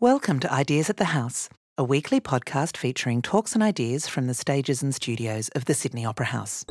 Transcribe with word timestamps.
Welcome 0.00 0.38
to 0.40 0.52
Ideas 0.52 0.88
at 0.90 0.96
the 0.96 1.06
House, 1.06 1.48
a 1.76 1.82
weekly 1.82 2.20
podcast 2.20 2.76
featuring 2.76 3.20
talks 3.20 3.54
and 3.54 3.64
ideas 3.64 4.06
from 4.06 4.28
the 4.28 4.34
stages 4.34 4.80
and 4.80 4.94
studios 4.94 5.48
of 5.56 5.64
the 5.64 5.74
Sydney 5.74 6.04
Opera 6.04 6.26
House. 6.26 6.64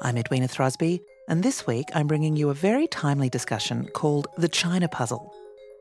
I'm 0.00 0.16
Edwina 0.16 0.46
Throsby, 0.46 1.00
and 1.28 1.42
this 1.42 1.66
week 1.66 1.86
I'm 1.92 2.06
bringing 2.06 2.36
you 2.36 2.50
a 2.50 2.54
very 2.54 2.86
timely 2.86 3.28
discussion 3.28 3.88
called 3.94 4.28
The 4.38 4.46
China 4.46 4.86
Puzzle. 4.86 5.34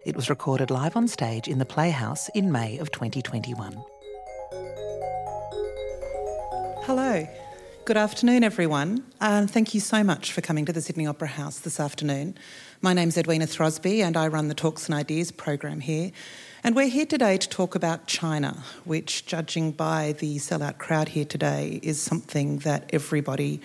It 0.08 0.16
was 0.16 0.28
recorded 0.28 0.72
live 0.72 0.96
on 0.96 1.08
stage 1.08 1.48
in 1.48 1.60
the 1.60 1.66
Playhouse 1.66 2.30
in 2.30 2.52
May 2.52 2.80
of 2.80 2.90
2021. 2.90 3.74
Hello. 6.86 7.28
Good 7.86 7.98
afternoon, 7.98 8.44
everyone. 8.44 9.06
And 9.20 9.52
thank 9.52 9.76
you 9.76 9.82
so 9.82 10.04
much 10.04 10.32
for 10.32 10.42
coming 10.42 10.66
to 10.66 10.74
the 10.74 10.82
Sydney 10.82 11.06
Opera 11.06 11.28
House 11.28 11.60
this 11.60 11.80
afternoon. 11.80 12.40
My 12.82 12.94
name's 12.94 13.20
Edwina 13.20 13.46
Throsby, 13.46 14.00
and 14.04 14.18
I 14.18 14.28
run 14.30 14.48
the 14.48 14.56
Talks 14.56 14.88
and 14.88 14.96
Ideas 14.96 15.32
program 15.32 15.80
here. 15.82 16.12
And 16.64 16.76
we're 16.76 16.90
here 16.90 17.08
today 17.08 17.40
to 17.40 17.50
talk 17.50 17.74
about 17.74 18.06
China, 18.06 18.64
which, 18.84 19.26
judging 19.26 19.72
by 19.72 20.14
the 20.20 20.38
sellout 20.38 20.78
crowd 20.78 21.10
here 21.10 21.26
today, 21.26 21.80
is 21.82 22.00
something 22.00 22.60
that 22.60 22.88
everybody 22.94 23.62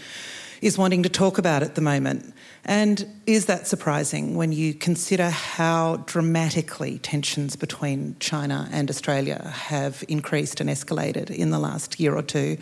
is 0.62 0.78
wanting 0.78 1.02
to 1.02 1.10
talk 1.10 1.37
about 1.37 1.62
at 1.62 1.74
the 1.74 1.82
moment. 1.82 2.32
And 2.64 3.06
is 3.27 3.45
that 3.46 3.66
surprising 3.66 4.34
when 4.34 4.51
you 4.51 4.73
consider 4.73 5.28
how 5.28 5.96
dramatically 6.06 6.98
tensions 7.01 7.54
between 7.54 8.16
China 8.18 8.66
and 8.73 8.88
Australia 8.88 9.46
have 9.54 10.02
increased 10.09 10.62
and 10.62 10.70
escalated 10.70 11.28
in 11.28 11.51
the 11.51 11.59
last 11.59 12.01
year 12.01 12.16
or 12.16 12.23
two? 12.23 12.56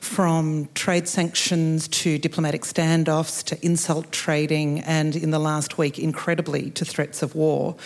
From 0.00 0.68
trade 0.74 1.06
sanctions 1.06 1.86
to 1.86 2.18
diplomatic 2.18 2.62
standoffs 2.62 3.44
to 3.44 3.64
insult 3.64 4.10
trading, 4.10 4.80
and 4.80 5.14
in 5.14 5.30
the 5.30 5.38
last 5.38 5.78
week, 5.78 6.00
incredibly, 6.00 6.72
to 6.72 6.84
threats 6.84 7.22
of 7.22 7.36
war. 7.36 7.76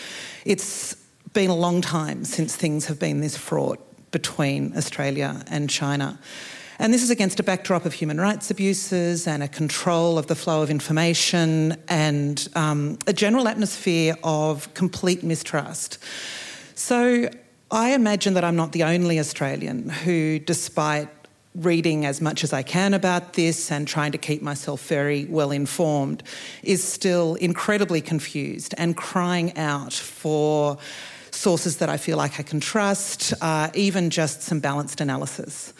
It's 0.47 0.96
been 1.37 1.51
a 1.51 1.55
long 1.55 1.83
time 1.83 2.25
since 2.25 2.57
things 2.57 2.87
have 2.87 2.99
been 2.99 3.21
this 3.21 3.37
fraught 3.37 3.79
between 4.11 4.75
Australia 4.75 5.45
and 5.49 5.69
China. 5.69 6.19
And 6.79 6.95
this 6.95 7.03
is 7.03 7.11
against 7.11 7.39
a 7.39 7.43
backdrop 7.43 7.85
of 7.85 7.93
human 7.93 8.19
rights 8.19 8.51
abuses 8.51 9.27
and 9.27 9.43
a 9.43 9.49
control 9.49 10.17
of 10.17 10.29
the 10.29 10.35
flow 10.35 10.63
of 10.63 10.71
information 10.71 11.77
and 11.89 12.49
um, 12.55 12.99
a 13.07 13.13
general 13.13 13.49
atmosphere 13.49 14.17
of 14.25 14.73
complete 14.73 15.23
mistrust. 15.23 15.99
So 16.75 17.29
I 17.71 17.91
imagine 17.93 18.33
that 18.33 18.43
I'm 18.43 18.57
not 18.57 18.73
the 18.73 18.85
only 18.85 19.19
Australian 19.19 19.91
who, 19.91 20.39
despite 20.39 21.11
reading 21.55 22.07
as 22.07 22.23
much 22.23 22.45
as 22.45 22.55
I 22.55 22.63
can 22.63 22.95
about 22.95 23.35
this 23.35 23.71
and 23.71 23.87
trying 23.87 24.13
to 24.13 24.19
keep 24.19 24.41
myself 24.41 24.87
very 24.89 25.27
well 25.27 25.51
informed, 25.51 26.23
is 26.63 26.83
still 26.83 27.35
incredibly 27.35 28.01
confused 28.01 28.75
and 28.79 28.97
crying 28.97 29.55
out 29.59 29.93
for 29.93 30.79
sources 31.37 31.77
that 31.79 31.89
I 31.89 31.97
feel 31.97 32.17
like 32.17 32.41
I 32.41 32.43
can 32.43 32.61
trust, 32.61 33.35
uh, 33.41 33.71
even 33.75 34.11
just 34.11 34.43
some 34.43 34.61
balanced 34.61 35.01
analysis 35.01 35.73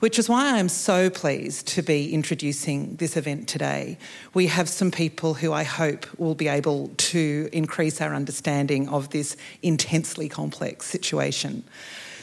which 0.00 0.18
is 0.18 0.28
why 0.28 0.58
I'm 0.58 0.68
so 0.68 1.10
pleased 1.10 1.66
to 1.68 1.82
be 1.82 2.12
introducing 2.12 2.94
this 2.96 3.16
event 3.16 3.48
today. 3.48 3.98
We 4.32 4.46
have 4.46 4.68
some 4.68 4.90
people 4.90 5.34
who 5.34 5.52
I 5.52 5.64
hope 5.64 6.06
will 6.18 6.36
be 6.36 6.46
able 6.46 6.88
to 6.96 7.48
increase 7.52 8.00
our 8.00 8.14
understanding 8.14 8.88
of 8.88 9.10
this 9.10 9.36
intensely 9.62 10.28
complex 10.28 10.86
situation. 10.86 11.64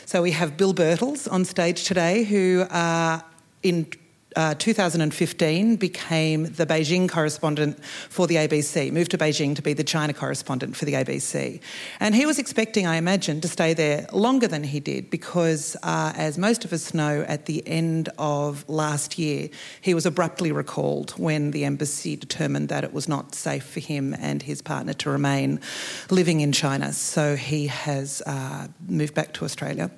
So 0.05 0.21
we 0.21 0.31
have 0.31 0.55
Bill 0.55 0.73
Birtles 0.73 1.29
on 1.29 1.43
stage 1.43 1.83
today, 1.83 2.23
who 2.23 2.61
uh, 2.61 3.19
in 3.61 3.87
uh, 4.35 4.53
2015 4.55 5.77
became 5.77 6.43
the 6.43 6.65
Beijing 6.65 7.07
correspondent 7.07 7.83
for 8.09 8.27
the 8.27 8.35
ABC, 8.35 8.91
moved 8.91 9.11
to 9.11 9.17
Beijing 9.17 9.55
to 9.55 9.61
be 9.61 9.73
the 9.73 9.83
China 9.83 10.13
correspondent 10.13 10.75
for 10.75 10.83
the 10.83 10.93
ABC. 10.93 11.61
And 11.99 12.13
he 12.13 12.25
was 12.25 12.37
expecting, 12.37 12.85
I 12.85 12.97
imagine, 12.97 13.39
to 13.41 13.47
stay 13.47 13.73
there 13.73 14.07
longer 14.11 14.47
than 14.47 14.63
he 14.63 14.81
did 14.81 15.09
because, 15.09 15.77
uh, 15.83 16.11
as 16.15 16.37
most 16.37 16.65
of 16.65 16.73
us 16.73 16.93
know, 16.93 17.23
at 17.27 17.45
the 17.45 17.65
end 17.65 18.09
of 18.17 18.67
last 18.67 19.17
year, 19.17 19.49
he 19.79 19.93
was 19.93 20.05
abruptly 20.05 20.51
recalled 20.51 21.11
when 21.11 21.51
the 21.51 21.63
embassy 21.63 22.17
determined 22.17 22.67
that 22.69 22.83
it 22.83 22.93
was 22.93 23.07
not 23.07 23.35
safe 23.35 23.63
for 23.65 23.79
him 23.79 24.13
and 24.19 24.43
his 24.43 24.61
partner 24.61 24.93
to 24.93 25.09
remain 25.09 25.61
living 26.09 26.41
in 26.41 26.51
China. 26.51 26.91
So 26.91 27.37
he 27.37 27.67
has 27.67 28.21
uh, 28.25 28.67
moved 28.87 29.13
back 29.13 29.33
to 29.33 29.45
Australia. 29.45 29.89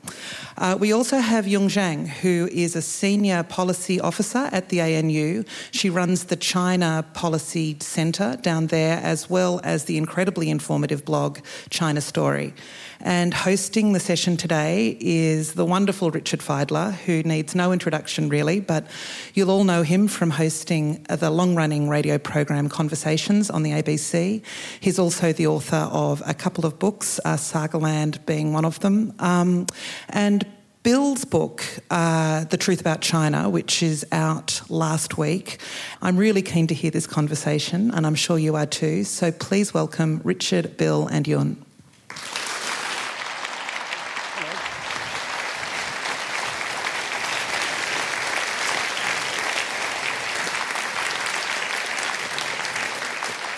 Uh, 0.58 0.78
we 0.80 0.94
also 0.94 1.18
have 1.18 1.48
Yun 1.48 1.69
Jiang, 1.69 2.08
who 2.08 2.48
is 2.52 2.75
a 2.75 2.81
senior 2.84 3.42
policy 3.42 4.00
officer 4.00 4.27
officer 4.28 4.54
at 4.56 4.70
the 4.70 4.82
ANU. 4.82 5.44
She 5.72 5.90
runs 5.90 6.26
the 6.26 6.36
China 6.36 7.06
Policy 7.14 7.78
Centre 7.80 8.38
down 8.42 8.68
there, 8.68 9.00
as 9.02 9.30
well 9.30 9.62
as 9.64 9.86
the 9.86 9.98
incredibly 9.98 10.50
informative 10.50 11.06
blog 11.06 11.40
China 11.70 12.02
Story. 12.02 12.54
And 13.00 13.34
hosting 13.34 13.94
the 13.94 14.00
session 14.00 14.38
today 14.38 14.98
is 15.00 15.54
the 15.54 15.66
wonderful 15.66 16.10
Richard 16.12 16.40
Fidler, 16.40 16.94
who 17.06 17.22
needs 17.24 17.54
no 17.56 17.72
introduction 17.72 18.28
really, 18.28 18.60
but 18.60 18.88
you'll 19.34 19.52
all 19.52 19.64
know 19.64 19.84
him 19.84 20.08
from 20.08 20.32
hosting 20.32 21.06
the 21.10 21.30
long 21.30 21.56
running 21.56 21.90
radio 21.90 22.18
program 22.18 22.70
Conversations 22.70 23.50
on 23.50 23.64
the 23.64 23.72
ABC. 23.72 24.42
He's 24.80 25.00
also 25.00 25.32
the 25.32 25.48
author 25.48 25.88
of 25.92 26.24
a 26.26 26.34
couple 26.34 26.66
of 26.66 26.80
books, 26.80 27.20
uh, 27.24 27.38
Sagaland 27.38 28.26
being 28.26 28.52
one 28.52 28.66
of 28.66 28.80
them. 28.80 29.14
Um, 29.20 29.68
and 30.10 30.46
Bill's 30.88 31.25
book, 31.25 31.66
uh, 31.92 32.46
The 32.46 32.56
Truth 32.56 32.80
About 32.80 33.02
China, 33.02 33.50
which 33.50 33.84
is 33.84 34.06
out 34.14 34.62
last 34.70 35.18
week. 35.18 35.59
I'm 36.02 36.16
really 36.16 36.42
keen 36.42 36.66
to 36.68 36.74
hear 36.74 36.92
this 36.92 37.06
conversation, 37.06 37.92
and 37.92 38.08
I'm 38.08 38.16
sure 38.16 38.40
you 38.40 38.56
are 38.56 38.66
too. 38.66 39.03
So 39.03 39.34
please 39.34 39.74
welcome 39.74 40.22
Richard, 40.24 40.78
Bill, 40.78 41.06
and 41.08 41.28
Yun. 41.28 41.62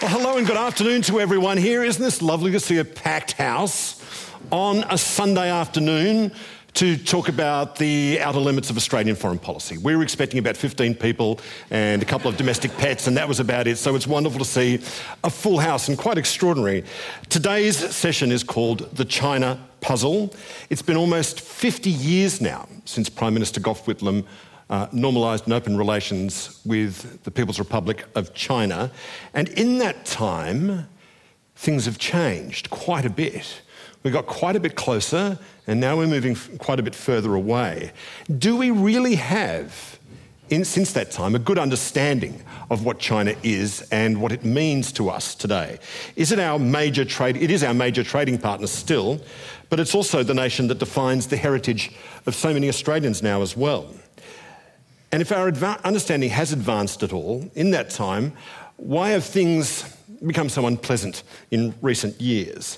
Well, 0.02 0.10
hello 0.10 0.38
and 0.40 0.48
good 0.48 0.58
afternoon 0.58 1.04
to 1.04 1.20
everyone 1.20 1.58
here. 1.58 1.84
Isn't 1.84 2.04
this 2.04 2.24
lovely 2.24 2.52
to 2.54 2.60
see 2.60 2.80
a 2.80 2.86
packed 2.86 3.34
house 3.34 4.04
on 4.52 4.84
a 4.90 4.98
Sunday 4.98 5.52
afternoon? 5.52 6.32
To 6.74 6.98
talk 6.98 7.30
about 7.30 7.76
the 7.78 8.20
outer 8.22 8.40
limits 8.40 8.70
of 8.70 8.78
Australian 8.78 9.16
foreign 9.16 9.40
policy. 9.40 9.78
We 9.78 9.96
were 9.96 10.04
expecting 10.04 10.40
about 10.40 10.56
15 10.56 10.96
people 10.96 11.40
and 11.70 12.02
a 12.02 12.06
couple 12.06 12.30
of 12.30 12.38
domestic 12.38 12.72
pets, 12.78 13.08
and 13.08 13.18
that 13.18 13.28
was 13.28 13.40
about 13.40 13.68
it. 13.68 13.78
So 13.78 13.96
it's 13.96 14.08
wonderful 14.08 14.40
to 14.40 14.46
see 14.46 14.76
a 15.24 15.30
full 15.30 15.60
house 15.60 15.88
and 15.88 15.98
quite 15.98 16.18
extraordinary. 16.18 16.84
Today's 17.30 17.78
session 17.78 18.32
is 18.32 18.44
called 18.44 18.96
The 18.96 19.06
China 19.06 19.60
Puzzle. 19.82 20.34
It's 20.70 20.82
been 20.82 20.98
almost 20.98 21.42
50 21.42 21.90
years 21.90 22.42
now 22.42 22.68
since 22.86 23.10
Prime 23.10 23.34
Minister 23.34 23.60
Gough 23.60 23.86
Whitlam 23.86 24.26
uh, 24.70 24.88
normalised 24.92 25.46
and 25.46 25.54
open 25.54 25.78
relations 25.78 26.60
with 26.66 27.24
the 27.24 27.32
People's 27.32 27.60
Republic 27.60 28.06
of 28.16 28.34
China. 28.34 28.92
And 29.34 29.50
in 29.50 29.80
that 29.80 30.06
time, 30.06 30.88
things 31.56 31.86
have 31.86 31.98
changed 31.98 32.70
quite 32.70 33.06
a 33.06 33.10
bit. 33.10 33.62
We 34.04 34.12
got 34.12 34.28
quite 34.28 34.56
a 34.56 34.60
bit 34.60 34.76
closer, 34.76 35.38
and 35.68 35.80
now 35.80 35.98
we're 35.98 36.08
moving 36.08 36.36
quite 36.58 36.80
a 36.80 36.84
bit 36.84 36.96
further 36.96 37.36
away. 37.36 37.92
Do 38.38 38.56
we 38.56 38.72
really 38.72 39.16
have, 39.16 40.00
in, 40.50 40.64
since 40.64 40.94
that 40.94 41.12
time, 41.12 41.36
a 41.36 41.40
good 41.40 41.60
understanding 41.60 42.42
of 42.70 42.86
what 42.86 43.00
China 43.00 43.36
is 43.44 43.82
and 43.92 44.22
what 44.22 44.32
it 44.32 44.46
means 44.46 44.94
to 44.94 45.10
us 45.10 45.36
today? 45.36 45.80
Is 46.16 46.32
it 46.32 46.40
our 46.40 46.58
major 46.58 47.04
trade? 47.04 47.36
It 47.36 47.52
is 47.52 47.62
our 47.62 47.74
major 47.74 48.04
trading 48.04 48.38
partner 48.38 48.68
still, 48.68 49.20
but 49.70 49.82
it's 49.82 49.94
also 49.94 50.24
the 50.24 50.34
nation 50.34 50.68
that 50.68 50.80
defines 50.80 51.28
the 51.28 51.38
heritage 51.38 51.92
of 52.26 52.36
so 52.36 52.54
many 52.54 52.70
Australians 52.70 53.22
now 53.22 53.42
as 53.42 53.58
well. 53.58 53.94
And 55.12 55.22
if 55.22 55.32
our 55.32 55.52
adva- 55.52 55.84
understanding 55.84 56.30
has 56.30 56.54
advanced 56.54 57.04
at 57.04 57.12
all 57.12 57.50
in 57.56 57.72
that 57.72 57.90
time, 57.90 58.32
why 58.78 59.10
have 59.10 59.26
things 59.26 59.84
become 60.26 60.48
so 60.48 60.68
unpleasant 60.68 61.24
in 61.52 61.74
recent 61.82 62.22
years? 62.22 62.78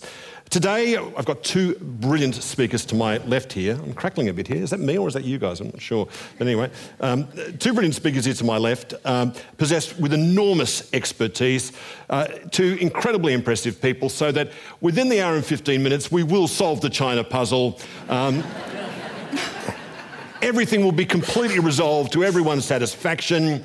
Today, 0.52 0.98
I've 0.98 1.24
got 1.24 1.46
two 1.46 1.76
brilliant 1.76 2.36
speakers 2.36 2.84
to 2.88 2.96
my 2.96 3.20
left 3.20 3.54
here. 3.54 3.76
I'm 3.76 3.94
crackling 3.94 4.28
a 4.28 4.34
bit 4.34 4.50
here. 4.50 4.62
Is 4.62 4.72
that 4.72 4.82
me 4.82 4.98
or 4.98 5.08
is 5.08 5.14
that 5.14 5.24
you 5.24 5.40
guys? 5.40 5.62
I'm 5.62 5.68
not 5.68 5.80
sure. 5.80 6.10
But 6.38 6.46
anyway, 6.46 6.70
um, 7.00 7.30
two 7.58 7.72
brilliant 7.72 7.96
speakers 7.96 8.26
here 8.26 8.34
to 8.34 8.44
my 8.44 8.58
left, 8.58 8.94
um, 9.06 9.32
possessed 9.58 9.98
with 9.98 10.12
enormous 10.12 10.94
expertise, 10.94 11.72
uh, 12.10 12.26
two 12.52 12.78
incredibly 12.82 13.32
impressive 13.32 13.82
people, 13.82 14.10
so 14.10 14.30
that 14.34 14.52
within 14.82 15.08
the 15.08 15.22
hour 15.22 15.36
and 15.36 15.46
15 15.46 15.82
minutes, 15.82 16.12
we 16.12 16.22
will 16.22 16.50
solve 16.50 16.82
the 16.82 16.90
China 16.90 17.24
puzzle. 17.24 17.80
Um, 18.10 18.44
everything 20.42 20.84
will 20.84 20.92
be 20.92 21.06
completely 21.06 21.60
resolved 21.60 22.12
to 22.12 22.26
everyone's 22.26 22.66
satisfaction. 22.66 23.64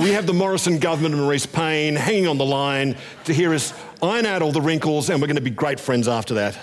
We 0.00 0.10
have 0.10 0.26
the 0.26 0.34
Morrison 0.34 0.80
government 0.80 1.14
and 1.14 1.22
Marise 1.22 1.50
Payne 1.50 1.94
hanging 1.94 2.26
on 2.26 2.36
the 2.36 2.44
line 2.44 2.96
to 3.26 3.32
hear 3.32 3.54
us 3.54 3.72
iron 4.02 4.26
out 4.26 4.42
all 4.42 4.50
the 4.50 4.60
wrinkles, 4.60 5.08
and 5.08 5.20
we're 5.20 5.28
going 5.28 5.36
to 5.36 5.42
be 5.42 5.50
great 5.50 5.78
friends 5.78 6.08
after 6.08 6.34
that. 6.34 6.58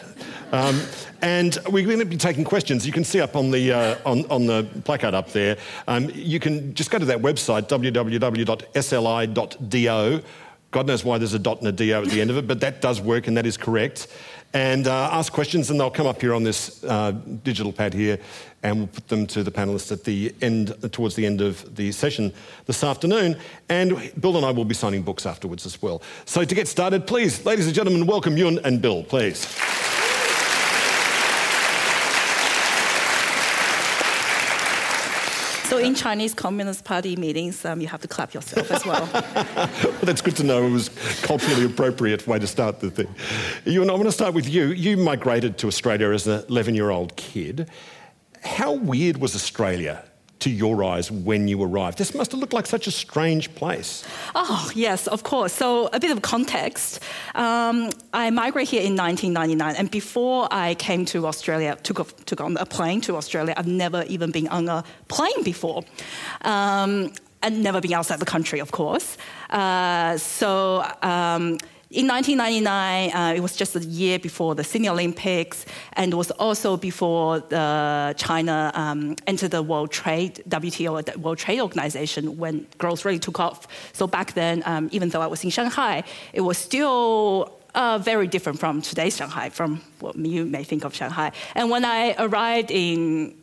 Um, 0.51 0.81
and 1.21 1.57
we're 1.69 1.85
going 1.85 1.99
to 1.99 2.05
be 2.05 2.17
taking 2.17 2.43
questions. 2.43 2.85
You 2.85 2.91
can 2.91 3.05
see 3.05 3.21
up 3.21 3.37
on 3.37 3.49
the, 3.49 3.71
uh, 3.71 3.95
on, 4.05 4.25
on 4.29 4.47
the 4.47 4.67
placard 4.83 5.13
up 5.13 5.31
there. 5.31 5.55
Um, 5.87 6.11
you 6.13 6.41
can 6.41 6.73
just 6.73 6.91
go 6.91 6.99
to 6.99 7.05
that 7.05 7.19
website, 7.19 7.69
www.sli.do. 7.69 8.53
God 10.71 10.87
knows 10.87 11.05
why 11.05 11.17
there's 11.17 11.33
a 11.33 11.39
dot 11.39 11.59
and 11.59 11.67
a 11.67 11.71
do 11.71 11.89
at 11.93 12.09
the 12.09 12.19
end 12.19 12.31
of 12.31 12.37
it, 12.37 12.47
but 12.47 12.59
that 12.59 12.81
does 12.81 12.99
work 12.99 13.27
and 13.27 13.37
that 13.37 13.45
is 13.45 13.55
correct. 13.55 14.07
And 14.53 14.87
uh, 14.87 15.09
ask 15.11 15.31
questions, 15.31 15.69
and 15.69 15.79
they'll 15.79 15.91
come 15.91 16.07
up 16.07 16.21
here 16.21 16.33
on 16.33 16.43
this 16.43 16.83
uh, 16.83 17.11
digital 17.43 17.71
pad 17.71 17.93
here, 17.93 18.19
and 18.63 18.77
we'll 18.77 18.87
put 18.87 19.07
them 19.07 19.25
to 19.27 19.43
the 19.43 19.51
panelists 19.51 19.91
at 19.91 20.03
the 20.03 20.33
end, 20.41 20.75
towards 20.91 21.15
the 21.15 21.25
end 21.25 21.41
of 21.41 21.75
the 21.75 21.91
session 21.91 22.33
this 22.65 22.83
afternoon. 22.83 23.37
And 23.69 24.11
Bill 24.19 24.37
and 24.37 24.45
I 24.45 24.51
will 24.51 24.65
be 24.65 24.75
signing 24.75 25.03
books 25.03 25.25
afterwards 25.25 25.65
as 25.65 25.81
well. 25.81 26.01
So 26.25 26.43
to 26.43 26.55
get 26.55 26.67
started, 26.67 27.07
please, 27.07 27.45
ladies 27.45 27.65
and 27.65 27.75
gentlemen, 27.75 28.05
welcome 28.05 28.37
Yun 28.37 28.59
and 28.63 28.81
Bill, 28.81 29.03
please. 29.03 29.45
In 35.81 35.95
Chinese 35.95 36.33
Communist 36.33 36.83
Party 36.83 37.15
meetings, 37.15 37.65
um, 37.65 37.81
you 37.81 37.87
have 37.87 38.01
to 38.01 38.07
clap 38.07 38.33
yourself 38.33 38.71
as 38.71 38.85
well. 38.85 39.09
well. 39.13 39.93
That's 40.03 40.21
good 40.21 40.35
to 40.37 40.43
know. 40.43 40.65
It 40.65 40.71
was 40.71 40.89
culturally 41.23 41.65
appropriate 41.65 42.27
way 42.27 42.39
to 42.39 42.47
start 42.47 42.79
the 42.79 42.91
thing. 42.91 43.13
You 43.65 43.81
and 43.81 43.89
I 43.89 43.93
want 43.93 44.05
to 44.05 44.11
start 44.11 44.33
with 44.33 44.47
you. 44.47 44.67
You 44.67 44.97
migrated 44.97 45.57
to 45.59 45.67
Australia 45.67 46.11
as 46.11 46.27
an 46.27 46.41
11-year-old 46.43 47.15
kid. 47.15 47.69
How 48.43 48.73
weird 48.73 49.17
was 49.17 49.35
Australia 49.35 50.03
to 50.41 50.49
your 50.49 50.83
eyes 50.83 51.09
when 51.09 51.47
you 51.47 51.61
arrived? 51.61 51.97
This 51.97 52.13
must 52.13 52.31
have 52.31 52.39
looked 52.39 52.53
like 52.53 52.67
such 52.67 52.87
a 52.87 52.91
strange 52.91 53.53
place. 53.55 54.03
Oh, 54.35 54.69
yes, 54.75 55.07
of 55.07 55.23
course. 55.23 55.53
So, 55.53 55.87
a 55.93 55.99
bit 55.99 56.11
of 56.11 56.21
context. 56.21 56.99
Um, 57.35 57.89
I 58.13 58.29
migrated 58.29 58.69
here 58.69 58.81
in 58.81 58.95
1999, 58.95 59.75
and 59.75 59.89
before 59.89 60.47
I 60.51 60.75
came 60.75 61.05
to 61.05 61.27
Australia, 61.27 61.77
took, 61.83 61.99
off, 61.99 62.15
took 62.25 62.41
on 62.41 62.57
a 62.57 62.65
plane 62.65 63.01
to 63.01 63.15
Australia, 63.15 63.53
I've 63.57 63.67
never 63.67 64.03
even 64.07 64.31
been 64.31 64.47
on 64.49 64.67
a 64.69 64.83
plane 65.07 65.43
before. 65.43 65.83
Um, 66.41 67.13
and 67.43 67.63
never 67.63 67.81
been 67.81 67.93
outside 67.93 68.19
the 68.19 68.25
country, 68.25 68.59
of 68.59 68.71
course. 68.71 69.17
Uh, 69.49 70.17
so, 70.17 70.85
um, 71.01 71.57
in 71.91 72.07
1999, 72.07 73.11
uh, 73.13 73.33
it 73.35 73.41
was 73.41 73.53
just 73.53 73.75
a 73.75 73.79
year 73.79 74.17
before 74.17 74.55
the 74.55 74.63
Sydney 74.63 74.87
Olympics, 74.87 75.65
and 75.93 76.13
it 76.13 76.15
was 76.15 76.31
also 76.31 76.77
before 76.77 77.41
China 78.15 78.71
um, 78.75 79.17
entered 79.27 79.51
the 79.51 79.61
World 79.61 79.91
Trade 79.91 80.41
WTO, 80.47 81.03
the 81.03 81.19
World 81.19 81.37
Trade 81.37 81.59
Organization, 81.59 82.37
when 82.37 82.65
growth 82.77 83.03
really 83.03 83.19
took 83.19 83.41
off. 83.41 83.67
So 83.91 84.07
back 84.07 84.33
then, 84.33 84.63
um, 84.65 84.87
even 84.93 85.09
though 85.09 85.21
I 85.21 85.27
was 85.27 85.43
in 85.43 85.49
Shanghai, 85.49 86.03
it 86.31 86.41
was 86.41 86.57
still 86.57 87.57
uh, 87.75 87.97
very 87.97 88.27
different 88.27 88.57
from 88.57 88.81
today's 88.81 89.17
Shanghai, 89.17 89.49
from 89.49 89.81
what 89.99 90.15
you 90.15 90.45
may 90.45 90.63
think 90.63 90.85
of 90.85 90.95
Shanghai. 90.95 91.33
And 91.55 91.69
when 91.69 91.83
I 91.83 92.15
arrived 92.17 92.71
in 92.71 93.35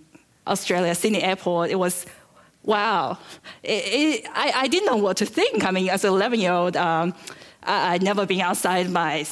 Australia, 0.47 0.94
Sydney 0.94 1.23
Airport, 1.23 1.71
it 1.71 1.79
was 1.79 2.06
wow. 2.62 3.19
It, 3.62 3.85
it, 3.85 4.27
I, 4.33 4.53
I, 4.56 4.69
didn't 4.69 4.87
know 4.87 4.97
what 4.97 5.19
to 5.19 5.27
think. 5.27 5.65
I 5.65 5.71
mean, 5.71 5.91
as 5.91 6.05
an 6.05 6.11
11 6.11 6.41
year 6.41 6.53
old, 6.53 6.77
um, 6.77 7.15
I'd 7.69 8.03
never 8.03 8.26
been 8.26 8.41
outside 8.41 8.91
my 8.91 9.26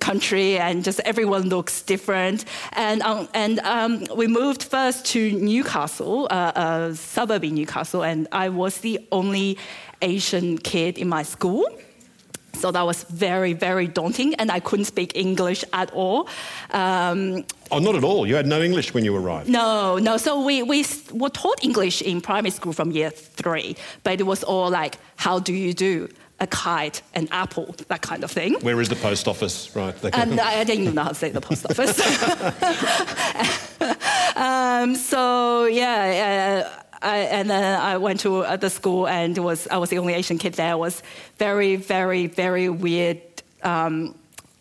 country 0.00 0.58
and 0.58 0.84
just 0.84 1.00
everyone 1.00 1.48
looks 1.48 1.82
different. 1.82 2.44
And, 2.72 3.00
um, 3.02 3.28
and 3.32 3.58
um, 3.60 4.04
we 4.14 4.26
moved 4.26 4.64
first 4.64 5.06
to 5.06 5.32
Newcastle, 5.32 6.28
uh, 6.30 6.52
a 6.90 6.94
suburb 6.94 7.44
in 7.44 7.54
Newcastle, 7.54 8.02
and 8.04 8.28
I 8.30 8.50
was 8.50 8.78
the 8.78 9.06
only 9.10 9.58
Asian 10.02 10.58
kid 10.58 10.98
in 10.98 11.08
my 11.08 11.22
school. 11.22 11.64
So 12.52 12.72
that 12.72 12.82
was 12.82 13.04
very, 13.04 13.52
very 13.52 13.86
daunting, 13.86 14.34
and 14.34 14.50
I 14.50 14.58
couldn't 14.58 14.86
speak 14.86 15.12
English 15.14 15.64
at 15.72 15.92
all. 15.92 16.28
Um, 16.72 17.44
oh, 17.70 17.78
not 17.78 17.94
at 17.94 18.02
all. 18.02 18.26
You 18.26 18.34
had 18.34 18.48
no 18.48 18.60
English 18.60 18.92
when 18.92 19.04
you 19.04 19.14
arrived. 19.14 19.48
No, 19.48 19.98
no. 19.98 20.16
So 20.16 20.44
we, 20.44 20.64
we 20.64 20.84
were 21.12 21.28
taught 21.28 21.62
English 21.62 22.02
in 22.02 22.20
primary 22.20 22.50
school 22.50 22.72
from 22.72 22.90
year 22.90 23.10
three, 23.10 23.76
but 24.02 24.18
it 24.18 24.24
was 24.24 24.42
all 24.42 24.70
like, 24.70 24.96
how 25.16 25.38
do 25.38 25.54
you 25.54 25.72
do? 25.72 26.08
A 26.40 26.46
kite, 26.46 27.02
an 27.14 27.28
apple, 27.30 27.74
that 27.88 28.02
kind 28.02 28.22
of 28.24 28.30
thing. 28.30 28.54
Where 28.60 28.80
is 28.80 28.88
the 28.88 28.96
post 28.96 29.26
office? 29.26 29.74
Right. 29.74 29.94
And 30.12 30.40
I 30.40 30.64
didn't 30.64 30.82
even 30.82 30.94
know 30.94 31.02
how 31.02 31.08
to 31.08 31.14
say 31.14 31.30
the 31.30 31.40
post 31.40 31.66
office. 31.66 31.98
um, 34.36 34.94
so 34.94 35.64
yeah. 35.66 36.64
Uh, 36.68 36.82
I, 37.00 37.18
and 37.18 37.48
then 37.48 37.80
I 37.80 37.96
went 37.96 38.20
to 38.20 38.38
uh, 38.38 38.56
the 38.56 38.70
school 38.70 39.06
and 39.06 39.38
was 39.38 39.68
I 39.68 39.76
was 39.76 39.90
the 39.90 39.98
only 39.98 40.14
Asian 40.14 40.38
kid 40.38 40.54
there. 40.54 40.72
It 40.72 40.78
was 40.78 41.02
very, 41.38 41.76
very, 41.76 42.26
very 42.26 42.68
weird 42.68 43.20
um, 43.62 44.14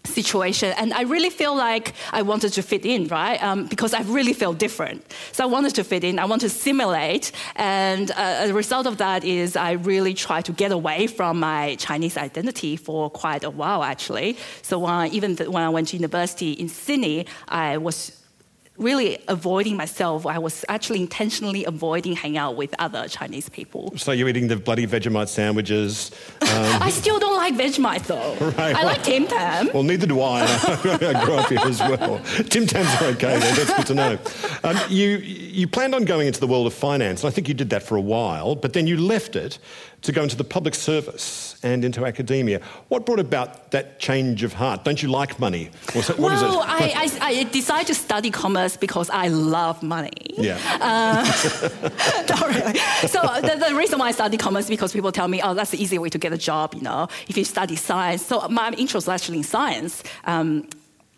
situation. 0.08 0.74
And 0.78 0.94
I 0.94 1.02
really 1.04 1.30
feel 1.30 1.56
like 1.56 1.94
I 2.12 2.22
wanted 2.22 2.54
to 2.54 2.62
fit 2.62 2.86
in, 2.86 3.08
right? 3.08 3.42
Um, 3.44 3.68
because 3.68 3.94
I 3.94 4.02
really 4.02 4.34
felt 4.34 4.58
different. 4.58 5.04
So 5.32 5.44
I 5.44 5.48
wanted 5.48 5.76
to 5.76 5.84
fit 5.84 6.04
in, 6.04 6.20
I 6.20 6.26
want 6.26 6.42
to 6.42 6.50
simulate. 6.50 7.32
And 7.56 8.12
uh, 8.12 8.48
a 8.50 8.54
result 8.54 8.88
of 8.88 8.98
that 8.98 9.24
is 9.24 9.56
I 9.56 9.72
really 9.74 10.14
tried 10.14 10.46
to 10.46 10.52
get 10.52 10.72
away 10.72 11.08
from 11.08 11.40
my 11.40 11.76
Chinese 11.76 12.18
identity 12.18 12.76
for 12.76 13.10
quite 13.10 13.44
a 13.44 13.50
while, 13.50 13.84
actually. 13.84 14.38
So 14.62 14.80
when 14.80 14.94
I, 14.94 15.08
even 15.10 15.36
when 15.38 15.64
I 15.64 15.70
went 15.70 15.90
to 15.90 15.98
university 15.98 16.54
in 16.54 16.70
Sydney, 16.70 17.26
I 17.48 17.78
was 17.78 18.17
really 18.78 19.20
avoiding 19.28 19.76
myself. 19.76 20.26
I 20.26 20.38
was 20.40 20.64
actually 20.70 21.02
intentionally 21.02 21.66
avoiding 21.66 22.14
hanging 22.14 22.38
out 22.38 22.56
with 22.56 22.74
other 22.80 23.08
Chinese 23.08 23.50
people. 23.50 23.94
So 23.98 24.12
you're 24.12 24.30
eating 24.30 24.48
the 24.48 24.56
bloody 24.56 24.86
Vegemite 24.86 25.30
sandwiches. 25.30 26.12
Um... 26.42 26.48
I 26.82 26.90
still 26.90 27.20
don't 27.20 27.36
like 27.36 27.56
Vegemite 27.56 28.06
though. 28.08 28.36
Right, 28.58 28.76
I 28.76 28.80
well, 28.80 28.86
like 28.86 29.04
Tim 29.04 29.28
Tam. 29.28 29.70
Well, 29.74 29.84
neither 29.84 30.08
do 30.08 30.22
I. 30.22 30.42
I 30.44 31.26
grew 31.26 31.36
up 31.36 31.50
here 31.50 31.60
as 31.60 31.80
well. 31.80 32.20
Tim 32.50 32.66
Tams 32.66 32.88
are 33.02 33.08
okay 33.10 33.38
though. 33.38 33.52
That's 33.52 33.74
good 33.76 33.86
to 33.88 33.94
know. 33.94 34.20
Um, 34.64 34.78
you 34.90 35.18
you 35.18 35.68
planned 35.68 35.94
on 35.94 36.06
going 36.06 36.28
into 36.28 36.40
the 36.40 36.48
world 36.48 36.66
of 36.66 36.74
finance, 36.74 37.24
and 37.24 37.32
I 37.32 37.32
think 37.34 37.48
you 37.48 37.54
did 37.54 37.70
that 37.72 37.84
for 37.84 37.96
a 37.96 38.02
while, 38.02 38.56
but 38.56 38.74
then 38.74 38.88
you 38.88 38.98
left 38.98 39.36
it 39.36 39.60
to 40.02 40.12
go 40.12 40.24
into 40.24 40.36
the 40.36 40.44
public 40.44 40.76
service 40.76 41.60
and 41.64 41.84
into 41.84 42.06
academia. 42.06 42.62
What 42.88 43.06
brought 43.06 43.20
about 43.20 43.72
that 43.72 44.00
change 44.00 44.44
of 44.44 44.54
heart? 44.54 44.86
Don't 44.86 45.02
you 45.02 45.10
like 45.10 45.40
money? 45.40 45.72
What, 45.94 46.18
well, 46.20 46.62
I, 46.62 46.94
I, 47.22 47.28
I, 47.28 47.44
decided 47.46 47.88
to 47.88 47.96
study 47.96 48.30
commerce 48.30 48.78
because 48.78 49.10
I 49.10 49.28
love 49.30 49.82
money. 49.82 50.12
Yeah. 50.38 50.60
Uh, 50.80 51.26
really. 52.48 52.80
So 53.08 53.22
the, 53.42 53.66
the, 53.68 53.76
reason 53.76 54.00
why 54.00 54.08
I 54.08 54.12
study 54.12 54.38
commerce 54.38 54.66
is 54.66 54.70
because 54.70 54.94
people 54.94 55.12
tell 55.12 55.28
me, 55.28 55.42
oh, 55.42 55.54
that's 55.54 55.72
the 55.72 55.82
easy 55.82 55.98
way 55.98 56.10
to 56.10 56.18
get 56.18 56.32
a 56.32 56.38
job, 56.38 56.76
you 56.76 56.82
know, 56.82 57.08
if 57.28 57.36
you 57.36 57.44
study 57.44 57.76
science. 57.76 58.26
So 58.26 58.48
my 58.50 58.72
interest 58.78 59.06
is 59.06 59.10
actually 59.10 59.40
in 59.40 59.44
science. 59.44 60.04
Um, 60.26 60.68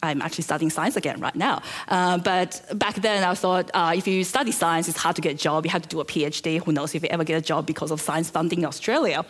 I'm 0.02 0.22
actually 0.22 0.44
studying 0.44 0.70
science 0.70 0.96
again 0.96 1.20
right 1.20 1.36
now. 1.36 1.62
Uh, 1.88 2.18
but 2.18 2.62
back 2.76 2.96
then, 2.96 3.24
I 3.24 3.34
thought 3.34 3.70
uh, 3.74 3.94
if 3.96 4.08
you 4.08 4.24
study 4.24 4.52
science, 4.52 4.88
it's 4.88 4.98
hard 4.98 5.16
to 5.18 5.22
get 5.22 5.34
a 5.34 5.38
job. 5.38 5.66
You 5.66 5.72
have 5.72 5.82
to 5.82 5.90
do 5.90 6.00
a 6.00 6.06
PhD. 6.06 6.64
Who 6.64 6.72
knows 6.72 6.96
if 6.96 7.04
you 7.04 7.10
ever 7.10 7.24
get 7.24 7.38
a 7.38 7.42
job 7.42 7.66
because 7.66 7.92
of 7.92 8.00
science 8.00 8.30
funding 8.30 8.60
in 8.60 8.66
Australia? 8.66 9.26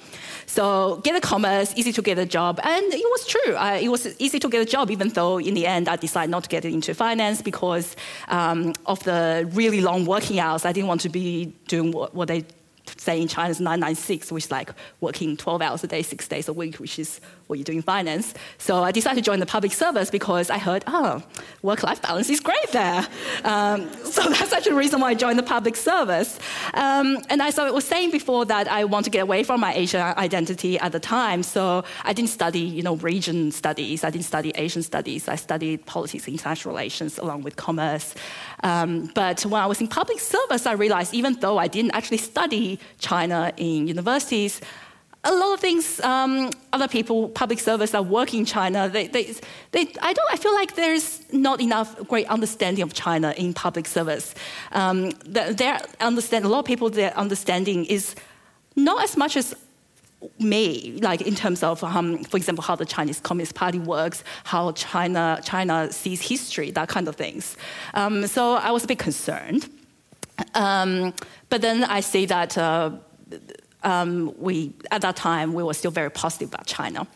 So 0.45 0.98
get 1.04 1.16
a 1.16 1.21
commerce, 1.21 1.74
easy 1.75 1.92
to 1.94 2.01
get 2.01 2.18
a 2.18 2.25
job, 2.25 2.60
and 2.63 2.86
it 2.94 3.10
was 3.16 3.27
true. 3.27 3.56
It 3.57 3.89
was 3.89 4.19
easy 4.19 4.39
to 4.39 4.50
get 4.50 4.62
a 4.62 4.66
job, 4.66 4.92
even 4.92 5.10
though 5.10 5.39
in 5.39 5.54
the 5.54 5.66
end 5.66 5.89
I 5.89 5.95
decided 5.95 6.30
not 6.30 6.44
to 6.44 6.50
get 6.50 6.66
into 6.66 6.94
finance 6.94 7.42
because 7.42 7.95
um, 8.27 8.74
of 8.86 9.04
the 9.04 9.50
really 9.54 9.81
long 9.81 10.06
working 10.06 10.40
hours. 10.40 10.66
I 10.66 10.71
didn't 10.71 10.88
want 10.88 11.02
to 11.02 11.09
be 11.09 11.54
doing 11.68 11.92
what, 11.92 12.14
what 12.14 12.28
they 12.28 12.45
say 12.97 13.21
in 13.21 13.28
China 13.28 13.49
is 13.49 13.59
996, 13.59 14.31
which 14.31 14.45
is 14.45 14.52
like 14.52 14.71
working 15.02 15.38
12 15.38 15.61
hours 15.61 15.83
a 15.83 15.88
day, 15.88 16.02
six 16.02 16.28
days 16.28 16.47
a 16.47 16.54
week, 16.54 16.76
which 16.78 16.99
is 16.99 17.21
what 17.50 17.58
you 17.58 17.66
do 17.66 17.72
in 17.72 17.82
finance. 17.82 18.36
So 18.60 18.84
I 18.84 18.92
decided 18.92 19.24
to 19.24 19.26
join 19.30 19.40
the 19.40 19.46
public 19.48 19.74
service 19.74 20.12
because 20.12 20.52
I 20.52 20.60
heard, 20.60 20.84
oh, 20.86 21.24
work-life 21.64 22.00
balance 22.00 22.30
is 22.30 22.40
great 22.40 22.72
there. 22.72 23.08
Um, 23.44 23.92
so 24.04 24.22
that's 24.30 24.54
actually 24.54 24.74
the 24.74 24.78
reason 24.78 25.02
why 25.02 25.10
I 25.10 25.14
joined 25.16 25.40
the 25.40 25.44
public 25.44 25.76
service. 25.76 26.38
Um, 26.76 27.18
and 27.30 27.42
as 27.42 27.58
I 27.58 27.72
was 27.72 27.86
saying 27.86 28.12
before 28.12 28.46
that 28.46 28.68
I 28.68 28.84
want 28.84 29.06
to 29.06 29.10
get 29.10 29.22
away 29.24 29.44
from 29.44 29.60
my 29.62 29.74
Asian 29.74 30.02
identity 30.02 30.78
at 30.78 30.92
the 30.92 31.00
time. 31.00 31.42
So 31.42 31.84
I 32.04 32.14
didn't 32.14 32.30
study, 32.30 32.60
you 32.60 32.84
know, 32.84 32.98
region 32.98 33.52
studies. 33.52 34.04
I 34.04 34.12
didn't 34.12 34.26
study 34.26 34.52
Asian 34.56 34.84
studies. 34.84 35.28
I 35.28 35.36
studied 35.36 35.88
politics, 35.88 36.28
and 36.28 36.36
international 36.36 36.76
relations, 36.76 37.18
along 37.18 37.42
with 37.42 37.56
commerce. 37.56 38.14
Um, 38.64 39.10
but 39.16 39.44
when 39.46 39.60
I 39.62 39.66
was 39.66 39.82
in 39.82 39.88
public 39.88 40.20
service, 40.20 40.68
I 40.68 40.74
realized 40.74 41.16
even 41.16 41.34
though 41.40 41.58
I 41.58 41.68
didn't 41.68 41.92
actually 41.92 42.18
study 42.18 42.80
China 43.00 43.52
in 43.58 43.88
universities, 43.88 44.62
a 45.23 45.33
lot 45.33 45.54
of 45.54 45.59
things 45.59 45.99
um, 46.02 46.49
other 46.71 46.88
people 46.88 47.30
public 47.30 47.59
service 47.59 47.92
that 47.92 48.06
work 48.06 48.33
in 48.33 48.45
china 48.45 48.88
they, 48.88 49.07
they, 49.07 49.33
they, 49.71 49.81
I, 50.02 50.14
don't, 50.14 50.31
I 50.31 50.38
feel 50.38 50.54
like 50.54 50.76
there's 50.76 51.21
not 51.33 51.61
enough 51.61 51.95
great 52.07 52.28
understanding 52.28 52.83
of 52.83 52.94
china 52.94 53.33
in 53.38 53.54
public 53.54 53.85
service 53.85 54.33
um, 54.71 55.11
their 55.26 55.80
understand, 55.99 56.45
a 56.45 56.49
lot 56.49 56.59
of 56.59 56.66
people 56.66 56.90
their 56.90 57.16
understanding 57.18 57.85
is 57.85 58.16
not 58.76 59.04
as 59.04 59.18
much 59.18 59.35
as 59.35 59.56
me, 60.40 60.99
like 61.02 61.21
in 61.21 61.35
terms 61.35 61.64
of, 61.64 61.83
um, 61.83 62.23
for 62.26 62.38
example, 62.38 62.61
how 62.61 62.76
the 62.76 62.85
Chinese 62.85 63.19
Communist 63.19 63.56
Party 63.56 63.80
works, 63.80 64.23
how 64.44 64.71
China 64.73 65.40
China 65.44 65.92
sees 65.92 66.21
history, 66.21 66.71
that 66.71 66.90
kind 66.90 67.07
of 67.07 67.16
things. 67.16 67.56
Um, 67.94 68.28
so 68.28 68.56
I 68.56 68.71
was 68.71 68.83
a 68.83 68.88
bit 68.88 68.99
concerned, 68.99 69.69
um, 70.56 71.14
but 71.49 71.61
then 71.61 71.83
I 71.83 72.02
see 72.02 72.26
that. 72.26 72.57
Uh, 72.57 72.92
um, 73.83 74.33
we 74.38 74.74
at 74.92 75.02
that 75.02 75.16
time 75.16 75.54
we 75.54 75.64
were 75.64 75.74
still 75.74 75.92
very 75.92 76.12
positive 76.12 76.50
about 76.50 76.66
China, 76.66 77.07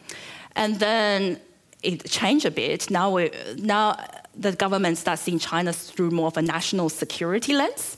and 0.55 0.79
then 0.79 1.39
it 1.81 2.05
changed 2.05 2.45
a 2.45 2.51
bit. 2.51 2.89
Now 2.89 3.11
we 3.11 3.31
now 3.57 3.97
the 4.35 4.51
government 4.51 4.97
starts 4.97 5.21
seeing 5.21 5.39
China 5.39 5.73
through 5.73 6.11
more 6.11 6.27
of 6.27 6.37
a 6.37 6.41
national 6.41 6.89
security 6.89 7.53
lens, 7.53 7.97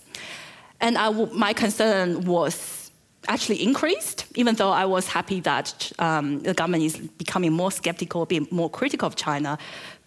and 0.81 0.97
my 1.33 1.53
concern 1.53 2.25
was 2.25 2.85
actually 3.27 3.63
increased, 3.63 4.25
even 4.35 4.55
though 4.55 4.69
I 4.69 4.85
was 4.85 5.07
happy 5.07 5.39
that 5.41 5.91
um, 5.99 6.41
the 6.41 6.53
government 6.53 6.83
is 6.83 6.97
becoming 6.97 7.53
more 7.53 7.71
skeptical, 7.71 8.25
being 8.25 8.47
more 8.51 8.69
critical 8.69 9.07
of 9.07 9.15
China. 9.15 9.57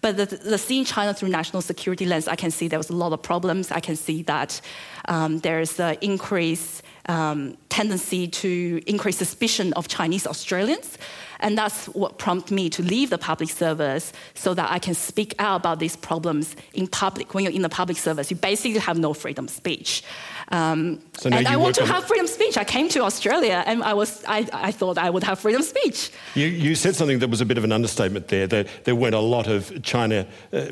But 0.00 0.16
the, 0.16 0.26
the 0.26 0.58
seeing 0.58 0.84
China 0.84 1.12
through 1.12 1.30
national 1.30 1.62
security 1.62 2.06
lens, 2.06 2.28
I 2.28 2.36
can 2.36 2.50
see 2.50 2.68
there 2.68 2.78
was 2.78 2.90
a 2.90 2.94
lot 2.94 3.12
of 3.12 3.20
problems. 3.22 3.72
I 3.72 3.80
can 3.80 3.96
see 3.96 4.22
that 4.22 4.60
um, 5.08 5.38
there's 5.40 5.80
an 5.80 5.96
increase 6.00 6.82
um, 7.06 7.56
tendency 7.68 8.28
to 8.28 8.80
increase 8.86 9.16
suspicion 9.16 9.72
of 9.72 9.88
Chinese 9.88 10.26
Australians. 10.26 10.98
And 11.40 11.56
that's 11.56 11.86
what 11.86 12.18
prompted 12.18 12.54
me 12.54 12.68
to 12.70 12.82
leave 12.82 13.10
the 13.10 13.18
public 13.18 13.50
service 13.50 14.12
so 14.34 14.54
that 14.54 14.70
I 14.70 14.78
can 14.78 14.94
speak 14.94 15.34
out 15.38 15.56
about 15.56 15.78
these 15.78 15.96
problems 15.96 16.56
in 16.74 16.86
public. 16.86 17.34
When 17.34 17.44
you're 17.44 17.52
in 17.52 17.62
the 17.62 17.68
public 17.68 17.96
service, 17.96 18.30
you 18.30 18.36
basically 18.36 18.80
have 18.80 18.98
no 18.98 19.14
freedom 19.14 19.44
of 19.46 19.50
speech. 19.50 20.02
Um, 20.50 21.00
so 21.18 21.30
and 21.30 21.46
I 21.46 21.56
want 21.56 21.74
to 21.76 21.86
have 21.86 22.04
freedom 22.04 22.24
of 22.24 22.30
speech. 22.30 22.56
I 22.56 22.64
came 22.64 22.88
to 22.90 23.02
Australia 23.02 23.62
and 23.66 23.82
I, 23.82 23.94
was, 23.94 24.24
I, 24.26 24.48
I 24.52 24.72
thought 24.72 24.98
I 24.98 25.10
would 25.10 25.22
have 25.24 25.38
freedom 25.38 25.60
of 25.62 25.68
speech. 25.68 26.10
You, 26.34 26.46
you 26.46 26.74
said 26.74 26.94
something 26.94 27.18
that 27.18 27.28
was 27.28 27.40
a 27.40 27.46
bit 27.46 27.58
of 27.58 27.64
an 27.64 27.72
understatement 27.72 28.28
there, 28.28 28.46
that 28.46 28.68
there 28.84 28.96
weren't 28.96 29.14
a 29.14 29.20
lot 29.20 29.46
of 29.46 29.82
China, 29.82 30.26
uh, 30.52 30.66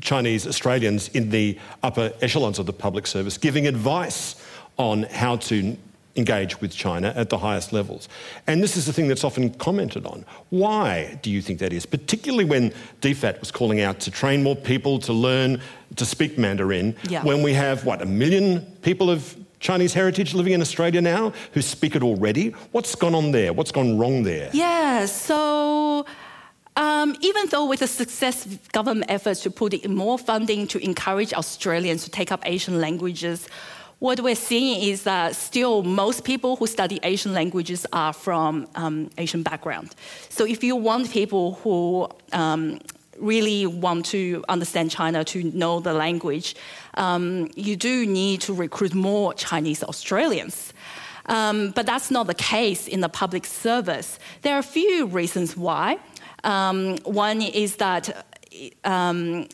Chinese 0.00 0.46
Australians 0.46 1.08
in 1.08 1.30
the 1.30 1.58
upper 1.82 2.12
echelons 2.20 2.58
of 2.58 2.66
the 2.66 2.72
public 2.72 3.06
service 3.06 3.38
giving 3.38 3.66
advice 3.66 4.36
on 4.78 5.04
how 5.04 5.36
to 5.36 5.76
engage 6.16 6.60
with 6.60 6.72
China 6.74 7.12
at 7.16 7.30
the 7.30 7.38
highest 7.38 7.72
levels. 7.72 8.08
And 8.46 8.62
this 8.62 8.76
is 8.76 8.86
the 8.86 8.92
thing 8.92 9.08
that's 9.08 9.24
often 9.24 9.50
commented 9.54 10.06
on. 10.06 10.24
Why 10.50 11.18
do 11.22 11.30
you 11.30 11.42
think 11.42 11.58
that 11.60 11.72
is? 11.72 11.86
Particularly 11.86 12.44
when 12.44 12.72
DFAT 13.00 13.40
was 13.40 13.50
calling 13.50 13.80
out 13.80 14.00
to 14.00 14.10
train 14.10 14.42
more 14.42 14.56
people 14.56 14.98
to 15.00 15.12
learn 15.12 15.60
to 15.96 16.04
speak 16.06 16.38
Mandarin, 16.38 16.96
yeah. 17.08 17.22
when 17.22 17.42
we 17.42 17.52
have, 17.52 17.84
what, 17.84 18.02
a 18.02 18.06
million 18.06 18.60
people 18.82 19.10
of 19.10 19.36
Chinese 19.60 19.94
heritage 19.94 20.34
living 20.34 20.52
in 20.52 20.60
Australia 20.60 21.00
now 21.00 21.32
who 21.52 21.62
speak 21.62 21.96
it 21.96 22.02
already? 22.02 22.50
What's 22.72 22.94
gone 22.94 23.14
on 23.14 23.32
there? 23.32 23.52
What's 23.52 23.72
gone 23.72 23.98
wrong 23.98 24.22
there? 24.22 24.50
Yeah, 24.52 25.06
so. 25.06 26.06
Um, 26.76 27.16
even 27.22 27.48
though 27.48 27.64
with 27.64 27.80
the 27.80 27.86
success 27.86 28.44
government 28.72 29.10
efforts 29.10 29.40
to 29.44 29.50
put 29.50 29.72
in 29.72 29.94
more 29.94 30.18
funding 30.18 30.66
to 30.68 30.84
encourage 30.84 31.32
Australians 31.32 32.04
to 32.04 32.10
take 32.10 32.30
up 32.30 32.42
Asian 32.44 32.82
languages, 32.82 33.48
what 33.98 34.20
we're 34.20 34.34
seeing 34.34 34.82
is 34.82 35.04
that 35.04 35.34
still 35.34 35.82
most 35.82 36.24
people 36.24 36.56
who 36.56 36.66
study 36.66 37.00
Asian 37.02 37.32
languages 37.32 37.86
are 37.92 38.12
from 38.12 38.68
um, 38.74 39.10
Asian 39.16 39.42
background. 39.42 39.94
So 40.28 40.44
if 40.44 40.62
you 40.62 40.76
want 40.76 41.10
people 41.10 41.54
who 41.62 42.08
um, 42.32 42.78
really 43.18 43.66
want 43.66 44.04
to 44.06 44.44
understand 44.48 44.90
China, 44.90 45.24
to 45.24 45.44
know 45.44 45.80
the 45.80 45.94
language, 45.94 46.56
um, 46.94 47.50
you 47.56 47.74
do 47.76 48.04
need 48.04 48.42
to 48.42 48.52
recruit 48.52 48.94
more 48.94 49.32
Chinese 49.32 49.82
Australians. 49.82 50.74
Um, 51.26 51.70
but 51.70 51.86
that's 51.86 52.10
not 52.10 52.26
the 52.26 52.34
case 52.34 52.86
in 52.86 53.00
the 53.00 53.08
public 53.08 53.46
service. 53.46 54.18
There 54.42 54.54
are 54.54 54.60
a 54.60 54.62
few 54.62 55.06
reasons 55.06 55.56
why. 55.56 55.98
Um, 56.44 56.98
one 56.98 57.42
is 57.42 57.76
that 57.76 58.26
um, 58.84 59.48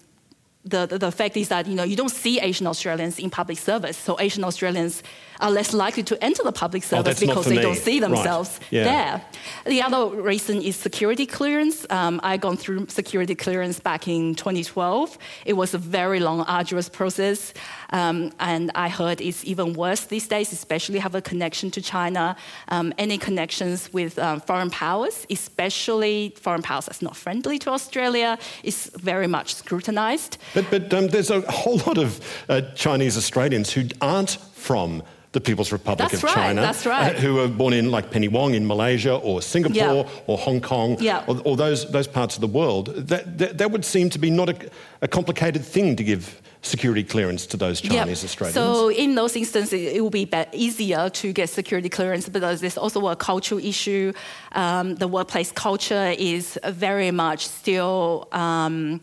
the, 0.64 0.86
the, 0.86 0.98
the, 0.98 1.10
fact 1.10 1.36
is 1.36 1.48
that 1.48 1.66
you 1.66 1.74
know 1.74 1.82
you 1.82 1.96
don't 1.96 2.10
see 2.10 2.38
Asian 2.38 2.66
Australians 2.68 3.18
in 3.18 3.30
public 3.30 3.58
service, 3.58 3.96
so 3.96 4.18
Asian 4.20 4.44
Australians 4.44 5.02
are 5.40 5.50
less 5.50 5.74
likely 5.74 6.04
to 6.04 6.22
enter 6.22 6.42
the 6.44 6.52
public 6.52 6.84
oh, 6.84 6.96
service 6.96 7.20
oh, 7.20 7.26
because 7.26 7.46
they 7.46 7.56
me. 7.56 7.62
don't 7.62 7.76
see 7.76 7.98
themselves 7.98 8.60
right. 8.60 8.72
yeah. 8.72 8.84
there. 8.84 9.24
The 9.66 9.82
other 9.82 10.22
reason 10.22 10.62
is 10.62 10.76
security 10.76 11.26
clearance. 11.26 11.84
Um, 11.90 12.20
I 12.22 12.36
gone 12.36 12.56
through 12.56 12.86
security 12.88 13.34
clearance 13.34 13.80
back 13.80 14.06
in 14.06 14.36
2012. 14.36 15.18
It 15.44 15.54
was 15.54 15.74
a 15.74 15.78
very 15.78 16.20
long, 16.20 16.42
arduous 16.42 16.88
process, 16.88 17.52
um, 17.92 18.32
and 18.40 18.70
I 18.74 18.88
heard 18.88 19.20
it's 19.20 19.44
even 19.44 19.74
worse 19.74 20.04
these 20.04 20.26
days, 20.26 20.52
especially 20.52 20.98
have 20.98 21.14
a 21.14 21.22
connection 21.22 21.70
to 21.72 21.80
China. 21.80 22.36
Um, 22.68 22.92
any 22.98 23.18
connections 23.18 23.92
with 23.92 24.18
um, 24.18 24.40
foreign 24.40 24.70
powers, 24.70 25.26
especially 25.30 26.34
foreign 26.36 26.62
powers 26.62 26.86
that's 26.86 27.02
not 27.02 27.16
friendly 27.16 27.58
to 27.60 27.70
Australia, 27.70 28.38
is 28.62 28.90
very 28.96 29.26
much 29.26 29.54
scrutinized. 29.54 30.38
But, 30.54 30.70
but 30.70 30.92
um, 30.92 31.08
there's 31.08 31.30
a 31.30 31.40
whole 31.42 31.76
lot 31.86 31.98
of 31.98 32.20
uh, 32.48 32.62
Chinese 32.74 33.16
Australians 33.16 33.72
who 33.72 33.84
aren't 34.00 34.38
from 34.54 35.02
the 35.32 35.40
People's 35.40 35.72
Republic 35.72 36.10
that's 36.10 36.22
of 36.22 36.24
right, 36.24 36.34
China, 36.34 36.60
that's 36.60 36.84
right. 36.84 37.16
Uh, 37.16 37.18
who 37.18 37.34
were 37.34 37.48
born 37.48 37.72
in 37.72 37.90
like 37.90 38.10
Penny 38.10 38.28
Wong 38.28 38.54
in 38.54 38.66
Malaysia 38.66 39.14
or 39.16 39.40
Singapore 39.40 40.04
yeah. 40.04 40.20
or 40.26 40.36
Hong 40.36 40.60
Kong 40.60 40.96
yeah. 41.00 41.24
or, 41.26 41.40
or, 41.44 41.56
those, 41.56 41.90
those 41.90 42.06
parts 42.06 42.34
of 42.34 42.42
the 42.42 42.46
world. 42.46 42.88
That, 42.88 43.38
that, 43.38 43.58
that 43.58 43.70
would 43.70 43.84
seem 43.84 44.10
to 44.10 44.18
be 44.18 44.30
not 44.30 44.50
a, 44.50 44.70
a, 45.00 45.08
complicated 45.08 45.64
thing 45.64 45.96
to 45.96 46.04
give 46.04 46.42
security 46.62 47.02
clearance 47.02 47.44
to 47.46 47.56
those 47.56 47.80
Chinese 47.80 48.24
Australians. 48.24 48.54
So 48.54 48.88
in 48.90 49.14
those 49.14 49.36
instances, 49.36 49.72
it 49.72 50.00
will 50.00 50.10
be 50.10 50.28
easier 50.52 51.10
to 51.10 51.32
get 51.32 51.50
security 51.50 51.88
clearance 51.88 52.28
because 52.28 52.60
there's 52.60 52.78
also 52.78 53.08
a 53.08 53.16
cultural 53.16 53.60
issue. 53.62 54.12
Um, 54.52 54.94
the 54.94 55.08
workplace 55.08 55.52
culture 55.52 56.14
is 56.16 56.58
very 56.64 57.10
much 57.10 57.48
still. 57.48 58.28
Um, 58.32 59.00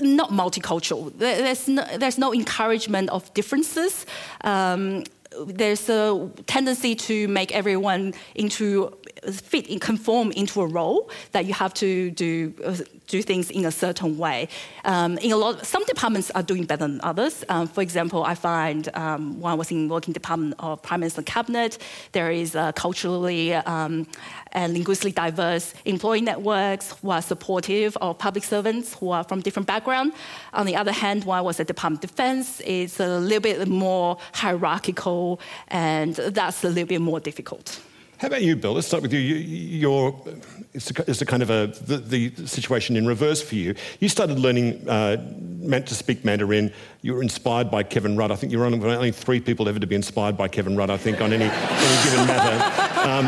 not 0.00 0.30
multicultural. 0.30 1.12
There's 1.18 1.66
no, 1.66 1.84
there's 1.98 2.16
no 2.16 2.32
encouragement 2.32 3.10
of 3.10 3.32
differences. 3.34 4.06
Um, 4.42 5.02
there's 5.46 5.88
a 5.88 6.30
tendency 6.46 6.94
to 6.94 7.26
make 7.26 7.52
everyone 7.52 8.14
into 8.36 8.96
fit 9.32 9.68
and 9.68 9.80
conform 9.80 10.32
into 10.32 10.60
a 10.60 10.66
role 10.66 11.10
that 11.32 11.44
you 11.44 11.54
have 11.54 11.74
to 11.74 12.10
do 12.12 12.54
do 13.10 13.22
things 13.22 13.50
in 13.50 13.64
a 13.66 13.70
certain 13.70 14.16
way. 14.16 14.48
Um, 14.84 15.18
in 15.18 15.32
a 15.32 15.36
lot, 15.36 15.66
some 15.66 15.84
departments 15.84 16.30
are 16.30 16.42
doing 16.42 16.64
better 16.64 16.86
than 16.86 17.00
others. 17.02 17.44
Um, 17.48 17.66
for 17.66 17.82
example, 17.82 18.24
I 18.24 18.34
find 18.34 18.88
um, 18.94 19.40
when 19.40 19.52
I 19.52 19.54
was 19.54 19.70
in 19.70 19.88
working 19.88 20.12
department 20.12 20.54
of 20.58 20.82
Prime 20.82 21.00
Minister 21.00 21.22
Cabinet, 21.22 21.78
there 22.12 22.30
is 22.30 22.56
culturally 22.74 23.54
um, 23.54 24.06
and 24.52 24.72
linguistically 24.72 25.12
diverse 25.12 25.74
employee 25.84 26.20
networks 26.20 26.92
who 27.00 27.10
are 27.10 27.22
supportive 27.22 27.96
of 28.00 28.18
public 28.18 28.44
servants 28.44 28.94
who 28.94 29.10
are 29.10 29.24
from 29.24 29.40
different 29.40 29.66
backgrounds. 29.66 30.14
On 30.52 30.66
the 30.66 30.76
other 30.76 30.92
hand, 30.92 31.24
when 31.24 31.38
I 31.38 31.40
was 31.40 31.60
at 31.60 31.66
Department 31.66 32.04
of 32.04 32.10
Defense, 32.10 32.60
it's 32.64 33.00
a 33.00 33.18
little 33.18 33.40
bit 33.40 33.68
more 33.68 34.18
hierarchical, 34.32 35.40
and 35.68 36.14
that's 36.14 36.64
a 36.64 36.68
little 36.68 36.88
bit 36.88 37.00
more 37.00 37.20
difficult. 37.20 37.80
How 38.20 38.26
about 38.26 38.42
you, 38.42 38.54
Bill? 38.54 38.74
Let's 38.74 38.86
start 38.86 39.02
with 39.02 39.14
you. 39.14 39.18
you 39.18 40.14
it's, 40.74 40.90
a, 40.90 41.10
it's 41.10 41.22
a 41.22 41.24
kind 41.24 41.42
of 41.42 41.48
a, 41.48 41.68
the, 41.68 41.96
the, 41.96 42.46
situation 42.46 42.98
in 42.98 43.06
reverse 43.06 43.40
for 43.40 43.54
you. 43.54 43.74
You 43.98 44.10
started 44.10 44.38
learning 44.38 44.86
uh, 44.86 45.26
meant 45.58 45.86
to 45.86 45.94
speak 45.94 46.22
Mandarin. 46.22 46.70
You 47.00 47.14
were 47.14 47.22
inspired 47.22 47.70
by 47.70 47.82
Kevin 47.82 48.18
Rudd. 48.18 48.30
I 48.30 48.34
think 48.36 48.52
you're 48.52 48.62
one 48.62 48.74
of 48.74 48.84
only 48.84 49.10
three 49.10 49.40
people 49.40 49.70
ever 49.70 49.78
to 49.78 49.86
be 49.86 49.94
inspired 49.94 50.36
by 50.36 50.48
Kevin 50.48 50.76
Rudd, 50.76 50.90
I 50.90 50.98
think, 50.98 51.22
on 51.22 51.32
any, 51.32 51.46
any 51.46 52.04
given 52.04 52.26
matter. 52.26 53.08
Um, 53.08 53.26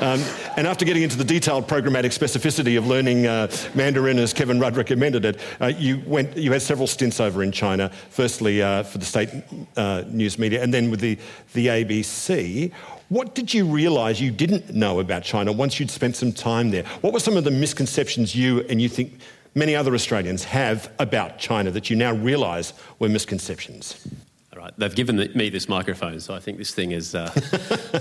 um, 0.00 0.20
and 0.56 0.68
after 0.68 0.84
getting 0.84 1.02
into 1.02 1.16
the 1.16 1.24
detailed 1.24 1.66
programmatic 1.66 2.16
specificity 2.16 2.78
of 2.78 2.86
learning 2.86 3.26
uh, 3.26 3.50
Mandarin 3.74 4.18
as 4.20 4.32
Kevin 4.32 4.60
Rudd 4.60 4.76
recommended 4.76 5.24
it, 5.24 5.40
uh, 5.60 5.66
you, 5.66 6.00
went, 6.06 6.36
you 6.36 6.52
had 6.52 6.62
several 6.62 6.86
stints 6.86 7.18
over 7.18 7.42
in 7.42 7.50
China, 7.50 7.90
firstly 8.10 8.62
uh, 8.62 8.84
for 8.84 8.98
the 8.98 9.04
state 9.04 9.30
uh, 9.76 10.04
news 10.06 10.38
media 10.38 10.62
and 10.62 10.72
then 10.72 10.90
with 10.90 11.00
the, 11.00 11.18
the 11.54 11.66
ABC. 11.66 12.72
What 13.08 13.34
did 13.34 13.52
you 13.52 13.66
realise 13.66 14.18
you 14.20 14.30
didn't 14.30 14.74
know 14.74 15.00
about 15.00 15.22
China 15.22 15.52
once 15.52 15.78
you'd 15.78 15.90
spent 15.90 16.16
some 16.16 16.32
time 16.32 16.70
there? 16.70 16.84
What 17.02 17.12
were 17.12 17.20
some 17.20 17.36
of 17.36 17.44
the 17.44 17.50
misconceptions 17.50 18.34
you 18.34 18.60
and 18.62 18.80
you 18.80 18.88
think 18.88 19.20
many 19.54 19.76
other 19.76 19.94
Australians 19.94 20.44
have 20.44 20.90
about 20.98 21.38
China 21.38 21.70
that 21.72 21.90
you 21.90 21.96
now 21.96 22.14
realise 22.14 22.72
were 22.98 23.10
misconceptions? 23.10 24.06
All 24.54 24.62
right, 24.62 24.72
they've 24.78 24.94
given 24.94 25.16
me 25.34 25.50
this 25.50 25.68
microphone, 25.68 26.18
so 26.20 26.32
I 26.32 26.40
think 26.40 26.56
this 26.56 26.72
thing 26.72 26.92
is 26.92 27.14
uh, 27.14 27.30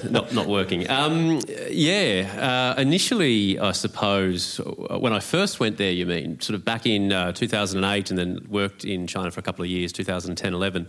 not, 0.09 0.33
not 0.33 0.47
working. 0.47 0.89
Um, 0.89 1.41
yeah, 1.69 2.73
uh, 2.77 2.79
initially, 2.79 3.59
I 3.59 3.73
suppose, 3.73 4.57
when 4.57 5.11
I 5.11 5.19
first 5.19 5.59
went 5.59 5.77
there, 5.77 5.91
you 5.91 6.05
mean, 6.05 6.39
sort 6.39 6.55
of 6.55 6.63
back 6.63 6.85
in 6.85 7.11
uh, 7.11 7.33
2008 7.33 8.09
and 8.09 8.17
then 8.17 8.47
worked 8.49 8.85
in 8.85 9.07
China 9.07 9.31
for 9.31 9.41
a 9.41 9.43
couple 9.43 9.63
of 9.63 9.69
years, 9.69 9.91
2010 9.91 10.53
11, 10.53 10.87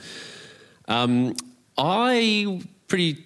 um, 0.87 1.35
I 1.77 2.61
pretty 2.87 3.25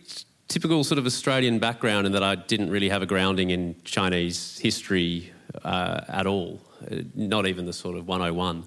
typical 0.48 0.82
sort 0.82 0.98
of 0.98 1.04
Australian 1.04 1.58
background 1.58 2.06
in 2.06 2.12
that 2.12 2.22
I 2.22 2.34
didn't 2.34 2.70
really 2.70 2.88
have 2.88 3.02
a 3.02 3.06
grounding 3.06 3.50
in 3.50 3.76
Chinese 3.84 4.58
history 4.58 5.30
uh, 5.62 6.00
at 6.08 6.26
all, 6.26 6.60
uh, 6.90 6.96
not 7.14 7.46
even 7.46 7.66
the 7.66 7.72
sort 7.72 7.96
of 7.96 8.08
101. 8.08 8.64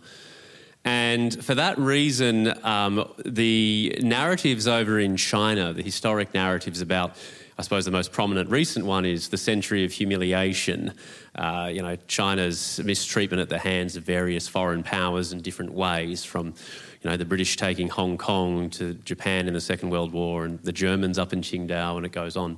And 0.85 1.43
for 1.43 1.55
that 1.55 1.77
reason, 1.77 2.53
um, 2.63 3.11
the 3.25 3.97
narratives 4.01 4.67
over 4.67 4.99
in 4.99 5.17
China, 5.17 5.73
the 5.73 5.83
historic 5.83 6.33
narratives 6.33 6.81
about, 6.81 7.17
I 7.57 7.63
suppose 7.63 7.85
the 7.85 7.91
most 7.91 8.11
prominent 8.11 8.49
recent 8.49 8.85
one 8.85 9.05
is 9.05 9.29
the 9.29 9.37
century 9.37 9.83
of 9.83 9.91
humiliation. 9.91 10.93
Uh, 11.35 11.69
you 11.71 11.81
know, 11.81 11.95
China's 12.07 12.79
mistreatment 12.83 13.41
at 13.41 13.49
the 13.49 13.59
hands 13.59 13.95
of 13.95 14.03
various 14.03 14.47
foreign 14.47 14.83
powers 14.83 15.33
in 15.33 15.41
different 15.41 15.73
ways, 15.73 16.23
from 16.23 16.53
you 17.01 17.09
know, 17.09 17.17
the 17.17 17.25
British 17.25 17.57
taking 17.57 17.87
Hong 17.87 18.17
Kong 18.17 18.69
to 18.71 18.93
Japan 18.93 19.47
in 19.47 19.53
the 19.53 19.61
Second 19.61 19.89
World 19.89 20.13
War 20.13 20.45
and 20.45 20.59
the 20.59 20.71
Germans 20.71 21.17
up 21.17 21.33
in 21.33 21.41
Qingdao, 21.41 21.97
and 21.97 22.05
it 22.05 22.11
goes 22.11 22.35
on. 22.37 22.57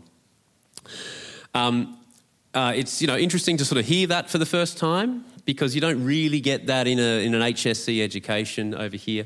Um, 1.54 1.98
uh, 2.54 2.74
it's 2.76 3.02
you 3.02 3.08
know 3.08 3.18
interesting 3.18 3.58
to 3.58 3.66
sort 3.66 3.80
of 3.80 3.86
hear 3.86 4.08
that 4.08 4.30
for 4.30 4.38
the 4.38 4.46
first 4.46 4.78
time 4.78 5.24
because 5.46 5.76
you 5.76 5.82
don't 5.82 6.04
really 6.06 6.40
get 6.40 6.68
that 6.68 6.88
in, 6.88 7.00
a, 7.00 7.26
in 7.26 7.34
an 7.34 7.42
HSC 7.42 8.02
education 8.02 8.74
over 8.74 8.96
here. 8.96 9.26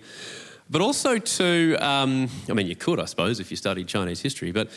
But 0.69 0.81
also 0.81 1.17
to, 1.17 1.77
um, 1.79 2.27
I 2.50 2.53
mean, 2.53 2.67
you 2.67 2.75
could, 2.75 3.00
I 3.00 3.05
suppose, 3.05 3.39
if 3.39 3.51
you 3.51 3.57
studied 3.57 3.88
Chinese 3.88 4.21
history, 4.21 4.51
but 4.51 4.69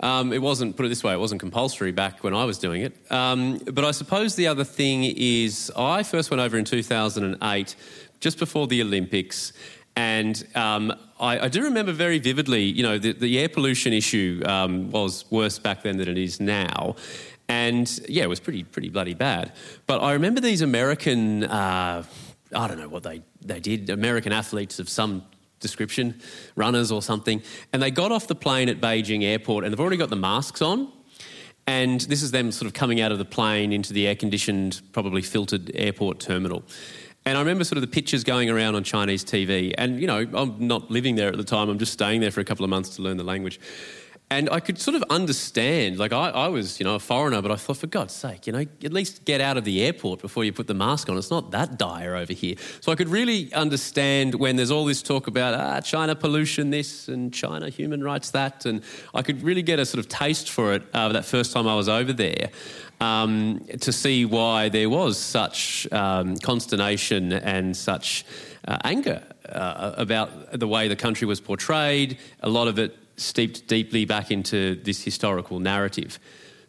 Um, 0.00 0.34
it 0.34 0.42
wasn't, 0.42 0.76
put 0.76 0.84
it 0.84 0.90
this 0.90 1.02
way, 1.02 1.14
it 1.14 1.20
wasn't 1.20 1.40
compulsory 1.40 1.90
back 1.90 2.22
when 2.22 2.34
I 2.34 2.44
was 2.44 2.58
doing 2.58 2.82
it. 2.82 2.94
Um, 3.10 3.58
but 3.72 3.84
I 3.84 3.92
suppose 3.92 4.34
the 4.34 4.46
other 4.46 4.64
thing 4.64 5.04
is, 5.04 5.72
I 5.74 6.02
first 6.02 6.30
went 6.30 6.42
over 6.42 6.58
in 6.58 6.66
2008, 6.66 7.76
just 8.20 8.38
before 8.38 8.66
the 8.66 8.82
Olympics. 8.82 9.52
And 9.96 10.46
um, 10.54 10.92
I, 11.18 11.40
I, 11.40 11.48
do 11.48 11.62
remember 11.62 11.92
very 11.92 12.18
vividly, 12.18 12.64
you 12.64 12.82
know, 12.82 12.98
the, 12.98 13.12
the 13.12 13.38
air 13.38 13.48
pollution 13.48 13.94
issue 13.94 14.42
um, 14.44 14.90
was 14.90 15.24
worse 15.30 15.58
back 15.58 15.82
then 15.82 15.96
than 15.96 16.08
it 16.08 16.18
is 16.18 16.38
now. 16.38 16.96
And 17.48 18.00
yeah, 18.06 18.24
it 18.24 18.28
was 18.28 18.40
pretty, 18.40 18.62
pretty 18.64 18.90
bloody 18.90 19.14
bad. 19.14 19.52
But 19.86 20.02
I 20.02 20.12
remember 20.12 20.40
these 20.40 20.60
American, 20.60 21.44
uh, 21.44 22.04
I 22.54 22.68
don't 22.68 22.78
know 22.78 22.88
what 22.88 23.04
they, 23.04 23.22
they 23.40 23.58
did, 23.58 23.88
American 23.88 24.32
athletes 24.32 24.78
of 24.78 24.88
some 24.90 25.24
description, 25.60 26.20
runners 26.56 26.92
or 26.92 27.00
something, 27.00 27.42
and 27.72 27.82
they 27.82 27.90
got 27.90 28.12
off 28.12 28.26
the 28.26 28.34
plane 28.34 28.68
at 28.68 28.80
Beijing 28.80 29.24
airport 29.24 29.64
and 29.64 29.72
they've 29.72 29.80
already 29.80 29.96
got 29.96 30.10
the 30.10 30.16
masks 30.16 30.60
on. 30.60 30.92
And 31.68 32.02
this 32.02 32.22
is 32.22 32.30
them 32.30 32.52
sort 32.52 32.66
of 32.66 32.74
coming 32.74 33.00
out 33.00 33.10
of 33.10 33.18
the 33.18 33.24
plane 33.24 33.72
into 33.72 33.92
the 33.92 34.06
air 34.06 34.14
conditioned, 34.14 34.82
probably 34.92 35.22
filtered 35.22 35.72
airport 35.74 36.20
terminal. 36.20 36.62
And 37.26 37.36
I 37.36 37.40
remember 37.40 37.64
sort 37.64 37.76
of 37.76 37.80
the 37.80 37.88
pictures 37.88 38.22
going 38.22 38.48
around 38.48 38.76
on 38.76 38.84
Chinese 38.84 39.24
TV. 39.24 39.74
And, 39.76 40.00
you 40.00 40.06
know, 40.06 40.24
I'm 40.32 40.64
not 40.64 40.92
living 40.92 41.16
there 41.16 41.28
at 41.28 41.36
the 41.36 41.44
time, 41.44 41.68
I'm 41.68 41.78
just 41.78 41.92
staying 41.92 42.20
there 42.20 42.30
for 42.30 42.40
a 42.40 42.44
couple 42.44 42.64
of 42.64 42.70
months 42.70 42.90
to 42.96 43.02
learn 43.02 43.16
the 43.16 43.24
language. 43.24 43.58
And 44.28 44.50
I 44.50 44.58
could 44.58 44.78
sort 44.78 44.96
of 44.96 45.04
understand, 45.08 45.98
like 45.98 46.12
I, 46.12 46.30
I, 46.30 46.48
was, 46.48 46.80
you 46.80 46.84
know, 46.84 46.96
a 46.96 46.98
foreigner, 46.98 47.40
but 47.42 47.52
I 47.52 47.56
thought, 47.56 47.76
for 47.76 47.86
God's 47.86 48.12
sake, 48.12 48.48
you 48.48 48.52
know, 48.52 48.58
at 48.58 48.92
least 48.92 49.24
get 49.24 49.40
out 49.40 49.56
of 49.56 49.64
the 49.64 49.84
airport 49.84 50.20
before 50.20 50.42
you 50.42 50.52
put 50.52 50.66
the 50.66 50.74
mask 50.74 51.08
on. 51.08 51.16
It's 51.16 51.30
not 51.30 51.52
that 51.52 51.78
dire 51.78 52.16
over 52.16 52.32
here. 52.32 52.56
So 52.80 52.90
I 52.90 52.96
could 52.96 53.08
really 53.08 53.52
understand 53.54 54.34
when 54.34 54.56
there's 54.56 54.72
all 54.72 54.84
this 54.84 55.00
talk 55.00 55.28
about 55.28 55.54
ah, 55.54 55.80
China 55.80 56.16
pollution 56.16 56.70
this 56.70 57.06
and 57.06 57.32
China 57.32 57.68
human 57.68 58.02
rights 58.02 58.32
that, 58.32 58.66
and 58.66 58.82
I 59.14 59.22
could 59.22 59.42
really 59.44 59.62
get 59.62 59.78
a 59.78 59.86
sort 59.86 60.00
of 60.00 60.08
taste 60.08 60.50
for 60.50 60.74
it 60.74 60.82
uh, 60.92 61.08
that 61.10 61.24
first 61.24 61.52
time 61.52 61.68
I 61.68 61.76
was 61.76 61.88
over 61.88 62.12
there. 62.12 62.50
Um, 62.98 63.60
to 63.80 63.92
see 63.92 64.24
why 64.24 64.70
there 64.70 64.88
was 64.88 65.18
such 65.18 65.86
um, 65.92 66.38
consternation 66.38 67.30
and 67.32 67.76
such 67.76 68.24
uh, 68.66 68.78
anger 68.84 69.22
uh, 69.48 69.92
about 69.96 70.58
the 70.58 70.66
way 70.66 70.88
the 70.88 70.96
country 70.96 71.26
was 71.26 71.40
portrayed. 71.40 72.18
A 72.40 72.48
lot 72.48 72.68
of 72.68 72.78
it 72.78 72.96
steeped 73.16 73.66
deeply 73.66 74.04
back 74.04 74.30
into 74.30 74.76
this 74.76 75.02
historical 75.02 75.60
narrative. 75.60 76.18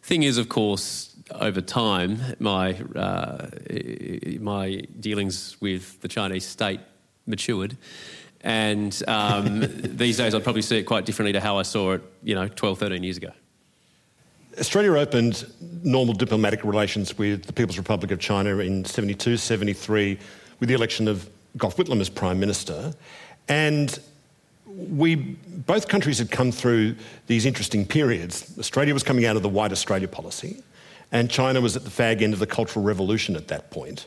Thing 0.02 0.22
is, 0.22 0.38
of 0.38 0.48
course, 0.48 1.14
over 1.32 1.60
time, 1.60 2.20
my 2.38 2.74
uh, 2.94 3.48
my 4.40 4.82
dealings 4.98 5.60
with 5.60 6.00
the 6.00 6.08
Chinese 6.08 6.46
state 6.46 6.80
matured, 7.26 7.76
and 8.40 9.02
um, 9.06 9.60
these 9.82 10.16
days 10.16 10.34
I'd 10.34 10.44
probably 10.44 10.62
see 10.62 10.78
it 10.78 10.84
quite 10.84 11.04
differently 11.04 11.32
to 11.32 11.40
how 11.40 11.58
I 11.58 11.62
saw 11.62 11.92
it, 11.92 12.02
you 12.22 12.34
know, 12.34 12.48
12, 12.48 12.78
13 12.78 13.02
years 13.02 13.18
ago. 13.18 13.32
Australia 14.58 14.92
opened 14.92 15.46
normal 15.82 16.14
diplomatic 16.14 16.64
relations 16.64 17.18
with 17.18 17.44
the 17.44 17.52
People's 17.52 17.78
Republic 17.78 18.10
of 18.10 18.18
China 18.18 18.58
in 18.58 18.84
72, 18.84 19.36
73, 19.36 20.18
with 20.60 20.68
the 20.68 20.74
election 20.74 21.06
of 21.08 21.28
Gough 21.56 21.76
Whitlam 21.76 22.00
as 22.00 22.08
Prime 22.08 22.40
Minister, 22.40 22.94
and 23.48 23.98
we 24.66 25.14
both 25.14 25.88
countries 25.88 26.18
had 26.18 26.30
come 26.30 26.52
through 26.52 26.94
these 27.26 27.46
interesting 27.46 27.86
periods. 27.86 28.54
Australia 28.58 28.94
was 28.94 29.02
coming 29.02 29.26
out 29.26 29.36
of 29.36 29.42
the 29.42 29.48
White 29.48 29.72
Australia 29.72 30.08
policy, 30.08 30.62
and 31.10 31.30
China 31.30 31.60
was 31.60 31.76
at 31.76 31.84
the 31.84 31.90
fag 31.90 32.22
end 32.22 32.32
of 32.32 32.38
the 32.38 32.46
Cultural 32.46 32.84
Revolution 32.84 33.36
at 33.36 33.48
that 33.48 33.70
point. 33.70 34.06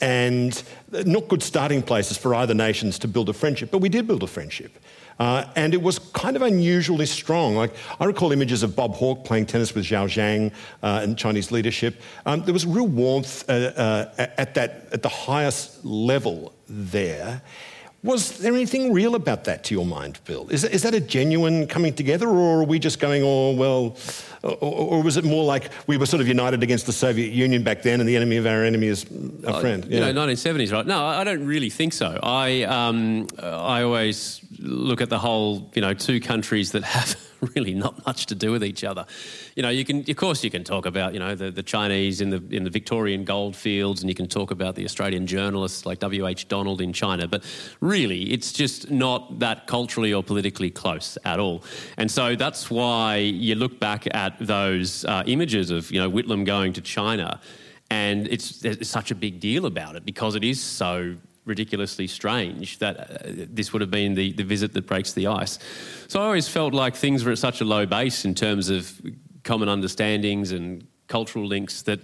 And 0.00 0.62
not 0.92 1.26
good 1.28 1.42
starting 1.42 1.82
places 1.82 2.16
for 2.16 2.34
either 2.34 2.54
nations 2.54 2.98
to 3.00 3.08
build 3.08 3.28
a 3.28 3.32
friendship, 3.32 3.70
but 3.70 3.78
we 3.78 3.88
did 3.88 4.06
build 4.06 4.22
a 4.22 4.28
friendship. 4.28 4.78
Uh, 5.18 5.44
and 5.56 5.74
it 5.74 5.82
was 5.82 5.98
kind 5.98 6.36
of 6.36 6.42
unusually 6.42 7.06
strong. 7.06 7.56
Like 7.56 7.74
I 8.00 8.04
recall 8.04 8.32
images 8.32 8.62
of 8.62 8.76
Bob 8.76 8.94
Hawke 8.94 9.24
playing 9.24 9.46
tennis 9.46 9.74
with 9.74 9.84
Zhao 9.84 10.06
Ziyang 10.06 10.52
uh, 10.82 11.02
in 11.02 11.16
Chinese 11.16 11.50
leadership. 11.50 12.00
Um, 12.24 12.44
there 12.44 12.54
was 12.54 12.66
real 12.66 12.86
warmth 12.86 13.48
uh, 13.48 13.52
uh 13.52 14.26
at 14.38 14.54
that 14.54 14.88
at 14.92 15.02
the 15.02 15.08
highest 15.08 15.84
level 15.84 16.52
there. 16.68 17.42
Was 18.04 18.38
there 18.38 18.54
anything 18.54 18.92
real 18.92 19.16
about 19.16 19.42
that 19.44 19.64
to 19.64 19.74
your 19.74 19.84
mind, 19.84 20.20
Bill? 20.24 20.48
Is, 20.50 20.62
is 20.62 20.82
that 20.82 20.94
a 20.94 21.00
genuine 21.00 21.66
coming 21.66 21.92
together, 21.92 22.28
or 22.28 22.60
are 22.60 22.64
we 22.64 22.78
just 22.78 23.00
going, 23.00 23.24
oh, 23.24 23.56
well, 23.56 23.96
or, 24.44 24.56
or, 24.60 25.02
was 25.02 25.16
it 25.16 25.24
more 25.24 25.44
like 25.44 25.72
we 25.88 25.96
were 25.96 26.06
sort 26.06 26.20
of 26.20 26.28
united 26.28 26.62
against 26.62 26.86
the 26.86 26.92
Soviet 26.92 27.32
Union 27.32 27.64
back 27.64 27.82
then 27.82 27.98
and 27.98 28.08
the 28.08 28.14
enemy 28.14 28.36
of 28.36 28.46
our 28.46 28.62
enemy 28.62 28.86
is 28.86 29.04
our 29.44 29.56
uh, 29.56 29.60
friend? 29.60 29.84
Yeah. 29.86 30.06
You 30.06 30.12
know, 30.12 30.26
1970s, 30.26 30.72
right? 30.72 30.86
No, 30.86 31.04
I 31.04 31.24
don't 31.24 31.44
really 31.44 31.70
think 31.70 31.92
so. 31.92 32.20
I, 32.22 32.62
um, 32.62 33.26
I 33.42 33.82
always 33.82 34.42
look 34.58 35.00
at 35.00 35.08
the 35.08 35.18
whole, 35.18 35.70
you 35.74 35.82
know, 35.82 35.94
two 35.94 36.20
countries 36.20 36.72
that 36.72 36.84
have 36.84 37.16
really 37.54 37.74
not 37.74 38.04
much 38.06 38.26
to 38.26 38.34
do 38.34 38.50
with 38.50 38.64
each 38.64 38.84
other. 38.84 39.06
You 39.54 39.62
know, 39.62 39.68
you 39.68 39.84
can, 39.84 40.04
of 40.08 40.16
course, 40.16 40.42
you 40.42 40.50
can 40.50 40.64
talk 40.64 40.86
about, 40.86 41.14
you 41.14 41.20
know, 41.20 41.34
the, 41.34 41.50
the 41.50 41.62
Chinese 41.62 42.20
in 42.20 42.30
the 42.30 42.42
in 42.50 42.64
the 42.64 42.70
Victorian 42.70 43.24
goldfields, 43.24 44.00
and 44.00 44.08
you 44.08 44.14
can 44.14 44.26
talk 44.26 44.50
about 44.50 44.74
the 44.74 44.84
Australian 44.84 45.26
journalists 45.26 45.86
like 45.86 45.98
W. 46.00 46.26
H. 46.26 46.48
Donald 46.48 46.80
in 46.80 46.92
China, 46.92 47.28
but 47.28 47.44
really, 47.80 48.32
it's 48.32 48.52
just 48.52 48.90
not 48.90 49.38
that 49.38 49.66
culturally 49.66 50.12
or 50.12 50.22
politically 50.22 50.70
close 50.70 51.16
at 51.24 51.38
all. 51.38 51.62
And 51.96 52.10
so 52.10 52.34
that's 52.36 52.70
why 52.70 53.16
you 53.16 53.54
look 53.54 53.78
back 53.78 54.06
at 54.14 54.36
those 54.40 55.04
uh, 55.04 55.22
images 55.26 55.70
of, 55.70 55.90
you 55.90 56.00
know, 56.00 56.10
Whitlam 56.10 56.44
going 56.44 56.72
to 56.74 56.80
China. 56.80 57.40
And 57.90 58.28
it's, 58.28 58.64
it's 58.64 58.88
such 58.88 59.10
a 59.10 59.14
big 59.14 59.40
deal 59.40 59.64
about 59.64 59.96
it 59.96 60.04
because 60.04 60.34
it 60.34 60.44
is 60.44 60.62
so 60.62 61.16
ridiculously 61.48 62.06
strange 62.06 62.78
that 62.78 62.98
uh, 62.98 63.16
this 63.24 63.72
would 63.72 63.80
have 63.80 63.90
been 63.90 64.14
the, 64.14 64.32
the 64.32 64.44
visit 64.44 64.72
that 64.74 64.86
breaks 64.86 65.12
the 65.14 65.26
ice. 65.26 65.58
So 66.06 66.20
I 66.20 66.24
always 66.24 66.48
felt 66.48 66.74
like 66.74 66.94
things 66.94 67.24
were 67.24 67.32
at 67.32 67.38
such 67.38 67.60
a 67.60 67.64
low 67.64 67.86
base 67.86 68.24
in 68.24 68.34
terms 68.34 68.68
of 68.68 69.00
common 69.42 69.68
understandings 69.68 70.52
and 70.52 70.86
cultural 71.08 71.46
links 71.46 71.82
that 71.82 72.00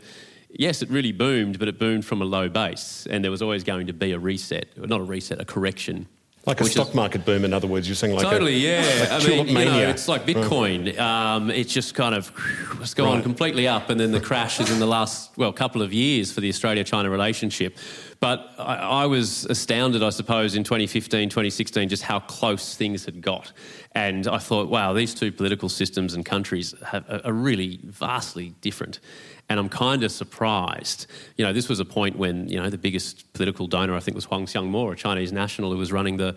yes, 0.57 0.83
it 0.83 0.90
really 0.90 1.12
boomed, 1.12 1.59
but 1.59 1.68
it 1.68 1.78
boomed 1.78 2.04
from 2.04 2.22
a 2.22 2.24
low 2.24 2.48
base, 2.48 3.07
and 3.11 3.22
there 3.22 3.30
was 3.30 3.42
always 3.42 3.64
going 3.64 3.87
to 3.87 3.92
be 3.92 4.12
a 4.12 4.18
reset, 4.18 4.66
not 4.76 5.00
a 5.00 5.04
reset, 5.04 5.40
a 5.40 5.44
correction. 5.44 6.07
Like 6.46 6.61
a 6.61 6.64
stock 6.66 6.88
is, 6.88 6.94
market 6.94 7.24
boom, 7.24 7.44
in 7.46 7.54
other 7.54 7.66
words, 7.66 7.88
you're 7.88 7.94
saying 7.94 8.14
like 8.14 8.22
totally, 8.22 8.66
a, 8.66 8.83
yeah. 8.83 9.18
I 9.18 9.26
mean, 9.26 9.48
you 9.48 9.54
know, 9.54 9.88
it's 9.88 10.09
like 10.09 10.26
Bitcoin. 10.26 10.87
Right. 10.87 10.98
Um, 10.98 11.50
it's 11.50 11.72
just 11.72 11.94
kind 11.94 12.14
of 12.14 12.30
it's 12.83 12.92
gone 12.92 13.14
right. 13.14 13.22
completely 13.22 13.66
up, 13.66 13.88
and 13.88 13.98
then 13.98 14.12
the 14.12 14.20
crash 14.20 14.61
is 14.61 14.70
in 14.70 14.78
the 14.78 14.87
last 14.87 15.37
well 15.38 15.54
couple 15.54 15.80
of 15.80 15.94
years 15.94 16.33
for 16.33 16.42
the 16.42 16.50
Australia-China 16.50 17.09
relationship. 17.09 17.78
But 18.24 18.54
I, 18.58 18.76
I, 18.76 19.06
was 19.06 19.44
astounded, 19.44 20.02
I 20.02 20.08
suppose, 20.08 20.54
in 20.54 20.64
2015, 20.64 21.28
2016, 21.28 21.90
just 21.90 22.04
how 22.04 22.20
close 22.20 22.74
things 22.74 23.04
had 23.04 23.20
got. 23.20 23.52
And 23.92 24.26
I 24.26 24.38
thought, 24.38 24.70
wow, 24.70 24.94
these 24.94 25.12
two 25.12 25.30
political 25.30 25.68
systems 25.68 26.14
and 26.14 26.24
countries 26.24 26.74
have, 26.87 27.04
are 27.22 27.34
really 27.34 27.80
vastly 27.84 28.54
different. 28.62 29.00
And 29.50 29.60
I'm 29.60 29.68
kind 29.68 30.02
of 30.04 30.10
surprised. 30.10 31.06
You 31.37 31.44
know, 31.44 31.52
this 31.52 31.68
was 31.68 31.80
a 31.80 31.84
point 31.84 32.16
when, 32.16 32.48
you 32.48 32.56
know, 32.56 32.70
the 32.70 32.78
biggest 32.78 33.30
political 33.34 33.66
donor, 33.66 33.94
I 33.94 34.00
think, 34.00 34.14
was 34.14 34.24
Huang 34.24 34.46
Xiangmo, 34.46 34.90
a 34.90 34.96
Chinese 34.96 35.30
national 35.30 35.70
who 35.70 35.76
was 35.76 35.92
running 35.92 36.16
the, 36.16 36.34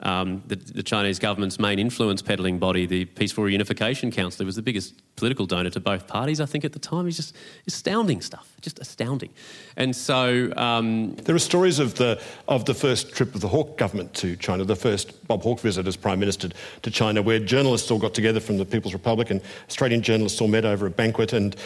um, 0.00 0.42
the, 0.46 0.56
the, 0.56 0.82
Chinese 0.82 1.18
government's 1.18 1.58
main 1.58 1.78
influence 1.78 2.22
peddling 2.22 2.58
body, 2.58 2.86
the 2.86 3.04
Peaceful 3.04 3.44
Reunification 3.44 4.10
Council. 4.10 4.44
He 4.44 4.46
was 4.46 4.56
the 4.56 4.62
biggest 4.62 4.94
political 5.16 5.44
donor 5.44 5.68
to 5.68 5.80
both 5.80 6.06
parties, 6.06 6.40
I 6.40 6.46
think, 6.46 6.64
at 6.64 6.72
the 6.72 6.78
time. 6.78 7.04
He's 7.04 7.16
just 7.16 7.36
astounding 7.66 8.22
stuff, 8.22 8.55
just 8.60 8.78
astounding. 8.78 9.30
And 9.76 9.94
so. 9.94 10.52
Um, 10.56 11.14
there 11.16 11.34
are 11.34 11.40
stories 11.40 11.78
of 11.78 11.94
the, 11.94 12.20
of 12.48 12.64
the 12.64 12.74
first 12.74 13.12
trip 13.12 13.34
of 13.34 13.40
the 13.40 13.48
Hawke 13.48 13.76
government 13.76 14.14
to 14.14 14.36
China, 14.36 14.64
the 14.64 14.76
first 14.76 15.26
Bob 15.26 15.42
Hawke 15.42 15.60
visit 15.60 15.86
as 15.86 15.96
Prime 15.96 16.18
Minister 16.18 16.48
to 16.82 16.90
China, 16.90 17.22
where 17.22 17.38
journalists 17.38 17.90
all 17.90 17.98
got 17.98 18.14
together 18.14 18.40
from 18.40 18.56
the 18.56 18.64
People's 18.64 18.94
Republic 18.94 19.30
and 19.30 19.40
Australian 19.68 20.02
journalists 20.02 20.40
all 20.40 20.48
met 20.48 20.64
over 20.64 20.86
a 20.86 20.90
banquet. 20.90 21.32
And 21.32 21.56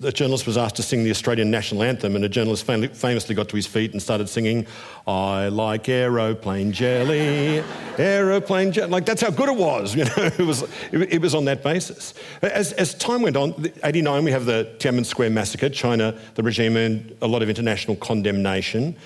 the 0.00 0.12
journalist 0.12 0.46
was 0.46 0.56
asked 0.56 0.76
to 0.76 0.82
sing 0.82 1.04
the 1.04 1.10
Australian 1.10 1.50
national 1.50 1.82
anthem, 1.82 2.16
and 2.16 2.24
a 2.24 2.28
journalist 2.28 2.64
fam- 2.64 2.88
famously 2.88 3.34
got 3.34 3.48
to 3.50 3.56
his 3.56 3.66
feet 3.66 3.92
and 3.92 4.02
started 4.02 4.28
singing, 4.28 4.66
I 5.06 5.48
like 5.48 5.88
aeroplane 5.88 6.72
jelly, 6.72 7.62
aeroplane 7.98 8.72
jelly. 8.72 8.90
Like, 8.90 9.06
that's 9.06 9.22
how 9.22 9.30
good 9.30 9.48
it 9.48 9.56
was, 9.56 9.94
you 9.94 10.04
know, 10.04 10.12
it 10.16 10.38
was, 10.38 10.62
it, 10.90 11.14
it 11.14 11.20
was 11.20 11.34
on 11.34 11.44
that 11.44 11.62
basis. 11.62 12.14
As, 12.42 12.72
as 12.72 12.94
time 12.94 13.22
went 13.22 13.36
on, 13.36 13.70
89, 13.84 14.24
we 14.24 14.32
have 14.32 14.46
the 14.46 14.74
Tiananmen 14.78 15.06
Square 15.06 15.30
massacre. 15.30 15.68
China, 15.68 16.15
the 16.34 16.42
regime 16.42 16.76
earned 16.76 17.16
a 17.22 17.26
lot 17.26 17.42
of 17.42 17.48
international 17.48 17.96
condemnation. 17.96 18.96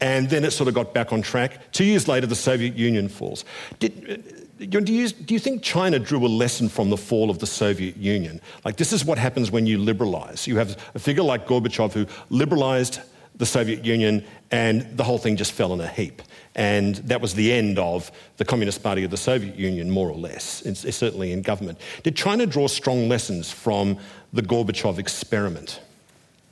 And 0.00 0.28
then 0.28 0.44
it 0.44 0.50
sort 0.50 0.68
of 0.68 0.74
got 0.74 0.92
back 0.92 1.12
on 1.12 1.22
track. 1.22 1.70
Two 1.70 1.84
years 1.84 2.08
later, 2.08 2.26
the 2.26 2.34
Soviet 2.34 2.74
Union 2.74 3.08
falls. 3.08 3.44
Did, 3.78 4.24
uh, 4.60 4.66
do 4.66 4.92
you, 4.92 5.08
do 5.08 5.34
you 5.34 5.40
think 5.40 5.62
China 5.62 5.98
drew 5.98 6.24
a 6.24 6.28
lesson 6.28 6.68
from 6.68 6.90
the 6.90 6.96
fall 6.96 7.30
of 7.30 7.38
the 7.38 7.46
Soviet 7.46 7.96
Union? 7.96 8.40
Like, 8.64 8.76
this 8.76 8.92
is 8.92 9.04
what 9.04 9.18
happens 9.18 9.50
when 9.50 9.66
you 9.66 9.78
liberalize. 9.78 10.46
You 10.46 10.56
have 10.56 10.76
a 10.94 10.98
figure 10.98 11.22
like 11.22 11.46
Gorbachev 11.46 11.92
who 11.92 12.06
liberalized 12.30 13.00
the 13.36 13.46
Soviet 13.46 13.84
Union, 13.84 14.24
and 14.50 14.82
the 14.96 15.04
whole 15.04 15.18
thing 15.18 15.36
just 15.36 15.52
fell 15.52 15.72
in 15.72 15.80
a 15.80 15.88
heap. 15.88 16.20
And 16.54 16.96
that 16.96 17.20
was 17.20 17.34
the 17.34 17.52
end 17.52 17.78
of 17.78 18.12
the 18.36 18.44
Communist 18.44 18.82
Party 18.82 19.04
of 19.04 19.10
the 19.10 19.16
Soviet 19.16 19.56
Union, 19.56 19.90
more 19.90 20.10
or 20.10 20.16
less, 20.16 20.62
it's, 20.62 20.84
it's 20.84 20.96
certainly 20.96 21.32
in 21.32 21.42
government. 21.42 21.78
Did 22.02 22.14
China 22.14 22.46
draw 22.46 22.68
strong 22.68 23.08
lessons 23.08 23.50
from 23.50 23.98
the 24.32 24.42
Gorbachev 24.42 24.98
experiment? 24.98 25.80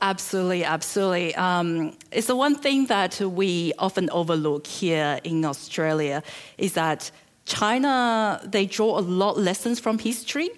Absolutely, 0.02 0.64
absolutely. 0.64 1.34
Um, 1.34 1.92
it's 2.10 2.26
the 2.26 2.36
one 2.36 2.54
thing 2.54 2.86
that 2.86 3.20
we 3.20 3.72
often 3.78 4.08
overlook 4.10 4.66
here 4.66 5.20
in 5.24 5.44
Australia 5.44 6.22
is 6.56 6.72
that 6.72 7.10
China 7.44 8.40
they 8.44 8.64
draw 8.64 8.98
a 8.98 9.00
lot 9.00 9.36
lessons 9.38 9.78
from 9.78 9.98
history, 9.98 10.50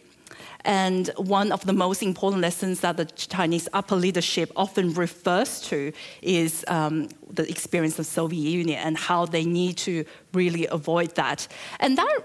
And 0.65 1.11
one 1.17 1.51
of 1.53 1.65
the 1.67 1.73
most 1.73 2.03
important 2.03 2.41
lessons 2.43 2.81
that 2.81 2.97
the 2.97 3.05
Chinese 3.05 3.69
upper 3.73 3.97
leadership 3.97 4.53
often 4.55 4.95
refers 4.95 5.61
to 5.63 5.93
is 6.23 6.65
um, 6.69 7.09
the 7.31 7.49
experience 7.49 7.99
of 7.99 8.07
Soviet 8.07 8.49
Union 8.49 8.79
and 8.79 8.97
how 8.97 9.27
they 9.27 9.45
need 9.45 9.77
to 9.79 10.05
really 10.33 10.67
avoid 10.69 11.15
that. 11.17 11.49
And 11.81 11.99
that, 11.99 12.21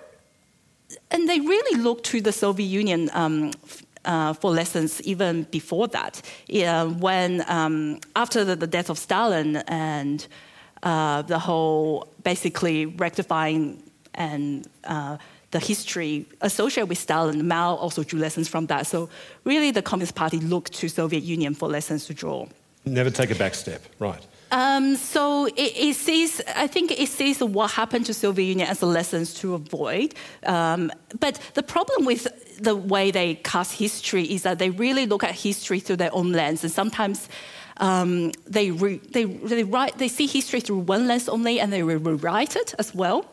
and 1.09 1.27
they 1.27 1.39
really 1.39 1.81
look 1.81 2.03
to 2.05 2.21
the 2.21 2.31
Soviet 2.31 2.67
Union 2.67 3.09
um, 3.13 3.51
uh, 4.07 4.33
for 4.33 4.51
lessons 4.51 5.01
even 5.01 5.43
before 5.51 5.87
that. 5.89 6.21
Yeah, 6.47 6.85
when 6.85 7.43
um, 7.47 7.99
after 8.15 8.43
the, 8.43 8.55
the, 8.55 8.67
death 8.67 8.89
of 8.89 8.97
Stalin 8.97 9.57
and 9.67 10.25
uh, 10.81 11.21
the 11.23 11.37
whole 11.37 12.07
basically 12.23 12.85
rectifying 12.85 13.83
and 14.15 14.67
uh, 14.85 15.17
the 15.51 15.59
history 15.59 16.25
associated 16.41 16.89
with 16.89 16.97
Stalin, 16.97 17.47
Mao 17.47 17.75
also 17.75 18.03
drew 18.03 18.19
lessons 18.19 18.47
from 18.47 18.65
that. 18.67 18.87
So 18.87 19.09
really, 19.43 19.71
the 19.71 19.81
Communist 19.81 20.15
Party 20.15 20.39
looked 20.39 20.73
to 20.73 20.89
Soviet 20.89 21.23
Union 21.23 21.53
for 21.53 21.67
lessons 21.69 22.05
to 22.05 22.13
draw. 22.13 22.47
Never 22.85 23.09
take 23.09 23.31
a 23.31 23.35
back 23.35 23.53
step, 23.53 23.81
right? 23.99 24.25
Um, 24.51 24.95
so 24.95 25.45
it, 25.45 25.73
it, 25.75 25.95
sees, 25.95 26.41
I 26.55 26.67
think 26.67 26.91
it 26.91 27.09
sees 27.09 27.43
what 27.43 27.71
happened 27.71 28.05
to 28.05 28.13
Soviet 28.13 28.45
Union 28.45 28.69
as 28.69 28.81
a 28.81 28.85
lessons 28.85 29.33
to 29.35 29.55
avoid. 29.55 30.15
Um, 30.45 30.91
but 31.19 31.39
the 31.53 31.63
problem 31.63 32.05
with 32.05 32.27
the 32.59 32.75
way 32.75 33.11
they 33.11 33.35
cast 33.35 33.73
history 33.73 34.23
is 34.23 34.43
that 34.43 34.59
they 34.59 34.69
really 34.69 35.05
look 35.05 35.23
at 35.23 35.35
history 35.35 35.79
through 35.79 35.97
their 35.97 36.13
own 36.13 36.31
lens, 36.31 36.63
and 36.63 36.71
sometimes 36.71 37.29
um, 37.79 38.31
they, 38.45 38.71
re, 38.71 38.97
they, 39.11 39.25
they, 39.25 39.63
write, 39.63 39.97
they 39.97 40.07
see 40.07 40.27
history 40.27 40.59
through 40.61 40.79
one 40.79 41.07
lens 41.07 41.29
only 41.29 41.59
and 41.59 41.71
they 41.71 41.83
rewrite 41.83 42.55
it 42.55 42.73
as 42.79 42.93
well. 42.93 43.25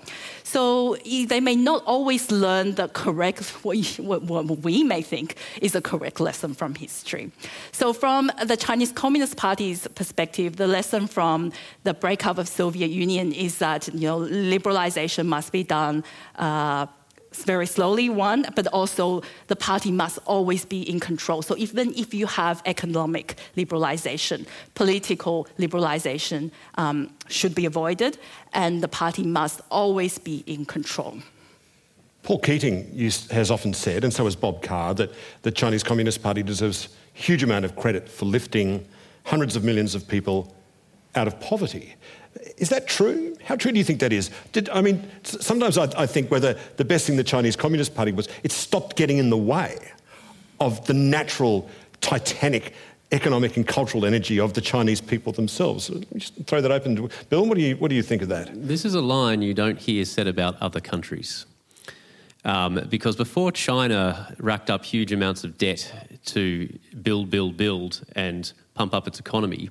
So 0.42 0.96
they 1.04 1.40
may 1.40 1.56
not 1.56 1.82
always 1.84 2.30
learn 2.30 2.74
the 2.74 2.88
correct, 2.88 3.40
what, 3.64 4.22
what, 4.22 4.44
we 4.44 4.84
may 4.84 5.02
think 5.02 5.36
is 5.62 5.74
a 5.74 5.80
correct 5.80 6.20
lesson 6.20 6.54
from 6.54 6.74
history. 6.74 7.32
So, 7.72 7.92
from 7.92 8.30
the 8.44 8.56
Chinese 8.56 8.92
Communist 8.92 9.36
Party's 9.36 9.88
perspective, 9.88 10.56
the 10.56 10.66
lesson 10.66 11.06
from 11.06 11.52
the 11.84 11.94
breakup 11.94 12.38
of 12.38 12.46
Soviet 12.46 12.90
Union 12.90 13.32
is 13.32 13.58
that 13.58 13.88
you 13.88 14.08
know 14.08 14.20
liberalization 14.20 15.26
must 15.26 15.50
be 15.50 15.62
done. 15.62 16.04
Uh, 16.36 16.86
very 17.42 17.66
slowly, 17.66 18.08
one, 18.08 18.46
but 18.54 18.66
also 18.68 19.22
the 19.48 19.56
party 19.56 19.90
must 19.90 20.18
always 20.26 20.64
be 20.64 20.82
in 20.88 21.00
control. 21.00 21.42
So 21.42 21.56
even 21.56 21.92
if 21.94 22.14
you 22.14 22.26
have 22.26 22.62
economic 22.66 23.36
liberalization, 23.56 24.46
political 24.74 25.48
liberalization 25.58 26.50
um, 26.76 27.10
should 27.28 27.54
be 27.54 27.66
avoided, 27.66 28.18
and 28.52 28.82
the 28.82 28.88
party 28.88 29.24
must 29.24 29.60
always 29.70 30.18
be 30.18 30.44
in 30.46 30.64
control. 30.64 31.18
Paul 32.22 32.38
Keating 32.38 32.96
has 33.30 33.50
often 33.50 33.74
said, 33.74 34.04
and 34.04 34.12
so 34.12 34.24
has 34.24 34.36
Bob 34.36 34.62
Carr, 34.62 34.94
that 34.94 35.12
the 35.42 35.50
Chinese 35.50 35.82
Communist 35.82 36.22
Party 36.22 36.42
deserves 36.42 36.88
huge 37.12 37.42
amount 37.42 37.64
of 37.64 37.76
credit 37.76 38.08
for 38.08 38.24
lifting 38.24 38.86
hundreds 39.24 39.56
of 39.56 39.64
millions 39.64 39.94
of 39.94 40.06
people 40.06 40.54
out 41.16 41.26
of 41.26 41.38
poverty. 41.40 41.94
Is 42.56 42.68
that 42.70 42.86
true? 42.86 43.36
How 43.44 43.56
true 43.56 43.72
do 43.72 43.78
you 43.78 43.84
think 43.84 44.00
that 44.00 44.12
is? 44.12 44.30
Did, 44.52 44.68
I 44.70 44.80
mean, 44.80 45.08
sometimes 45.22 45.78
I, 45.78 45.84
I, 45.96 46.06
think 46.06 46.30
whether 46.30 46.58
the 46.76 46.84
best 46.84 47.06
thing 47.06 47.16
the 47.16 47.24
Chinese 47.24 47.56
Communist 47.56 47.94
Party 47.94 48.12
was, 48.12 48.28
it 48.42 48.52
stopped 48.52 48.96
getting 48.96 49.18
in 49.18 49.30
the 49.30 49.36
way 49.36 49.76
of 50.60 50.84
the 50.86 50.94
natural, 50.94 51.68
titanic 52.00 52.74
economic 53.12 53.56
and 53.56 53.66
cultural 53.66 54.04
energy 54.04 54.40
of 54.40 54.54
the 54.54 54.60
Chinese 54.60 55.00
people 55.00 55.32
themselves. 55.32 55.88
Just 56.16 56.34
throw 56.46 56.60
that 56.60 56.72
open. 56.72 57.08
Bill, 57.28 57.46
what 57.46 57.56
do, 57.56 57.62
you, 57.62 57.76
what 57.76 57.88
do 57.88 57.94
you 57.94 58.02
think 58.02 58.22
of 58.22 58.28
that? 58.28 58.50
This 58.52 58.84
is 58.84 58.94
a 58.94 59.00
line 59.00 59.40
you 59.40 59.54
don't 59.54 59.78
hear 59.78 60.04
said 60.04 60.26
about 60.26 60.60
other 60.60 60.80
countries. 60.80 61.46
Um, 62.44 62.86
because 62.90 63.16
before 63.16 63.52
China 63.52 64.34
racked 64.38 64.68
up 64.68 64.84
huge 64.84 65.12
amounts 65.12 65.44
of 65.44 65.56
debt 65.56 66.20
to 66.26 66.78
build, 67.02 67.30
build, 67.30 67.56
build 67.56 68.04
and 68.16 68.52
pump 68.74 68.92
up 68.92 69.06
its 69.06 69.18
economy, 69.18 69.70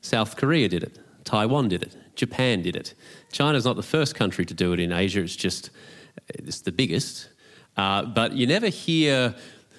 South 0.00 0.36
Korea 0.36 0.68
did 0.68 0.84
it. 0.84 0.98
Taiwan 1.28 1.68
did 1.68 1.82
it. 1.82 1.94
Japan 2.16 2.62
did 2.62 2.74
it. 2.74 2.94
China's 3.30 3.66
not 3.66 3.76
the 3.76 3.82
first 3.82 4.14
country 4.14 4.46
to 4.46 4.54
do 4.54 4.72
it 4.72 4.80
in 4.80 4.92
Asia. 4.92 5.20
It's 5.20 5.36
just 5.36 5.70
it's 6.28 6.62
the 6.62 6.72
biggest. 6.72 7.28
Uh, 7.76 8.02
but 8.02 8.32
you 8.32 8.46
never 8.46 8.68
hear, 8.68 9.34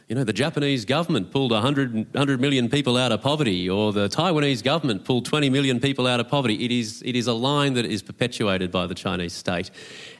you 0.08 0.16
know, 0.16 0.24
the 0.24 0.32
Japanese 0.32 0.86
government 0.86 1.32
pulled 1.32 1.52
100, 1.52 2.14
100 2.14 2.40
million 2.40 2.70
people 2.70 2.98
out 2.98 3.12
of 3.12 3.22
poverty, 3.24 3.68
or 3.68 3.92
the 3.92 4.08
Taiwanese 4.08 4.64
government 4.64 5.06
pulled 5.06 5.26
20 5.26 5.50
million 5.50 5.80
people 5.80 6.06
out 6.06 6.20
of 6.20 6.30
poverty. 6.30 6.64
It 6.64 6.72
is, 6.72 7.02
it 7.04 7.16
is 7.16 7.26
a 7.26 7.34
line 7.34 7.74
that 7.74 7.86
is 7.86 8.04
perpetuated 8.04 8.72
by 8.72 8.86
the 8.86 8.96
Chinese 8.96 9.34
state. 9.34 9.72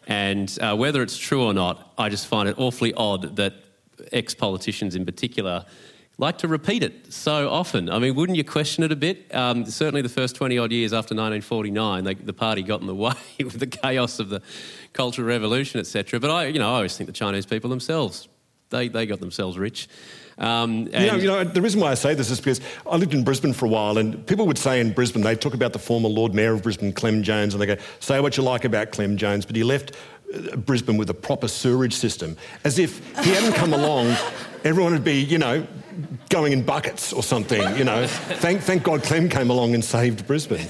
And 0.08 0.58
uh, 0.60 0.76
whether 0.76 1.04
it's 1.04 1.18
true 1.18 1.44
or 1.44 1.54
not, 1.54 1.94
I 1.98 2.10
just 2.10 2.26
find 2.26 2.50
it 2.50 2.56
awfully 2.58 2.92
odd 2.96 3.36
that 3.36 3.54
ex 4.12 4.34
politicians 4.34 4.96
in 4.96 5.06
particular 5.06 5.66
like 6.20 6.38
to 6.40 6.50
repeat 6.50 6.84
it 6.84 7.12
so 7.12 7.50
often. 7.50 7.90
I 7.90 7.98
mean, 7.98 8.14
wouldn't 8.14 8.38
you 8.38 8.44
question 8.44 8.84
it 8.84 8.92
a 8.92 8.96
bit? 8.96 9.34
Um, 9.34 9.66
certainly, 9.66 10.02
the 10.02 10.10
first 10.10 10.36
20 10.36 10.58
odd 10.58 10.72
years 10.72 10.92
after 10.92 11.16
1949, 11.16 12.04
they, 12.04 12.14
the 12.14 12.34
party 12.34 12.62
got 12.62 12.82
in 12.82 12.88
the 12.88 12.96
way 13.08 13.14
with 13.40 13.60
the 13.60 13.68
chaos 13.68 14.20
of 14.20 14.30
the 14.30 14.42
Cultural 14.94 15.28
Revolution, 15.28 15.80
etc. 15.80 16.20
But 16.20 16.30
I, 16.30 16.48
you 16.48 16.60
know, 16.60 16.70
I 16.70 16.76
always 16.76 16.96
think 16.96 17.08
the 17.08 17.14
Chinese 17.14 17.46
people 17.46 17.70
themselves, 17.70 18.28
they, 18.70 18.90
they 18.90 19.06
got 19.06 19.22
themselves 19.22 19.58
rich. 19.58 19.88
Um, 20.38 20.88
you, 20.88 20.92
know, 20.92 21.16
you 21.16 21.28
know, 21.28 21.44
the 21.44 21.62
reason 21.62 21.82
why 21.82 21.92
I 21.92 21.96
say 21.96 22.14
this 22.14 22.30
is 22.30 22.40
because 22.40 22.62
I 22.90 22.96
lived 22.96 23.14
in 23.14 23.24
Brisbane 23.24 23.54
for 23.54 23.66
a 23.66 23.70
while, 23.70 23.98
and 23.98 24.26
people 24.26 24.46
would 24.48 24.58
say 24.58 24.80
in 24.80 24.94
Brisbane, 24.94 25.22
they 25.22 25.36
talk 25.36 25.54
about 25.54 25.74
the 25.74 25.80
former 25.80 26.08
Lord 26.08 26.34
Mayor 26.34 26.54
of 26.54 26.64
Brisbane, 26.64 26.94
Clem 26.94 27.24
Jones, 27.24 27.54
and 27.54 27.62
they 27.62 27.66
go, 27.66 27.78
say 28.00 28.20
what 28.20 28.38
you 28.38 28.44
like 28.44 28.66
about 28.66 28.92
Clem 28.92 29.18
Jones, 29.18 29.46
but 29.46 29.56
he 29.56 29.64
left 29.64 29.96
uh, 30.34 30.56
Brisbane 30.56 30.98
with 30.98 31.10
a 31.10 31.14
proper 31.14 31.50
sewerage 31.50 31.94
system, 31.94 32.38
as 32.64 32.80
if 32.80 33.00
he 33.22 33.32
hadn't 33.32 33.54
come 33.54 33.74
along, 33.80 34.16
everyone 34.64 34.94
would 34.94 35.04
be, 35.04 35.20
you 35.20 35.38
know, 35.38 35.68
going 36.30 36.54
in 36.54 36.64
buckets 36.64 37.14
or 37.14 37.24
something, 37.24 37.62
you 37.78 37.84
know. 37.84 38.08
thank, 38.08 38.62
thank 38.62 38.84
God 38.84 39.04
Clem 39.04 39.30
came 39.30 39.50
along 39.50 39.74
and 39.74 39.84
saved 39.84 40.26
Brisbane. 40.28 40.68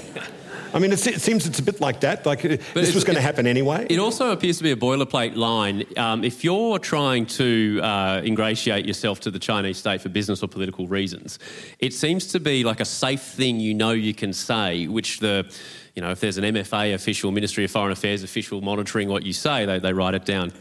I 0.72 0.78
mean, 0.78 0.92
it 0.92 0.98
seems 0.98 1.46
it's 1.46 1.58
a 1.58 1.62
bit 1.62 1.80
like 1.80 2.00
that. 2.00 2.24
Like 2.24 2.44
uh, 2.44 2.56
but 2.74 2.74
this 2.74 2.94
was 2.94 3.02
going 3.02 3.16
to 3.16 3.22
happen 3.22 3.46
anyway. 3.46 3.86
It 3.90 3.98
also 3.98 4.30
appears 4.30 4.58
to 4.58 4.62
be 4.62 4.70
a 4.70 4.76
boilerplate 4.76 5.34
line. 5.34 5.84
Um, 5.96 6.22
if 6.22 6.44
you're 6.44 6.78
trying 6.78 7.26
to 7.26 7.80
uh, 7.82 8.22
ingratiate 8.24 8.86
yourself 8.86 9.20
to 9.20 9.30
the 9.30 9.38
Chinese 9.38 9.78
state 9.78 10.00
for 10.00 10.08
business 10.08 10.42
or 10.42 10.46
political 10.46 10.86
reasons, 10.86 11.38
it 11.80 11.92
seems 11.92 12.26
to 12.28 12.40
be 12.40 12.62
like 12.62 12.78
a 12.80 12.84
safe 12.84 13.22
thing 13.22 13.58
you 13.58 13.74
know 13.74 13.90
you 13.90 14.14
can 14.14 14.32
say, 14.32 14.86
which 14.86 15.18
the 15.18 15.52
you 15.94 16.02
know, 16.02 16.12
if 16.12 16.20
there's 16.20 16.38
an 16.38 16.44
MFA 16.44 16.94
official, 16.94 17.32
Ministry 17.32 17.64
of 17.64 17.70
Foreign 17.70 17.92
Affairs 17.92 18.22
official 18.22 18.60
monitoring 18.60 19.08
what 19.08 19.24
you 19.24 19.32
say, 19.32 19.66
they, 19.66 19.80
they 19.80 19.92
write 19.92 20.14
it 20.14 20.24
down. 20.24 20.52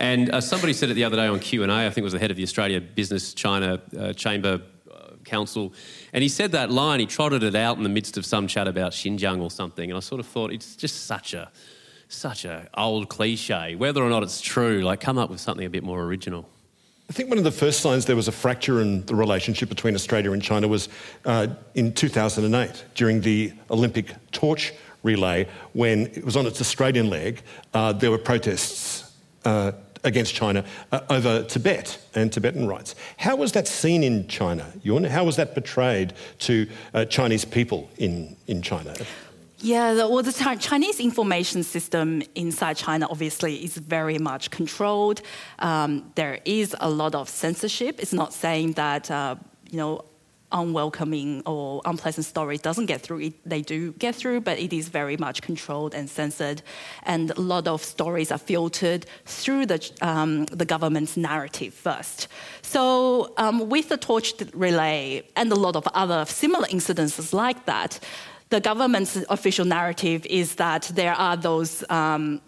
And 0.00 0.30
uh, 0.30 0.40
somebody 0.40 0.72
said 0.72 0.90
it 0.90 0.94
the 0.94 1.04
other 1.04 1.16
day 1.16 1.26
on 1.26 1.40
Q&A, 1.40 1.68
I 1.68 1.90
think 1.90 1.98
it 1.98 2.02
was 2.02 2.12
the 2.12 2.18
head 2.18 2.30
of 2.30 2.36
the 2.36 2.42
Australia 2.42 2.80
Business 2.80 3.34
China 3.34 3.80
uh, 3.98 4.12
Chamber 4.12 4.60
uh, 4.90 5.10
Council, 5.24 5.72
and 6.12 6.22
he 6.22 6.28
said 6.28 6.52
that 6.52 6.70
line, 6.70 7.00
he 7.00 7.06
trotted 7.06 7.42
it 7.42 7.54
out 7.54 7.76
in 7.76 7.82
the 7.82 7.88
midst 7.88 8.16
of 8.16 8.24
some 8.24 8.46
chat 8.46 8.68
about 8.68 8.92
Xinjiang 8.92 9.40
or 9.40 9.50
something, 9.50 9.90
and 9.90 9.96
I 9.96 10.00
sort 10.00 10.20
of 10.20 10.26
thought 10.26 10.52
it's 10.52 10.76
just 10.76 11.06
such 11.06 11.34
a 11.34 11.50
such 12.08 12.44
a 12.44 12.68
old 12.74 13.08
cliche. 13.08 13.74
Whether 13.74 14.02
or 14.02 14.08
not 14.08 14.22
it's 14.22 14.40
true, 14.40 14.80
like 14.80 15.00
come 15.00 15.18
up 15.18 15.30
with 15.30 15.40
something 15.40 15.66
a 15.66 15.70
bit 15.70 15.84
more 15.84 16.02
original. 16.02 16.48
I 17.10 17.14
think 17.14 17.30
one 17.30 17.38
of 17.38 17.44
the 17.44 17.50
first 17.50 17.80
signs 17.80 18.04
there 18.04 18.16
was 18.16 18.28
a 18.28 18.32
fracture 18.32 18.82
in 18.82 19.04
the 19.06 19.14
relationship 19.14 19.70
between 19.70 19.94
Australia 19.94 20.32
and 20.32 20.42
China 20.42 20.68
was 20.68 20.90
uh, 21.24 21.46
in 21.74 21.94
2008 21.94 22.84
during 22.94 23.22
the 23.22 23.52
Olympic 23.70 24.14
torch 24.30 24.74
relay 25.02 25.46
when 25.72 26.06
it 26.08 26.24
was 26.24 26.36
on 26.36 26.46
its 26.46 26.60
Australian 26.60 27.08
leg. 27.08 27.40
Uh, 27.72 27.92
there 27.92 28.10
were 28.10 28.18
protests 28.18 29.07
uh, 29.48 29.72
against 30.04 30.34
China 30.34 30.64
uh, 30.92 31.00
over 31.16 31.42
Tibet 31.42 31.98
and 32.14 32.32
Tibetan 32.32 32.68
rights. 32.68 32.94
How 33.16 33.34
was 33.36 33.52
that 33.52 33.66
seen 33.66 34.02
in 34.02 34.28
China, 34.28 34.64
Yun? 34.82 35.04
How 35.04 35.24
was 35.24 35.36
that 35.36 35.54
portrayed 35.54 36.12
to 36.40 36.54
uh, 36.94 37.04
Chinese 37.06 37.44
people 37.44 37.90
in, 37.96 38.36
in 38.46 38.62
China? 38.62 38.94
Yeah, 39.60 39.94
the, 39.94 40.08
well, 40.08 40.22
the 40.22 40.56
Chinese 40.60 41.00
information 41.00 41.62
system 41.64 42.22
inside 42.34 42.76
China 42.76 43.08
obviously 43.10 43.56
is 43.64 43.76
very 43.76 44.18
much 44.18 44.50
controlled. 44.50 45.20
Um, 45.58 46.12
there 46.14 46.38
is 46.44 46.76
a 46.78 46.90
lot 46.90 47.14
of 47.14 47.28
censorship. 47.28 47.98
It's 47.98 48.12
not 48.12 48.32
saying 48.32 48.74
that 48.74 49.10
uh, 49.10 49.34
you 49.70 49.78
know 49.78 50.04
unwelcoming 50.52 51.42
or 51.46 51.82
unpleasant 51.84 52.26
story 52.26 52.58
doesn't 52.58 52.86
get 52.86 53.00
through. 53.00 53.20
It, 53.20 53.48
they 53.48 53.62
do 53.62 53.92
get 53.92 54.14
through, 54.14 54.40
but 54.40 54.58
it 54.58 54.72
is 54.72 54.88
very 54.88 55.16
much 55.16 55.42
controlled 55.42 55.94
and 55.94 56.08
censored. 56.08 56.62
And 57.04 57.30
a 57.30 57.40
lot 57.40 57.68
of 57.68 57.82
stories 57.84 58.32
are 58.32 58.38
filtered 58.38 59.06
through 59.24 59.66
the, 59.66 59.90
um, 60.00 60.46
the 60.46 60.64
government's 60.64 61.16
narrative 61.16 61.74
first. 61.74 62.28
So, 62.62 63.32
um, 63.36 63.68
with 63.68 63.88
the 63.88 63.96
torch 63.96 64.34
relay 64.54 65.22
and 65.36 65.50
a 65.52 65.56
lot 65.56 65.76
of 65.76 65.86
other 65.94 66.24
similar 66.26 66.66
incidences 66.68 67.32
like 67.32 67.66
that, 67.66 68.00
the 68.50 68.60
government's 68.60 69.16
official 69.28 69.66
narrative 69.66 70.24
is 70.26 70.54
that 70.54 70.90
there 70.94 71.14
are 71.14 71.36
those 71.36 71.84
um, 71.90 72.40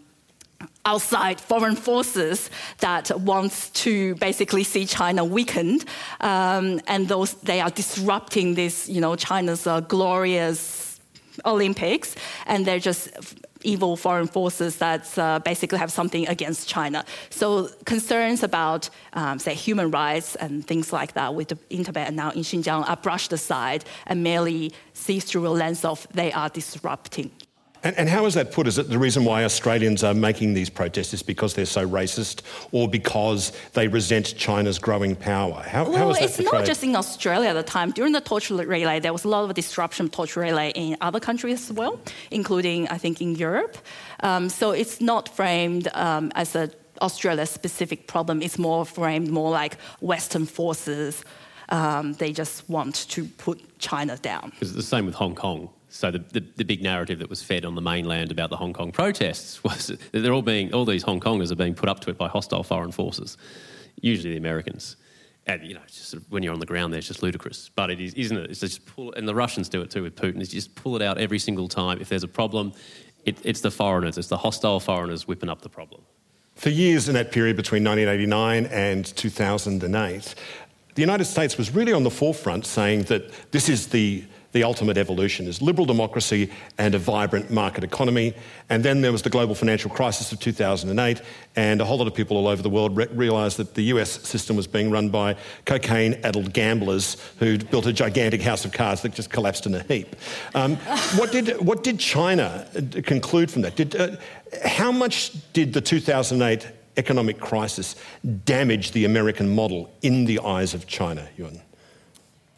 outside 0.84 1.40
foreign 1.40 1.76
forces 1.76 2.50
that 2.78 3.10
wants 3.20 3.70
to 3.70 4.14
basically 4.16 4.64
see 4.64 4.86
China 4.86 5.24
weakened, 5.24 5.84
um, 6.20 6.80
and 6.86 7.08
those 7.08 7.34
they 7.34 7.60
are 7.60 7.70
disrupting 7.70 8.54
this, 8.54 8.88
you 8.88 9.00
know, 9.00 9.16
China's 9.16 9.66
uh, 9.66 9.80
glorious 9.80 11.00
Olympics, 11.44 12.14
and 12.46 12.66
they're 12.66 12.78
just 12.78 13.10
evil 13.62 13.96
foreign 13.96 14.26
forces 14.26 14.76
that 14.76 15.18
uh, 15.18 15.38
basically 15.40 15.78
have 15.78 15.92
something 15.92 16.26
against 16.28 16.68
China. 16.68 17.04
So 17.28 17.68
concerns 17.84 18.42
about, 18.42 18.88
um, 19.12 19.38
say, 19.38 19.54
human 19.54 19.90
rights 19.90 20.34
and 20.36 20.66
things 20.66 20.92
like 20.92 21.12
that 21.14 21.34
with 21.34 21.48
the 21.48 21.58
internet 21.68 22.14
now 22.14 22.30
in 22.30 22.40
Xinjiang 22.40 22.88
are 22.88 22.96
brushed 22.96 23.32
aside 23.32 23.84
and 24.06 24.22
merely 24.22 24.72
see 24.94 25.20
through 25.20 25.46
a 25.46 25.50
lens 25.50 25.84
of 25.84 26.06
they 26.14 26.32
are 26.32 26.48
disrupting 26.48 27.30
and, 27.82 27.96
and, 27.96 28.08
how 28.08 28.26
is 28.26 28.34
that 28.34 28.52
put? 28.52 28.66
Is 28.66 28.78
it 28.78 28.88
the 28.88 28.98
reason 28.98 29.24
why 29.24 29.44
Australians 29.44 30.04
are 30.04 30.14
making 30.14 30.54
these 30.54 30.68
protests 30.68 31.14
is 31.14 31.22
because 31.22 31.54
they're 31.54 31.64
so 31.64 31.88
racist 31.88 32.42
or 32.72 32.88
because 32.88 33.52
they 33.72 33.88
resent 33.88 34.34
China's 34.36 34.78
growing 34.78 35.16
power? 35.16 35.62
How, 35.66 35.84
well, 35.84 35.96
how 35.96 36.10
is 36.10 36.18
that 36.18 36.24
it's 36.24 36.36
portrayed? 36.36 36.60
not 36.60 36.66
just 36.66 36.84
in 36.84 36.94
Australia 36.94 37.48
at 37.48 37.54
the 37.54 37.62
time. 37.62 37.90
During 37.92 38.12
the 38.12 38.20
torch 38.20 38.50
relay, 38.50 39.00
there 39.00 39.12
was 39.12 39.24
a 39.24 39.28
lot 39.28 39.44
of 39.44 39.54
disruption 39.54 40.08
torch 40.10 40.36
relay 40.36 40.72
in 40.74 40.96
other 41.00 41.20
countries 41.20 41.70
as 41.70 41.76
well, 41.76 41.98
including, 42.30 42.88
I 42.88 42.98
think, 42.98 43.20
in 43.20 43.34
Europe. 43.34 43.78
Um, 44.20 44.48
so 44.48 44.72
it's 44.72 45.00
not 45.00 45.28
framed 45.28 45.88
um, 45.94 46.32
as 46.34 46.54
a 46.54 46.70
Australia 47.00 47.46
specific 47.46 48.06
problem. 48.06 48.42
It's 48.42 48.58
more 48.58 48.84
framed 48.84 49.30
more 49.30 49.50
like 49.50 49.78
Western 50.00 50.46
forces. 50.46 51.24
Um, 51.70 52.14
they 52.14 52.32
just 52.32 52.68
want 52.68 53.08
to 53.10 53.24
put 53.24 53.78
China 53.78 54.16
down. 54.16 54.52
It's 54.60 54.72
the 54.72 54.82
same 54.82 55.06
with 55.06 55.14
Hong 55.14 55.34
Kong. 55.34 55.70
So 55.90 56.12
the, 56.12 56.18
the, 56.18 56.40
the, 56.56 56.64
big 56.64 56.82
narrative 56.82 57.18
that 57.18 57.28
was 57.28 57.42
fed 57.42 57.64
on 57.64 57.74
the 57.74 57.80
mainland 57.80 58.30
about 58.30 58.48
the 58.48 58.56
Hong 58.56 58.72
Kong 58.72 58.92
protests 58.92 59.62
was 59.64 59.88
that 59.88 59.98
they're 60.12 60.32
all 60.32 60.40
being 60.40 60.72
all 60.72 60.84
these 60.84 61.02
Hong 61.02 61.20
Kongers 61.20 61.50
are 61.50 61.56
being 61.56 61.74
put 61.74 61.88
up 61.88 62.00
to 62.00 62.10
it 62.10 62.16
by 62.16 62.28
hostile 62.28 62.62
foreign 62.62 62.92
forces, 62.92 63.36
usually 64.00 64.32
the 64.32 64.38
Americans. 64.38 64.96
And 65.46 65.64
you 65.64 65.74
know, 65.74 65.80
just 65.86 66.10
sort 66.10 66.22
of, 66.22 66.30
when 66.30 66.42
you're 66.42 66.52
on 66.52 66.60
the 66.60 66.66
ground 66.66 66.92
there, 66.92 66.98
it's 66.98 67.08
just 67.08 67.22
ludicrous. 67.22 67.70
But 67.74 67.90
it 67.90 68.00
is, 68.00 68.14
isn't 68.14 68.36
it? 68.36 68.50
It's 68.50 68.60
just 68.60 68.86
pull, 68.86 69.12
and 69.14 69.26
the 69.26 69.34
Russians 69.34 69.68
do 69.68 69.82
it 69.82 69.90
too 69.90 70.02
with 70.02 70.14
Putin. 70.14 70.40
Is 70.40 70.50
just 70.50 70.74
pull 70.76 70.94
it 70.94 71.02
out 71.02 71.18
every 71.18 71.38
single 71.38 71.66
time. 71.66 72.00
If 72.00 72.08
there's 72.08 72.22
a 72.22 72.28
problem, 72.28 72.72
it, 73.24 73.38
it's 73.44 73.60
the 73.60 73.70
foreigners, 73.70 74.16
it's 74.16 74.28
the 74.28 74.36
hostile 74.36 74.80
foreigners 74.80 75.26
whipping 75.26 75.48
up 75.48 75.62
the 75.62 75.68
problem. 75.68 76.02
For 76.54 76.68
years 76.68 77.08
in 77.08 77.14
that 77.14 77.32
period 77.32 77.56
between 77.56 77.82
1989 77.84 78.66
and 78.66 79.04
2008, 79.04 80.34
the 80.94 81.02
United 81.02 81.24
States 81.24 81.56
was 81.56 81.74
really 81.74 81.92
on 81.92 82.02
the 82.02 82.10
forefront 82.10 82.66
saying 82.66 83.04
that 83.04 83.50
this 83.50 83.68
is 83.68 83.88
the 83.88 84.24
the 84.52 84.64
ultimate 84.64 84.96
evolution 84.96 85.46
is 85.46 85.62
liberal 85.62 85.86
democracy 85.86 86.50
and 86.78 86.94
a 86.94 86.98
vibrant 86.98 87.50
market 87.50 87.84
economy. 87.84 88.34
And 88.68 88.84
then 88.84 89.00
there 89.00 89.12
was 89.12 89.22
the 89.22 89.30
global 89.30 89.54
financial 89.54 89.90
crisis 89.90 90.32
of 90.32 90.40
2008, 90.40 91.22
and 91.56 91.80
a 91.80 91.84
whole 91.84 91.98
lot 91.98 92.06
of 92.06 92.14
people 92.14 92.36
all 92.36 92.48
over 92.48 92.62
the 92.62 92.70
world 92.70 92.96
re- 92.96 93.06
realised 93.12 93.58
that 93.58 93.74
the 93.74 93.82
US 93.84 94.10
system 94.10 94.56
was 94.56 94.66
being 94.66 94.90
run 94.90 95.08
by 95.08 95.36
cocaine 95.64 96.18
addled 96.24 96.52
gamblers 96.52 97.16
who'd 97.38 97.70
built 97.70 97.86
a 97.86 97.92
gigantic 97.92 98.42
house 98.42 98.64
of 98.64 98.72
cards 98.72 99.02
that 99.02 99.12
just 99.12 99.30
collapsed 99.30 99.66
in 99.66 99.74
a 99.74 99.82
heap. 99.84 100.16
Um, 100.54 100.76
what, 101.16 101.30
did, 101.32 101.60
what 101.64 101.84
did 101.84 102.00
China 102.00 102.66
uh, 102.76 103.00
conclude 103.02 103.50
from 103.50 103.62
that? 103.62 103.76
Did, 103.76 103.94
uh, 103.94 104.16
how 104.64 104.90
much 104.90 105.32
did 105.52 105.72
the 105.72 105.80
2008 105.80 106.66
economic 106.96 107.38
crisis 107.38 107.94
damage 108.44 108.90
the 108.90 109.04
American 109.04 109.54
model 109.54 109.92
in 110.02 110.24
the 110.24 110.40
eyes 110.40 110.74
of 110.74 110.86
China, 110.86 111.28
Yun? 111.36 111.60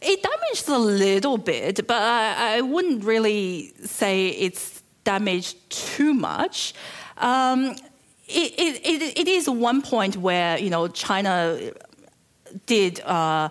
It 0.04 0.22
damaged 0.22 0.68
a 0.68 0.78
little 0.78 1.38
bit, 1.38 1.86
but 1.86 2.02
I, 2.02 2.56
I 2.56 2.60
wouldn't 2.60 3.04
really 3.04 3.72
say 3.84 4.28
it's 4.28 4.82
damaged 5.04 5.70
too 5.70 6.12
much. 6.12 6.74
Um, 7.18 7.76
it, 8.26 8.80
it, 8.84 9.18
it 9.18 9.28
is 9.28 9.48
one 9.48 9.82
point 9.82 10.16
where 10.16 10.58
you 10.58 10.70
know 10.70 10.88
China 10.88 11.58
did. 12.66 13.00
Uh, 13.00 13.48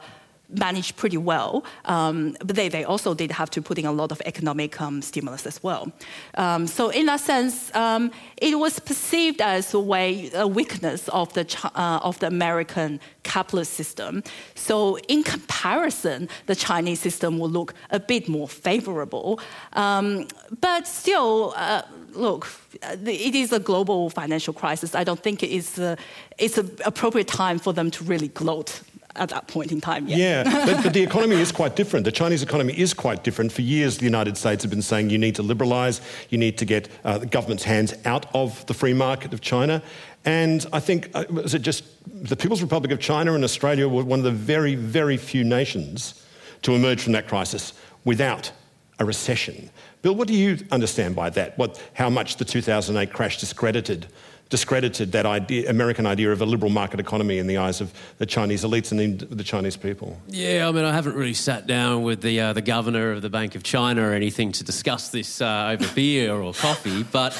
managed 0.51 0.95
pretty 0.97 1.17
well, 1.17 1.63
um, 1.85 2.35
but 2.39 2.55
they, 2.55 2.69
they 2.69 2.83
also 2.83 3.13
did 3.13 3.31
have 3.31 3.49
to 3.51 3.61
put 3.61 3.77
in 3.77 3.85
a 3.85 3.91
lot 3.91 4.11
of 4.11 4.21
economic 4.25 4.79
um, 4.81 5.01
stimulus 5.01 5.45
as 5.45 5.63
well. 5.63 5.91
Um, 6.35 6.67
so 6.67 6.89
in 6.89 7.05
that 7.05 7.19
sense, 7.19 7.73
um, 7.75 8.11
it 8.37 8.57
was 8.57 8.79
perceived 8.79 9.41
as 9.41 9.73
a 9.73 9.79
way 9.79 10.29
a 10.33 10.47
weakness 10.47 11.07
of 11.09 11.33
the 11.33 11.45
uh, 11.75 11.99
of 12.03 12.19
the 12.19 12.27
American 12.27 12.99
capitalist 13.23 13.73
system. 13.73 14.23
So 14.55 14.97
in 15.07 15.23
comparison, 15.23 16.29
the 16.47 16.55
Chinese 16.55 16.99
system 16.99 17.39
will 17.39 17.49
look 17.49 17.73
a 17.89 17.99
bit 17.99 18.27
more 18.27 18.47
favorable, 18.47 19.39
um, 19.73 20.27
but 20.59 20.87
still. 20.87 21.53
Uh, 21.55 21.83
look, 22.13 22.47
it 22.81 23.35
is 23.35 23.53
a 23.53 23.59
global 23.59 24.09
financial 24.09 24.53
crisis. 24.53 24.95
I 24.95 25.05
don't 25.05 25.21
think 25.21 25.43
it 25.43 25.49
is 25.49 25.79
a, 25.79 25.97
it's 26.37 26.57
an 26.57 26.69
appropriate 26.85 27.27
time 27.27 27.57
for 27.57 27.73
them 27.73 27.89
to 27.91 28.03
really 28.03 28.27
gloat 28.27 28.81
at 29.15 29.29
that 29.29 29.47
point 29.47 29.71
in 29.71 29.81
time 29.81 30.07
yet. 30.07 30.17
Yeah, 30.17 30.65
but, 30.65 30.83
but, 30.83 30.93
the 30.93 31.03
economy 31.03 31.35
is 31.35 31.51
quite 31.51 31.75
different. 31.75 32.05
The 32.05 32.11
Chinese 32.11 32.43
economy 32.43 32.73
is 32.77 32.93
quite 32.93 33.23
different. 33.23 33.51
For 33.51 33.61
years, 33.61 33.97
the 33.97 34.05
United 34.05 34.37
States 34.37 34.63
have 34.63 34.69
been 34.69 34.81
saying 34.81 35.09
you 35.09 35.17
need 35.17 35.35
to 35.35 35.43
liberalise, 35.43 36.01
you 36.29 36.37
need 36.37 36.57
to 36.57 36.65
get 36.65 36.89
uh, 37.03 37.17
the 37.17 37.25
government's 37.25 37.63
hands 37.63 37.93
out 38.05 38.25
of 38.33 38.65
the 38.67 38.73
free 38.73 38.93
market 38.93 39.33
of 39.33 39.41
China. 39.41 39.81
And 40.23 40.65
I 40.71 40.79
think, 40.79 41.09
uh, 41.13 41.25
was 41.29 41.53
it 41.53 41.61
just 41.63 41.83
the 42.05 42.35
People's 42.35 42.61
Republic 42.61 42.91
of 42.91 42.99
China 42.99 43.33
and 43.33 43.43
Australia 43.43 43.87
were 43.87 44.03
one 44.03 44.19
of 44.19 44.25
the 44.25 44.31
very, 44.31 44.75
very 44.75 45.17
few 45.17 45.43
nations 45.43 46.23
to 46.61 46.73
emerge 46.75 47.01
from 47.01 47.13
that 47.13 47.27
crisis 47.27 47.73
without 48.05 48.51
a 48.99 49.05
recession. 49.05 49.69
Bill, 50.01 50.15
what 50.15 50.27
do 50.27 50.35
you 50.35 50.59
understand 50.71 51.15
by 51.15 51.29
that? 51.31 51.57
What, 51.57 51.81
how 51.93 52.09
much 52.09 52.37
the 52.37 52.45
2008 52.45 53.11
crash 53.11 53.39
discredited 53.39 54.07
discredited 54.51 55.13
that 55.13 55.25
idea, 55.25 55.67
American 55.69 56.05
idea 56.05 56.31
of 56.31 56.41
a 56.41 56.45
liberal 56.45 56.69
market 56.69 56.99
economy 56.99 57.39
in 57.39 57.47
the 57.47 57.57
eyes 57.57 57.81
of 57.81 57.91
the 58.19 58.25
Chinese 58.25 58.63
elites 58.63 58.91
and 58.91 59.19
the 59.19 59.43
Chinese 59.43 59.77
people. 59.77 60.19
Yeah, 60.27 60.67
I 60.67 60.71
mean, 60.71 60.85
I 60.85 60.93
haven't 60.93 61.15
really 61.15 61.33
sat 61.33 61.65
down 61.65 62.03
with 62.03 62.21
the 62.21 62.39
uh, 62.39 62.53
the 62.53 62.61
governor 62.61 63.13
of 63.13 63.23
the 63.23 63.29
Bank 63.29 63.55
of 63.55 63.63
China 63.63 64.03
or 64.03 64.13
anything 64.13 64.51
to 64.51 64.63
discuss 64.63 65.09
this 65.09 65.41
uh, 65.41 65.69
over 65.79 65.91
beer 65.95 66.35
or 66.35 66.53
coffee, 66.53 67.01
but. 67.01 67.33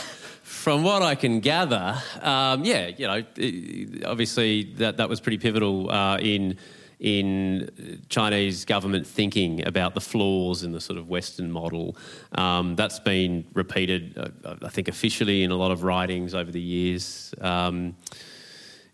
From 0.43 0.83
what 0.83 1.01
I 1.01 1.15
can 1.15 1.39
gather, 1.39 1.97
um, 2.21 2.65
yeah, 2.65 2.87
you 2.87 3.07
know, 3.07 3.23
obviously 4.05 4.63
that, 4.75 4.97
that 4.97 5.09
was 5.09 5.19
pretty 5.19 5.37
pivotal 5.37 5.89
uh, 5.89 6.17
in 6.17 6.57
in 7.01 7.99
Chinese 8.09 8.63
government 8.63 9.07
thinking 9.07 9.65
about 9.67 9.95
the 9.95 10.01
flaws 10.01 10.63
in 10.63 10.71
the 10.71 10.79
sort 10.79 10.99
of 10.99 11.09
Western 11.09 11.51
model. 11.51 11.97
Um, 12.33 12.75
that's 12.75 12.99
been 12.99 13.43
repeated, 13.53 14.17
uh, 14.45 14.55
I 14.61 14.69
think, 14.69 14.87
officially 14.87 15.41
in 15.41 15.49
a 15.49 15.55
lot 15.55 15.71
of 15.71 15.83
writings 15.83 16.35
over 16.35 16.51
the 16.51 16.61
years. 16.61 17.33
Um, 17.41 17.95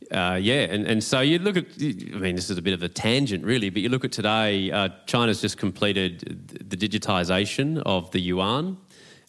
uh, 0.09 0.39
yeah, 0.41 0.61
and, 0.61 0.87
and 0.87 1.03
so 1.03 1.19
you 1.19 1.37
look 1.37 1.57
at, 1.57 1.65
I 1.81 2.17
mean, 2.17 2.35
this 2.35 2.49
is 2.49 2.57
a 2.57 2.61
bit 2.61 2.73
of 2.73 2.81
a 2.81 2.87
tangent 2.87 3.43
really, 3.43 3.69
but 3.69 3.81
you 3.81 3.89
look 3.89 4.05
at 4.05 4.13
today, 4.13 4.71
uh, 4.71 4.87
China's 5.05 5.41
just 5.41 5.57
completed 5.57 6.69
the 6.69 6.77
digitization 6.77 7.81
of 7.85 8.09
the 8.11 8.21
yuan. 8.21 8.77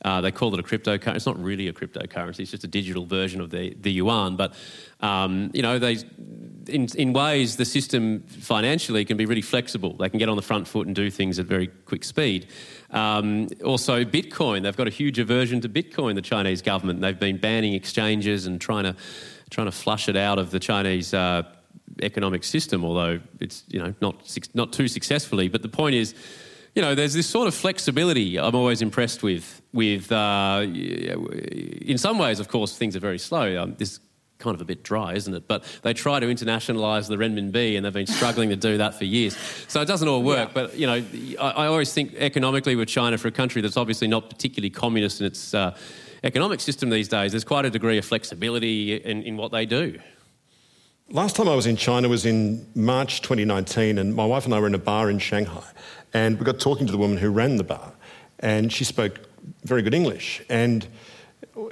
Uh, 0.04 0.20
they 0.20 0.30
call 0.30 0.54
it 0.54 0.60
a 0.60 0.62
cryptocurrency. 0.62 1.16
It's 1.16 1.26
not 1.26 1.42
really 1.42 1.68
a 1.68 1.72
cryptocurrency. 1.72 2.40
It's 2.40 2.52
just 2.52 2.64
a 2.64 2.68
digital 2.68 3.04
version 3.04 3.40
of 3.40 3.50
the, 3.50 3.74
the 3.80 3.90
yuan. 3.90 4.36
But 4.36 4.54
um, 5.00 5.50
you 5.52 5.62
know, 5.62 5.78
they 5.78 5.98
in, 6.68 6.86
in 6.96 7.12
ways, 7.12 7.56
the 7.56 7.64
system 7.64 8.20
financially 8.28 9.04
can 9.04 9.16
be 9.16 9.26
really 9.26 9.42
flexible. 9.42 9.94
They 9.94 10.08
can 10.08 10.18
get 10.18 10.28
on 10.28 10.36
the 10.36 10.42
front 10.42 10.68
foot 10.68 10.86
and 10.86 10.94
do 10.94 11.10
things 11.10 11.38
at 11.38 11.46
very 11.46 11.66
quick 11.66 12.04
speed. 12.04 12.48
Um, 12.90 13.48
also, 13.64 14.04
Bitcoin, 14.04 14.62
they've 14.62 14.76
got 14.76 14.86
a 14.86 14.90
huge 14.90 15.18
aversion 15.18 15.60
to 15.62 15.68
Bitcoin, 15.68 16.14
the 16.14 16.22
Chinese 16.22 16.62
government. 16.62 17.00
They've 17.00 17.18
been 17.18 17.38
banning 17.38 17.74
exchanges 17.74 18.46
and 18.46 18.60
trying 18.60 18.84
to, 18.84 18.96
trying 19.50 19.66
to 19.66 19.72
flush 19.72 20.08
it 20.08 20.16
out 20.16 20.38
of 20.38 20.50
the 20.50 20.60
Chinese 20.60 21.14
uh, 21.14 21.42
economic 22.02 22.44
system, 22.44 22.84
although 22.84 23.20
it's 23.40 23.64
you 23.68 23.78
know, 23.78 23.94
not, 24.00 24.38
not 24.54 24.72
too 24.72 24.88
successfully. 24.88 25.48
But 25.48 25.62
the 25.62 25.68
point 25.68 25.94
is, 25.94 26.14
you 26.74 26.82
know, 26.82 26.94
there's 26.94 27.14
this 27.14 27.26
sort 27.26 27.48
of 27.48 27.54
flexibility 27.54 28.38
I'm 28.38 28.54
always 28.54 28.82
impressed 28.82 29.22
with. 29.22 29.62
With 29.72 30.10
uh, 30.10 30.64
in 30.64 31.98
some 31.98 32.18
ways, 32.18 32.40
of 32.40 32.48
course, 32.48 32.76
things 32.76 32.96
are 32.96 33.00
very 33.00 33.18
slow. 33.18 33.62
Um, 33.62 33.74
this 33.76 33.92
is 33.92 34.00
kind 34.38 34.54
of 34.54 34.60
a 34.60 34.64
bit 34.64 34.82
dry, 34.82 35.14
isn't 35.14 35.34
it? 35.34 35.46
But 35.48 35.64
they 35.82 35.92
try 35.92 36.20
to 36.20 36.26
internationalise 36.26 37.08
the 37.08 37.16
renminbi, 37.16 37.76
and 37.76 37.84
they've 37.84 37.92
been 37.92 38.06
struggling 38.06 38.48
to 38.50 38.56
do 38.56 38.78
that 38.78 38.94
for 38.94 39.04
years. 39.04 39.36
So 39.68 39.80
it 39.80 39.86
doesn't 39.86 40.08
all 40.08 40.22
work. 40.22 40.48
Yeah. 40.48 40.54
But 40.54 40.76
you 40.76 40.86
know, 40.86 41.04
I, 41.40 41.50
I, 41.50 41.66
always 41.66 41.92
think 41.92 42.14
economically 42.14 42.76
with 42.76 42.88
China, 42.88 43.18
for 43.18 43.28
a 43.28 43.32
country 43.32 43.60
that's 43.62 43.76
obviously 43.76 44.08
not 44.08 44.30
particularly 44.30 44.70
communist 44.70 45.20
in 45.20 45.26
its 45.26 45.54
uh, 45.54 45.76
economic 46.24 46.60
system 46.60 46.90
these 46.90 47.08
days, 47.08 47.32
there's 47.32 47.44
quite 47.44 47.64
a 47.64 47.70
degree 47.70 47.98
of 47.98 48.04
flexibility 48.04 48.96
in, 48.96 49.22
in 49.22 49.36
what 49.36 49.52
they 49.52 49.66
do. 49.66 49.98
Last 51.10 51.36
time 51.36 51.48
I 51.48 51.54
was 51.54 51.66
in 51.66 51.76
China 51.76 52.08
was 52.08 52.26
in 52.26 52.66
March 52.74 53.22
2019, 53.22 53.98
and 53.98 54.14
my 54.14 54.26
wife 54.26 54.44
and 54.44 54.54
I 54.54 54.60
were 54.60 54.66
in 54.66 54.74
a 54.74 54.78
bar 54.78 55.08
in 55.10 55.18
Shanghai, 55.18 55.64
and 56.12 56.38
we 56.38 56.44
got 56.44 56.60
talking 56.60 56.86
to 56.86 56.92
the 56.92 56.98
woman 56.98 57.16
who 57.16 57.30
ran 57.30 57.56
the 57.56 57.64
bar, 57.64 57.92
and 58.40 58.72
she 58.72 58.84
spoke 58.84 59.27
very 59.64 59.82
good 59.82 59.94
English, 59.94 60.42
and 60.48 60.86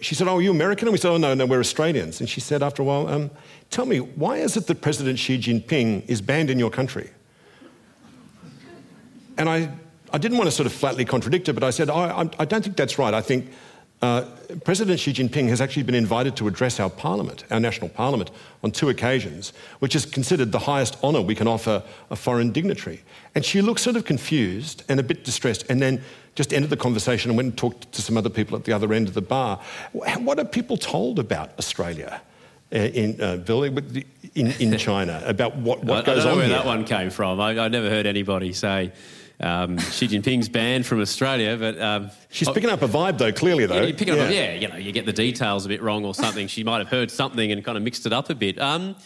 she 0.00 0.14
said, 0.14 0.26
Oh, 0.26 0.36
are 0.36 0.42
you 0.42 0.50
American? 0.50 0.88
And 0.88 0.92
we 0.92 0.98
said, 0.98 1.10
Oh, 1.10 1.16
no, 1.16 1.34
no, 1.34 1.46
we're 1.46 1.60
Australians. 1.60 2.20
And 2.20 2.28
she 2.28 2.40
said, 2.40 2.62
after 2.62 2.82
a 2.82 2.84
while, 2.84 3.08
um, 3.08 3.30
Tell 3.70 3.86
me, 3.86 3.98
why 3.98 4.38
is 4.38 4.56
it 4.56 4.66
that 4.68 4.80
President 4.80 5.18
Xi 5.18 5.38
Jinping 5.38 6.08
is 6.08 6.20
banned 6.20 6.50
in 6.50 6.58
your 6.58 6.70
country? 6.70 7.10
And 9.38 9.48
I, 9.48 9.70
I 10.12 10.18
didn't 10.18 10.38
want 10.38 10.48
to 10.48 10.52
sort 10.52 10.66
of 10.66 10.72
flatly 10.72 11.04
contradict 11.04 11.46
her, 11.48 11.52
but 11.52 11.64
I 11.64 11.70
said, 11.70 11.90
I, 11.90 12.28
I 12.38 12.44
don't 12.44 12.62
think 12.62 12.76
that's 12.76 12.98
right. 12.98 13.12
I 13.12 13.20
think 13.20 13.50
uh, 14.02 14.24
President 14.64 15.00
Xi 15.00 15.12
Jinping 15.12 15.48
has 15.48 15.60
actually 15.60 15.82
been 15.82 15.94
invited 15.94 16.36
to 16.36 16.48
address 16.48 16.80
our 16.80 16.88
parliament, 16.88 17.44
our 17.50 17.60
national 17.60 17.88
parliament, 17.90 18.30
on 18.62 18.70
two 18.70 18.88
occasions, 18.88 19.52
which 19.80 19.96
is 19.96 20.06
considered 20.06 20.52
the 20.52 20.60
highest 20.60 21.02
honour 21.02 21.20
we 21.20 21.34
can 21.34 21.48
offer 21.48 21.82
a 22.10 22.16
foreign 22.16 22.52
dignitary. 22.52 23.02
And 23.34 23.44
she 23.44 23.60
looked 23.60 23.80
sort 23.80 23.96
of 23.96 24.04
confused 24.04 24.84
and 24.88 25.00
a 25.00 25.02
bit 25.02 25.24
distressed. 25.24 25.64
And 25.68 25.82
then 25.82 26.02
just 26.36 26.52
ended 26.52 26.70
the 26.70 26.76
conversation 26.76 27.30
and 27.30 27.36
went 27.36 27.48
and 27.48 27.58
talked 27.58 27.90
to 27.90 28.02
some 28.02 28.16
other 28.16 28.30
people 28.30 28.56
at 28.56 28.64
the 28.64 28.72
other 28.72 28.92
end 28.92 29.08
of 29.08 29.14
the 29.14 29.22
bar. 29.22 29.60
What 29.92 30.38
are 30.38 30.44
people 30.44 30.76
told 30.76 31.18
about 31.18 31.50
Australia? 31.58 32.22
Uh, 32.72 32.78
in 32.78 33.20
uh, 33.20 33.36
in, 34.34 34.48
in 34.58 34.76
China 34.78 35.22
about 35.24 35.56
what, 35.56 35.84
what 35.84 36.04
goes 36.04 36.18
on. 36.18 36.20
I 36.22 36.24
don't 36.24 36.24
know 36.24 36.36
where 36.36 36.46
here. 36.46 36.56
that 36.56 36.66
one 36.66 36.84
came 36.84 37.10
from. 37.10 37.40
I, 37.40 37.56
I 37.56 37.68
never 37.68 37.88
heard 37.88 38.06
anybody 38.06 38.52
say 38.52 38.92
um, 39.38 39.78
Xi 39.78 40.08
Jinping's 40.08 40.48
banned 40.48 40.84
from 40.84 41.00
Australia, 41.00 41.56
but 41.56 41.80
um, 41.80 42.10
she's 42.28 42.48
picking 42.50 42.68
up 42.68 42.82
a 42.82 42.88
vibe 42.88 43.18
though. 43.18 43.32
Clearly, 43.32 43.66
though, 43.66 43.82
yeah, 43.82 43.96
picking 43.96 44.16
yeah. 44.16 44.22
up. 44.22 44.32
Yeah, 44.32 44.52
you 44.54 44.66
know, 44.66 44.76
you 44.76 44.90
get 44.90 45.06
the 45.06 45.12
details 45.12 45.64
a 45.64 45.68
bit 45.68 45.80
wrong 45.80 46.04
or 46.04 46.12
something. 46.12 46.48
she 46.48 46.64
might 46.64 46.78
have 46.78 46.88
heard 46.88 47.10
something 47.10 47.52
and 47.52 47.64
kind 47.64 47.78
of 47.78 47.84
mixed 47.84 48.04
it 48.04 48.12
up 48.12 48.30
a 48.30 48.34
bit. 48.34 48.60
Um, 48.60 48.96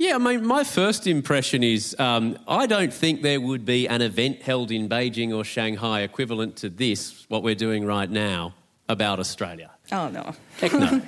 yeah, 0.00 0.14
I 0.14 0.18
mean, 0.18 0.46
my 0.46 0.64
first 0.64 1.06
impression 1.06 1.62
is 1.62 1.94
um, 1.98 2.38
I 2.48 2.66
don't 2.66 2.90
think 2.92 3.20
there 3.20 3.38
would 3.38 3.66
be 3.66 3.86
an 3.86 4.00
event 4.00 4.40
held 4.40 4.70
in 4.70 4.88
Beijing 4.88 5.36
or 5.36 5.44
Shanghai 5.44 6.00
equivalent 6.00 6.56
to 6.56 6.70
this, 6.70 7.26
what 7.28 7.42
we're 7.42 7.54
doing 7.54 7.84
right 7.84 8.08
now, 8.08 8.54
about 8.88 9.18
Australia. 9.20 9.70
Oh, 9.92 10.08
no. 10.08 10.34
Heck 10.58 10.72
no. 10.84 11.02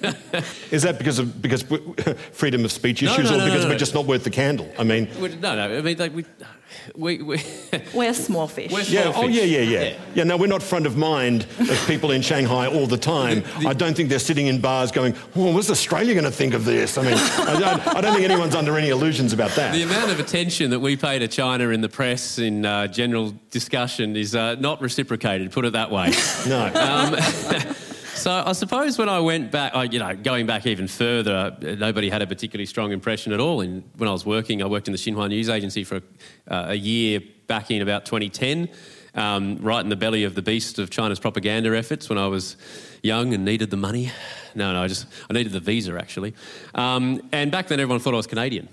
Is 0.70 0.82
that 0.82 0.96
because 0.96 1.18
of 1.18 1.42
because 1.42 1.62
freedom 2.32 2.64
of 2.64 2.72
speech 2.72 3.02
issues, 3.02 3.30
no, 3.30 3.36
no, 3.36 3.44
or 3.44 3.48
because 3.48 3.64
no, 3.64 3.70
we're 3.70 3.78
just 3.78 3.92
not 3.92 4.06
worth 4.06 4.24
the 4.24 4.30
candle? 4.30 4.72
I 4.78 4.82
mean, 4.82 5.08
no, 5.20 5.54
no. 5.54 5.76
I 5.76 5.82
mean, 5.82 5.98
like, 5.98 6.14
we, 6.14 6.24
we, 6.94 7.22
we 7.22 7.42
we're 7.94 8.14
small 8.14 8.48
fish. 8.48 8.72
We're 8.72 8.84
small 8.84 9.04
yeah. 9.04 9.12
Fish. 9.12 9.22
Oh, 9.22 9.26
yeah, 9.28 9.42
yeah, 9.42 9.60
yeah, 9.60 9.82
yeah. 9.82 9.98
Yeah. 10.14 10.24
No, 10.24 10.36
we're 10.36 10.46
not 10.46 10.62
front 10.62 10.86
of 10.86 10.96
mind 10.96 11.46
of 11.58 11.84
people 11.86 12.10
in 12.10 12.22
Shanghai 12.22 12.66
all 12.66 12.86
the 12.86 12.98
time. 12.98 13.40
The, 13.40 13.60
the, 13.60 13.68
I 13.68 13.72
don't 13.72 13.96
think 13.96 14.08
they're 14.08 14.18
sitting 14.18 14.46
in 14.46 14.60
bars 14.60 14.92
going, 14.92 15.14
"Oh, 15.36 15.52
what's 15.54 15.70
Australia 15.70 16.14
going 16.14 16.24
to 16.24 16.30
think 16.30 16.54
of 16.54 16.64
this?" 16.64 16.98
I 16.98 17.02
mean, 17.02 17.14
I, 17.14 17.60
don't, 17.60 17.96
I, 17.96 18.00
don't, 18.00 18.14
think 18.14 18.24
anyone's 18.28 18.54
under 18.54 18.76
any 18.76 18.88
illusions 18.88 19.32
about 19.32 19.50
that. 19.52 19.72
The 19.72 19.82
amount 19.82 20.10
of 20.10 20.20
attention 20.20 20.70
that 20.70 20.80
we 20.80 20.96
pay 20.96 21.18
to 21.18 21.28
China 21.28 21.68
in 21.70 21.80
the 21.80 21.88
press 21.88 22.38
in 22.38 22.64
uh, 22.64 22.86
general 22.86 23.34
discussion 23.50 24.16
is 24.16 24.34
uh, 24.34 24.56
not 24.56 24.80
reciprocated. 24.80 25.52
Put 25.52 25.64
it 25.64 25.72
that 25.72 25.90
way. 25.90 26.12
no. 26.46 26.66
Um, 26.74 27.74
So 28.18 28.42
I 28.44 28.50
suppose 28.50 28.98
when 28.98 29.08
I 29.08 29.20
went 29.20 29.52
back, 29.52 29.92
you 29.92 30.00
know, 30.00 30.12
going 30.16 30.44
back 30.44 30.66
even 30.66 30.88
further, 30.88 31.56
nobody 31.60 32.10
had 32.10 32.20
a 32.20 32.26
particularly 32.26 32.66
strong 32.66 32.90
impression 32.90 33.32
at 33.32 33.38
all. 33.38 33.60
And 33.60 33.84
when 33.96 34.08
I 34.08 34.12
was 34.12 34.26
working, 34.26 34.60
I 34.60 34.66
worked 34.66 34.88
in 34.88 34.92
the 34.92 34.98
Xinhua 34.98 35.28
News 35.28 35.48
Agency 35.48 35.84
for 35.84 36.00
uh, 36.48 36.66
a 36.68 36.74
year 36.74 37.20
back 37.46 37.70
in 37.70 37.80
about 37.80 38.06
2010, 38.06 38.68
um, 39.14 39.58
right 39.58 39.80
in 39.80 39.88
the 39.88 39.96
belly 39.96 40.24
of 40.24 40.34
the 40.34 40.42
beast 40.42 40.80
of 40.80 40.90
China's 40.90 41.20
propaganda 41.20 41.76
efforts 41.78 42.08
when 42.08 42.18
I 42.18 42.26
was 42.26 42.56
young 43.04 43.32
and 43.34 43.44
needed 43.44 43.70
the 43.70 43.76
money. 43.76 44.10
No, 44.56 44.72
no, 44.72 44.82
I 44.82 44.88
just 44.88 45.06
I 45.30 45.32
needed 45.32 45.52
the 45.52 45.60
visa 45.60 45.96
actually. 45.96 46.34
Um, 46.74 47.22
and 47.30 47.52
back 47.52 47.68
then, 47.68 47.78
everyone 47.78 48.00
thought 48.00 48.14
I 48.14 48.16
was 48.16 48.26
Canadian. 48.26 48.68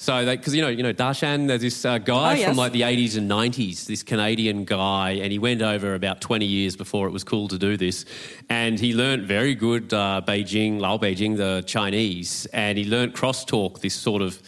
So, 0.00 0.24
because 0.24 0.54
you 0.54 0.62
know, 0.62 0.68
you 0.68 0.82
know, 0.82 0.94
Dashan, 0.94 1.46
there's 1.46 1.60
this 1.60 1.84
uh, 1.84 1.98
guy 1.98 2.32
oh, 2.32 2.36
yes. 2.36 2.48
from 2.48 2.56
like 2.56 2.72
the 2.72 2.80
80s 2.80 3.18
and 3.18 3.30
90s, 3.30 3.84
this 3.84 4.02
Canadian 4.02 4.64
guy, 4.64 5.10
and 5.10 5.30
he 5.30 5.38
went 5.38 5.60
over 5.60 5.94
about 5.94 6.22
20 6.22 6.46
years 6.46 6.74
before 6.74 7.06
it 7.06 7.10
was 7.10 7.22
cool 7.22 7.48
to 7.48 7.58
do 7.58 7.76
this, 7.76 8.06
and 8.48 8.80
he 8.80 8.94
learnt 8.94 9.24
very 9.24 9.54
good 9.54 9.92
uh, 9.92 10.22
Beijing, 10.26 10.80
Lao 10.80 10.96
Beijing, 10.96 11.36
the 11.36 11.62
Chinese, 11.66 12.46
and 12.46 12.78
he 12.78 12.86
learnt 12.86 13.14
crosstalk, 13.14 13.82
this 13.82 13.92
sort 13.92 14.22
of 14.22 14.40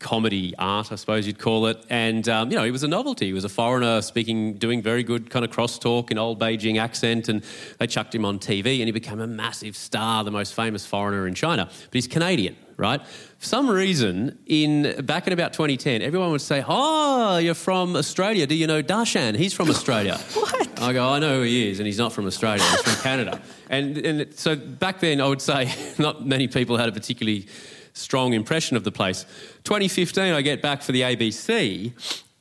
comedy 0.00 0.52
art, 0.58 0.90
I 0.90 0.96
suppose 0.96 1.28
you'd 1.28 1.38
call 1.38 1.68
it. 1.68 1.78
And, 1.88 2.28
um, 2.28 2.50
you 2.50 2.56
know, 2.56 2.64
he 2.64 2.72
was 2.72 2.82
a 2.82 2.88
novelty. 2.88 3.26
He 3.26 3.32
was 3.32 3.44
a 3.44 3.48
foreigner 3.48 4.02
speaking, 4.02 4.54
doing 4.54 4.82
very 4.82 5.04
good 5.04 5.30
kind 5.30 5.44
of 5.44 5.52
crosstalk 5.52 6.10
in 6.10 6.18
old 6.18 6.40
Beijing 6.40 6.80
accent. 6.80 7.28
And 7.28 7.44
they 7.78 7.86
chucked 7.86 8.12
him 8.12 8.24
on 8.24 8.40
TV 8.40 8.80
and 8.80 8.86
he 8.86 8.90
became 8.90 9.20
a 9.20 9.28
massive 9.28 9.76
star, 9.76 10.24
the 10.24 10.32
most 10.32 10.54
famous 10.54 10.84
foreigner 10.84 11.28
in 11.28 11.34
China. 11.34 11.66
But 11.66 11.94
he's 11.94 12.08
Canadian 12.08 12.56
right? 12.76 13.00
For 13.38 13.46
some 13.46 13.68
reason, 13.68 14.38
in 14.46 15.04
back 15.04 15.26
in 15.26 15.32
about 15.32 15.52
2010, 15.52 16.02
everyone 16.02 16.30
would 16.30 16.40
say, 16.40 16.64
"Oh, 16.66 17.38
you're 17.38 17.54
from 17.54 17.96
Australia. 17.96 18.46
Do 18.46 18.54
you 18.54 18.66
know 18.66 18.82
Dashan? 18.82 19.36
He's 19.36 19.52
from 19.52 19.70
Australia." 19.70 20.18
what? 20.34 20.80
I 20.80 20.92
go, 20.92 21.08
"I 21.08 21.18
know 21.18 21.38
who 21.38 21.42
he 21.42 21.70
is, 21.70 21.80
and 21.80 21.86
he's 21.86 21.98
not 21.98 22.12
from 22.12 22.26
Australia. 22.26 22.62
He's 22.62 22.82
from 22.82 23.02
Canada." 23.02 23.40
And 23.70 23.98
and 23.98 24.34
so 24.34 24.56
back 24.56 25.00
then, 25.00 25.20
I 25.20 25.28
would 25.28 25.42
say 25.42 25.72
not 25.98 26.26
many 26.26 26.48
people 26.48 26.76
had 26.76 26.88
a 26.88 26.92
particularly 26.92 27.46
strong 27.94 28.32
impression 28.32 28.76
of 28.76 28.84
the 28.84 28.92
place. 28.92 29.24
2015, 29.64 30.32
I 30.32 30.40
get 30.42 30.62
back 30.62 30.82
for 30.82 30.92
the 30.92 31.02
ABC, 31.02 31.92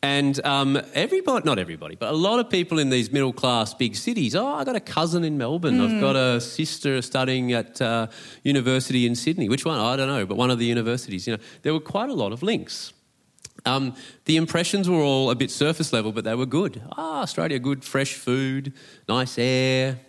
and 0.03 0.43
um, 0.45 0.81
everybody, 0.93 1.45
not 1.45 1.59
everybody, 1.59 1.95
but 1.95 2.11
a 2.11 2.15
lot 2.15 2.39
of 2.39 2.49
people 2.49 2.79
in 2.79 2.89
these 2.89 3.11
middle 3.11 3.31
class 3.31 3.73
big 3.73 3.95
cities. 3.95 4.35
Oh, 4.35 4.47
I 4.47 4.63
got 4.63 4.75
a 4.75 4.79
cousin 4.79 5.23
in 5.23 5.37
Melbourne. 5.37 5.77
Mm. 5.77 5.95
I've 5.95 6.01
got 6.01 6.15
a 6.15 6.41
sister 6.41 7.01
studying 7.03 7.53
at 7.53 7.79
uh, 7.81 8.07
university 8.43 9.05
in 9.05 9.13
Sydney. 9.15 9.47
Which 9.47 9.63
one? 9.63 9.79
I 9.79 9.95
don't 9.95 10.07
know, 10.07 10.25
but 10.25 10.37
one 10.37 10.49
of 10.49 10.57
the 10.57 10.65
universities. 10.65 11.27
You 11.27 11.37
know, 11.37 11.43
there 11.61 11.73
were 11.73 11.79
quite 11.79 12.09
a 12.09 12.13
lot 12.13 12.31
of 12.31 12.41
links. 12.41 12.93
Um, 13.65 13.95
the 14.25 14.37
impressions 14.37 14.89
were 14.89 15.01
all 15.01 15.29
a 15.29 15.35
bit 15.35 15.51
surface 15.51 15.93
level, 15.93 16.11
but 16.11 16.23
they 16.23 16.33
were 16.33 16.47
good. 16.47 16.81
Ah, 16.93 17.21
Australia, 17.21 17.59
good 17.59 17.83
fresh 17.83 18.15
food, 18.15 18.73
nice 19.07 19.37
air, 19.37 19.99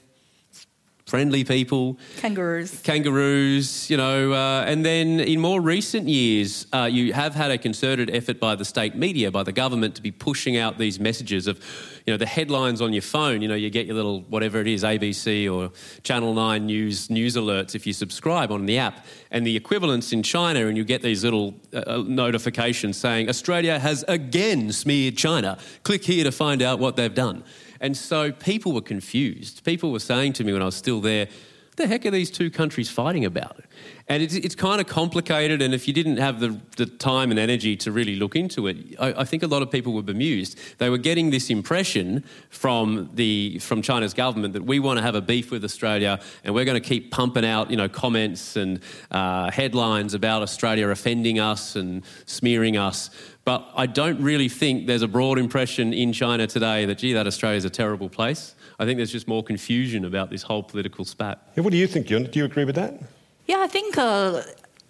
friendly 1.07 1.45
people. 1.45 1.99
Kangaroos. 2.17 2.81
Kangaroos, 2.83 3.91
you 3.91 3.97
know. 3.97 4.33
Uh, 4.33 4.65
and 4.67 4.85
then 4.85 5.21
in 5.21 5.41
more 5.41 5.61
recent 5.61 6.09
years, 6.09 6.67
uh, 6.73 6.89
you 6.91 7.13
have 7.13 7.35
had 7.35 7.51
a 7.51 7.59
concerted 7.59 8.11
effort 8.11 8.39
by 8.39 8.55
the 8.55 8.65
state 8.65 8.95
media, 8.95 9.31
by 9.31 9.43
the 9.43 9.53
government, 9.53 9.95
to 9.97 10.03
be 10.03 10.11
pushing 10.11 10.57
out 10.57 10.79
these 10.79 11.01
messages 11.01 11.47
of, 11.47 11.59
you 12.07 12.13
know, 12.13 12.17
the 12.17 12.27
headlines 12.27 12.81
on 12.81 12.93
your 12.93 13.03
phone. 13.03 13.43
You 13.43 13.49
know, 13.49 13.55
you 13.55 13.71
get 13.71 13.87
your 13.87 13.97
little, 13.97 14.21
whatever 14.23 14.61
it 14.61 14.69
is, 14.69 14.85
ABC 14.85 15.53
or 15.53 15.73
Channel 16.03 16.35
9 16.35 16.67
news, 16.67 17.11
news 17.11 17.37
alerts 17.37 17.75
if 17.75 17.87
you 17.87 17.93
subscribe 17.93 18.53
on 18.53 18.67
the 18.67 18.79
app. 18.79 19.05
And 19.31 19.47
the 19.47 19.57
equivalents 19.57 20.13
in 20.13 20.23
China, 20.23 20.67
and 20.67 20.77
you 20.77 20.85
get 20.85 21.03
these 21.03 21.25
little 21.25 21.55
uh, 21.75 21.83
uh 21.87 22.05
notifications 22.07 22.97
saying, 22.97 23.29
Australia 23.29 23.79
has 23.79 24.05
again 24.09 24.73
smeared 24.73 25.17
China. 25.17 25.59
Click 25.83 26.05
here 26.05 26.25
to 26.25 26.33
find 26.33 26.63
out 26.63 26.79
what 26.79 26.97
they've 26.97 27.15
done. 27.15 27.43
And 27.83 27.97
so 27.97 28.31
people 28.33 28.73
were 28.73 28.81
confused. 28.81 29.65
People 29.65 29.91
were 29.93 29.99
saying 29.99 30.35
to 30.35 30.45
me 30.45 30.53
when 30.53 30.63
I 30.63 30.67
was 30.67 30.77
still 30.77 31.01
there, 31.01 31.29
the 31.77 31.87
heck 31.87 32.05
are 32.05 32.11
these 32.11 32.31
two 32.31 32.51
countries 32.51 32.91
fighting 32.91 33.25
about? 33.25 33.61
And 34.09 34.23
it's, 34.23 34.35
it's 34.35 34.55
kind 34.55 34.81
of 34.81 34.87
complicated, 34.87 35.63
and 35.63 35.73
if 35.73 35.89
you 35.89 35.95
didn't 35.95 36.19
have 36.19 36.39
the, 36.39 36.61
the 36.77 36.85
time 36.85 37.31
and 37.31 37.41
energy 37.41 37.77
to 37.77 37.91
really 37.91 38.15
look 38.15 38.37
into 38.37 38.67
it, 38.67 38.77
I, 38.99 39.21
I, 39.21 39.25
think 39.25 39.43
a 39.43 39.47
lot 39.47 39.63
of 39.63 39.71
people 39.71 39.95
were 39.95 40.03
bemused. 40.03 40.59
They 40.79 40.91
were 40.91 40.99
getting 40.99 41.31
this 41.31 41.49
impression 41.49 42.25
from, 42.51 43.09
the, 43.15 43.59
from 43.61 43.81
China's 43.81 44.13
government 44.13 44.53
that 44.53 44.65
we 44.65 44.81
want 44.81 44.99
to 44.99 45.03
have 45.03 45.15
a 45.15 45.23
beef 45.23 45.51
with 45.51 45.65
Australia 45.65 46.21
and 46.45 46.55
we're 46.55 46.67
going 46.67 46.81
to 46.81 46.87
keep 46.87 47.11
pumping 47.11 47.45
out 47.45 47.71
you 47.71 47.77
know, 47.77 47.89
comments 47.89 48.57
and 48.57 48.81
uh, 49.11 49.51
headlines 49.51 50.13
about 50.13 50.43
Australia 50.43 50.89
offending 50.89 51.41
us 51.41 51.75
and 51.75 52.03
smearing 52.27 52.77
us. 52.77 53.09
But 53.45 53.69
I 53.75 53.87
don't 53.87 54.23
really 54.23 54.49
think 54.49 54.87
there's 54.87 55.03
a 55.03 55.09
broad 55.09 55.39
impression 55.39 55.93
in 55.93 56.13
China 56.13 56.47
today 56.47 56.85
that, 56.87 56.99
gee, 56.99 57.13
that 57.13 57.27
Australia's 57.27 57.65
a 57.65 57.71
terrible 57.71 58.09
place. 58.09 58.55
I 58.79 58.85
think 58.85 58.99
there's 58.99 59.11
just 59.11 59.27
more 59.27 59.43
confusion 59.43 60.05
about 60.05 60.31
this 60.31 60.43
whole 60.43 60.63
political 60.63 61.05
spat. 61.05 61.41
Yeah, 61.57 61.65
what 61.65 61.73
do 61.73 61.77
you 61.77 61.89
think, 61.89 62.09
Yun? 62.09 62.25
Do 62.25 62.39
you 62.39 62.45
agree 62.45 62.65
with 62.65 62.77
that? 62.77 63.01
Yeah, 63.47 63.59
I 63.59 63.67
think 63.67 63.99
uh, 63.99 64.43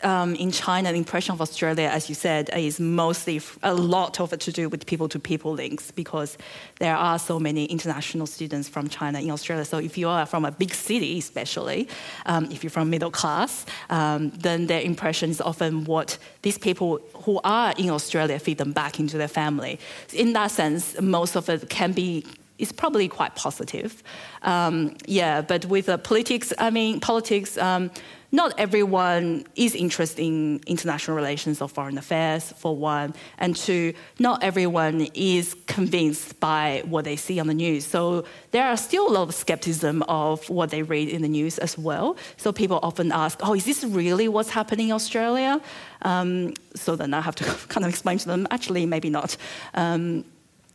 um, 0.03 0.35
in 0.35 0.51
China, 0.51 0.93
the 0.93 0.99
impression 0.99 1.33
of 1.33 1.41
Australia, 1.41 1.89
as 1.89 2.09
you 2.09 2.15
said, 2.15 2.51
is 2.57 2.81
mostly 2.81 3.41
a 3.63 3.75
lot 3.75 4.21
of 4.21 4.33
it 4.33 4.41
to 4.41 4.53
do 4.53 4.69
with 4.69 4.87
people 4.87 5.09
to 5.09 5.19
people 5.19 5.53
links 5.53 5.91
because 5.91 6.39
there 6.79 6.97
are 6.97 7.19
so 7.19 7.39
many 7.39 7.65
international 7.67 8.27
students 8.27 8.69
from 8.69 8.89
China 8.89 9.21
in 9.21 9.31
Australia. 9.31 9.65
So 9.65 9.79
if 9.79 9.97
you 9.97 10.09
are 10.09 10.27
from 10.27 10.45
a 10.45 10.51
big 10.51 10.75
city, 10.75 11.19
especially, 11.19 11.89
um, 12.27 12.49
if 12.51 12.63
you're 12.63 12.71
from 12.71 12.91
middle 12.91 13.11
class, 13.11 13.67
um, 13.91 14.31
then 14.31 14.67
their 14.67 14.81
impression 14.81 15.31
is 15.31 15.41
often 15.41 15.85
what 15.85 16.19
these 16.43 16.59
people 16.59 17.01
who 17.25 17.41
are 17.45 17.75
in 17.79 17.91
Australia 17.91 18.39
feed 18.39 18.59
them 18.59 18.73
back 18.73 18.99
into 18.99 19.17
their 19.19 19.29
family. 19.29 19.79
In 20.13 20.33
that 20.33 20.51
sense, 20.51 21.01
most 21.01 21.37
of 21.37 21.49
it 21.49 21.69
can 21.69 21.93
be 21.93 22.25
is 22.59 22.71
probably 22.71 23.09
quite 23.09 23.35
positive. 23.35 24.03
Um, 24.43 24.97
yeah, 25.07 25.43
but 25.43 25.67
with 25.67 25.89
uh, 25.89 25.97
politics, 25.99 26.53
I 26.59 26.71
mean, 26.71 27.01
politics, 27.01 27.59
um, 27.59 27.91
not 28.35 28.55
everyone 28.59 29.45
is 29.57 29.75
interested 29.75 30.23
in 30.23 30.61
international 30.67 31.15
relations 31.15 31.61
or 31.61 31.69
foreign 31.69 31.99
affairs, 31.99 32.53
for 32.57 32.75
one, 32.75 33.15
and 33.37 33.55
two, 33.55 33.93
not 34.19 34.43
everyone 34.43 35.07
is 35.13 35.55
convinced 35.67 36.41
by 36.41 36.83
what 36.87 37.05
they 37.05 37.15
see 37.15 37.39
on 37.39 37.47
the 37.47 37.55
news. 37.55 37.85
So 37.85 38.25
there 38.51 38.67
are 38.67 38.79
still 38.79 39.07
a 39.07 39.13
lot 39.13 39.29
of 39.29 39.35
skepticism 39.35 40.03
of 40.09 40.49
what 40.49 40.71
they 40.71 40.83
read 40.83 41.11
in 41.11 41.21
the 41.21 41.29
news 41.29 41.59
as 41.59 41.77
well. 41.77 42.17
So 42.39 42.53
people 42.53 42.81
often 42.83 43.13
ask, 43.13 43.39
"Oh, 43.43 43.55
is 43.55 43.67
this 43.67 43.85
really 43.85 44.29
what's 44.29 44.51
happening 44.51 44.89
in 44.89 44.95
Australia?" 44.95 45.61
Um, 46.01 46.55
so 46.75 46.97
then 46.97 47.13
I 47.13 47.21
have 47.21 47.35
to 47.37 47.45
kind 47.69 47.85
of 47.85 47.91
explain 47.91 48.17
to 48.19 48.27
them, 48.27 48.47
actually, 48.51 48.87
maybe 48.87 49.11
not. 49.11 49.37
Um, 49.75 50.25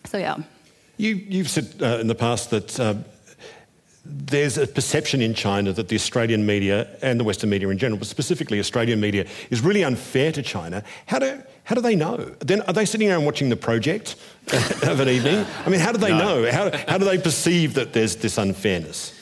so 0.06 0.18
yeah. 0.20 0.38
You, 0.98 1.40
have 1.40 1.50
said 1.50 1.76
uh, 1.82 2.00
in 2.02 2.08
the 2.08 2.16
past 2.16 2.52
that. 2.52 2.80
Uh, 2.80 2.96
there's 4.10 4.58
a 4.58 4.68
perception 4.68 5.22
in 5.22 5.34
China 5.34 5.72
that 5.74 5.88
the 5.88 5.96
Australian 5.96 6.46
media 6.46 6.88
and 7.02 7.20
the 7.20 7.24
Western 7.24 7.50
media 7.50 7.70
in 7.70 7.78
general, 7.78 7.98
but 7.98 8.08
specifically 8.08 8.60
Australian 8.60 9.00
media, 9.00 9.26
is 9.50 9.62
really 9.62 9.84
unfair 9.84 10.32
to 10.32 10.42
China. 10.42 10.84
How 11.06 11.20
do, 11.20 11.42
how 11.64 11.76
do 11.76 11.82
they 11.82 11.96
know? 11.96 12.18
Then 12.40 12.62
are 12.62 12.74
they 12.74 12.86
sitting 12.86 13.10
around 13.10 13.26
watching 13.26 13.50
the 13.50 13.56
project 13.56 14.16
of 14.84 15.00
an 15.00 15.10
evening? 15.10 15.46
I 15.66 15.70
mean, 15.70 15.80
how 15.80 15.92
do 15.92 15.98
they 15.98 16.10
no. 16.10 16.42
know? 16.42 16.52
How, 16.52 16.72
how 16.88 16.98
do 16.98 17.06
they 17.06 17.18
perceive 17.18 17.74
that 17.76 17.94
there's 17.94 18.16
this 18.18 18.38
unfairness? 18.38 19.14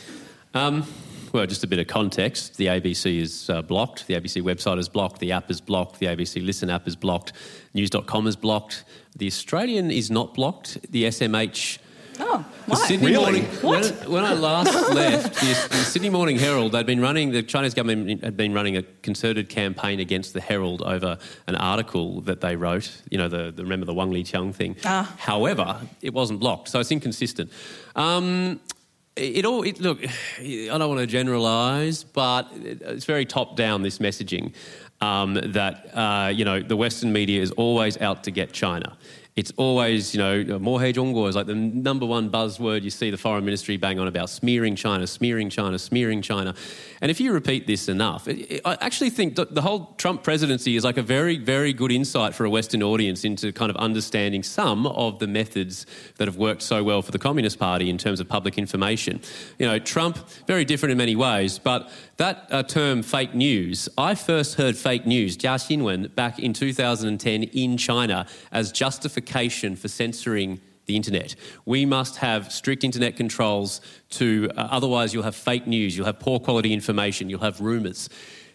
Um, 0.54 0.86
well, 1.32 1.46
just 1.46 1.64
a 1.64 1.68
bit 1.68 1.80
of 1.80 1.88
context. 1.88 2.58
The 2.58 2.68
ABC 2.68 3.20
is 3.20 3.50
uh, 3.50 3.62
blocked. 3.62 4.08
The 4.08 4.14
ABC 4.14 4.42
website 4.42 4.80
is 4.80 4.88
blocked. 4.88 5.20
The 5.20 5.34
app 5.34 5.52
is 5.52 5.60
blocked. 5.60 6.00
The 6.00 6.06
ABC 6.06 6.46
Listen 6.46 6.70
app 6.70 6.88
is 6.88 6.96
blocked. 6.96 7.34
News.com 7.74 8.26
is 8.26 8.36
blocked. 8.36 8.86
The 9.16 9.28
Australian 9.28 9.92
is 9.92 10.10
not 10.10 10.34
blocked. 10.34 10.92
The 10.92 11.04
SMH 11.06 11.80
oh 12.20 12.46
The 12.68 12.76
Sydney 12.76 13.08
Really? 13.08 13.42
Morning, 13.42 13.44
when, 13.62 13.84
when 14.12 14.24
I 14.24 14.34
last 14.34 14.74
left, 14.94 15.36
the, 15.36 15.78
the 15.78 15.84
Sydney 15.84 16.10
Morning 16.10 16.38
Herald, 16.38 16.72
they'd 16.72 16.86
been 16.86 17.02
running, 17.02 17.32
the 17.32 17.44
Chinese 17.44 17.74
government 17.74 18.24
had 18.24 18.36
been 18.36 18.54
running 18.54 18.78
a 18.78 18.84
concerted 19.04 19.50
campaign 19.50 20.00
against 20.00 20.34
the 20.34 20.42
Herald 20.42 20.82
over 20.82 21.18
an 21.48 21.56
article 21.56 22.22
that 22.22 22.42
they 22.42 22.56
wrote, 22.56 23.02
you 23.10 23.18
know, 23.18 23.28
the, 23.28 23.52
the 23.52 23.64
remember 23.64 23.86
the 23.86 23.94
Wang 23.94 24.12
Liqiang 24.12 24.54
thing. 24.54 24.76
Ah. 24.86 25.14
However, 25.18 25.80
it 26.02 26.14
wasn't 26.14 26.40
blocked, 26.40 26.70
so 26.70 26.80
it's 26.80 26.92
inconsistent. 26.92 27.52
Um, 27.96 28.60
it 29.16 29.38
it 29.38 29.46
all, 29.46 29.64
it, 29.64 29.80
look, 29.80 30.04
I 30.04 30.68
don't 30.68 30.90
want 30.90 31.00
to 31.00 31.08
generalise, 31.08 32.04
but 32.04 32.50
it's 32.54 33.06
very 33.06 33.26
top 33.26 33.56
down, 33.56 33.82
this 33.82 34.00
messaging 34.00 34.54
um, 35.02 35.36
that, 35.36 35.90
uh, 35.96 36.30
you 36.34 36.46
know, 36.46 36.62
the 36.62 36.76
Western 36.76 37.12
media 37.14 37.42
is 37.42 37.52
always 37.52 37.98
out 38.02 38.24
to 38.26 38.32
get 38.32 38.52
China 38.52 38.98
it's 39.36 39.52
always, 39.58 40.16
you 40.16 40.22
know, 40.22 40.46
Mohei 40.60 40.94
Zhongguo 40.94 41.28
is 41.28 41.36
like 41.36 41.46
the 41.46 41.56
number 41.56 42.06
one 42.06 42.30
buzzword 42.30 42.84
you 42.84 42.90
see 42.90 43.12
the 43.12 43.18
foreign 43.18 43.44
ministry 43.44 43.76
bang 43.76 44.00
on 44.00 44.08
about 44.08 44.30
smearing 44.30 44.78
China, 44.78 45.06
smearing 45.06 45.50
China, 45.50 45.78
smearing 45.78 46.22
China. 46.22 46.56
And 47.02 47.12
if 47.12 47.20
you 47.20 47.34
repeat 47.34 47.68
this 47.68 47.90
enough, 47.90 48.30
it, 48.30 48.50
it, 48.50 48.62
I 48.64 48.78
actually 48.80 49.10
think 49.10 49.36
the 49.36 49.62
whole 49.62 49.94
Trump 49.98 50.24
presidency 50.24 50.78
is 50.78 50.86
like 50.86 50.96
a 50.96 51.02
very, 51.02 51.38
very 51.38 51.74
good 51.74 51.92
insight 51.92 52.34
for 52.34 52.46
a 52.46 52.50
Western 52.50 52.82
audience 52.82 53.26
into 53.26 53.52
kind 53.52 53.70
of 53.70 53.76
understanding 53.76 54.42
some 54.42 54.88
of 54.88 55.20
the 55.20 55.28
methods 55.28 55.86
that 56.16 56.30
have 56.30 56.38
worked 56.38 56.62
so 56.62 56.82
well 56.82 57.02
for 57.02 57.12
the 57.12 57.20
Communist 57.20 57.60
Party 57.60 57.90
in 57.90 57.98
terms 57.98 58.22
of 58.22 58.30
public 58.30 58.58
information. 58.58 59.20
You 59.60 59.66
know, 59.66 59.80
Trump, 59.80 60.18
very 60.48 60.64
different 60.64 60.94
in 60.94 60.98
many 60.98 61.18
ways, 61.18 61.60
but 61.60 61.92
that 62.16 62.48
uh, 62.52 62.64
term 62.64 63.04
fake 63.04 63.36
news, 63.36 63.90
I 63.98 64.16
first 64.16 64.56
heard 64.56 64.78
fake 64.78 65.06
news, 65.06 65.36
Jia 65.36 65.56
Xinwen, 65.56 66.16
back 66.16 66.40
in 66.40 66.54
2010 66.54 67.44
in 67.44 67.76
China 67.76 68.26
as 68.54 68.72
justification 68.72 69.25
for 69.76 69.88
censoring 69.88 70.60
the 70.86 70.96
internet. 70.96 71.36
We 71.66 71.86
must 71.86 72.18
have 72.18 72.52
strict 72.52 72.84
internet 72.84 73.18
controls 73.18 73.82
to, 74.12 74.50
uh, 74.56 74.68
otherwise, 74.72 75.14
you'll 75.14 75.24
have 75.24 75.36
fake 75.36 75.68
news, 75.68 75.98
you'll 75.98 76.06
have 76.06 76.20
poor 76.20 76.40
quality 76.40 76.74
information, 76.74 77.30
you'll 77.30 77.42
have 77.42 77.60
rumours. 77.60 78.10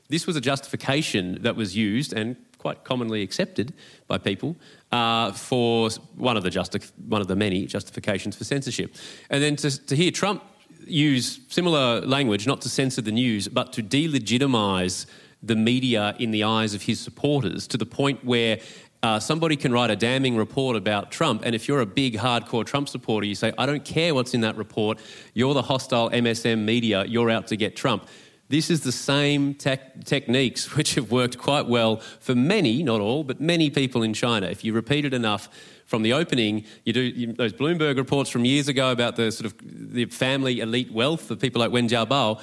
This 0.09 0.27
was 0.27 0.37
a 0.37 0.41
justification 0.41 1.43
that 1.43 1.57
was 1.57 1.77
used 1.77 2.12
and 2.12 2.37
quite 2.59 2.85
commonly 2.85 3.23
accepted 3.23 3.73
by 4.07 4.18
people 4.18 4.57
uh, 4.93 5.33
for 5.33 5.89
one 6.16 6.37
of 6.37 6.43
the 6.43 6.51
justi- 6.51 6.81
one 7.09 7.21
of 7.21 7.27
the 7.27 7.37
many 7.37 7.66
justifications 7.66 8.37
for 8.37 8.45
censorship. 8.45 8.95
And 9.31 9.43
then 9.43 9.57
to, 9.57 9.87
to 9.87 9.97
hear 9.97 10.11
Trump 10.11 10.43
use 10.87 11.41
similar 11.49 12.01
language, 12.03 12.47
not 12.47 12.61
to 12.62 12.68
censor 12.68 13.03
the 13.03 13.12
news, 13.12 13.49
but 13.49 13.73
to 13.73 13.83
delegitimise 13.83 15.07
the 15.43 15.57
media 15.57 16.14
in 16.18 16.33
the 16.33 16.45
eyes 16.45 16.75
of 16.75 16.83
his 16.83 17.01
supporters 17.01 17.66
to 17.68 17.79
the 17.79 17.87
point 17.87 18.23
where 18.25 18.59
uh, 19.03 19.18
somebody 19.18 19.57
can 19.57 19.72
write 19.72 19.90
a 19.90 19.96
damning 19.96 20.36
report 20.36 20.76
about 20.76 21.11
Trump, 21.11 21.42
and 21.44 21.55
if 21.55 21.66
you're 21.66 21.80
a 21.80 21.86
big, 21.86 22.16
hardcore 22.18 22.66
Trump 22.66 22.88
supporter, 22.88 23.26
you 23.26 23.34
say, 23.34 23.53
I 23.57 23.66
don't 23.66 23.84
care 23.84 24.14
what's 24.14 24.34
in 24.34 24.42
that 24.42 24.57
report, 24.57 24.98
you're 25.32 25.55
the 25.55 25.62
hostile 25.62 26.11
MSM 26.11 26.64
media, 26.64 27.05
you're 27.05 27.30
out 27.30 27.46
to 27.48 27.57
get 27.57 27.76
Trump. 27.76 28.07
This 28.51 28.68
is 28.68 28.80
the 28.80 28.92
same 28.92 29.55
tec- 29.55 30.05
techniques 30.05 30.76
which 30.76 30.96
have 30.96 31.11
worked 31.11 31.38
quite 31.38 31.66
well 31.66 31.96
for 32.18 32.34
many, 32.34 32.82
not 32.82 33.01
all, 33.01 33.24
but 33.24 33.40
many 33.40 33.70
people 33.70 34.03
in 34.03 34.12
China. 34.12 34.48
If 34.48 34.64
you 34.64 34.72
repeat 34.72 35.05
it 35.05 35.14
enough 35.14 35.48
from 35.86 36.03
the 36.03 36.12
opening, 36.12 36.64
you 36.84 36.92
do 36.92 37.01
you, 37.01 37.32
those 37.32 37.53
Bloomberg 37.53 37.96
reports 37.96 38.28
from 38.28 38.44
years 38.44 38.68
ago 38.68 38.92
about 38.92 39.16
the 39.16 39.32
sort 39.32 39.46
of 39.46 39.55
the 39.61 40.05
family 40.07 40.61
elite 40.61 40.92
wealth 40.92 41.30
of 41.30 41.40
people 41.40 41.61
like 41.61 41.72
Wen 41.72 41.88
Jiabao, 41.88 42.40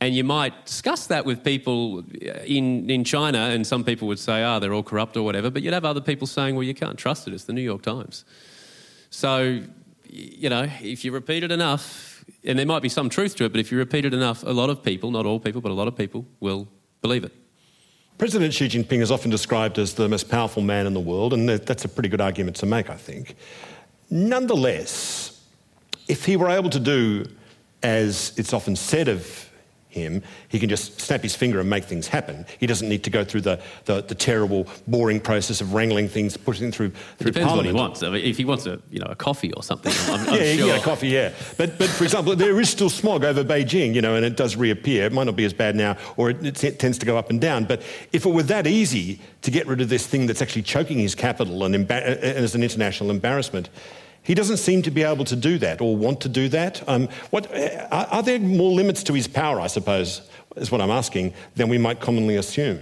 and 0.00 0.14
you 0.14 0.24
might 0.24 0.66
discuss 0.66 1.06
that 1.06 1.24
with 1.24 1.42
people 1.42 2.04
in, 2.44 2.88
in 2.90 3.04
China, 3.04 3.38
and 3.38 3.66
some 3.66 3.82
people 3.82 4.06
would 4.08 4.18
say, 4.18 4.42
ah, 4.42 4.58
they're 4.58 4.74
all 4.74 4.82
corrupt 4.82 5.16
or 5.16 5.22
whatever, 5.22 5.50
but 5.50 5.62
you'd 5.62 5.74
have 5.74 5.84
other 5.84 6.00
people 6.00 6.26
saying, 6.26 6.54
well, 6.54 6.64
you 6.64 6.74
can't 6.74 6.98
trust 6.98 7.26
it, 7.26 7.34
it's 7.34 7.44
the 7.44 7.52
New 7.52 7.62
York 7.62 7.82
Times. 7.82 8.24
So, 9.10 9.62
you 10.08 10.50
know, 10.50 10.68
if 10.82 11.04
you 11.04 11.12
repeat 11.12 11.42
it 11.44 11.50
enough, 11.50 12.24
and 12.44 12.58
there 12.58 12.66
might 12.66 12.82
be 12.82 12.88
some 12.88 13.08
truth 13.08 13.36
to 13.36 13.44
it, 13.44 13.52
but 13.52 13.60
if 13.60 13.72
you 13.72 13.78
repeat 13.78 14.04
it 14.04 14.12
enough, 14.12 14.42
a 14.42 14.50
lot 14.50 14.68
of 14.68 14.82
people, 14.82 15.10
not 15.10 15.24
all 15.24 15.40
people, 15.40 15.60
but 15.60 15.70
a 15.70 15.74
lot 15.74 15.88
of 15.88 15.96
people 15.96 16.26
will 16.40 16.68
believe 17.00 17.24
it. 17.24 17.32
President 18.18 18.52
Xi 18.52 18.68
Jinping 18.68 19.00
is 19.00 19.10
often 19.10 19.30
described 19.30 19.78
as 19.78 19.94
the 19.94 20.08
most 20.08 20.30
powerful 20.30 20.62
man 20.62 20.86
in 20.86 20.94
the 20.94 21.00
world, 21.00 21.32
and 21.32 21.48
that's 21.48 21.84
a 21.84 21.88
pretty 21.88 22.08
good 22.08 22.20
argument 22.20 22.56
to 22.56 22.66
make, 22.66 22.88
I 22.88 22.96
think. 22.96 23.36
Nonetheless, 24.10 25.42
if 26.08 26.24
he 26.24 26.36
were 26.36 26.48
able 26.48 26.70
to 26.70 26.80
do 26.80 27.26
as 27.82 28.32
it's 28.36 28.52
often 28.52 28.74
said 28.74 29.08
of 29.08 29.45
him, 29.96 30.22
he 30.48 30.58
can 30.58 30.68
just 30.68 31.00
snap 31.00 31.22
his 31.22 31.34
finger 31.34 31.60
and 31.60 31.68
make 31.68 31.84
things 31.84 32.06
happen. 32.06 32.46
He 32.58 32.66
doesn't 32.66 32.88
need 32.88 33.02
to 33.04 33.10
go 33.10 33.24
through 33.24 33.40
the, 33.42 33.60
the, 33.86 34.02
the 34.02 34.14
terrible, 34.14 34.66
boring 34.86 35.20
process 35.20 35.60
of 35.60 35.74
wrangling 35.74 36.08
things, 36.08 36.36
pushing 36.36 36.70
through, 36.70 36.86
It 36.86 36.94
through 37.18 37.30
depends 37.32 37.52
what 37.52 37.64
he 37.64 37.72
Parliament. 37.72 37.76
wants. 37.76 38.02
I 38.02 38.10
mean, 38.10 38.24
if 38.24 38.36
he 38.36 38.44
wants 38.44 38.66
a, 38.66 38.80
you 38.90 39.00
know, 39.00 39.06
a 39.08 39.16
coffee 39.16 39.52
or 39.54 39.62
something, 39.62 39.92
I'm, 40.08 40.28
I'm 40.28 40.34
yeah, 40.40 40.54
sure. 40.56 40.76
a 40.76 40.80
coffee, 40.80 41.08
yeah. 41.08 41.32
But, 41.56 41.78
but 41.78 41.88
for 41.88 42.04
example, 42.04 42.36
there 42.36 42.60
is 42.60 42.68
still 42.70 42.90
smog 42.90 43.24
over 43.24 43.42
Beijing, 43.42 43.94
you 43.94 44.02
know, 44.02 44.14
and 44.14 44.24
it 44.24 44.36
does 44.36 44.54
reappear. 44.56 45.06
It 45.06 45.12
might 45.12 45.24
not 45.24 45.36
be 45.36 45.44
as 45.44 45.52
bad 45.52 45.74
now, 45.74 45.96
or 46.16 46.30
it, 46.30 46.62
it 46.62 46.78
tends 46.78 46.98
to 46.98 47.06
go 47.06 47.16
up 47.18 47.30
and 47.30 47.40
down. 47.40 47.64
But 47.64 47.82
if 48.12 48.26
it 48.26 48.30
were 48.30 48.42
that 48.44 48.66
easy 48.66 49.20
to 49.42 49.50
get 49.50 49.66
rid 49.66 49.80
of 49.80 49.88
this 49.88 50.06
thing 50.06 50.26
that's 50.26 50.42
actually 50.42 50.62
choking 50.62 50.98
his 50.98 51.14
capital 51.14 51.64
and, 51.64 51.74
and 51.74 51.90
uh, 51.90 51.94
as 51.94 52.54
an 52.54 52.62
international 52.62 53.10
embarrassment, 53.10 53.68
he 54.26 54.34
doesn't 54.34 54.56
seem 54.56 54.82
to 54.82 54.90
be 54.90 55.02
able 55.02 55.24
to 55.24 55.36
do 55.36 55.58
that 55.58 55.80
or 55.80 55.96
want 55.96 56.20
to 56.22 56.28
do 56.28 56.48
that. 56.48 56.86
Um, 56.88 57.08
what, 57.30 57.50
uh, 57.54 57.86
are, 57.90 58.06
are 58.06 58.22
there 58.22 58.40
more 58.40 58.72
limits 58.72 59.02
to 59.04 59.12
his 59.12 59.28
power, 59.28 59.60
I 59.60 59.68
suppose, 59.68 60.22
is 60.56 60.70
what 60.70 60.80
I'm 60.80 60.90
asking, 60.90 61.32
than 61.54 61.68
we 61.68 61.78
might 61.78 62.00
commonly 62.00 62.36
assume? 62.36 62.80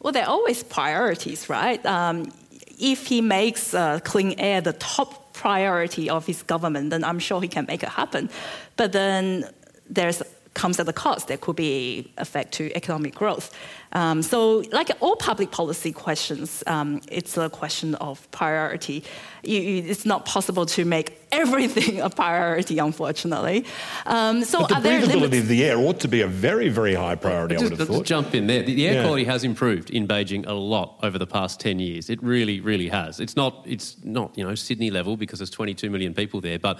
Well, 0.00 0.12
there 0.12 0.24
are 0.24 0.30
always 0.30 0.62
priorities, 0.62 1.48
right? 1.48 1.84
Um, 1.86 2.30
if 2.78 3.06
he 3.06 3.20
makes 3.22 3.72
uh, 3.72 4.00
clean 4.04 4.38
air 4.38 4.60
the 4.60 4.74
top 4.74 5.32
priority 5.32 6.10
of 6.10 6.26
his 6.26 6.42
government, 6.42 6.90
then 6.90 7.04
I'm 7.04 7.18
sure 7.18 7.40
he 7.40 7.48
can 7.48 7.64
make 7.66 7.82
it 7.82 7.88
happen. 7.88 8.28
But 8.76 8.92
then 8.92 9.48
there's 9.88 10.22
comes 10.56 10.80
at 10.80 10.88
a 10.88 10.92
cost. 10.92 11.28
There 11.28 11.36
could 11.36 11.56
be 11.56 12.10
effect 12.16 12.52
to 12.54 12.74
economic 12.74 13.14
growth. 13.14 13.54
Um, 13.96 14.22
so, 14.22 14.62
like 14.72 14.90
all 15.00 15.16
public 15.16 15.50
policy 15.50 15.90
questions, 15.90 16.62
um, 16.66 17.00
it's 17.10 17.36
a 17.38 17.48
question 17.48 17.94
of 17.94 18.30
priority. 18.30 19.02
You, 19.42 19.60
you, 19.60 19.82
it's 19.90 20.04
not 20.04 20.26
possible 20.26 20.66
to 20.66 20.84
make 20.84 21.18
everything 21.32 22.00
a 22.08 22.10
priority, 22.10 22.78
unfortunately. 22.78 23.64
Um, 24.04 24.44
so, 24.44 24.60
But 24.60 24.68
the 24.68 24.74
are 24.76 24.80
there 24.82 25.00
breathability 25.00 25.20
limits? 25.22 25.38
of 25.38 25.48
the 25.48 25.64
air 25.64 25.78
ought 25.78 26.00
to 26.00 26.08
be 26.08 26.20
a 26.20 26.26
very, 26.26 26.68
very 26.68 26.94
high 26.94 27.14
priority, 27.14 27.56
I 27.56 27.62
would 27.62 27.70
have 27.70 27.78
let's 27.80 27.90
thought. 27.90 28.04
jump 28.04 28.34
in 28.34 28.46
there. 28.48 28.62
The, 28.62 28.74
the 28.74 28.86
air 28.86 28.94
Yeah. 28.96 29.02
quality 29.04 29.24
has 29.24 29.44
improved 29.44 29.88
in 29.90 30.06
Beijing 30.06 30.46
a 30.46 30.52
lot 30.52 30.98
over 31.02 31.18
the 31.18 31.26
past 31.26 31.58
10 31.60 31.78
years. 31.78 32.10
It 32.10 32.22
really, 32.22 32.60
really 32.60 32.88
has. 32.88 33.18
It's 33.18 33.34
not, 33.36 33.64
it's 33.66 33.96
not 34.04 34.36
you 34.36 34.44
know, 34.46 34.54
Sydney 34.54 34.90
level 34.90 35.16
because 35.16 35.38
there's 35.38 35.50
22 35.50 35.88
million 35.88 36.12
people 36.12 36.42
there. 36.42 36.58
But 36.58 36.78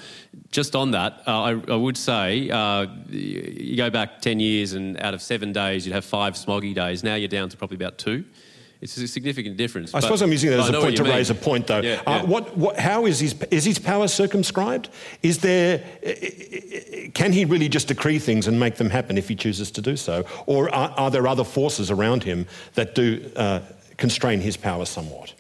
just 0.51 0.77
on 0.77 0.91
that, 0.91 1.23
uh, 1.27 1.31
I, 1.43 1.51
I 1.69 1.77
would 1.77 1.97
say 1.97 2.51
uh, 2.51 2.87
you 3.09 3.77
go 3.77 3.89
back 3.89 4.21
10 4.21 4.39
years 4.41 4.75
and 4.75 5.01
out 5.01 5.15
of 5.15 5.23
seven 5.23 5.53
days, 5.53 5.87
you'd 5.87 5.95
have 5.95 6.05
five 6.05 6.35
smoggy 6.35 6.75
days. 6.75 7.03
Now 7.07 7.15
you're 7.15 7.29
down 7.29 7.49
to 7.49 7.57
probably 7.57 7.77
about 7.77 7.99
two. 7.99 8.25
It's 8.83 8.97
a 8.99 9.09
significant 9.09 9.57
difference. 9.57 9.95
I 9.95 10.01
suppose 10.01 10.21
I'm 10.21 10.31
using 10.33 10.51
that 10.51 10.61
as 10.61 10.71
I 10.71 10.77
a 10.77 10.81
point 10.83 10.97
to 10.99 11.05
mean. 11.05 11.13
raise 11.15 11.31
a 11.31 11.35
point, 11.35 11.67
though. 11.67 11.81
Yeah, 11.81 12.03
Uh, 12.07 12.11
yeah. 12.11 12.23
what, 12.25 12.57
what, 12.59 12.79
how 12.79 13.07
is 13.07 13.21
his, 13.21 13.35
is 13.51 13.65
his 13.65 13.79
power 13.79 14.07
circumscribed? 14.07 14.91
Is 15.23 15.39
there, 15.39 15.83
can 17.15 17.33
he 17.33 17.47
really 17.47 17.71
just 17.71 17.89
decree 17.89 18.19
things 18.19 18.47
and 18.49 18.61
make 18.61 18.75
them 18.77 18.91
happen 18.91 19.17
if 19.17 19.29
he 19.29 19.35
chooses 19.35 19.71
to 19.73 19.81
do 19.81 19.97
so? 19.97 20.27
Or 20.45 20.69
are, 20.75 20.91
are 20.99 21.11
there 21.11 21.27
other 21.27 21.45
forces 21.45 21.91
around 21.91 22.25
him 22.25 22.47
that 22.75 22.95
do 22.95 23.31
uh, 23.37 23.61
constrain 23.97 24.41
his 24.41 24.57
power 24.59 24.85
somewhat? 24.85 25.33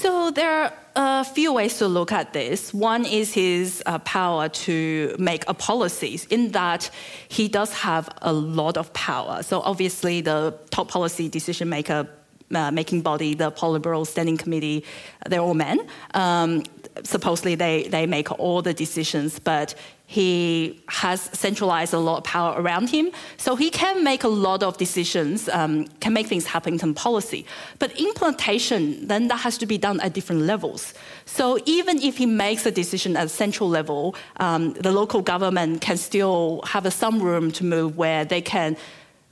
So 0.00 0.30
there 0.30 0.50
are 0.50 0.72
a 0.96 1.24
few 1.24 1.52
ways 1.52 1.76
to 1.76 1.86
look 1.86 2.10
at 2.10 2.32
this. 2.32 2.72
One 2.72 3.04
is 3.04 3.34
his 3.34 3.82
uh, 3.84 3.98
power 3.98 4.48
to 4.48 5.14
make 5.18 5.44
a 5.46 5.52
policies, 5.52 6.24
in 6.30 6.52
that 6.52 6.88
he 7.28 7.48
does 7.48 7.70
have 7.74 8.08
a 8.22 8.32
lot 8.32 8.78
of 8.78 8.90
power. 8.94 9.42
So 9.42 9.60
obviously, 9.60 10.22
the 10.22 10.58
top 10.70 10.88
policy 10.88 11.28
decision 11.28 11.68
maker. 11.68 12.08
Uh, 12.52 12.68
making 12.72 13.00
body, 13.00 13.32
the 13.34 13.52
Politburo 13.52 14.04
Standing 14.04 14.36
Committee, 14.36 14.84
they're 15.28 15.38
all 15.38 15.54
men. 15.54 15.78
Um, 16.14 16.64
supposedly, 17.04 17.54
they, 17.54 17.84
they 17.84 18.06
make 18.06 18.28
all 18.40 18.60
the 18.60 18.74
decisions, 18.74 19.38
but 19.38 19.76
he 20.10 20.82
has 20.88 21.20
centralized 21.20 21.94
a 21.94 21.98
lot 21.98 22.18
of 22.18 22.24
power 22.24 22.60
around 22.60 22.90
him. 22.90 23.12
So 23.36 23.54
he 23.54 23.70
can 23.70 24.02
make 24.02 24.24
a 24.24 24.28
lot 24.28 24.64
of 24.64 24.76
decisions, 24.76 25.48
um, 25.48 25.86
can 26.00 26.12
make 26.12 26.26
things 26.26 26.46
happen 26.46 26.80
in 26.82 26.94
policy. 26.94 27.46
But 27.78 27.96
implementation, 27.96 29.06
then 29.06 29.28
that 29.28 29.36
has 29.36 29.56
to 29.58 29.66
be 29.66 29.78
done 29.78 30.00
at 30.00 30.12
different 30.12 30.42
levels. 30.42 30.94
So 31.26 31.60
even 31.64 32.02
if 32.02 32.16
he 32.16 32.26
makes 32.26 32.66
a 32.66 32.72
decision 32.72 33.16
at 33.16 33.30
central 33.30 33.68
level, 33.68 34.16
um, 34.38 34.72
the 34.72 34.90
local 34.90 35.22
government 35.22 35.80
can 35.80 35.96
still 35.96 36.62
have 36.66 36.92
some 36.92 37.22
room 37.22 37.52
to 37.52 37.64
move 37.64 37.96
where 37.96 38.24
they 38.24 38.40
can 38.42 38.76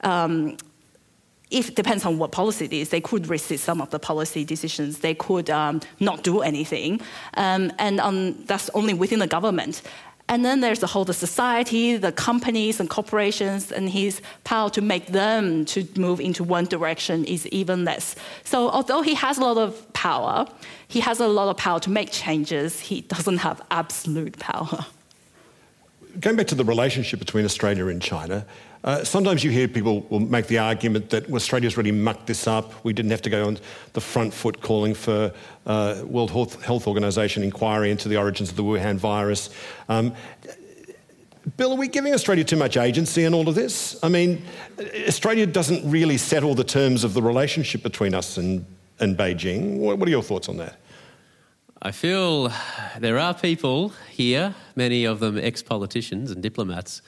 um, 0.05 0.57
if 1.51 1.70
it 1.70 1.74
depends 1.76 2.05
on 2.05 2.18
what 2.18 2.32
policy 2.32 2.66
it 2.66 2.72
is, 2.72 2.90
they 2.90 3.01
could 3.01 3.26
resist 3.28 3.64
some 3.64 3.80
of 3.80 3.90
the 3.90 3.99
policy 3.99 4.44
decisions. 4.44 4.99
They 4.99 5.14
could 5.14 5.49
um, 5.51 5.80
not 6.01 6.22
do 6.22 6.40
anything, 6.40 7.01
um, 7.34 7.72
and 7.78 8.01
um, 8.01 8.44
that's 8.44 8.68
only 8.70 8.94
within 8.94 9.18
the 9.18 9.26
government. 9.26 9.82
And 10.30 10.44
then 10.44 10.61
there's 10.61 10.80
the 10.80 10.86
whole 10.86 11.07
the 11.07 11.14
society, 11.14 11.96
the 11.96 12.12
companies 12.12 12.80
and 12.80 12.90
corporations, 12.90 13.72
and 13.72 13.88
his 13.88 14.20
power 14.44 14.68
to 14.70 14.82
make 14.82 15.07
them 15.07 15.64
to 15.66 15.88
move 15.96 16.20
into 16.20 16.44
one 16.44 16.66
direction 16.66 17.24
is 17.24 17.46
even 17.46 17.86
less. 17.86 18.14
So 18.44 18.68
although 18.68 19.01
he 19.01 19.14
has 19.14 19.38
a 19.38 19.40
lot 19.40 19.57
of 19.57 19.90
power, 19.94 20.46
he 20.86 21.01
has 21.01 21.18
a 21.20 21.26
lot 21.26 21.49
of 21.49 21.57
power 21.57 21.80
to 21.80 21.90
make 21.90 22.12
changes. 22.12 22.78
He 22.78 23.01
doesn't 23.01 23.38
have 23.38 23.62
absolute 23.70 24.38
power. 24.38 24.84
going 26.20 26.36
back 26.36 26.46
to 26.49 26.55
the 26.55 26.64
relationship 26.64 27.18
between 27.18 27.44
Australia 27.44 27.86
and 27.86 28.03
China, 28.03 28.44
uh, 28.85 29.05
sometimes 29.05 29.43
you 29.43 29.51
hear 29.51 29.66
people 29.66 30.01
will 30.09 30.20
make 30.20 30.47
the 30.47 30.59
argument 30.59 31.11
that 31.11 31.31
Australia's 31.31 31.76
really 31.76 31.93
mucked 31.93 32.26
this 32.26 32.47
up. 32.47 32.85
We 32.85 32.93
didn't 32.93 33.11
have 33.11 33.22
to 33.22 33.31
go 33.31 33.47
on 33.47 33.59
the 33.93 34.01
front 34.01 34.33
foot 34.33 34.61
calling 34.61 34.95
for 34.95 35.33
uh, 35.66 36.03
World 36.05 36.31
Health 36.31 36.87
Organization 36.87 37.43
inquiry 37.43 37.91
into 37.91 38.09
the 38.09 38.16
origins 38.16 38.51
of 38.51 38.57
the 38.57 38.62
Wuhan 38.62 38.97
virus. 38.97 39.51
Um, 39.89 40.14
Bill, 41.57 41.72
are 41.72 41.76
we 41.76 41.89
giving 41.89 42.12
Australia 42.12 42.45
too 42.45 42.57
much 42.57 42.76
agency 42.76 43.24
in 43.24 43.35
all 43.35 43.49
of 43.49 43.55
this? 43.55 43.99
I 44.03 44.09
mean, 44.09 44.43
Australia 45.07 45.47
doesn't 45.47 45.89
really 45.91 46.18
settle 46.18 46.55
the 46.55 46.64
terms 46.64 47.05
of 47.05 47.14
the 47.14 47.22
relationship 47.22 47.83
between 47.83 48.14
us 48.14 48.37
and, 48.37 48.66
and 49.01 49.16
Beijing. 49.16 49.79
What 49.79 50.07
are 50.07 50.11
your 50.11 50.22
thoughts 50.22 50.49
on 50.49 50.59
that? 50.59 50.79
I 51.81 51.93
feel 51.93 52.53
there 52.99 53.18
are 53.18 53.35
people 53.35 53.93
here, 54.11 54.55
many 54.74 55.05
of 55.05 55.20
them 55.20 55.39
ex 55.39 55.62
politicians 55.62 56.31
and 56.31 56.43
diplomats, 56.43 57.03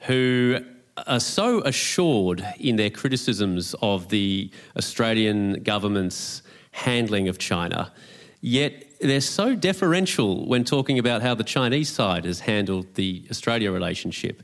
who 0.00 0.60
are 1.06 1.20
so 1.20 1.62
assured 1.62 2.44
in 2.58 2.76
their 2.76 2.90
criticisms 2.90 3.74
of 3.80 4.08
the 4.08 4.50
Australian 4.76 5.62
government's 5.62 6.42
handling 6.72 7.28
of 7.28 7.38
China, 7.38 7.92
yet 8.40 8.84
they're 9.00 9.20
so 9.20 9.54
deferential 9.54 10.46
when 10.46 10.64
talking 10.64 10.98
about 10.98 11.22
how 11.22 11.34
the 11.34 11.44
Chinese 11.44 11.88
side 11.88 12.24
has 12.24 12.40
handled 12.40 12.94
the 12.94 13.24
Australia 13.30 13.70
relationship. 13.72 14.42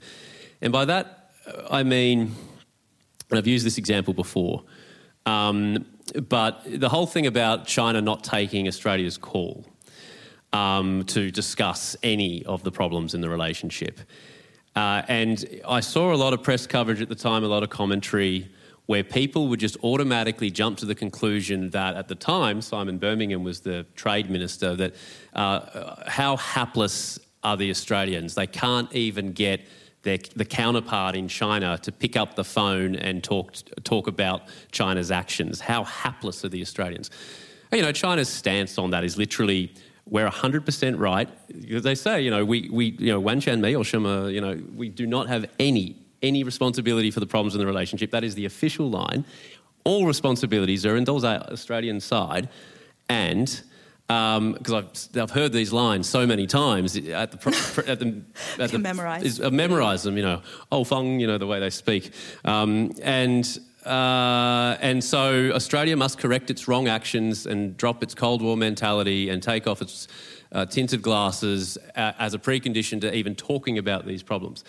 And 0.60 0.72
by 0.72 0.84
that, 0.86 1.30
I 1.70 1.82
mean, 1.82 2.34
and 3.30 3.38
I've 3.38 3.46
used 3.46 3.64
this 3.64 3.78
example 3.78 4.14
before, 4.14 4.64
um, 5.26 5.84
but 6.28 6.62
the 6.66 6.88
whole 6.88 7.06
thing 7.06 7.26
about 7.26 7.66
China 7.66 8.00
not 8.00 8.24
taking 8.24 8.66
Australia's 8.66 9.18
call 9.18 9.66
um, 10.52 11.04
to 11.04 11.30
discuss 11.30 11.96
any 12.02 12.44
of 12.46 12.62
the 12.62 12.72
problems 12.72 13.14
in 13.14 13.20
the 13.20 13.28
relationship. 13.28 14.00
Uh, 14.78 15.02
and 15.08 15.44
I 15.66 15.80
saw 15.80 16.14
a 16.14 16.14
lot 16.14 16.32
of 16.32 16.44
press 16.44 16.64
coverage 16.64 17.02
at 17.02 17.08
the 17.08 17.16
time, 17.16 17.42
a 17.42 17.48
lot 17.48 17.64
of 17.64 17.68
commentary, 17.68 18.48
where 18.86 19.02
people 19.02 19.48
would 19.48 19.58
just 19.58 19.76
automatically 19.82 20.52
jump 20.52 20.78
to 20.78 20.86
the 20.86 20.94
conclusion 20.94 21.70
that 21.70 21.96
at 21.96 22.06
the 22.06 22.14
time, 22.14 22.60
Simon 22.62 22.96
Birmingham 22.96 23.42
was 23.42 23.58
the 23.60 23.84
trade 23.96 24.30
minister, 24.30 24.76
that 24.76 24.94
uh, 25.32 26.04
how 26.06 26.36
hapless 26.36 27.18
are 27.42 27.56
the 27.56 27.70
Australians? 27.70 28.36
They 28.36 28.46
can't 28.46 28.90
even 28.94 29.32
get 29.32 29.62
their, 30.02 30.18
the 30.36 30.44
counterpart 30.44 31.16
in 31.16 31.26
China 31.26 31.76
to 31.82 31.90
pick 31.90 32.16
up 32.16 32.36
the 32.36 32.44
phone 32.44 32.94
and 32.94 33.24
talk, 33.24 33.54
talk 33.82 34.06
about 34.06 34.42
China's 34.70 35.10
actions. 35.10 35.58
How 35.58 35.82
hapless 35.82 36.44
are 36.44 36.50
the 36.50 36.62
Australians? 36.62 37.10
You 37.72 37.82
know, 37.82 37.90
China's 37.90 38.28
stance 38.28 38.78
on 38.78 38.90
that 38.90 39.02
is 39.02 39.18
literally 39.18 39.74
we're 40.10 40.28
100% 40.28 40.98
right. 40.98 41.28
They 41.48 41.94
say, 41.94 42.22
you 42.22 42.30
know, 42.30 42.44
we, 42.44 42.68
we 42.70 42.96
you 42.98 43.12
know, 43.12 43.20
Wan 43.20 43.40
Chan 43.40 43.60
Mi 43.60 43.74
or 43.74 43.84
Shima, 43.84 44.30
you 44.30 44.40
know, 44.40 44.60
we 44.74 44.88
do 44.88 45.06
not 45.06 45.28
have 45.28 45.46
any, 45.58 45.96
any 46.22 46.44
responsibility 46.44 47.10
for 47.10 47.20
the 47.20 47.26
problems 47.26 47.54
in 47.54 47.60
the 47.60 47.66
relationship. 47.66 48.10
That 48.10 48.24
is 48.24 48.34
the 48.34 48.44
official 48.44 48.88
line. 48.88 49.24
All 49.84 50.06
responsibilities 50.06 50.84
are 50.86 50.96
in 50.96 51.04
those 51.04 51.24
Australian 51.24 52.00
side. 52.00 52.48
And 53.08 53.46
because 54.08 54.38
um, 54.38 54.58
I've, 54.74 55.22
I've 55.22 55.30
heard 55.30 55.52
these 55.52 55.70
lines 55.72 56.08
so 56.08 56.26
many 56.26 56.46
times 56.46 56.96
at 56.96 57.30
the, 57.30 57.84
at 57.86 57.98
the, 57.98 58.22
at 58.58 58.70
the 58.70 58.78
memorize. 58.78 59.40
I've 59.40 59.52
memorized 59.52 60.04
them, 60.04 60.16
you 60.16 60.22
know, 60.22 60.42
oh 60.72 60.84
feng, 60.84 61.20
you 61.20 61.26
know, 61.26 61.36
the 61.36 61.46
way 61.46 61.60
they 61.60 61.70
speak. 61.70 62.12
Um, 62.44 62.92
and 63.02 63.58
uh, 63.84 64.76
and 64.80 65.02
so 65.02 65.50
Australia 65.52 65.96
must 65.96 66.18
correct 66.18 66.50
its 66.50 66.68
wrong 66.68 66.88
actions 66.88 67.46
and 67.46 67.76
drop 67.76 68.02
its 68.02 68.14
Cold 68.14 68.42
War 68.42 68.56
mentality 68.56 69.28
and 69.28 69.42
take 69.42 69.66
off 69.66 69.80
its 69.80 70.08
uh, 70.52 70.66
tinted 70.66 71.02
glasses 71.02 71.78
uh, 71.94 72.12
as 72.18 72.34
a 72.34 72.38
precondition 72.38 73.00
to 73.00 73.14
even 73.14 73.34
talking 73.34 73.78
about 73.78 74.06
these 74.06 74.22
problems. 74.22 74.64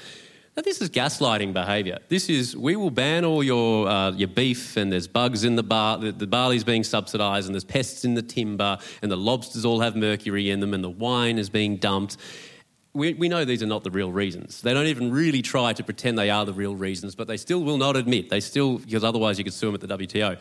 Now, 0.56 0.64
this 0.64 0.82
is 0.82 0.90
gaslighting 0.90 1.54
behaviour. 1.54 2.00
This 2.10 2.30
is 2.30 2.56
we 2.56 2.76
will 2.76 2.90
ban 2.90 3.24
all 3.24 3.42
your 3.42 3.88
uh, 3.88 4.12
your 4.12 4.28
beef, 4.28 4.76
and 4.76 4.92
there's 4.92 5.08
bugs 5.08 5.46
in 5.46 5.56
the 5.56 5.64
bar. 5.64 5.98
The, 5.98 6.12
the 6.12 6.28
barley's 6.28 6.66
being 6.66 6.84
subsidised, 6.84 7.48
and 7.48 7.56
there's 7.56 7.64
pests 7.64 8.04
in 8.04 8.16
the 8.16 8.22
timber, 8.22 8.78
and 9.02 9.10
the 9.10 9.16
lobsters 9.16 9.64
all 9.64 9.80
have 9.80 9.96
mercury 9.96 10.50
in 10.50 10.60
them, 10.60 10.74
and 10.74 10.84
the 10.84 10.90
wine 10.90 11.38
is 11.38 11.50
being 11.50 11.78
dumped 11.78 12.18
we, 13.00 13.14
we 13.14 13.30
know 13.30 13.46
these 13.46 13.64
are 13.64 13.68
not 13.68 13.84
the 13.84 13.92
real 13.92 14.12
reasons. 14.12 14.62
They 14.62 14.74
don't 14.74 14.88
even 14.88 15.12
really 15.12 15.42
try 15.42 15.74
to 15.74 15.84
pretend 15.84 16.18
they 16.18 16.30
are 16.30 16.46
the 16.46 16.54
real 16.54 16.76
reasons, 16.76 17.16
but 17.16 17.28
they 17.28 17.38
still 17.38 17.64
will 17.64 17.78
not 17.78 17.96
admit. 17.96 18.30
They 18.30 18.42
still, 18.42 18.78
because 18.80 19.04
otherwise 19.04 19.38
you 19.38 19.44
could 19.44 19.54
sue 19.54 19.72
them 19.72 19.76
at 19.76 19.82
the 19.82 19.98
WTO. 19.98 20.40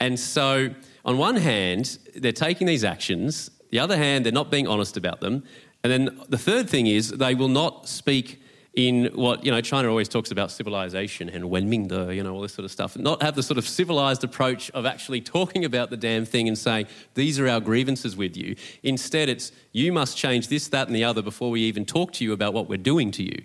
And 0.00 0.18
so, 0.18 0.70
on 1.04 1.18
one 1.18 1.36
hand, 1.36 1.98
they're 2.16 2.32
taking 2.32 2.66
these 2.66 2.82
actions. 2.82 3.50
The 3.70 3.78
other 3.78 3.96
hand, 3.96 4.24
they're 4.24 4.32
not 4.32 4.50
being 4.50 4.66
honest 4.66 4.96
about 4.96 5.20
them. 5.20 5.44
And 5.84 5.92
then 5.92 6.20
the 6.28 6.38
third 6.38 6.68
thing 6.68 6.86
is 6.86 7.10
they 7.10 7.34
will 7.34 7.48
not 7.48 7.88
speak 7.88 8.41
in 8.74 9.06
what, 9.14 9.44
you 9.44 9.50
know, 9.50 9.60
China 9.60 9.88
always 9.88 10.08
talks 10.08 10.30
about 10.30 10.50
civilization 10.50 11.28
and 11.28 11.44
Wenmingde, 11.44 12.14
you 12.16 12.22
know, 12.22 12.32
all 12.32 12.40
this 12.40 12.54
sort 12.54 12.64
of 12.64 12.70
stuff. 12.70 12.96
Not 12.96 13.22
have 13.22 13.34
the 13.34 13.42
sort 13.42 13.58
of 13.58 13.68
civilized 13.68 14.24
approach 14.24 14.70
of 14.70 14.86
actually 14.86 15.20
talking 15.36 15.64
about 15.64 15.90
the 15.90 15.96
damn 15.96 16.24
thing 16.24 16.48
and 16.48 16.56
saying, 16.56 16.86
these 17.14 17.38
are 17.38 17.48
our 17.48 17.60
grievances 17.60 18.16
with 18.16 18.36
you. 18.36 18.56
Instead, 18.82 19.28
it's, 19.28 19.52
you 19.72 19.92
must 19.92 20.16
change 20.16 20.48
this, 20.48 20.68
that, 20.68 20.86
and 20.86 20.96
the 20.96 21.04
other 21.04 21.20
before 21.20 21.50
we 21.50 21.60
even 21.62 21.84
talk 21.84 22.12
to 22.14 22.24
you 22.24 22.32
about 22.32 22.54
what 22.54 22.68
we're 22.68 22.78
doing 22.78 23.10
to 23.12 23.22
you. 23.22 23.42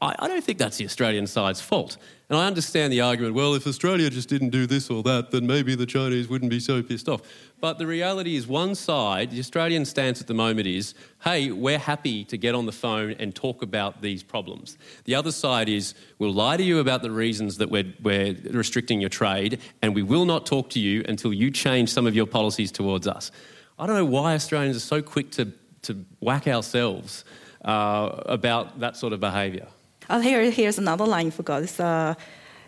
I, 0.00 0.14
I 0.18 0.28
don't 0.28 0.44
think 0.44 0.58
that's 0.58 0.76
the 0.76 0.84
Australian 0.84 1.26
side's 1.26 1.60
fault. 1.60 1.96
And 2.28 2.36
I 2.36 2.46
understand 2.48 2.92
the 2.92 3.00
argument, 3.00 3.34
well, 3.34 3.54
if 3.54 3.66
Australia 3.68 4.10
just 4.10 4.28
didn't 4.28 4.50
do 4.50 4.66
this 4.66 4.90
or 4.90 5.02
that, 5.04 5.30
then 5.30 5.46
maybe 5.46 5.76
the 5.76 5.86
Chinese 5.86 6.28
wouldn't 6.28 6.50
be 6.50 6.58
so 6.58 6.82
pissed 6.82 7.08
off. 7.08 7.22
But 7.60 7.78
the 7.78 7.86
reality 7.86 8.34
is, 8.34 8.48
one 8.48 8.74
side, 8.74 9.30
the 9.30 9.38
Australian 9.38 9.84
stance 9.84 10.20
at 10.20 10.26
the 10.26 10.34
moment 10.34 10.66
is, 10.66 10.94
hey, 11.22 11.52
we're 11.52 11.78
happy 11.78 12.24
to 12.24 12.36
get 12.36 12.54
on 12.54 12.66
the 12.66 12.72
phone 12.72 13.12
and 13.20 13.32
talk 13.32 13.62
about 13.62 14.02
these 14.02 14.24
problems. 14.24 14.76
The 15.04 15.14
other 15.14 15.30
side 15.30 15.68
is, 15.68 15.94
we'll 16.18 16.34
lie 16.34 16.56
to 16.56 16.64
you 16.64 16.80
about 16.80 17.02
the 17.02 17.12
reasons 17.12 17.58
that 17.58 17.70
we're, 17.70 17.94
we're 18.02 18.34
restricting 18.50 19.00
your 19.00 19.08
trade, 19.08 19.60
and 19.80 19.94
we 19.94 20.02
will 20.02 20.24
not 20.24 20.46
talk 20.46 20.68
to 20.70 20.80
you 20.80 21.04
until 21.08 21.32
you 21.32 21.52
change 21.52 21.90
some 21.90 22.08
of 22.08 22.16
your 22.16 22.26
policies 22.26 22.72
towards 22.72 23.06
us. 23.06 23.30
I 23.78 23.86
don't 23.86 23.96
know 23.96 24.04
why 24.04 24.34
Australians 24.34 24.76
are 24.76 24.80
so 24.80 25.00
quick 25.00 25.30
to, 25.32 25.52
to 25.82 26.04
whack 26.18 26.48
ourselves 26.48 27.24
uh, 27.64 28.22
about 28.26 28.80
that 28.80 28.96
sort 28.96 29.12
of 29.12 29.20
behaviour. 29.20 29.68
Oh, 30.08 30.20
here, 30.20 30.50
here's 30.50 30.78
another 30.78 31.04
line 31.04 31.26
you 31.26 31.32
forgot. 31.32 31.62
It's, 31.62 31.80
uh, 31.80 32.14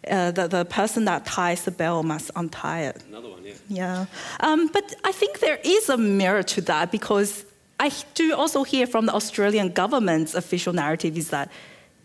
uh, 0.08 0.30
the, 0.30 0.46
the 0.48 0.64
person 0.64 1.04
that 1.04 1.24
ties 1.26 1.64
the 1.64 1.70
bell 1.70 2.02
must 2.02 2.30
untie 2.36 2.82
it. 2.82 3.02
Another 3.08 3.28
one, 3.28 3.44
yeah. 3.44 3.54
Yeah. 3.68 4.06
Um, 4.40 4.68
but 4.68 4.94
I 5.04 5.12
think 5.12 5.40
there 5.40 5.58
is 5.64 5.88
a 5.88 5.96
mirror 5.96 6.42
to 6.42 6.60
that 6.62 6.90
because 6.90 7.44
I 7.80 7.92
do 8.14 8.34
also 8.34 8.64
hear 8.64 8.86
from 8.86 9.06
the 9.06 9.14
Australian 9.14 9.70
government's 9.70 10.34
official 10.34 10.72
narrative 10.72 11.16
is 11.16 11.30
that 11.30 11.50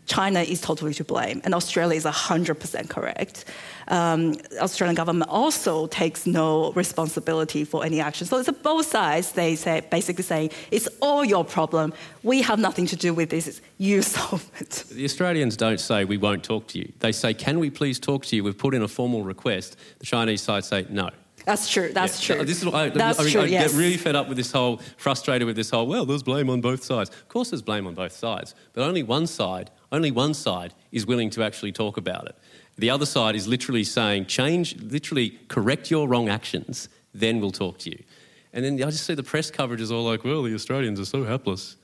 China 0.05 0.41
is 0.41 0.59
totally 0.61 0.93
to 0.95 1.03
blame, 1.03 1.41
and 1.43 1.53
Australia 1.53 1.97
is 1.97 2.05
100% 2.05 2.89
correct. 2.89 3.45
Um, 3.87 4.35
Australian 4.59 4.95
government 4.95 5.29
also 5.29 5.87
takes 5.87 6.25
no 6.25 6.71
responsibility 6.73 7.65
for 7.65 7.83
any 7.83 7.99
action. 7.99 8.27
So 8.27 8.37
it's 8.37 8.47
a 8.47 8.53
both 8.53 8.85
sides. 8.85 9.33
They 9.33 9.55
say 9.55 9.81
basically 9.91 10.23
saying 10.23 10.51
it's 10.71 10.87
all 11.01 11.25
your 11.25 11.43
problem. 11.43 11.93
We 12.23 12.41
have 12.41 12.59
nothing 12.59 12.85
to 12.87 12.95
do 12.95 13.13
with 13.13 13.29
this. 13.29 13.61
You 13.77 14.01
solve 14.15 14.49
it. 14.59 14.85
The 14.91 15.03
Australians 15.03 15.57
don't 15.57 15.79
say 15.79 16.05
we 16.05 16.17
won't 16.17 16.43
talk 16.43 16.67
to 16.67 16.79
you. 16.79 16.91
They 16.99 17.11
say, 17.11 17.33
can 17.33 17.59
we 17.59 17.69
please 17.69 17.99
talk 17.99 18.25
to 18.27 18.35
you? 18.35 18.43
We've 18.43 18.57
put 18.57 18.73
in 18.73 18.81
a 18.81 18.87
formal 18.87 19.23
request. 19.23 19.77
The 19.99 20.05
Chinese 20.05 20.41
side 20.41 20.65
say 20.65 20.85
no. 20.89 21.09
That's 21.45 21.69
true. 21.69 21.91
That's 21.93 22.27
yeah. 22.27 22.35
true. 22.35 22.45
This 22.45 22.63
is 22.63 22.73
I, 22.73 22.89
That's 22.89 23.19
I, 23.19 23.29
true, 23.29 23.41
I 23.41 23.45
yes. 23.45 23.71
get 23.71 23.77
really 23.77 23.97
fed 23.97 24.15
up 24.15 24.27
with 24.27 24.37
this 24.37 24.51
whole, 24.51 24.77
frustrated 24.97 25.45
with 25.45 25.55
this 25.55 25.69
whole. 25.69 25.87
Well, 25.87 26.05
there's 26.05 26.23
blame 26.23 26.49
on 26.49 26.61
both 26.61 26.83
sides. 26.83 27.09
Of 27.09 27.27
course, 27.27 27.49
there's 27.49 27.61
blame 27.61 27.85
on 27.87 27.95
both 27.95 28.13
sides, 28.13 28.55
but 28.73 28.83
only 28.83 29.03
one 29.03 29.27
side, 29.27 29.69
only 29.91 30.11
one 30.11 30.33
side 30.33 30.73
is 30.91 31.05
willing 31.05 31.29
to 31.31 31.43
actually 31.43 31.71
talk 31.71 31.97
about 31.97 32.27
it. 32.27 32.35
The 32.77 32.89
other 32.89 33.05
side 33.05 33.35
is 33.35 33.47
literally 33.47 33.83
saying, 33.83 34.25
change, 34.25 34.75
literally 34.81 35.39
correct 35.47 35.91
your 35.91 36.07
wrong 36.07 36.29
actions, 36.29 36.89
then 37.13 37.39
we'll 37.39 37.51
talk 37.51 37.77
to 37.79 37.91
you. 37.91 38.01
And 38.53 38.63
then 38.63 38.75
I 38.75 38.89
just 38.89 39.05
see 39.05 39.13
the 39.13 39.23
press 39.23 39.51
coverage 39.51 39.81
is 39.81 39.91
all 39.91 40.03
like, 40.03 40.23
well, 40.23 40.43
the 40.43 40.53
Australians 40.53 40.99
are 40.99 41.05
so 41.05 41.23
helpless. 41.23 41.75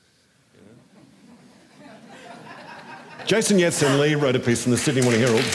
Jason 3.26 3.60
Yat-sen 3.60 4.00
Li 4.00 4.16
wrote 4.16 4.36
a 4.36 4.40
piece 4.40 4.66
in 4.66 4.72
the 4.72 4.78
Sydney 4.78 5.02
Morning 5.02 5.22
Herald 5.22 5.46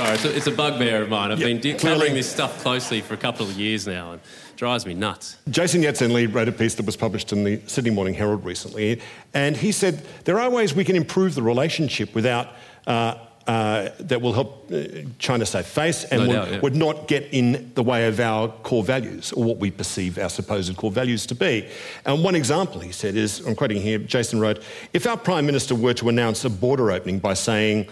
Sorry, 0.00 0.14
it's 0.14 0.24
a, 0.24 0.36
it's 0.36 0.46
a 0.46 0.50
bugbear 0.50 1.02
of 1.02 1.10
mine. 1.10 1.30
I've 1.30 1.38
been 1.40 1.60
covering 1.76 2.14
this 2.14 2.30
stuff 2.30 2.62
closely 2.62 3.02
for 3.02 3.12
a 3.12 3.18
couple 3.18 3.44
of 3.44 3.52
years 3.52 3.86
now 3.86 4.12
and 4.12 4.22
drives 4.56 4.86
me 4.86 4.94
nuts. 4.94 5.36
Jason 5.50 5.82
Yat-sen 5.82 6.14
Li 6.14 6.26
wrote 6.26 6.48
a 6.48 6.52
piece 6.52 6.74
that 6.76 6.86
was 6.86 6.96
published 6.96 7.34
in 7.34 7.44
the 7.44 7.60
Sydney 7.66 7.90
Morning 7.90 8.14
Herald 8.14 8.42
recently, 8.42 9.02
and 9.34 9.54
he 9.54 9.72
said 9.72 10.02
there 10.24 10.40
are 10.40 10.48
ways 10.48 10.74
we 10.74 10.84
can 10.84 10.96
improve 10.96 11.34
the 11.34 11.42
relationship 11.42 12.14
without. 12.14 12.48
Uh, 12.86 13.18
uh, 13.46 13.90
that 13.98 14.20
will 14.20 14.34
help 14.34 14.70
uh, 14.70 14.82
China 15.18 15.44
save 15.44 15.66
face 15.66 16.04
and 16.04 16.20
no 16.20 16.28
would, 16.28 16.34
doubt, 16.34 16.50
yeah. 16.50 16.60
would, 16.60 16.76
not 16.76 17.08
get 17.08 17.26
in 17.32 17.72
the 17.74 17.82
way 17.82 18.06
of 18.06 18.20
our 18.20 18.48
core 18.48 18.84
values 18.84 19.32
or 19.32 19.42
what 19.42 19.56
we 19.56 19.72
perceive 19.72 20.18
our 20.18 20.28
supposed 20.28 20.76
core 20.76 20.90
values 20.90 21.26
to 21.26 21.34
be. 21.34 21.66
And 22.04 22.22
one 22.22 22.36
example, 22.36 22.80
he 22.80 22.92
said, 22.92 23.16
is 23.16 23.44
I'm 23.46 23.56
quoting 23.56 23.80
here, 23.80 23.98
Jason 23.98 24.38
wrote, 24.38 24.62
if 24.92 25.04
our 25.04 25.16
Prime 25.16 25.46
Minister 25.46 25.74
were 25.74 25.94
to 25.94 26.10
announce 26.10 26.44
a 26.44 26.50
border 26.50 26.92
opening 26.92 27.18
by 27.18 27.34
saying, 27.34 27.88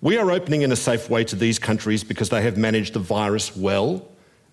we 0.00 0.16
are 0.16 0.30
opening 0.30 0.62
in 0.62 0.72
a 0.72 0.76
safe 0.76 1.10
way 1.10 1.24
to 1.24 1.36
these 1.36 1.58
countries 1.58 2.04
because 2.04 2.30
they 2.30 2.42
have 2.42 2.56
managed 2.56 2.94
the 2.94 3.00
virus 3.00 3.56
well 3.56 4.06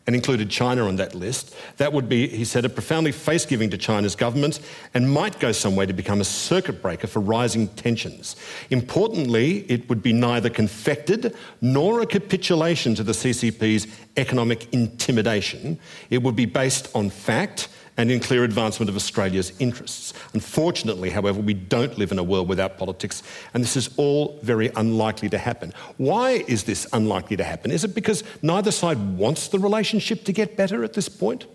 and 0.07 0.15
included 0.15 0.49
China 0.49 0.87
on 0.87 0.95
that 0.95 1.13
list, 1.13 1.53
that 1.75 1.91
would 1.91 2.07
be, 2.07 2.29
he 2.29 2.45
said, 2.45 2.63
a 2.63 2.69
profoundly 2.69 3.11
face 3.11 3.45
giving 3.45 3.69
to 3.69 3.77
China's 3.77 4.15
government 4.15 4.61
and 4.93 5.11
might 5.11 5.37
go 5.37 5.51
some 5.51 5.75
way 5.75 5.85
to 5.85 5.91
become 5.91 6.21
a 6.21 6.25
circuit 6.25 6.81
breaker 6.81 7.07
for 7.07 7.19
rising 7.19 7.67
tensions. 7.69 8.37
Importantly, 8.69 9.65
it 9.69 9.89
would 9.89 10.01
be 10.01 10.13
neither 10.13 10.49
confected 10.49 11.35
nor 11.59 11.99
a 11.99 12.05
capitulation 12.05 12.95
to 12.95 13.03
the 13.03 13.11
CCP's 13.11 13.87
economic 14.15 14.73
intimidation. 14.73 15.77
It 16.09 16.23
would 16.23 16.37
be 16.37 16.45
based 16.45 16.89
on 16.95 17.09
fact 17.09 17.67
and 17.97 18.11
in 18.11 18.19
clear 18.19 18.43
advancement 18.43 18.89
of 18.89 18.95
Australia's 18.95 19.51
interests. 19.59 20.13
Unfortunately, 20.33 21.09
however, 21.09 21.41
we 21.41 21.53
don't 21.53 21.97
live 21.97 22.11
in 22.11 22.19
a 22.19 22.23
world 22.23 22.47
without 22.47 22.77
politics, 22.77 23.23
and 23.53 23.63
this 23.63 23.75
is 23.75 23.89
all 23.97 24.39
very 24.43 24.69
unlikely 24.75 25.29
to 25.29 25.37
happen. 25.37 25.73
Why 25.97 26.43
is 26.47 26.63
this 26.63 26.87
unlikely 26.93 27.37
to 27.37 27.43
happen? 27.43 27.71
Is 27.71 27.83
it 27.83 27.95
because 27.95 28.23
neither 28.41 28.71
side 28.71 29.17
wants 29.17 29.47
the 29.47 29.59
relationship 29.59 30.23
to 30.25 30.31
get 30.31 30.55
better 30.55 30.83
at 30.83 30.93
this 30.93 31.09
point? 31.09 31.45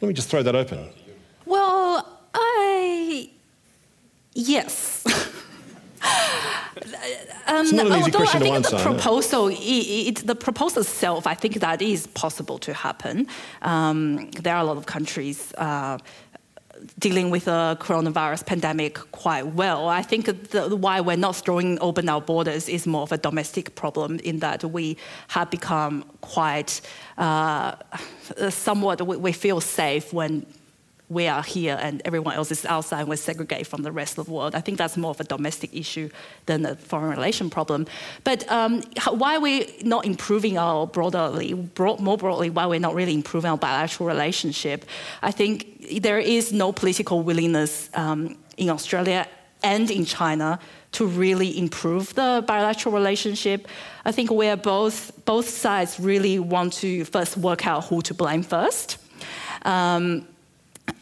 Let 0.00 0.08
me 0.08 0.14
just 0.14 0.28
throw 0.28 0.42
that 0.42 0.56
open. 0.56 0.88
Well, 1.44 2.20
I. 2.32 3.30
Yes. 4.34 5.04
Um, 7.48 7.64
it's 7.64 7.72
not 7.72 7.86
an 7.86 7.98
easy 7.98 8.10
question 8.10 8.42
I 8.42 8.44
think 8.44 8.56
answer. 8.56 8.76
The 8.76 8.82
proposal, 8.82 9.48
it, 9.48 9.54
it, 9.54 10.26
the 10.26 10.34
proposal 10.34 10.82
itself, 10.82 11.26
I 11.26 11.32
think 11.32 11.60
that 11.60 11.80
is 11.80 12.06
possible 12.08 12.58
to 12.58 12.74
happen. 12.74 13.26
Um, 13.62 14.30
there 14.32 14.54
are 14.54 14.60
a 14.60 14.64
lot 14.64 14.76
of 14.76 14.84
countries 14.84 15.54
uh, 15.56 15.96
dealing 16.98 17.30
with 17.30 17.46
the 17.46 17.76
coronavirus 17.80 18.46
pandemic 18.46 18.94
quite 19.12 19.46
well. 19.46 19.88
I 19.88 20.02
think 20.02 20.26
the, 20.26 20.76
why 20.76 21.00
we're 21.00 21.16
not 21.16 21.36
throwing 21.36 21.78
open 21.80 22.08
our 22.08 22.20
borders 22.20 22.68
is 22.68 22.86
more 22.86 23.02
of 23.02 23.12
a 23.12 23.18
domestic 23.18 23.74
problem 23.74 24.18
in 24.20 24.40
that 24.40 24.64
we 24.64 24.96
have 25.28 25.50
become 25.50 26.04
quite 26.20 26.80
uh, 27.16 27.76
somewhat, 28.50 29.06
we, 29.06 29.16
we 29.16 29.32
feel 29.32 29.60
safe 29.60 30.12
when 30.12 30.46
we 31.10 31.26
are 31.26 31.42
here 31.42 31.78
and 31.80 32.02
everyone 32.04 32.34
else 32.34 32.50
is 32.50 32.64
outside 32.66 33.00
and 33.00 33.08
we're 33.08 33.16
segregated 33.16 33.66
from 33.66 33.82
the 33.82 33.92
rest 33.92 34.18
of 34.18 34.26
the 34.26 34.32
world. 34.32 34.54
I 34.54 34.60
think 34.60 34.76
that's 34.76 34.96
more 34.96 35.10
of 35.10 35.20
a 35.20 35.24
domestic 35.24 35.74
issue 35.74 36.10
than 36.46 36.66
a 36.66 36.76
foreign 36.76 37.10
relation 37.10 37.48
problem. 37.48 37.86
But 38.24 38.50
um, 38.50 38.82
why 39.10 39.36
are 39.36 39.40
we 39.40 39.78
not 39.82 40.04
improving 40.04 40.58
our 40.58 40.86
broadly, 40.86 41.54
broad, 41.54 42.00
more 42.00 42.18
broadly, 42.18 42.50
why 42.50 42.66
we're 42.66 42.80
not 42.80 42.94
really 42.94 43.14
improving 43.14 43.50
our 43.50 43.56
bilateral 43.56 44.06
relationship? 44.06 44.84
I 45.22 45.30
think 45.30 46.02
there 46.02 46.18
is 46.18 46.52
no 46.52 46.72
political 46.72 47.22
willingness 47.22 47.88
um, 47.94 48.36
in 48.58 48.68
Australia 48.68 49.26
and 49.62 49.90
in 49.90 50.04
China 50.04 50.58
to 50.92 51.06
really 51.06 51.58
improve 51.58 52.14
the 52.14 52.44
bilateral 52.46 52.94
relationship. 52.94 53.66
I 54.04 54.12
think 54.12 54.30
where 54.30 54.56
both 54.56 55.12
both 55.24 55.48
sides 55.48 55.98
really 55.98 56.38
want 56.38 56.74
to 56.74 57.04
first 57.04 57.36
work 57.36 57.66
out 57.66 57.84
who 57.84 58.02
to 58.02 58.14
blame 58.14 58.42
first. 58.42 58.98
Um, 59.64 60.26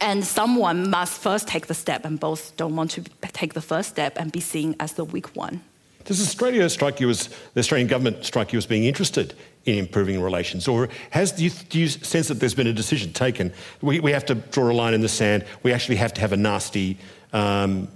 and 0.00 0.24
someone 0.24 0.90
must 0.90 1.20
first 1.20 1.48
take 1.48 1.66
the 1.66 1.74
step, 1.74 2.04
and 2.04 2.18
both 2.18 2.56
don't 2.56 2.76
want 2.76 2.90
to 2.92 3.02
take 3.32 3.54
the 3.54 3.60
first 3.60 3.90
step 3.90 4.16
and 4.18 4.32
be 4.32 4.40
seen 4.40 4.76
as 4.80 4.94
the 4.94 5.04
weak 5.04 5.34
one. 5.36 5.62
Does 6.04 6.20
Australia 6.20 6.68
strike 6.68 7.00
you 7.00 7.10
as 7.10 7.28
the 7.54 7.60
Australian 7.60 7.88
government 7.88 8.24
strike 8.24 8.52
you 8.52 8.58
as 8.58 8.66
being 8.66 8.84
interested 8.84 9.34
in 9.64 9.76
improving 9.76 10.22
relations, 10.22 10.68
or 10.68 10.88
has 11.10 11.32
do 11.32 11.44
you, 11.44 11.50
do 11.50 11.80
you 11.80 11.88
sense 11.88 12.28
that 12.28 12.38
there's 12.38 12.54
been 12.54 12.68
a 12.68 12.72
decision 12.72 13.12
taken? 13.12 13.52
We, 13.82 13.98
we, 13.98 14.12
have 14.12 14.24
to 14.26 14.36
draw 14.36 14.70
a 14.70 14.72
line 14.72 14.94
in 14.94 15.00
the 15.00 15.08
sand. 15.08 15.44
We 15.64 15.72
actually 15.72 15.96
have 15.96 16.14
to 16.14 16.20
have 16.20 16.32
a 16.32 16.36
nasty 16.36 16.98
um, 17.32 17.88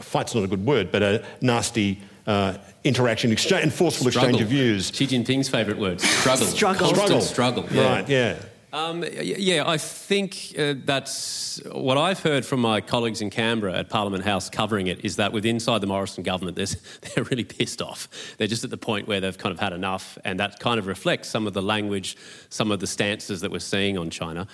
fight's 0.00 0.34
not 0.34 0.44
a 0.44 0.46
good 0.46 0.64
word, 0.64 0.90
but 0.90 1.02
a 1.02 1.24
nasty 1.40 2.00
uh, 2.26 2.56
interaction, 2.84 3.32
exchange, 3.32 3.62
and 3.62 3.72
forceful 3.72 4.10
struggle. 4.10 4.30
exchange 4.30 4.42
of 4.42 4.48
views. 4.48 4.92
Xi 4.94 5.06
Jinping's 5.06 5.48
favourite 5.48 5.78
word: 5.78 6.00
struggle. 6.00 6.46
struggle. 6.46 6.88
Struggle. 6.88 7.20
Struggle. 7.20 7.66
Yeah. 7.70 7.92
Right. 7.92 8.08
Yeah. 8.08 8.36
Um, 8.72 9.04
yeah, 9.20 9.64
I 9.66 9.78
think 9.78 10.54
uh, 10.56 10.74
that's 10.84 11.60
what 11.72 11.98
I've 11.98 12.20
heard 12.20 12.46
from 12.46 12.60
my 12.60 12.80
colleagues 12.80 13.20
in 13.20 13.28
Canberra 13.28 13.74
at 13.74 13.88
Parliament 13.88 14.24
House 14.24 14.48
covering 14.48 14.86
it 14.86 15.04
is 15.04 15.16
that 15.16 15.32
with 15.32 15.44
inside 15.44 15.80
the 15.80 15.88
Morrison 15.88 16.22
government, 16.22 16.56
they're 17.14 17.24
really 17.24 17.42
pissed 17.42 17.82
off. 17.82 18.08
They're 18.38 18.46
just 18.46 18.62
at 18.62 18.70
the 18.70 18.76
point 18.76 19.08
where 19.08 19.20
they've 19.20 19.36
kind 19.36 19.52
of 19.52 19.58
had 19.58 19.72
enough, 19.72 20.16
and 20.24 20.38
that 20.38 20.60
kind 20.60 20.78
of 20.78 20.86
reflects 20.86 21.28
some 21.28 21.48
of 21.48 21.52
the 21.52 21.62
language, 21.62 22.16
some 22.48 22.70
of 22.70 22.78
the 22.78 22.86
stances 22.86 23.40
that 23.40 23.50
we're 23.50 23.58
seeing 23.58 23.98
on 23.98 24.08
China 24.08 24.46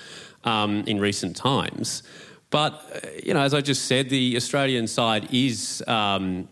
um, 0.45 0.83
in 0.87 0.99
recent 0.99 1.37
times. 1.37 2.03
But, 2.49 2.73
uh, 2.73 3.09
you 3.23 3.35
know, 3.35 3.41
as 3.41 3.53
I 3.53 3.61
just 3.61 3.85
said, 3.85 4.09
the 4.09 4.37
Australian 4.37 4.87
side 4.87 5.29
is 5.31 5.83
um, 5.87 6.49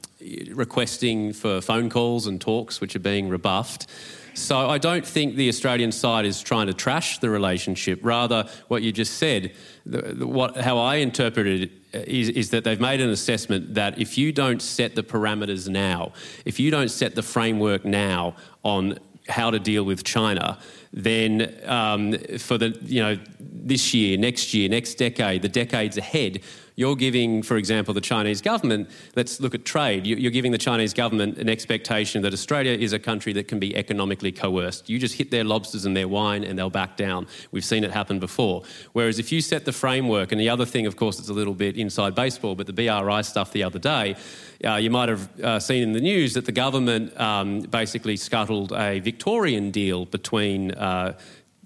requesting 0.51 1.33
for 1.33 1.63
phone 1.63 1.89
calls 1.89 2.27
and 2.27 2.39
talks, 2.41 2.81
which 2.81 2.95
are 2.95 3.01
being 3.01 3.31
rebuffed. 3.31 3.87
So 4.35 4.69
I 4.69 4.79
don't 4.79 5.07
think 5.07 5.37
the 5.37 5.49
Australian 5.49 5.93
side 5.93 6.27
is 6.27 6.43
trying 6.43 6.67
to 6.67 6.75
trash 6.75 7.19
the 7.19 7.31
relationship. 7.31 8.01
Rather, 8.03 8.49
what 8.69 8.83
you 8.83 8.93
just 8.93 9.15
said, 9.15 9.53
the, 9.87 10.03
the, 10.03 10.27
what, 10.27 10.57
how 10.57 10.79
I 10.79 10.97
interpret 10.97 11.47
it 11.47 11.71
is, 11.93 12.29
is 12.31 12.51
that 12.51 12.65
they've 12.65 12.81
made 12.81 13.01
an 13.01 13.11
assessment 13.11 13.75
that 13.75 13.99
if 13.99 14.19
you 14.19 14.33
don't 14.33 14.61
set 14.61 14.97
the 14.97 15.03
parameters 15.03 15.69
now, 15.69 16.13
if 16.45 16.59
you 16.59 16.71
don't 16.71 16.91
set 16.91 17.15
the 17.15 17.23
framework 17.23 17.85
now 17.85 18.35
on 18.65 18.99
how 19.29 19.51
to 19.51 19.59
deal 19.59 19.85
with 19.85 20.05
China, 20.05 20.59
then 20.93 21.55
um, 21.65 22.13
for 22.39 22.59
the 22.59 22.79
you 22.83 23.01
know 23.01 23.19
this 23.41 23.95
year, 23.95 24.19
next 24.19 24.55
year, 24.55 24.69
next 24.69 24.95
decade, 24.95 25.43
the 25.43 25.49
decades 25.49 25.97
ahead, 25.97 26.41
you're 26.77 26.97
giving, 26.97 27.43
for 27.43 27.57
example, 27.57 27.95
the 27.95 28.01
Chinese 28.01 28.41
government, 28.41 28.91
let's 29.15 29.41
look 29.41 29.55
at 29.55 29.65
trade, 29.65 30.07
you're 30.07 30.33
giving 30.33 30.51
the 30.51 30.59
Chinese 30.59 30.93
government 30.93 31.39
an 31.39 31.49
expectation 31.49 32.23
that 32.23 32.33
Australia 32.33 32.73
is 32.73 32.93
a 32.93 32.99
country 32.99 33.33
that 33.35 33.47
can 33.47 33.61
be 33.61 33.77
economically 33.77 34.33
coerced. 34.33 34.91
You 34.91 34.99
just 34.99 35.15
hit 35.15 35.31
their 35.31 35.45
lobsters 35.45 35.85
and 35.85 35.97
their 35.97 36.09
wine 36.09 36.43
and 36.43 36.59
they'll 36.59 36.71
back 36.71 36.97
down. 36.97 37.29
We've 37.53 37.65
seen 37.65 37.85
it 37.85 37.93
happen 37.93 38.19
before. 38.19 38.65
Whereas 38.93 39.19
if 39.21 39.31
you 39.31 39.41
set 39.41 39.65
the 39.65 39.73
framework, 39.73 40.33
and 40.33 40.41
the 40.41 40.49
other 40.49 40.65
thing, 40.65 40.87
of 40.87 40.97
course, 40.97 41.19
it's 41.21 41.29
a 41.29 41.33
little 41.33 41.55
bit 41.55 41.77
inside 41.77 42.15
baseball, 42.15 42.57
but 42.57 42.67
the 42.67 42.73
BRI 42.73 43.23
stuff 43.23 43.53
the 43.53 43.63
other 43.63 43.79
day, 43.79 44.17
uh, 44.65 44.75
you 44.75 44.91
might 44.91 45.09
have 45.09 45.41
uh, 45.41 45.61
seen 45.61 45.83
in 45.83 45.93
the 45.93 46.01
news 46.01 46.35
that 46.35 46.47
the 46.47 46.53
government 46.53 47.19
um, 47.21 47.61
basically 47.61 48.17
scuttled 48.17 48.73
a 48.73 48.99
Victorian 48.99 49.71
deal 49.71 50.07
between 50.07 50.73
uh, 50.73 51.17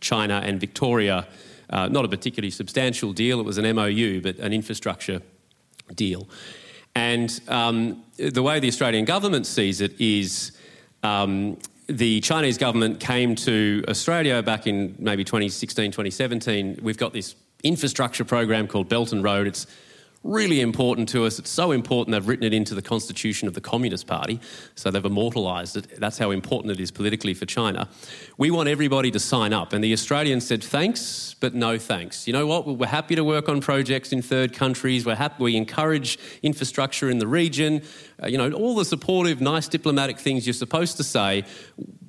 China 0.01 0.43
and 0.45 0.61
Victoria 0.61 1.27
uh, 1.71 1.89
not 1.89 2.05
a 2.05 2.09
particularly 2.09 2.51
substantial 2.51 3.13
deal, 3.13 3.41
it 3.41 3.45
was 3.45 3.59
an 3.59 3.75
MOU, 3.75 4.21
but 4.21 4.39
an 4.39 4.53
infrastructure 4.53 5.23
deal. 5.95 6.29
And 6.95 7.41
um, 7.49 8.03
the 8.17 8.43
way 8.43 8.61
the 8.61 8.69
Australian 8.69 9.05
government 9.05 9.47
sees 9.47 9.81
it 9.81 10.01
is 10.01 10.53
um, 11.03 11.59
the 11.87 12.21
Chinese 12.21 12.59
government 12.59 13.01
came 13.01 13.35
to 13.35 13.85
Australia 13.89 14.43
back 14.43 14.67
in 14.67 14.95
maybe 14.99 15.25
2016, 15.25 15.91
2017. 15.91 16.81
We've 16.83 16.99
got 16.99 17.13
this 17.13 17.35
infrastructure 17.63 18.25
program 18.25 18.67
called 18.67 18.89
Belt 18.89 19.13
and 19.13 19.23
Road. 19.23 19.47
It's 19.47 19.67
really 20.25 20.61
important 20.61 21.09
to 21.11 21.25
us. 21.25 21.39
It's 21.39 21.51
so 21.51 21.73
important 21.73 22.13
they've 22.13 22.27
written 22.27 22.45
it 22.45 22.53
into 22.53 22.75
the 22.75 22.83
constitution 22.83 23.49
of 23.49 23.55
the 23.55 23.61
Communist 23.61 24.07
Party, 24.07 24.41
so 24.75 24.91
they've 24.91 25.05
immortalised 25.05 25.77
it. 25.77 25.99
That's 25.99 26.19
how 26.19 26.31
important 26.31 26.73
it 26.73 26.81
is 26.81 26.91
politically 26.91 27.35
for 27.35 27.47
China. 27.47 27.89
We 28.37 28.51
want 28.51 28.69
everybody 28.69 29.11
to 29.13 29.21
sign 29.21 29.53
up, 29.53 29.73
and 29.73 29.83
the 29.83 29.93
Australians 29.93 30.47
said 30.47 30.63
thanks, 30.63 31.35
but 31.41 31.55
no 31.55 31.79
thanks. 31.79 32.27
You 32.27 32.33
know 32.33 32.47
what? 32.47 32.67
We're 32.67 32.87
happy 32.87 33.15
to 33.15 33.25
work 33.25 33.49
on 33.49 33.61
projects 33.61 34.13
in 34.13 34.23
third 34.23 34.53
countries. 34.53 35.07
We're 35.07 35.15
happy. 35.15 35.43
We 35.43 35.57
encourage 35.57 36.19
infrastructure 36.43 37.09
in 37.09 37.19
the 37.19 37.29
region. 37.29 37.83
Uh, 38.23 38.27
you 38.27 38.39
know, 38.39 38.51
all 38.53 38.75
the 38.75 38.85
supportive, 38.85 39.41
nice 39.41 39.69
diplomatic 39.69 40.19
things 40.19 40.47
you're 40.47 40.55
supposed 40.55 40.97
to 40.97 41.05
say 41.05 41.45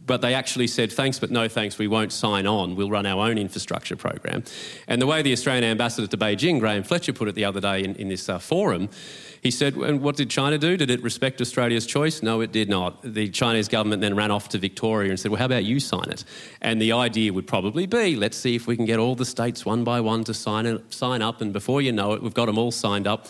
but 0.09 0.21
they 0.21 0.33
actually 0.33 0.65
said, 0.65 0.91
thanks, 0.91 1.19
but 1.19 1.29
no 1.29 1.47
thanks, 1.47 1.77
we 1.77 1.87
won't 1.87 2.11
sign 2.11 2.47
on. 2.47 2.75
We'll 2.75 2.89
run 2.89 3.05
our 3.05 3.29
own 3.29 3.37
infrastructure 3.37 3.95
program. 3.95 4.43
And 4.87 4.99
the 4.99 5.05
way 5.05 5.21
the 5.21 5.31
Australian 5.31 5.65
ambassador 5.65 6.07
to 6.07 6.17
Beijing, 6.17 6.59
Graham 6.59 6.81
Fletcher, 6.81 7.13
put 7.13 7.27
it 7.27 7.35
the 7.35 7.45
other 7.45 7.61
day 7.61 7.83
in, 7.83 7.93
in 7.93 8.09
this 8.09 8.27
uh, 8.27 8.39
forum, 8.39 8.89
he 9.43 9.51
said, 9.51 9.75
and 9.75 10.01
what 10.01 10.17
did 10.17 10.31
China 10.31 10.57
do? 10.57 10.77
Did 10.77 10.89
it 10.89 11.03
respect 11.03 11.39
Australia's 11.41 11.85
choice? 11.85 12.23
No, 12.23 12.41
it 12.41 12.51
did 12.51 12.69
not. 12.69 13.03
The 13.03 13.29
Chinese 13.29 13.67
government 13.67 14.01
then 14.01 14.15
ran 14.15 14.31
off 14.31 14.49
to 14.49 14.57
Victoria 14.57 15.11
and 15.11 15.19
said, 15.19 15.29
well, 15.29 15.37
how 15.37 15.45
about 15.45 15.63
you 15.63 15.79
sign 15.79 16.09
it? 16.09 16.23
And 16.59 16.81
the 16.81 16.93
idea 16.93 17.31
would 17.31 17.45
probably 17.45 17.85
be, 17.85 18.15
let's 18.15 18.35
see 18.35 18.55
if 18.55 18.65
we 18.65 18.75
can 18.75 18.85
get 18.85 18.97
all 18.97 19.13
the 19.13 19.25
states 19.25 19.63
one 19.63 19.83
by 19.83 20.01
one 20.01 20.23
to 20.23 20.33
sign, 20.33 20.65
it, 20.65 20.91
sign 20.91 21.21
up, 21.21 21.39
and 21.39 21.53
before 21.53 21.83
you 21.83 21.91
know 21.91 22.13
it, 22.13 22.23
we've 22.23 22.33
got 22.33 22.47
them 22.47 22.57
all 22.57 22.71
signed 22.71 23.05
up. 23.05 23.27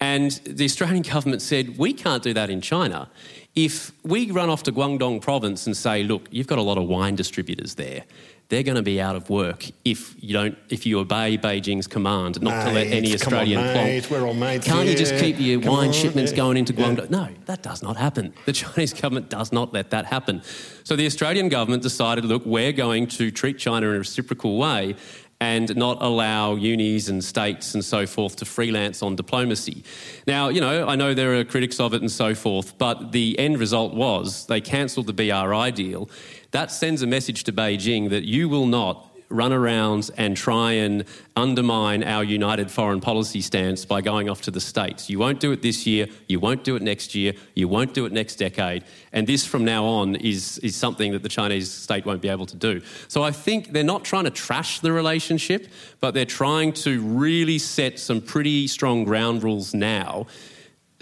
And 0.00 0.30
the 0.44 0.64
Australian 0.64 1.02
government 1.12 1.42
said, 1.42 1.76
we 1.76 1.92
can't 1.92 2.22
do 2.22 2.32
that 2.32 2.48
in 2.48 2.62
China. 2.62 3.10
If 3.56 3.92
we 4.04 4.30
run 4.30 4.50
off 4.50 4.62
to 4.64 4.72
Guangdong 4.72 5.22
province 5.22 5.66
and 5.66 5.76
say, 5.76 6.02
look, 6.02 6.28
you've 6.30 6.46
got 6.46 6.58
a 6.58 6.62
lot 6.62 6.78
of 6.78 6.84
wine 6.84 7.16
distributors 7.16 7.74
there, 7.74 8.04
they're 8.48 8.62
going 8.62 8.76
to 8.76 8.82
be 8.82 9.00
out 9.00 9.16
of 9.16 9.28
work 9.28 9.66
if 9.84 10.14
you 10.22 10.32
don't 10.32 10.56
if 10.68 10.86
you 10.86 11.00
obey 11.00 11.36
Beijing's 11.36 11.86
command 11.88 12.40
not 12.40 12.54
mate, 12.54 12.64
to 12.64 12.74
let 12.74 12.86
any 12.88 13.12
Australian 13.14 13.58
on, 13.60 13.74
mate, 13.74 14.10
We're 14.10 14.24
all 14.24 14.34
mates. 14.34 14.66
Can't 14.66 14.84
yeah. 14.84 14.92
you 14.92 14.96
just 14.96 15.16
keep 15.16 15.40
your 15.40 15.60
come 15.60 15.72
wine 15.72 15.88
on, 15.88 15.92
shipments 15.92 16.30
yeah. 16.30 16.36
going 16.36 16.56
into 16.56 16.72
Guangdong? 16.72 17.10
Yeah. 17.10 17.18
No, 17.18 17.28
that 17.46 17.62
does 17.62 17.82
not 17.82 17.96
happen. 17.96 18.34
The 18.44 18.52
Chinese 18.64 18.92
government 18.92 19.30
does 19.30 19.52
not 19.52 19.72
let 19.72 19.90
that 19.90 20.06
happen. 20.06 20.42
So 20.84 20.94
the 20.94 21.06
Australian 21.06 21.48
government 21.48 21.82
decided, 21.82 22.24
look, 22.24 22.46
we're 22.46 22.72
going 22.72 23.08
to 23.08 23.30
treat 23.32 23.58
China 23.58 23.88
in 23.88 23.96
a 23.96 23.98
reciprocal 23.98 24.56
way 24.58 24.94
and 25.40 25.76
not 25.76 25.98
allow 26.00 26.54
unis 26.54 27.08
and 27.08 27.22
states 27.22 27.74
and 27.74 27.84
so 27.84 28.06
forth 28.06 28.36
to 28.36 28.44
freelance 28.44 29.02
on 29.02 29.16
diplomacy. 29.16 29.84
Now, 30.26 30.48
you 30.48 30.60
know, 30.60 30.86
I 30.86 30.96
know 30.96 31.14
there 31.14 31.38
are 31.38 31.44
critics 31.44 31.78
of 31.78 31.92
it 31.92 32.00
and 32.00 32.10
so 32.10 32.34
forth, 32.34 32.78
but 32.78 33.12
the 33.12 33.38
end 33.38 33.58
result 33.58 33.94
was 33.94 34.46
they 34.46 34.60
cancelled 34.60 35.06
the 35.06 35.12
BRI 35.12 35.70
deal. 35.72 36.08
That 36.52 36.70
sends 36.70 37.02
a 37.02 37.06
message 37.06 37.44
to 37.44 37.52
Beijing 37.52 38.10
that 38.10 38.24
you 38.24 38.48
will 38.48 38.66
not 38.66 39.15
run 39.28 39.52
around 39.52 40.10
and 40.16 40.36
try 40.36 40.72
and 40.72 41.04
undermine 41.34 42.04
our 42.04 42.22
united 42.22 42.70
foreign 42.70 43.00
policy 43.00 43.40
stance 43.40 43.84
by 43.84 44.00
going 44.00 44.30
off 44.30 44.42
to 44.42 44.50
the 44.50 44.60
States. 44.60 45.10
You 45.10 45.18
won't 45.18 45.40
do 45.40 45.52
it 45.52 45.62
this 45.62 45.86
year, 45.86 46.06
you 46.28 46.38
won't 46.38 46.64
do 46.64 46.76
it 46.76 46.82
next 46.82 47.14
year, 47.14 47.32
you 47.54 47.68
won't 47.68 47.92
do 47.92 48.06
it 48.06 48.12
next 48.12 48.36
decade. 48.36 48.84
And 49.12 49.26
this 49.26 49.44
from 49.44 49.64
now 49.64 49.84
on 49.84 50.16
is, 50.16 50.58
is 50.58 50.76
something 50.76 51.12
that 51.12 51.22
the 51.22 51.28
Chinese 51.28 51.70
state 51.70 52.06
won't 52.06 52.22
be 52.22 52.28
able 52.28 52.46
to 52.46 52.56
do. 52.56 52.80
So 53.08 53.22
I 53.22 53.32
think 53.32 53.72
they're 53.72 53.82
not 53.82 54.04
trying 54.04 54.24
to 54.24 54.30
trash 54.30 54.80
the 54.80 54.92
relationship, 54.92 55.68
but 56.00 56.14
they're 56.14 56.24
trying 56.24 56.72
to 56.74 57.00
really 57.02 57.58
set 57.58 57.98
some 57.98 58.20
pretty 58.20 58.66
strong 58.68 59.04
ground 59.04 59.42
rules 59.42 59.74
now 59.74 60.26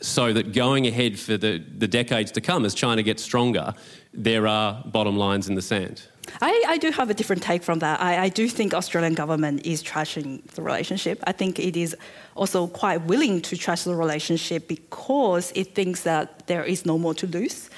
so 0.00 0.32
that 0.32 0.52
going 0.52 0.86
ahead 0.86 1.18
for 1.18 1.36
the, 1.36 1.64
the 1.78 1.88
decades 1.88 2.30
to 2.32 2.40
come, 2.40 2.64
as 2.64 2.74
China 2.74 3.02
gets 3.02 3.22
stronger, 3.22 3.74
there 4.12 4.46
are 4.46 4.82
bottom 4.86 5.16
lines 5.16 5.48
in 5.48 5.54
the 5.54 5.62
sand. 5.62 6.02
I, 6.40 6.64
I 6.68 6.78
do 6.78 6.90
have 6.90 7.10
a 7.10 7.14
different 7.14 7.42
take 7.42 7.62
from 7.62 7.78
that. 7.80 8.00
I, 8.00 8.24
I 8.24 8.28
do 8.28 8.48
think 8.48 8.74
Australian 8.74 9.14
government 9.14 9.66
is 9.66 9.82
trashing 9.82 10.44
the 10.54 10.62
relationship. 10.62 11.22
I 11.26 11.32
think 11.32 11.58
it 11.58 11.76
is 11.76 11.96
also 12.34 12.66
quite 12.66 13.02
willing 13.02 13.40
to 13.42 13.56
trash 13.56 13.84
the 13.84 13.94
relationship 13.94 14.68
because 14.68 15.52
it 15.54 15.74
thinks 15.74 16.02
that 16.02 16.46
there 16.46 16.64
is 16.64 16.84
no 16.86 16.98
more 16.98 17.14
to 17.14 17.26
lose. 17.26 17.70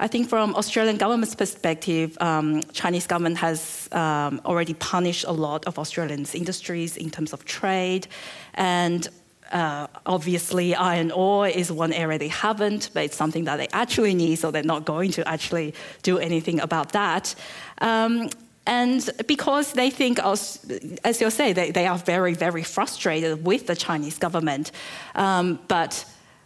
I 0.00 0.08
think 0.08 0.30
from 0.30 0.54
Australian 0.54 0.96
government's 0.96 1.34
perspective, 1.34 2.16
um, 2.22 2.62
Chinese 2.72 3.06
government 3.06 3.36
has 3.36 3.86
um, 3.92 4.40
already 4.46 4.72
punished 4.72 5.26
a 5.28 5.32
lot 5.32 5.66
of 5.66 5.78
Australians' 5.78 6.34
industries 6.34 6.96
in 6.96 7.10
terms 7.10 7.34
of 7.34 7.44
trade, 7.44 8.08
and 8.54 9.08
uh, 9.50 9.86
obviously, 10.06 10.74
iron 10.74 11.10
ore 11.10 11.48
is 11.48 11.72
one 11.72 11.92
area 11.92 12.18
they 12.18 12.28
haven't, 12.28 12.90
but 12.94 13.04
it's 13.04 13.16
something 13.16 13.44
that 13.44 13.56
they 13.56 13.68
actually 13.72 14.14
need, 14.14 14.36
so 14.36 14.50
they're 14.50 14.62
not 14.62 14.84
going 14.84 15.10
to 15.12 15.26
actually 15.26 15.74
do 16.02 16.18
anything 16.18 16.60
about 16.60 16.92
that. 16.92 17.34
Um, 17.80 18.28
and 18.66 19.08
because 19.26 19.72
they 19.72 19.90
think, 19.90 20.18
as, 20.20 21.20
you 21.20 21.30
say, 21.30 21.52
they, 21.52 21.70
they 21.70 21.86
are 21.86 21.98
very, 21.98 22.34
very 22.34 22.62
frustrated 22.62 23.44
with 23.44 23.66
the 23.66 23.74
Chinese 23.74 24.18
government. 24.18 24.70
Um, 25.14 25.58
but 25.66 26.04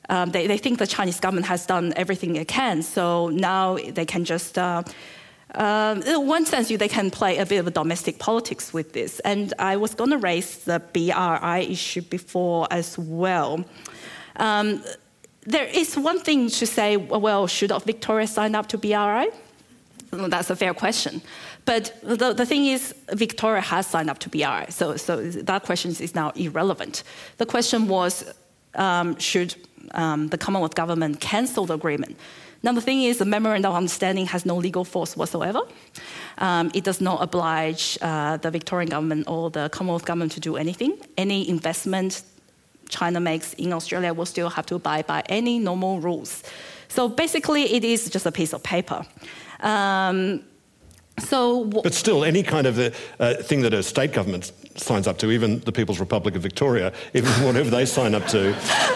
um, 0.09 0.31
they, 0.31 0.47
they 0.47 0.59
think 0.59 0.79
the 0.79 0.87
Chinese 0.87 1.21
government 1.21 1.47
has 1.47 1.67
done 1.67 1.93
everything 1.97 2.37
it 2.37 2.49
can, 2.49 2.83
so 2.83 3.29
now 3.29 3.77
they 3.77 4.07
can 4.07 4.25
just. 4.25 4.59
Uh, 4.59 4.83
um, 5.55 6.03
in 6.03 6.27
one 6.27 6.47
sense, 6.47 6.69
they 6.69 6.89
can 6.89 7.11
play 7.11 7.39
a 7.39 7.47
bit 7.47 7.59
of 7.59 7.67
a 7.67 7.71
domestic 7.71 8.19
politics 8.19 8.73
with 8.73 8.93
this. 8.93 9.21
And 9.21 9.53
I 9.59 9.77
was 9.77 9.95
going 9.95 10.11
to 10.11 10.19
raise 10.19 10.59
the 10.65 10.81
BRI 10.93 11.67
issue 11.71 12.03
before 12.03 12.67
as 12.71 12.99
well. 12.99 13.65
Um, 14.37 14.83
there 15.43 15.67
is 15.67 15.97
one 15.97 16.21
thing 16.21 16.49
to 16.51 16.67
say, 16.67 16.97
well, 16.97 17.47
should 17.47 17.73
Victoria 17.85 18.27
sign 18.27 18.55
up 18.55 18.67
to 18.69 18.79
BRI? 18.79 19.29
That's 20.11 20.51
a 20.51 20.57
fair 20.57 20.75
question. 20.75 21.23
But 21.65 21.99
the, 22.03 22.33
the 22.33 22.47
thing 22.47 22.67
is, 22.67 22.95
Victoria 23.13 23.61
has 23.61 23.87
signed 23.87 24.11
up 24.11 24.19
to 24.21 24.29
BRI, 24.29 24.67
so, 24.69 24.97
so 24.97 25.31
that 25.31 25.65
question 25.65 25.91
is 25.91 26.15
now 26.15 26.31
irrelevant. 26.31 27.03
The 27.39 27.47
question 27.47 27.89
was, 27.89 28.33
um, 28.75 29.19
should 29.19 29.55
um, 29.93 30.29
the 30.29 30.39
Commonwealth 30.39 30.75
government 30.75 31.21
cancel 31.21 31.67
the 31.67 31.75
agreement? 31.75 32.17
Now, 32.65 32.73
the 32.73 32.81
thing 32.81 33.03
is, 33.03 33.19
the 33.19 33.27
memorandum 33.27 33.73
of 33.73 33.77
understanding 33.77 34.27
has 34.27 34.47
no 34.47 34.57
legal 34.57 34.85
force 34.85 35.19
whatsoever. 35.19 35.61
Um, 36.39 36.71
it 36.73 36.83
does 36.83 36.99
not 36.99 37.23
oblige 37.23 37.99
uh, 38.01 38.39
the 38.39 38.51
Victorian 38.51 38.89
government 38.89 39.29
or 39.29 39.51
the 39.51 39.69
Commonwealth 39.69 40.07
government 40.07 40.33
to 40.33 40.41
do 40.41 40.57
anything. 40.57 40.97
Any 41.19 41.47
investment 41.47 42.23
China 42.89 43.21
makes 43.21 43.53
in 43.55 43.73
Australia 43.73 44.15
will 44.15 44.27
still 44.27 44.49
have 44.49 44.65
to 44.67 44.77
abide 44.77 45.07
by 45.07 45.23
any 45.29 45.59
normal 45.59 46.01
rules. 46.01 46.43
So 46.89 47.09
basically, 47.09 47.63
it 47.75 47.85
is 47.85 48.09
just 48.09 48.25
a 48.25 48.33
piece 48.33 48.55
of 48.55 48.63
paper. 48.63 49.05
Um, 49.61 50.43
so, 51.19 51.65
w- 51.65 51.83
but 51.83 51.95
still, 51.95 52.25
any 52.25 52.43
kind 52.43 52.67
of 52.67 52.79
uh, 52.79 53.35
thing 53.43 53.63
that 53.63 53.75
a 53.75 53.83
state 53.83 54.13
government 54.13 54.53
signs 54.77 55.07
up 55.07 55.19
to, 55.19 55.31
even 55.31 55.61
the 55.61 55.73
People's 55.73 56.01
Republic 56.01 56.35
of 56.35 56.43
Victoria, 56.43 56.93
even 57.15 57.31
whatever 57.45 57.71
they 57.71 57.87
sign 57.87 58.15
up 58.15 58.27
to, 58.29 58.49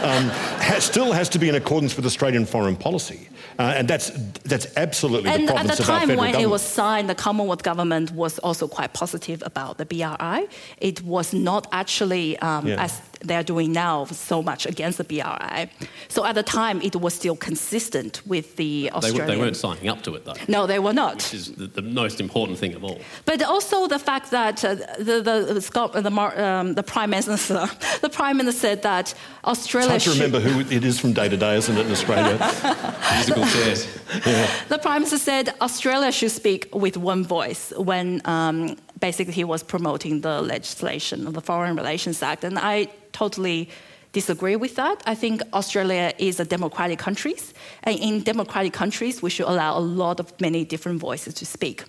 um, 0.02 0.28
has, 0.60 0.84
still 0.84 1.12
has 1.12 1.28
to 1.30 1.38
be 1.38 1.48
in 1.48 1.54
accordance 1.54 1.96
with 1.96 2.06
Australian 2.06 2.44
foreign 2.46 2.76
policy. 2.76 3.28
Uh, 3.58 3.74
and 3.76 3.88
that's, 3.88 4.10
that's 4.44 4.76
absolutely 4.76 5.30
and 5.30 5.48
the 5.48 5.52
province 5.52 5.72
at 5.72 5.78
the 5.78 5.82
time 5.82 6.16
when 6.16 6.34
it 6.34 6.48
was 6.48 6.62
signed, 6.62 7.10
the 7.10 7.14
Commonwealth 7.14 7.64
government 7.64 8.12
was 8.12 8.38
also 8.40 8.68
quite 8.68 8.92
positive 8.92 9.42
about 9.44 9.78
the 9.78 9.84
BRI. 9.84 10.46
It 10.78 11.02
was 11.02 11.32
not 11.32 11.66
actually, 11.72 12.38
um, 12.38 12.68
yeah. 12.68 12.84
as 12.84 13.00
they're 13.20 13.42
doing 13.42 13.72
now, 13.72 14.04
so 14.06 14.42
much 14.42 14.66
against 14.66 14.98
the 14.98 15.04
BRI. 15.04 15.70
So 16.08 16.24
at 16.24 16.34
the 16.34 16.42
time, 16.42 16.80
it 16.82 16.96
was 16.96 17.14
still 17.14 17.36
consistent 17.36 18.26
with 18.26 18.56
the 18.56 18.90
Australian. 18.92 19.26
They, 19.26 19.34
they 19.34 19.40
weren't 19.40 19.56
signing 19.56 19.88
up 19.88 20.02
to 20.02 20.14
it, 20.14 20.24
though. 20.24 20.34
No, 20.46 20.66
they 20.66 20.78
were 20.78 20.92
not. 20.92 21.16
Which 21.16 21.34
is 21.34 21.52
the, 21.52 21.66
the 21.66 21.82
most 21.82 22.20
important 22.20 22.58
thing 22.58 22.74
of 22.74 22.84
all. 22.84 23.00
But 23.24 23.42
also 23.42 23.86
the 23.88 23.98
fact 23.98 24.30
that 24.30 24.64
uh, 24.64 24.74
the, 24.98 25.22
the, 25.22 26.00
the, 26.00 26.44
um, 26.44 26.74
the, 26.74 26.82
Prime 26.82 27.10
Minister, 27.10 27.68
the 28.00 28.08
Prime 28.08 28.36
Minister 28.36 28.60
said 28.60 28.82
that 28.82 29.14
Australia. 29.44 29.94
It's 29.94 30.04
hard 30.04 30.16
to 30.16 30.24
remember 30.24 30.48
who 30.48 30.74
it 30.74 30.84
is 30.84 30.98
from 30.98 31.12
day 31.12 31.28
to 31.28 31.36
day, 31.36 31.56
isn't 31.56 31.76
it, 31.76 31.86
in 31.86 31.92
Australia? 31.92 32.36
Musical 33.14 33.44
chairs. 33.46 33.86
Yeah. 34.26 34.50
The 34.68 34.78
Prime 34.78 35.02
Minister 35.02 35.18
said 35.18 35.54
Australia 35.60 36.12
should 36.12 36.30
speak 36.30 36.68
with 36.72 36.96
one 36.96 37.24
voice 37.24 37.72
when 37.76 38.22
um, 38.24 38.76
basically 39.00 39.34
he 39.34 39.44
was 39.44 39.62
promoting 39.62 40.20
the 40.20 40.40
legislation 40.42 41.26
of 41.26 41.34
the 41.34 41.40
Foreign 41.40 41.76
Relations 41.76 42.22
Act. 42.22 42.44
And 42.44 42.58
I 42.58 42.88
totally 43.12 43.68
disagree 44.12 44.56
with 44.56 44.74
that. 44.76 45.02
I 45.06 45.14
think 45.14 45.42
Australia 45.52 46.12
is 46.18 46.40
a 46.40 46.44
democratic 46.44 46.98
country, 46.98 47.34
and 47.82 47.98
in 47.98 48.22
democratic 48.22 48.72
countries, 48.72 49.22
we 49.22 49.30
should 49.30 49.46
allow 49.46 49.78
a 49.78 49.80
lot 49.80 50.20
of 50.20 50.26
many 50.40 50.64
different 50.64 50.98
voices 51.00 51.34
to 51.34 51.46
speak. 51.46 51.84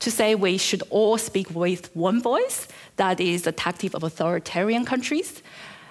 To 0.00 0.10
say 0.10 0.34
we 0.34 0.58
should 0.58 0.82
all 0.90 1.16
speak 1.18 1.48
with 1.54 1.94
one 1.94 2.20
voice, 2.20 2.68
that 2.96 3.20
is 3.20 3.42
the 3.42 3.52
tactic 3.52 3.94
of 3.94 4.02
authoritarian 4.02 4.84
countries. 4.84 5.42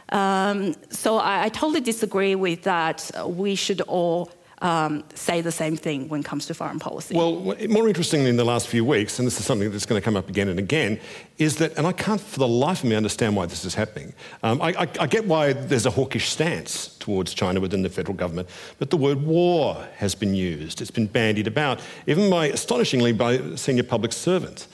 Um, 0.10 0.74
so 0.90 1.18
I, 1.18 1.46
I, 1.46 1.50
totally 1.50 1.82
disagree 1.82 2.34
with 2.34 2.64
that. 2.64 3.12
We 3.26 3.54
should 3.54 3.82
all 3.82 4.32
um, 4.62 5.04
say 5.16 5.42
the 5.42 5.52
same 5.52 5.78
thing 5.78 6.10
when 6.10 6.22
it 6.22 6.26
comes 6.26 6.46
to 6.48 6.54
foreign 6.54 6.80
policy. 6.80 7.16
Well, 7.16 7.56
more 7.68 7.88
interestingly, 7.88 8.30
in 8.30 8.38
the 8.38 8.44
last 8.44 8.68
few 8.68 8.84
weeks, 8.84 9.20
and 9.20 9.26
this 9.26 9.40
is 9.40 9.46
something 9.46 9.72
that's 9.72 9.86
going 9.86 10.02
to 10.02 10.04
come 10.04 10.16
up 10.16 10.30
again 10.30 10.50
and 10.50 10.60
again, 10.60 11.00
is 11.38 11.56
that, 11.58 11.78
and 11.78 11.88
I 11.88 11.92
can't 11.92 12.20
for 12.20 12.40
the 12.40 12.48
life 12.48 12.84
of 12.84 12.90
me 12.90 12.96
understand 12.96 13.36
why 13.36 13.46
this 13.46 13.64
is 13.64 13.76
happening. 13.76 14.14
Um, 14.44 14.62
I, 14.62 14.70
I, 14.70 14.88
I 15.00 15.08
get 15.08 15.26
why 15.26 15.54
there's 15.54 15.86
a 15.86 15.92
hawkish 15.92 16.30
stance 16.30 16.98
towards 16.98 17.34
China 17.34 17.60
within 17.60 17.82
the 17.82 17.90
federal 17.90 18.16
government, 18.16 18.50
but 18.78 18.90
the 18.90 18.98
word 18.98 19.22
war 19.26 19.88
has 19.98 20.16
been 20.16 20.34
used. 20.34 20.82
It's 20.82 20.92
been 20.92 21.08
bandied 21.08 21.48
about, 21.48 21.80
even 22.08 22.30
by, 22.30 22.48
astonishingly, 22.48 23.14
by 23.14 23.56
senior 23.56 23.84
public 23.84 24.12
servants 24.12 24.68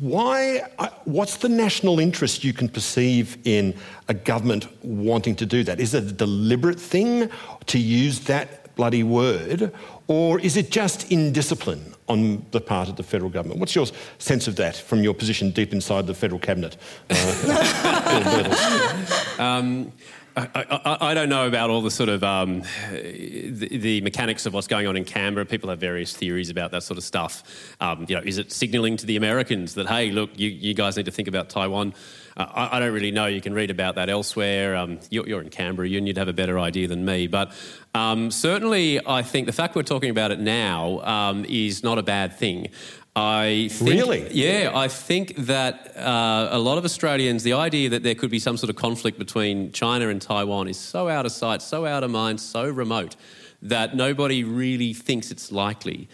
why, 0.00 0.62
what's 1.04 1.36
the 1.36 1.48
national 1.48 2.00
interest 2.00 2.42
you 2.42 2.52
can 2.52 2.68
perceive 2.68 3.36
in 3.44 3.74
a 4.08 4.14
government 4.14 4.66
wanting 4.82 5.36
to 5.36 5.46
do 5.46 5.62
that? 5.64 5.78
Is 5.78 5.92
it 5.94 6.04
a 6.04 6.12
deliberate 6.12 6.80
thing 6.80 7.30
to 7.66 7.78
use 7.78 8.20
that 8.20 8.61
bloody 8.76 9.02
word, 9.02 9.72
or 10.06 10.40
is 10.40 10.56
it 10.56 10.70
just 10.70 11.10
indiscipline 11.10 11.94
on 12.08 12.44
the 12.50 12.60
part 12.60 12.88
of 12.88 12.96
the 12.96 13.02
federal 13.02 13.30
government? 13.30 13.60
What's 13.60 13.74
your 13.74 13.86
sense 14.18 14.48
of 14.48 14.56
that 14.56 14.76
from 14.76 15.02
your 15.02 15.14
position 15.14 15.50
deep 15.50 15.72
inside 15.72 16.06
the 16.06 16.14
federal 16.14 16.40
cabinet? 16.40 16.76
Uh, 17.10 18.94
um, 19.38 19.92
I, 20.36 20.48
I, 20.54 20.96
I, 21.10 21.14
don't 21.14 21.28
know 21.28 21.46
about 21.46 21.68
all 21.68 21.82
the 21.82 21.90
sort 21.90 22.08
of 22.08 22.24
um, 22.24 22.62
the, 22.90 23.68
the, 23.78 24.00
mechanics 24.00 24.46
of 24.46 24.54
what's 24.54 24.66
going 24.66 24.86
on 24.86 24.96
in 24.96 25.04
Canberra. 25.04 25.44
People 25.44 25.68
have 25.68 25.78
various 25.78 26.16
theories 26.16 26.48
about 26.48 26.70
that 26.70 26.82
sort 26.82 26.96
of 26.96 27.04
stuff. 27.04 27.76
Um, 27.80 28.06
you 28.08 28.16
know, 28.16 28.22
is 28.24 28.38
it 28.38 28.50
signalling 28.50 28.96
to 28.98 29.06
the 29.06 29.16
Americans 29.16 29.74
that 29.74 29.88
hey, 29.88 30.10
look, 30.10 30.30
you, 30.38 30.48
you 30.48 30.72
guys 30.72 30.96
need 30.96 31.04
to 31.04 31.10
think 31.12 31.28
about 31.28 31.50
Taiwan? 31.50 31.92
Uh, 32.36 32.46
I, 32.54 32.76
I, 32.76 32.80
don't 32.80 32.92
really 32.92 33.10
know. 33.10 33.26
You 33.26 33.40
can 33.40 33.54
read 33.54 33.70
about 33.70 33.96
that 33.96 34.08
elsewhere. 34.08 34.76
Um, 34.76 35.00
you're, 35.10 35.28
you're, 35.28 35.42
in 35.42 35.50
Canberra, 35.50 35.88
and 35.88 36.06
you'd 36.06 36.16
have 36.16 36.28
a 36.28 36.32
better 36.32 36.58
idea 36.58 36.88
than 36.88 37.04
me. 37.04 37.26
But 37.26 37.52
um, 37.94 38.30
certainly, 38.30 39.04
I 39.06 39.22
think 39.22 39.46
the 39.46 39.52
fact 39.52 39.74
we're 39.74 39.82
talking 39.82 40.10
about 40.10 40.30
it 40.30 40.40
now 40.40 41.00
um, 41.00 41.44
is 41.46 41.82
not 41.82 41.98
a 41.98 42.02
bad 42.02 42.38
thing. 42.38 42.68
I 43.14 43.68
think, 43.70 43.90
really, 43.90 44.28
yeah, 44.32 44.70
I 44.74 44.88
think 44.88 45.36
that 45.36 45.94
uh, 45.98 46.48
a 46.50 46.58
lot 46.58 46.78
of 46.78 46.84
Australians, 46.86 47.42
the 47.42 47.52
idea 47.52 47.90
that 47.90 48.02
there 48.02 48.14
could 48.14 48.30
be 48.30 48.38
some 48.38 48.56
sort 48.56 48.70
of 48.70 48.76
conflict 48.76 49.18
between 49.18 49.70
China 49.72 50.08
and 50.08 50.20
Taiwan 50.20 50.66
is 50.66 50.78
so 50.78 51.10
out 51.10 51.26
of 51.26 51.32
sight, 51.32 51.60
so 51.60 51.84
out 51.84 52.04
of 52.04 52.10
mind, 52.10 52.40
so 52.40 52.66
remote 52.66 53.16
that 53.60 53.94
nobody 53.94 54.44
really 54.44 54.92
thinks 54.94 55.30
it's 55.30 55.52
likely. 55.52 56.08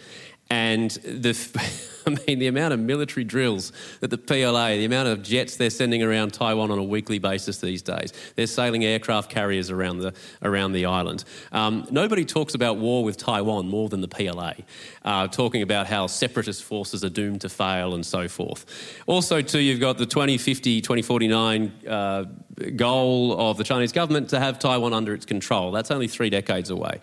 And 0.51 0.89
the, 0.89 1.37
I 2.07 2.17
mean, 2.27 2.39
the 2.39 2.47
amount 2.47 2.73
of 2.73 2.79
military 2.79 3.23
drills 3.23 3.71
that 3.99 4.09
the 4.09 4.17
PLA, 4.17 4.69
the 4.69 4.85
amount 4.85 5.09
of 5.09 5.21
jets 5.21 5.57
they're 5.57 5.69
sending 5.69 6.01
around 6.01 6.33
Taiwan 6.33 6.71
on 6.71 6.79
a 6.79 6.83
weekly 6.83 7.19
basis 7.19 7.59
these 7.59 7.83
days, 7.83 8.13
they're 8.35 8.47
sailing 8.47 8.83
aircraft 8.83 9.29
carriers 9.29 9.69
around 9.69 9.99
the, 9.99 10.13
around 10.41 10.71
the 10.71 10.85
island. 10.85 11.23
Um, 11.51 11.87
nobody 11.91 12.25
talks 12.25 12.55
about 12.55 12.77
war 12.77 13.03
with 13.03 13.17
Taiwan 13.17 13.69
more 13.69 13.89
than 13.89 14.01
the 14.01 14.07
PLA, 14.07 14.53
uh, 15.05 15.27
talking 15.27 15.61
about 15.61 15.85
how 15.85 16.07
separatist 16.07 16.63
forces 16.63 17.03
are 17.03 17.09
doomed 17.09 17.41
to 17.41 17.49
fail 17.49 17.93
and 17.93 18.05
so 18.05 18.27
forth. 18.27 18.65
Also, 19.05 19.41
too, 19.41 19.59
you've 19.59 19.79
got 19.79 19.99
the 19.99 20.05
2050, 20.07 20.81
2049 20.81 21.71
uh, 21.87 22.23
goal 22.75 23.39
of 23.39 23.57
the 23.57 23.63
Chinese 23.63 23.91
government 23.91 24.29
to 24.29 24.39
have 24.39 24.57
Taiwan 24.57 24.93
under 24.93 25.13
its 25.13 25.25
control. 25.25 25.71
That's 25.71 25.91
only 25.91 26.07
three 26.07 26.31
decades 26.31 26.71
away. 26.71 27.01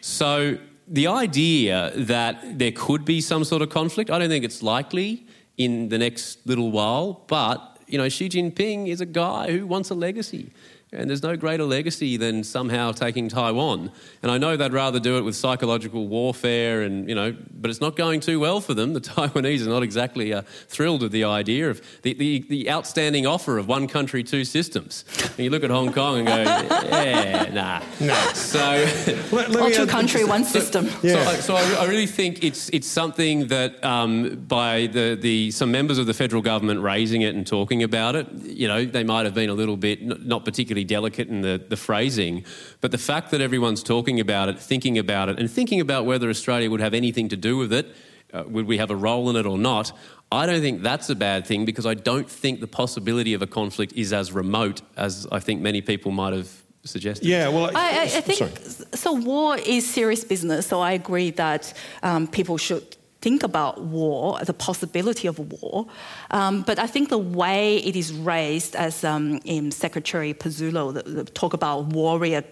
So 0.00 0.58
the 0.90 1.06
idea 1.06 1.92
that 1.94 2.58
there 2.58 2.72
could 2.72 3.04
be 3.04 3.20
some 3.20 3.44
sort 3.44 3.62
of 3.62 3.70
conflict, 3.70 4.10
I 4.10 4.18
don't 4.18 4.28
think 4.28 4.44
it's 4.44 4.62
likely 4.62 5.26
in 5.56 5.88
the 5.88 5.98
next 5.98 6.46
little 6.46 6.70
while, 6.70 7.24
but 7.26 7.78
you 7.86 7.98
know, 7.98 8.08
Xi 8.08 8.28
Jinping 8.28 8.88
is 8.88 9.00
a 9.00 9.06
guy 9.06 9.50
who 9.50 9.66
wants 9.66 9.90
a 9.90 9.94
legacy. 9.94 10.52
And 10.90 11.10
there's 11.10 11.22
no 11.22 11.36
greater 11.36 11.64
legacy 11.64 12.16
than 12.16 12.42
somehow 12.42 12.92
taking 12.92 13.28
Taiwan. 13.28 13.92
And 14.22 14.32
I 14.32 14.38
know 14.38 14.56
they'd 14.56 14.72
rather 14.72 14.98
do 14.98 15.18
it 15.18 15.20
with 15.20 15.36
psychological 15.36 16.08
warfare, 16.08 16.80
and 16.80 17.06
you 17.06 17.14
know, 17.14 17.36
but 17.52 17.70
it's 17.70 17.82
not 17.82 17.94
going 17.94 18.20
too 18.20 18.40
well 18.40 18.62
for 18.62 18.72
them. 18.72 18.94
The 18.94 19.00
Taiwanese 19.08 19.66
are 19.66 19.68
not 19.68 19.82
exactly 19.82 20.32
uh, 20.32 20.42
thrilled 20.68 21.02
with 21.02 21.12
the 21.12 21.24
idea 21.24 21.68
of 21.68 21.82
the, 22.02 22.14
the, 22.14 22.44
the, 22.48 22.70
outstanding 22.70 23.26
offer 23.26 23.58
of 23.58 23.68
one 23.68 23.86
country, 23.86 24.22
two 24.22 24.44
systems. 24.44 25.04
And 25.36 25.40
you 25.40 25.50
look 25.50 25.62
at 25.62 25.70
Hong 25.70 25.92
Kong 25.92 26.18
and 26.18 26.26
go, 26.26 26.36
yeah, 26.36 27.50
nah, 27.52 28.06
nah. 28.06 28.32
So, 28.32 28.58
let, 29.32 29.50
let 29.50 29.74
two 29.74 29.86
country, 29.86 30.24
one 30.24 30.44
system. 30.44 30.88
So, 30.88 30.98
yeah. 31.02 31.24
so, 31.24 31.30
I, 31.30 31.34
so 31.34 31.80
I, 31.82 31.86
really 31.86 32.06
think 32.06 32.42
it's 32.42 32.70
it's 32.70 32.86
something 32.86 33.48
that 33.48 33.82
um, 33.84 34.44
by 34.48 34.86
the, 34.86 35.18
the 35.20 35.50
some 35.50 35.70
members 35.70 35.98
of 35.98 36.06
the 36.06 36.14
federal 36.14 36.40
government 36.40 36.80
raising 36.80 37.22
it 37.22 37.34
and 37.34 37.46
talking 37.46 37.82
about 37.82 38.16
it, 38.16 38.26
you 38.42 38.68
know, 38.68 38.86
they 38.86 39.04
might 39.04 39.26
have 39.26 39.34
been 39.34 39.50
a 39.50 39.54
little 39.54 39.76
bit 39.76 40.02
not 40.02 40.44
particularly 40.44 40.77
particularly 40.78 40.84
delicate 40.84 41.28
in 41.28 41.40
the, 41.42 41.64
the 41.68 41.76
phrasing, 41.76 42.44
but 42.80 42.90
the 42.90 42.98
fact 42.98 43.30
that 43.30 43.40
everyone's 43.40 43.82
talking 43.82 44.20
about 44.20 44.48
it, 44.48 44.58
thinking 44.58 44.98
about 44.98 45.28
it, 45.28 45.38
and 45.38 45.50
thinking 45.50 45.80
about 45.80 46.06
whether 46.06 46.28
Australia 46.30 46.70
would 46.70 46.80
have 46.80 46.94
anything 46.94 47.28
to 47.28 47.36
do 47.36 47.56
with 47.56 47.72
it, 47.72 47.86
uh, 48.32 48.44
would 48.46 48.66
we 48.66 48.78
have 48.78 48.90
a 48.90 48.96
role 48.96 49.30
in 49.30 49.36
it 49.36 49.46
or 49.46 49.58
not, 49.58 49.92
I 50.30 50.46
don't 50.46 50.60
think 50.60 50.82
that's 50.82 51.08
a 51.10 51.14
bad 51.14 51.46
thing 51.46 51.64
because 51.64 51.86
I 51.86 51.94
don't 51.94 52.28
think 52.28 52.60
the 52.60 52.66
possibility 52.66 53.34
of 53.34 53.42
a 53.42 53.46
conflict 53.46 53.94
is 53.94 54.12
as 54.12 54.30
remote 54.32 54.82
as 54.96 55.26
I 55.32 55.40
think 55.40 55.62
many 55.62 55.80
people 55.80 56.12
might 56.12 56.34
have 56.34 56.50
suggested. 56.84 57.26
Yeah, 57.26 57.48
well, 57.48 57.70
I, 57.74 57.80
I, 57.80 58.02
I 58.02 58.20
think 58.20 58.38
sorry. 58.38 58.86
so. 58.94 59.12
War 59.14 59.56
is 59.56 59.88
serious 59.88 60.24
business, 60.24 60.66
so 60.66 60.80
I 60.80 60.92
agree 60.92 61.30
that 61.32 61.72
um, 62.02 62.26
people 62.26 62.58
should 62.58 62.97
think 63.20 63.42
about 63.42 63.80
war, 63.82 64.38
the 64.44 64.54
possibility 64.54 65.26
of 65.26 65.38
war. 65.38 65.86
Um, 66.30 66.62
but 66.62 66.78
I 66.78 66.86
think 66.86 67.08
the 67.08 67.18
way 67.18 67.78
it 67.78 67.96
is 67.96 68.12
raised, 68.12 68.76
as 68.76 69.04
um, 69.04 69.40
Secretary 69.70 70.34
Pezzullo 70.34 70.94
the, 70.94 71.02
the 71.02 71.24
talk 71.24 71.52
about 71.52 71.86
warrior 71.86 72.44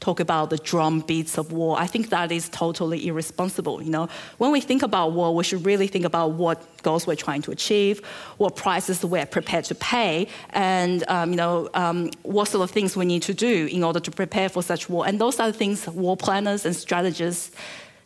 talk 0.00 0.20
about 0.20 0.50
the 0.50 0.58
drum 0.58 1.00
beats 1.00 1.38
of 1.38 1.52
war. 1.52 1.78
I 1.78 1.86
think 1.86 2.10
that 2.10 2.32
is 2.32 2.48
totally 2.48 3.06
irresponsible. 3.06 3.82
You 3.82 3.90
know, 3.90 4.08
when 4.38 4.50
we 4.50 4.60
think 4.60 4.82
about 4.82 5.12
war, 5.12 5.34
we 5.34 5.44
should 5.44 5.64
really 5.64 5.86
think 5.86 6.04
about 6.04 6.32
what 6.32 6.62
goals 6.82 7.06
we're 7.06 7.16
trying 7.16 7.42
to 7.42 7.50
achieve, 7.50 8.04
what 8.36 8.56
prices 8.56 9.04
we're 9.04 9.26
prepared 9.26 9.64
to 9.66 9.74
pay, 9.74 10.28
and 10.50 11.04
um, 11.08 11.30
you 11.30 11.36
know 11.36 11.70
um, 11.74 12.10
what 12.22 12.48
sort 12.48 12.68
of 12.68 12.70
things 12.70 12.96
we 12.96 13.04
need 13.04 13.22
to 13.22 13.34
do 13.34 13.66
in 13.66 13.82
order 13.82 14.00
to 14.00 14.10
prepare 14.10 14.48
for 14.48 14.62
such 14.62 14.88
war. 14.88 15.06
And 15.06 15.20
those 15.20 15.40
are 15.40 15.50
the 15.50 15.56
things 15.56 15.86
war 15.88 16.16
planners 16.16 16.66
and 16.66 16.74
strategists 16.74 17.50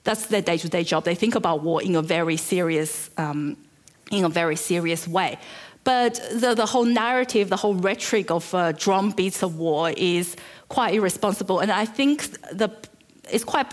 that's 0.08 0.26
their 0.28 0.40
day-to-day 0.40 0.84
job. 0.84 1.04
They 1.04 1.14
think 1.14 1.34
about 1.34 1.62
war 1.62 1.82
in 1.82 1.94
a 1.94 2.00
very 2.00 2.38
serious, 2.38 3.10
um, 3.18 3.58
in 4.10 4.24
a 4.24 4.30
very 4.30 4.56
serious 4.56 5.06
way. 5.06 5.38
But 5.84 6.14
the, 6.32 6.54
the 6.54 6.64
whole 6.64 6.86
narrative, 6.86 7.50
the 7.50 7.60
whole 7.64 7.74
rhetoric 7.74 8.30
of 8.30 8.54
uh, 8.54 8.72
drum 8.72 9.10
beats 9.10 9.42
of 9.42 9.58
war 9.58 9.90
is 9.90 10.34
quite 10.70 10.94
irresponsible. 10.94 11.58
And 11.60 11.70
I 11.70 11.84
think 11.84 12.16
the, 12.60 12.70
it's 13.30 13.44
quite 13.44 13.70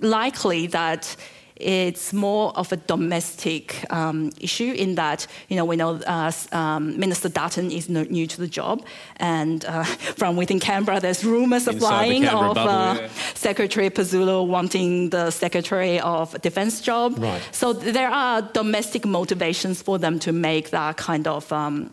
likely 0.00 0.68
that 0.68 1.14
it's 1.60 2.12
more 2.12 2.56
of 2.56 2.72
a 2.72 2.76
domestic 2.76 3.84
um, 3.92 4.32
issue 4.40 4.72
in 4.72 4.94
that, 4.94 5.26
you 5.48 5.56
know, 5.56 5.64
we 5.64 5.76
know 5.76 5.96
uh, 6.06 6.30
um, 6.52 6.98
Minister 6.98 7.28
Dutton 7.28 7.70
is 7.70 7.88
no, 7.88 8.04
new 8.04 8.26
to 8.26 8.40
the 8.40 8.46
job, 8.46 8.84
and 9.16 9.64
uh, 9.64 9.84
from 10.16 10.36
within 10.36 10.60
Canberra, 10.60 11.00
there's 11.00 11.24
rumours 11.24 11.66
of 11.66 11.78
flying 11.78 12.26
of 12.26 12.54
bubble, 12.54 12.70
uh, 12.70 12.94
yeah. 12.94 13.08
Secretary 13.34 13.90
Pezzullo 13.90 14.46
wanting 14.46 15.10
the 15.10 15.30
Secretary 15.30 16.00
of 16.00 16.40
Defence 16.42 16.80
job. 16.80 17.18
Right. 17.18 17.42
So 17.52 17.72
there 17.72 18.10
are 18.10 18.42
domestic 18.42 19.04
motivations 19.04 19.82
for 19.82 19.98
them 19.98 20.18
to 20.20 20.32
make 20.32 20.70
that 20.70 20.96
kind 20.96 21.26
of 21.26 21.52
um, 21.52 21.90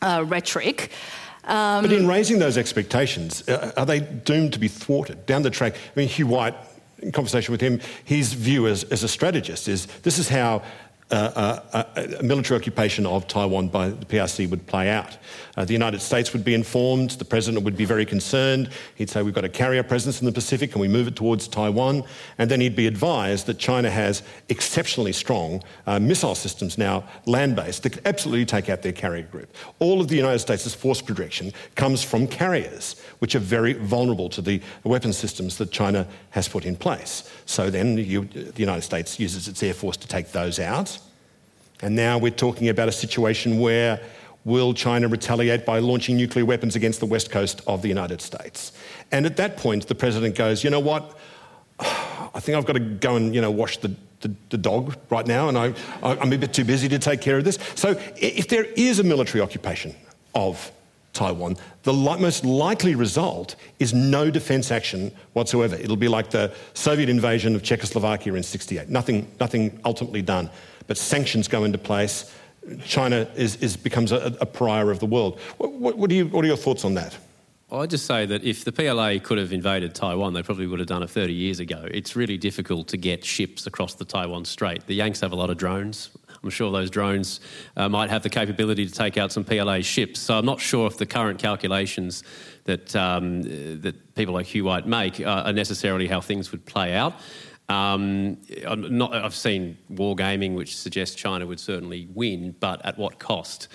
uh, 0.00 0.24
rhetoric. 0.26 0.90
Um, 1.44 1.82
but 1.82 1.92
in 1.92 2.06
raising 2.06 2.38
those 2.38 2.56
expectations, 2.56 3.48
uh, 3.48 3.72
are 3.76 3.86
they 3.86 4.00
doomed 4.00 4.52
to 4.52 4.60
be 4.60 4.68
thwarted 4.68 5.26
down 5.26 5.42
the 5.42 5.50
track? 5.50 5.74
I 5.74 6.00
mean, 6.00 6.08
Hugh 6.08 6.28
White 6.28 6.54
in 7.02 7.12
conversation 7.12 7.52
with 7.52 7.60
him, 7.60 7.80
his 8.04 8.32
view 8.32 8.66
as, 8.66 8.84
as 8.84 9.02
a 9.02 9.08
strategist 9.08 9.68
is 9.68 9.86
this 10.02 10.18
is 10.18 10.28
how 10.28 10.62
uh, 11.12 11.60
uh, 11.74 11.84
a 12.18 12.22
military 12.22 12.58
occupation 12.58 13.04
of 13.04 13.28
Taiwan 13.28 13.68
by 13.68 13.90
the 13.90 14.06
PRC 14.06 14.48
would 14.48 14.66
play 14.66 14.88
out. 14.88 15.18
Uh, 15.58 15.64
the 15.64 15.74
United 15.74 16.00
States 16.00 16.32
would 16.32 16.42
be 16.42 16.54
informed, 16.54 17.10
the 17.10 17.24
president 17.24 17.64
would 17.64 17.76
be 17.76 17.84
very 17.84 18.06
concerned. 18.06 18.70
He'd 18.94 19.10
say, 19.10 19.22
We've 19.22 19.34
got 19.34 19.44
a 19.44 19.50
carrier 19.50 19.82
presence 19.82 20.20
in 20.20 20.26
the 20.26 20.32
Pacific, 20.32 20.72
can 20.72 20.80
we 20.80 20.88
move 20.88 21.06
it 21.08 21.14
towards 21.14 21.48
Taiwan? 21.48 22.04
And 22.38 22.50
then 22.50 22.62
he'd 22.62 22.74
be 22.74 22.86
advised 22.86 23.44
that 23.46 23.58
China 23.58 23.90
has 23.90 24.22
exceptionally 24.48 25.12
strong 25.12 25.62
uh, 25.86 25.98
missile 25.98 26.34
systems 26.34 26.78
now 26.78 27.04
land 27.26 27.56
based 27.56 27.82
that 27.82 27.90
could 27.90 28.06
absolutely 28.06 28.46
take 28.46 28.70
out 28.70 28.80
their 28.80 28.92
carrier 28.92 29.24
group. 29.24 29.54
All 29.80 30.00
of 30.00 30.08
the 30.08 30.16
United 30.16 30.38
States' 30.38 30.72
force 30.74 31.02
projection 31.02 31.52
comes 31.74 32.02
from 32.02 32.26
carriers, 32.26 32.96
which 33.22 33.36
are 33.36 33.38
very 33.38 33.74
vulnerable 33.74 34.28
to 34.28 34.42
the 34.42 34.60
weapon 34.82 35.12
systems 35.12 35.56
that 35.56 35.70
China 35.70 36.08
has 36.30 36.48
put 36.48 36.64
in 36.64 36.74
place. 36.74 37.30
So 37.46 37.70
then 37.70 37.96
you, 37.96 38.24
the 38.24 38.58
United 38.60 38.82
States 38.82 39.20
uses 39.20 39.46
its 39.46 39.62
air 39.62 39.74
force 39.74 39.96
to 39.98 40.08
take 40.08 40.32
those 40.32 40.58
out. 40.58 40.98
And 41.82 41.94
now 41.94 42.18
we're 42.18 42.32
talking 42.32 42.68
about 42.68 42.88
a 42.88 42.92
situation 42.92 43.60
where 43.60 44.00
will 44.44 44.74
China 44.74 45.06
retaliate 45.06 45.64
by 45.64 45.78
launching 45.78 46.16
nuclear 46.16 46.44
weapons 46.44 46.74
against 46.74 46.98
the 46.98 47.06
west 47.06 47.30
coast 47.30 47.60
of 47.68 47.80
the 47.80 47.86
United 47.86 48.20
States? 48.20 48.72
And 49.12 49.24
at 49.24 49.36
that 49.36 49.56
point, 49.56 49.86
the 49.86 49.94
president 49.94 50.34
goes, 50.34 50.64
you 50.64 50.70
know 50.70 50.80
what? 50.80 51.16
I 51.78 52.40
think 52.40 52.58
I've 52.58 52.66
got 52.66 52.72
to 52.72 52.80
go 52.80 53.14
and 53.14 53.32
you 53.32 53.40
know 53.40 53.52
wash 53.52 53.78
the, 53.78 53.94
the, 54.22 54.34
the 54.50 54.58
dog 54.58 54.96
right 55.10 55.28
now, 55.28 55.48
and 55.48 55.56
I, 55.56 55.74
I'm 56.02 56.32
a 56.32 56.38
bit 56.38 56.52
too 56.52 56.64
busy 56.64 56.88
to 56.88 56.98
take 56.98 57.20
care 57.20 57.38
of 57.38 57.44
this. 57.44 57.60
So 57.76 57.90
if 58.16 58.48
there 58.48 58.64
is 58.64 58.98
a 58.98 59.04
military 59.04 59.40
occupation 59.40 59.94
of 60.34 60.72
Taiwan, 61.12 61.56
the 61.82 61.92
li- 61.92 62.20
most 62.20 62.44
likely 62.44 62.94
result 62.94 63.56
is 63.78 63.92
no 63.92 64.30
defence 64.30 64.70
action 64.70 65.12
whatsoever. 65.34 65.76
It'll 65.76 65.96
be 65.96 66.08
like 66.08 66.30
the 66.30 66.54
Soviet 66.74 67.08
invasion 67.08 67.54
of 67.54 67.62
Czechoslovakia 67.62 68.34
in 68.34 68.42
68. 68.42 68.88
Nothing, 68.88 69.30
nothing 69.38 69.78
ultimately 69.84 70.22
done 70.22 70.50
but 70.86 70.98
sanctions 70.98 71.48
go 71.48 71.64
into 71.64 71.78
place. 71.78 72.32
China 72.84 73.28
is, 73.34 73.56
is 73.56 73.76
becomes 73.76 74.12
a, 74.12 74.36
a, 74.40 74.46
pariah 74.46 74.86
of 74.86 75.00
the 75.00 75.06
world. 75.06 75.40
What, 75.58 75.72
what, 75.72 75.98
what, 75.98 76.10
are 76.10 76.14
you, 76.14 76.26
what 76.28 76.44
are 76.44 76.48
your 76.48 76.56
thoughts 76.56 76.84
on 76.84 76.94
that? 76.94 77.16
Well, 77.68 77.80
I'd 77.80 77.90
just 77.90 78.06
say 78.06 78.26
that 78.26 78.44
if 78.44 78.64
the 78.64 78.72
PLA 78.72 79.18
could 79.20 79.38
have 79.38 79.52
invaded 79.52 79.94
Taiwan, 79.94 80.34
they 80.34 80.42
probably 80.42 80.66
would 80.66 80.78
have 80.78 80.88
done 80.88 81.02
it 81.02 81.10
30 81.10 81.32
years 81.32 81.58
ago. 81.58 81.88
It's 81.90 82.14
really 82.14 82.36
difficult 82.36 82.88
to 82.88 82.98
get 82.98 83.24
ships 83.24 83.66
across 83.66 83.94
the 83.94 84.04
Taiwan 84.04 84.44
Strait. 84.44 84.86
The 84.86 84.94
Yanks 84.94 85.20
have 85.20 85.32
a 85.32 85.36
lot 85.36 85.48
of 85.48 85.56
drones. 85.56 86.10
I'm 86.42 86.50
sure 86.50 86.72
those 86.72 86.90
drones 86.90 87.40
uh, 87.76 87.88
might 87.88 88.10
have 88.10 88.22
the 88.22 88.30
capability 88.30 88.86
to 88.86 88.92
take 88.92 89.16
out 89.16 89.30
some 89.30 89.44
PLA 89.44 89.80
ships. 89.80 90.18
So 90.20 90.36
I'm 90.36 90.44
not 90.44 90.60
sure 90.60 90.86
if 90.86 90.96
the 90.96 91.06
current 91.06 91.38
calculations 91.38 92.24
that, 92.64 92.94
um, 92.96 93.42
that 93.80 94.14
people 94.14 94.34
like 94.34 94.46
Hugh 94.46 94.64
White 94.64 94.86
make 94.86 95.20
are 95.20 95.52
necessarily 95.52 96.08
how 96.08 96.20
things 96.20 96.50
would 96.52 96.64
play 96.66 96.94
out. 96.94 97.14
Um, 97.68 98.38
not, 98.66 99.14
I've 99.14 99.34
seen 99.34 99.78
wargaming, 99.90 100.54
which 100.54 100.76
suggests 100.76 101.14
China 101.14 101.46
would 101.46 101.60
certainly 101.60 102.08
win, 102.12 102.54
but 102.60 102.84
at 102.84 102.98
what 102.98 103.18
cost? 103.18 103.68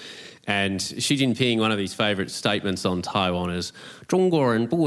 And 0.49 0.81
Xi 0.81 1.17
Jinping, 1.17 1.59
one 1.59 1.73
of 1.73 1.77
his 1.77 1.93
favorite 1.93 2.31
statements 2.31 2.85
on 2.85 3.01
Taiwan 3.01 3.49
is 3.49 3.73
"Zhongguoren 4.07 4.69
bu 4.69 4.83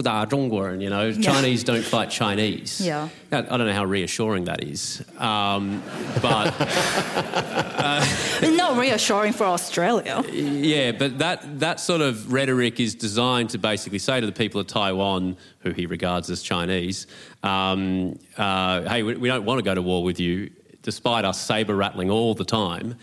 you 0.80 0.88
know, 0.88 1.08
yeah. 1.08 1.20
Chinese 1.20 1.64
don't 1.64 1.84
fight 1.84 2.08
Chinese. 2.08 2.80
Yeah. 2.80 3.10
I 3.30 3.42
don't 3.42 3.66
know 3.66 3.72
how 3.74 3.84
reassuring 3.84 4.44
that 4.44 4.64
is, 4.64 5.04
um, 5.18 5.82
but 6.22 6.54
uh, 6.58 8.06
not 8.52 8.78
reassuring 8.78 9.34
for 9.34 9.44
Australia. 9.44 10.24
Yeah, 10.32 10.92
but 10.92 11.18
that 11.18 11.60
that 11.60 11.78
sort 11.78 12.00
of 12.00 12.32
rhetoric 12.32 12.80
is 12.80 12.94
designed 12.94 13.50
to 13.50 13.58
basically 13.58 13.98
say 13.98 14.18
to 14.18 14.26
the 14.26 14.32
people 14.32 14.62
of 14.62 14.66
Taiwan, 14.66 15.36
who 15.58 15.72
he 15.72 15.84
regards 15.84 16.30
as 16.30 16.40
Chinese, 16.40 17.06
um, 17.42 18.18
uh, 18.38 18.88
"Hey, 18.88 19.02
we, 19.02 19.14
we 19.16 19.28
don't 19.28 19.44
want 19.44 19.58
to 19.58 19.62
go 19.62 19.74
to 19.74 19.82
war 19.82 20.02
with 20.02 20.18
you." 20.18 20.50
Despite 20.82 21.26
us 21.26 21.38
saber 21.38 21.76
rattling 21.76 22.08
all 22.10 22.34
the 22.34 22.46
time, 22.46 22.96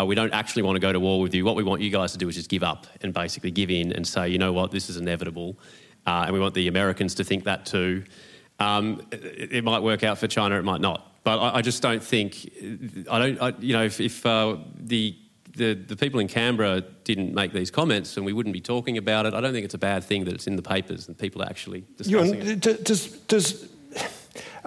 uh, 0.00 0.06
we 0.06 0.14
don't 0.14 0.32
actually 0.32 0.62
want 0.62 0.76
to 0.76 0.80
go 0.80 0.92
to 0.92 1.00
war 1.00 1.20
with 1.20 1.34
you. 1.34 1.44
What 1.44 1.56
we 1.56 1.62
want 1.62 1.82
you 1.82 1.90
guys 1.90 2.12
to 2.12 2.18
do 2.18 2.28
is 2.28 2.36
just 2.36 2.48
give 2.48 2.62
up 2.62 2.86
and 3.02 3.12
basically 3.12 3.50
give 3.50 3.70
in 3.70 3.92
and 3.92 4.06
say, 4.06 4.28
you 4.28 4.38
know 4.38 4.52
what, 4.52 4.70
this 4.70 4.88
is 4.88 4.96
inevitable. 4.96 5.58
Uh, 6.06 6.24
and 6.26 6.32
we 6.32 6.40
want 6.40 6.54
the 6.54 6.68
Americans 6.68 7.14
to 7.16 7.24
think 7.24 7.44
that 7.44 7.66
too. 7.66 8.04
Um, 8.60 9.02
it, 9.12 9.52
it, 9.52 9.64
might 9.64 9.82
work 9.82 10.02
out 10.02 10.18
for 10.18 10.26
China, 10.26 10.58
it 10.58 10.64
might 10.64 10.80
not. 10.80 11.22
but 11.22 11.38
I, 11.38 11.56
I 11.56 11.62
just 11.62 11.82
don't 11.82 12.02
think 12.02 12.50
I 13.10 13.18
don't. 13.18 13.42
I, 13.42 13.52
you 13.60 13.72
know, 13.72 13.84
if, 13.84 14.00
if 14.00 14.24
uh, 14.26 14.56
the 14.76 15.16
the, 15.58 15.74
the 15.74 15.96
people 15.96 16.20
in 16.20 16.28
Canberra 16.28 16.82
didn't 17.04 17.34
make 17.34 17.52
these 17.52 17.70
comments 17.70 18.16
and 18.16 18.24
we 18.24 18.32
wouldn't 18.32 18.52
be 18.52 18.60
talking 18.60 18.96
about 18.96 19.26
it. 19.26 19.34
I 19.34 19.40
don't 19.40 19.52
think 19.52 19.64
it's 19.64 19.74
a 19.74 19.78
bad 19.78 20.04
thing 20.04 20.24
that 20.24 20.34
it's 20.34 20.46
in 20.46 20.56
the 20.56 20.62
papers 20.62 21.08
and 21.08 21.18
people 21.18 21.42
are 21.42 21.48
actually 21.48 21.84
discussing 21.96 22.34
Yun, 22.34 22.48
it. 22.48 22.60
Does, 22.84 23.08
does, 23.22 23.68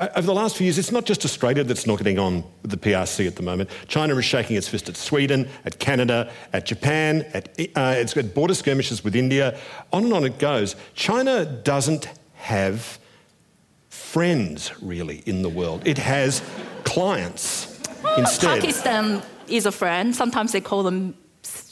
over 0.01 0.21
the 0.21 0.33
last 0.33 0.57
few 0.57 0.65
years, 0.65 0.77
it's 0.77 0.91
not 0.91 1.05
just 1.05 1.23
Australia 1.25 1.63
that's 1.63 1.85
not 1.85 1.97
getting 1.97 2.17
on 2.17 2.43
with 2.63 2.71
the 2.71 2.77
PRC 2.77 3.27
at 3.27 3.35
the 3.35 3.43
moment. 3.43 3.69
China 3.87 4.15
is 4.15 4.25
shaking 4.25 4.55
its 4.55 4.67
fist 4.67 4.89
at 4.89 4.97
Sweden, 4.97 5.47
at 5.63 5.79
Canada, 5.79 6.31
at 6.53 6.65
Japan, 6.65 7.25
at, 7.33 7.49
uh, 7.75 7.93
it's 7.97 8.13
got 8.13 8.33
border 8.33 8.55
skirmishes 8.55 9.03
with 9.03 9.15
India, 9.15 9.59
on 9.93 10.05
and 10.05 10.13
on 10.13 10.23
it 10.23 10.39
goes. 10.39 10.75
China 10.95 11.45
doesn't 11.45 12.09
have 12.33 12.99
friends, 13.89 14.71
really, 14.81 15.21
in 15.25 15.43
the 15.43 15.49
world. 15.49 15.83
It 15.85 15.99
has 15.99 16.41
clients 16.83 17.79
instead. 18.17 18.59
Pakistan 18.61 19.21
is 19.47 19.65
a 19.67 19.71
friend. 19.71 20.15
Sometimes 20.15 20.51
they 20.51 20.61
call 20.61 20.81
them 20.81 21.15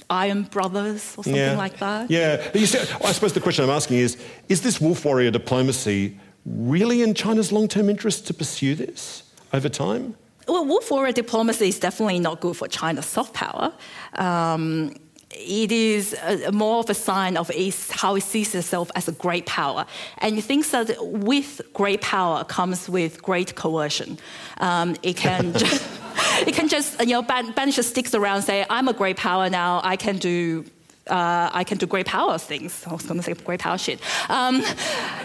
Iron 0.09 0.43
Brothers 0.43 1.15
or 1.17 1.23
something 1.23 1.35
yeah. 1.35 1.57
like 1.57 1.77
that. 1.79 2.09
Yeah. 2.09 2.51
See, 2.53 2.79
I 2.79 3.11
suppose 3.11 3.33
the 3.33 3.41
question 3.41 3.63
I'm 3.63 3.69
asking 3.69 3.97
is 3.97 4.17
is 4.47 4.61
this 4.61 4.81
wolf 4.81 5.05
warrior 5.05 5.29
diplomacy 5.29 6.17
really 6.49 7.01
in 7.01 7.13
China's 7.13 7.51
long 7.51 7.67
term 7.67 7.89
interest 7.89 8.27
to 8.27 8.33
pursue 8.33 8.75
this 8.75 9.23
over 9.53 9.69
time? 9.69 10.15
Well, 10.47 10.65
wolf 10.65 10.89
warrior 10.89 11.13
diplomacy 11.13 11.67
is 11.67 11.79
definitely 11.79 12.19
not 12.19 12.39
good 12.39 12.57
for 12.57 12.67
China's 12.67 13.05
soft 13.05 13.33
power. 13.33 13.71
Um, 14.15 14.95
it 15.31 15.71
is 15.71 16.15
a, 16.23 16.51
more 16.51 16.79
of 16.79 16.89
a 16.89 16.95
sign 16.95 17.37
of 17.37 17.51
how 17.91 18.15
it 18.15 18.23
sees 18.23 18.55
itself 18.55 18.89
as 18.95 19.07
a 19.07 19.11
great 19.11 19.45
power. 19.45 19.85
And 20.17 20.37
it 20.39 20.43
thinks 20.43 20.71
that 20.71 20.95
with 20.99 21.61
great 21.73 22.01
power 22.01 22.43
comes 22.43 22.89
with 22.89 23.21
great 23.21 23.55
coercion. 23.55 24.17
Um, 24.57 24.95
it 25.03 25.17
can 25.17 25.53
just, 25.57 25.87
it 26.47 26.55
can 26.55 26.67
just 26.67 26.99
you 27.01 27.13
know 27.13 27.21
banish 27.21 27.75
sticks 27.75 28.15
around 28.15 28.37
and 28.37 28.45
say 28.45 28.65
I'm 28.69 28.87
a 28.87 28.93
great 28.93 29.17
power 29.17 29.49
now. 29.49 29.81
I 29.83 29.97
can 29.97 30.17
do 30.17 30.65
uh, 31.09 31.49
I 31.53 31.63
can 31.63 31.77
do 31.77 31.85
great 31.85 32.05
power 32.05 32.37
things. 32.37 32.85
I 32.87 32.93
was 32.93 33.05
going 33.05 33.19
to 33.19 33.23
say 33.23 33.33
great 33.33 33.59
power 33.59 33.77
shit. 33.77 33.99
Um, 34.29 34.63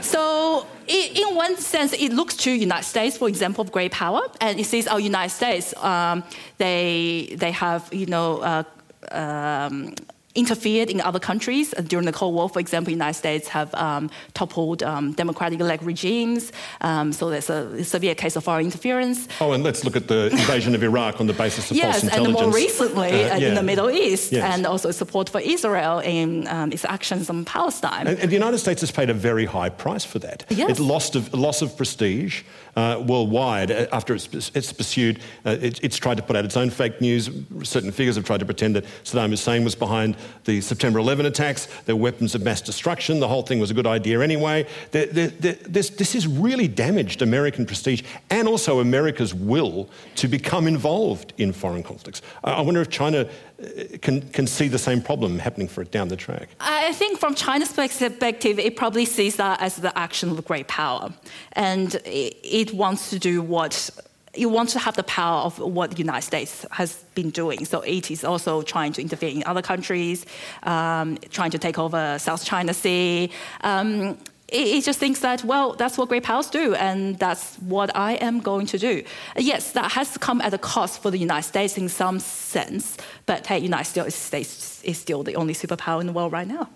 so, 0.01 0.67
it, 0.87 1.19
in 1.19 1.35
one 1.35 1.57
sense, 1.57 1.93
it 1.93 2.13
looks 2.13 2.37
to 2.39 2.51
United 2.51 2.85
States, 2.85 3.17
for 3.17 3.29
example, 3.29 3.63
of 3.63 3.73
great 3.73 3.93
power, 3.93 4.23
and 4.41 4.59
it 4.59 4.65
says, 4.65 4.89
"Oh, 4.91 4.97
United 4.97 5.35
States, 5.35 5.75
um, 5.83 6.25
they 6.59 7.35
they 7.37 7.53
have 7.53 7.93
you 7.93 8.07
know." 8.07 8.39
Uh, 8.39 8.65
um, 9.11 9.95
interfered 10.35 10.91
in 10.91 11.01
other 11.01 11.21
countries. 11.21 11.75
Uh, 11.75 11.83
during 11.83 12.07
the 12.07 12.13
Cold 12.13 12.35
War, 12.35 12.49
for 12.49 12.61
example, 12.61 12.87
the 12.87 12.93
United 12.93 13.19
States 13.19 13.49
have 13.49 13.75
um, 13.75 14.11
toppled 14.35 14.83
um, 14.83 15.13
democratic-elect 15.13 15.83
regimes. 15.83 16.53
Um, 16.81 17.13
so 17.13 17.31
there's 17.31 17.51
a 17.51 17.85
severe 17.85 18.15
case 18.15 18.37
of 18.37 18.45
foreign 18.45 18.67
interference. 18.67 19.29
Oh, 19.41 19.53
and 19.53 19.63
let's 19.63 19.85
look 19.85 19.97
at 19.97 20.09
the 20.09 20.31
invasion 20.33 20.75
of 20.75 20.83
Iraq 20.83 21.21
on 21.21 21.27
the 21.27 21.33
basis 21.33 21.71
of 21.71 21.77
yes, 21.77 22.01
false 22.01 22.05
intelligence. 22.05 22.37
Yes, 22.37 22.45
and 22.45 22.53
more 22.53 22.55
recently 22.55 23.25
uh, 23.25 23.37
yeah. 23.37 23.49
in 23.49 23.55
the 23.55 23.63
Middle 23.63 23.91
East, 23.91 24.33
yes. 24.33 24.55
and 24.55 24.67
also 24.67 24.91
support 24.91 25.29
for 25.29 25.41
Israel 25.41 26.01
in 26.01 26.47
um, 26.49 26.73
its 26.73 26.85
actions 26.85 27.31
on 27.31 27.45
Palestine. 27.45 28.07
And, 28.07 28.19
and, 28.19 28.31
the 28.31 28.35
United 28.35 28.59
States 28.59 28.81
has 28.81 28.91
paid 28.91 29.11
a 29.11 29.15
very 29.15 29.47
high 29.47 29.69
price 29.69 30.05
for 30.05 30.19
that. 30.21 30.45
Yes. 30.49 30.71
It 30.71 30.83
lost 30.83 31.17
of, 31.17 31.33
loss 31.33 31.63
of 31.63 31.77
prestige 31.77 32.43
uh, 32.77 33.03
worldwide 33.07 33.71
uh, 33.71 33.87
after 33.93 34.15
it's, 34.15 34.29
it's 34.55 34.73
pursued. 34.73 35.21
Uh, 35.47 35.57
it, 35.61 35.83
it's 35.83 35.97
tried 35.97 36.17
to 36.17 36.23
put 36.23 36.37
out 36.37 36.45
its 36.45 36.57
own 36.57 36.71
fake 36.71 37.01
news. 37.01 37.31
Certain 37.63 37.93
figures 37.93 38.17
have 38.17 38.25
tried 38.25 38.41
to 38.41 38.47
pretend 38.47 38.75
that 38.77 38.85
Saddam 39.05 39.31
Hussein 39.31 39.65
was 39.65 39.75
behind 39.75 40.17
the 40.45 40.61
September 40.61 40.99
11 40.99 41.27
attacks. 41.27 41.69
They're 41.85 41.97
weapons 41.97 42.35
of 42.35 42.43
mass 42.43 42.61
destruction. 42.61 43.21
The 43.21 43.29
whole 43.29 43.43
thing 43.43 43.59
was 43.59 43.71
a 43.71 43.75
good 43.75 43.87
idea 43.87 44.21
anyway. 44.21 44.67
They're, 44.91 45.07
they're, 45.07 45.29
they're, 45.29 45.53
this, 45.55 45.91
this 45.91 46.13
has 46.13 46.27
really 46.27 46.69
damaged 46.69 47.23
American 47.23 47.67
prestige 47.67 48.03
and 48.31 48.49
also 48.49 48.81
America's 48.81 49.35
will 49.35 49.89
to 50.17 50.29
become 50.29 50.67
involved 50.67 51.33
in 51.39 51.53
foreign 51.53 51.83
conflicts. 51.83 52.23
I 52.43 52.61
wonder 52.61 52.81
if 52.81 52.91
China 52.91 53.29
uh, 53.63 53.67
can, 54.03 54.23
can 54.31 54.47
see 54.47 54.69
the 54.69 54.79
same 54.79 55.01
problem 55.01 55.39
happening 55.39 55.69
for 55.69 55.83
it 55.83 55.91
down 55.91 56.09
the 56.09 56.17
track. 56.17 56.49
I 56.61 56.93
think 56.93 57.19
from 57.19 57.35
China's 57.35 57.73
perspective, 57.73 58.59
it 58.59 58.77
probably 58.77 59.05
sees 59.05 59.37
that 59.37 59.61
as 59.61 59.77
the 59.77 59.97
action 59.99 60.31
of 60.31 60.39
a 60.39 60.43
great 60.43 60.69
power. 60.69 61.13
And 61.53 62.01
it 62.05 62.73
wants 62.73 63.11
to 63.11 63.19
do 63.19 63.43
what 63.43 63.91
you 64.37 64.49
want 64.49 64.69
to 64.71 64.79
have 64.79 64.97
the 64.97 65.03
power 65.05 65.43
of 65.43 65.59
what 65.59 65.93
the 65.93 65.97
United 65.97 66.27
States 66.27 66.67
has 66.71 67.05
been 67.15 67.31
doing. 67.31 67.65
So 67.65 67.81
it 67.81 68.11
is 68.11 68.25
also 68.25 68.63
trying 68.63 68.93
to 68.95 69.03
interfere 69.03 69.31
in 69.31 69.45
other 69.47 69.63
countries, 69.63 70.27
um, 70.63 71.19
trying 71.31 71.51
to 71.53 71.59
take 71.59 71.79
over 71.79 72.19
South 72.19 72.45
China 72.45 72.75
Sea. 72.75 73.31
Um, 73.63 74.19
it, 74.49 74.69
it, 74.69 74.85
just 74.85 74.99
thinks 74.99 75.21
that, 75.21 75.43
well, 75.43 75.73
that's 75.73 75.97
what 75.97 76.09
great 76.09 76.23
powers 76.23 76.49
do, 76.49 76.75
and 76.75 77.19
that's 77.19 77.57
what 77.57 77.95
I 77.97 78.13
am 78.15 78.41
going 78.41 78.67
to 78.67 78.79
do. 78.79 79.03
Yes, 79.37 79.73
that 79.73 79.93
has 79.93 80.19
come 80.19 80.41
at 80.43 80.53
a 80.53 80.59
cost 80.59 81.03
for 81.03 81.11
the 81.11 81.19
United 81.19 81.49
States 81.49 81.79
in 81.79 81.89
some 81.89 82.21
sense, 82.21 82.97
but 83.27 83.47
hey, 83.47 83.59
United 83.59 84.11
States 84.13 84.85
is 84.85 84.99
still 84.99 85.23
the 85.23 85.37
only 85.37 85.55
superpower 85.55 86.01
in 86.01 86.07
the 86.07 86.13
world 86.13 86.33
right 86.33 86.47
now. 86.47 86.69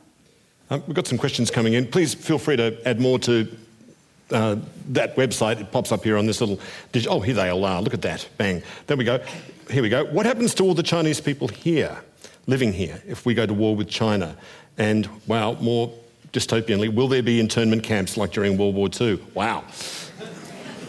Um, 0.70 0.82
we've 0.86 0.96
got 0.96 1.06
some 1.06 1.18
questions 1.18 1.50
coming 1.50 1.74
in. 1.74 1.86
Please 1.86 2.14
feel 2.14 2.38
free 2.38 2.56
to 2.56 2.76
add 2.86 3.00
more 3.00 3.18
to 3.20 3.48
uh, 4.30 4.56
that 4.88 5.16
website, 5.16 5.60
it 5.60 5.70
pops 5.72 5.92
up 5.92 6.04
here 6.04 6.16
on 6.16 6.26
this 6.26 6.40
little. 6.40 6.60
Oh, 7.08 7.20
here 7.20 7.34
they 7.34 7.48
all 7.48 7.64
are. 7.64 7.80
Look 7.82 7.94
at 7.94 8.02
that. 8.02 8.28
Bang. 8.36 8.62
There 8.86 8.96
we 8.96 9.04
go. 9.04 9.20
Here 9.70 9.82
we 9.82 9.88
go. 9.88 10.04
What 10.04 10.26
happens 10.26 10.54
to 10.54 10.64
all 10.64 10.74
the 10.74 10.82
Chinese 10.82 11.20
people 11.20 11.48
here, 11.48 11.96
living 12.46 12.72
here, 12.72 13.02
if 13.06 13.26
we 13.26 13.34
go 13.34 13.46
to 13.46 13.54
war 13.54 13.76
with 13.76 13.88
China? 13.88 14.36
And, 14.76 15.08
wow, 15.26 15.54
more 15.54 15.92
dystopianly, 16.32 16.94
will 16.94 17.08
there 17.08 17.22
be 17.22 17.40
internment 17.40 17.82
camps 17.82 18.16
like 18.16 18.32
during 18.32 18.56
World 18.56 18.74
War 18.74 18.88
II? 19.00 19.20
Wow. 19.34 19.64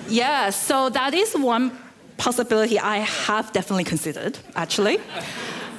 Yeah, 0.08 0.50
so 0.50 0.90
that 0.90 1.14
is 1.14 1.34
one 1.34 1.78
possibility 2.18 2.80
I 2.80 2.98
have 2.98 3.52
definitely 3.54 3.84
considered, 3.84 4.38
actually. 4.56 5.00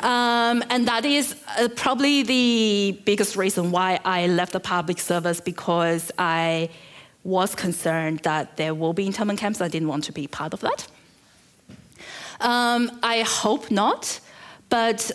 Um, 0.01 0.65
and 0.71 0.89
that 0.89 1.05
is 1.05 1.37
uh, 1.59 1.69
probably 1.77 2.23
the 2.23 2.99
biggest 3.05 3.37
reason 3.37 3.71
why 3.71 4.01
I 4.05 4.29
left 4.29 4.53
the 4.53 4.61
public 4.61 4.99
service 4.99 5.41
because 5.41 6.11
I 6.19 6.71
was 7.25 7.55
concerned 7.55 8.21
that 8.21 8.57
there 8.57 8.75
will 8.75 8.93
be 8.93 9.07
internment 9.07 9.39
camps. 9.39 9.61
I 9.61 9.69
didn't 9.69 9.89
want 9.89 10.05
to 10.05 10.13
be 10.13 10.27
part 10.27 10.55
of 10.55 10.61
that. 10.61 10.89
Um, 12.41 12.99
I 13.03 13.21
hope 13.21 13.71
not. 13.71 14.21
But 14.71 15.11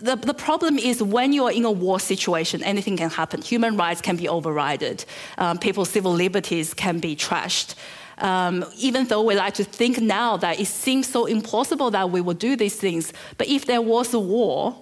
the, 0.00 0.16
the 0.16 0.32
problem 0.32 0.78
is 0.78 1.02
when 1.02 1.34
you're 1.34 1.52
in 1.52 1.66
a 1.66 1.70
war 1.70 2.00
situation, 2.00 2.62
anything 2.62 2.96
can 2.96 3.10
happen. 3.10 3.42
Human 3.42 3.76
rights 3.76 4.00
can 4.00 4.16
be 4.16 4.28
overridden. 4.28 4.96
Um, 5.36 5.58
people's 5.58 5.90
civil 5.90 6.12
liberties 6.12 6.72
can 6.72 7.00
be 7.00 7.14
trashed. 7.14 7.74
Um, 8.18 8.64
even 8.78 9.06
though 9.06 9.22
we 9.22 9.34
like 9.34 9.54
to 9.54 9.64
think 9.64 10.00
now 10.00 10.38
that 10.38 10.58
it 10.58 10.66
seems 10.66 11.06
so 11.06 11.26
impossible 11.26 11.90
that 11.90 12.10
we 12.10 12.20
would 12.22 12.38
do 12.38 12.56
these 12.56 12.76
things, 12.76 13.12
but 13.36 13.46
if 13.46 13.66
there 13.66 13.82
was 13.82 14.14
a 14.14 14.18
war, 14.18 14.74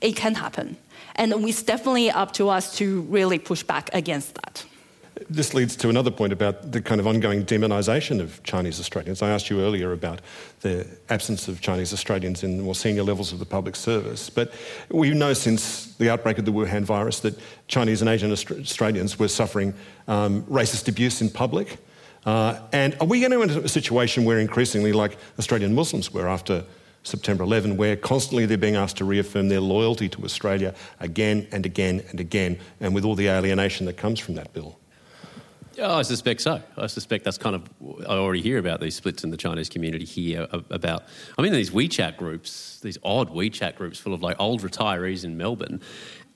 it 0.00 0.14
can 0.14 0.34
happen. 0.36 0.76
And 1.16 1.32
it's 1.48 1.62
definitely 1.62 2.10
up 2.10 2.32
to 2.34 2.48
us 2.48 2.76
to 2.76 3.02
really 3.02 3.38
push 3.38 3.64
back 3.64 3.90
against 3.92 4.34
that. 4.36 4.64
This 5.28 5.52
leads 5.54 5.76
to 5.76 5.88
another 5.88 6.10
point 6.10 6.32
about 6.32 6.72
the 6.72 6.80
kind 6.80 7.00
of 7.00 7.06
ongoing 7.06 7.44
demonisation 7.44 8.20
of 8.20 8.42
Chinese 8.42 8.80
Australians. 8.80 9.22
I 9.22 9.30
asked 9.30 9.50
you 9.50 9.60
earlier 9.60 9.92
about 9.92 10.20
the 10.60 10.86
absence 11.08 11.46
of 11.48 11.60
Chinese 11.60 11.92
Australians 11.92 12.42
in 12.42 12.60
more 12.60 12.74
senior 12.74 13.02
levels 13.02 13.32
of 13.32 13.38
the 13.38 13.44
public 13.44 13.76
service. 13.76 14.30
But 14.30 14.52
we 14.88 15.10
know 15.10 15.34
since 15.34 15.94
the 15.96 16.08
outbreak 16.10 16.38
of 16.38 16.46
the 16.46 16.52
Wuhan 16.52 16.84
virus 16.84 17.20
that 17.20 17.38
Chinese 17.68 18.00
and 18.00 18.08
Asian 18.08 18.32
Australians 18.32 19.18
were 19.18 19.28
suffering 19.28 19.74
um, 20.08 20.42
racist 20.44 20.88
abuse 20.88 21.20
in 21.20 21.28
public. 21.28 21.76
Uh, 22.24 22.58
and 22.72 22.96
are 23.00 23.06
we 23.06 23.20
going 23.20 23.32
to 23.32 23.42
enter 23.42 23.60
a 23.60 23.68
situation 23.68 24.24
where 24.24 24.38
increasingly, 24.38 24.92
like 24.92 25.18
Australian 25.38 25.74
Muslims 25.74 26.12
were 26.12 26.28
after 26.28 26.64
September 27.02 27.44
11, 27.44 27.76
where 27.76 27.96
constantly 27.96 28.46
they're 28.46 28.58
being 28.58 28.76
asked 28.76 28.98
to 28.98 29.04
reaffirm 29.04 29.48
their 29.48 29.60
loyalty 29.60 30.08
to 30.08 30.24
Australia 30.24 30.74
again 30.98 31.46
and 31.52 31.66
again 31.66 32.02
and 32.10 32.20
again, 32.20 32.58
and 32.80 32.94
with 32.94 33.04
all 33.04 33.14
the 33.14 33.28
alienation 33.28 33.86
that 33.86 33.96
comes 33.96 34.18
from 34.18 34.34
that 34.34 34.52
bill? 34.52 34.79
Oh, 35.78 35.98
I 35.98 36.02
suspect 36.02 36.40
so. 36.40 36.60
I 36.76 36.86
suspect 36.88 37.24
that's 37.24 37.38
kind 37.38 37.54
of 37.54 37.62
I 38.08 38.14
already 38.14 38.42
hear 38.42 38.58
about 38.58 38.80
these 38.80 38.94
splits 38.94 39.24
in 39.24 39.30
the 39.30 39.36
Chinese 39.36 39.68
community 39.68 40.04
here 40.04 40.46
about. 40.50 41.04
I 41.38 41.42
mean, 41.42 41.52
these 41.52 41.70
WeChat 41.70 42.16
groups, 42.16 42.80
these 42.80 42.98
odd 43.04 43.30
WeChat 43.30 43.76
groups 43.76 43.98
full 43.98 44.12
of 44.12 44.22
like 44.22 44.36
old 44.40 44.62
retirees 44.62 45.24
in 45.24 45.36
Melbourne, 45.36 45.80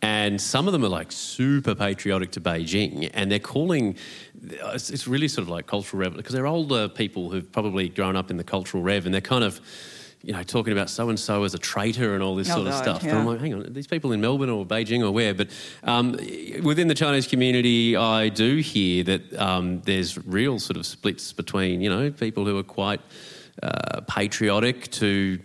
and 0.03 0.41
some 0.41 0.66
of 0.66 0.72
them 0.72 0.85
are 0.85 0.89
like 0.89 1.11
super 1.11 1.74
patriotic 1.74 2.30
to 2.32 2.41
Beijing, 2.41 3.11
and 3.14 3.30
they're 3.30 3.39
calling. 3.39 3.97
It's 4.43 5.09
really 5.09 5.28
sort 5.28 5.43
of 5.43 5.49
like 5.49 5.66
cultural 5.66 6.01
rev 6.01 6.16
because 6.16 6.35
they're 6.35 6.47
older 6.47 6.89
people 6.89 7.30
who've 7.30 7.51
probably 7.51 7.89
grown 7.89 8.14
up 8.14 8.30
in 8.30 8.37
the 8.37 8.45
cultural 8.45 8.82
rev, 8.82 9.05
and 9.05 9.14
they're 9.14 9.20
kind 9.20 9.45
of 9.45 9.61
you 10.25 10.33
know, 10.33 10.43
talking 10.43 10.72
about 10.72 10.89
so 10.89 11.11
and 11.11 11.20
so 11.20 11.45
as 11.45 11.53
a 11.53 11.59
traitor 11.59 12.14
and 12.14 12.22
all 12.22 12.35
this 12.35 12.51
oh, 12.51 12.55
sort 12.55 12.68
of 12.68 12.75
stuff. 12.75 13.03
Yeah. 13.03 13.11
And 13.11 13.18
I'm 13.18 13.27
like, 13.27 13.41
hang 13.41 13.53
on, 13.53 13.72
these 13.75 13.87
people 13.87 14.12
in 14.12 14.22
Melbourne 14.22 14.49
or 14.49 14.64
Beijing 14.64 15.03
or 15.03 15.11
where? 15.11 15.35
But 15.35 15.49
um, 15.83 16.12
within 16.62 16.89
the 16.89 16.95
Chinese 16.95 17.27
community, 17.27 17.95
I 17.95 18.31
do 18.31 18.57
hear 18.57 19.05
that 19.05 19.39
um, 19.39 19.83
there's 19.83 20.16
real 20.27 20.59
sort 20.59 20.79
of 20.79 20.87
splits 20.87 21.35
between, 21.35 21.83
you 21.83 21.91
know, 21.91 22.11
people 22.11 22.47
who 22.47 22.57
are 22.59 22.62
quite 22.62 23.03
uh, 23.62 24.01
patriotic 24.09 24.91
to 24.93 25.39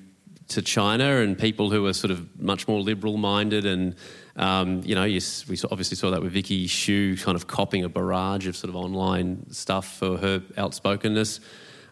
to 0.47 0.63
China 0.63 1.17
and 1.17 1.38
people 1.38 1.69
who 1.69 1.86
are 1.86 1.93
sort 1.93 2.09
of 2.09 2.41
much 2.41 2.67
more 2.67 2.82
liberal 2.82 3.17
minded 3.17 3.65
and. 3.65 3.95
Um, 4.36 4.82
you 4.86 4.95
know, 4.95 5.03
yes, 5.03 5.45
we 5.49 5.57
obviously 5.69 5.97
saw 5.97 6.11
that 6.11 6.21
with 6.21 6.32
Vicky 6.32 6.65
Xu 6.65 7.21
kind 7.21 7.36
of 7.36 7.47
copping 7.47 7.84
a 7.84 7.89
barrage 7.89 8.47
of 8.47 8.55
sort 8.55 8.69
of 8.69 8.77
online 8.77 9.51
stuff 9.51 9.97
for 9.97 10.17
her 10.17 10.41
outspokenness. 10.57 11.41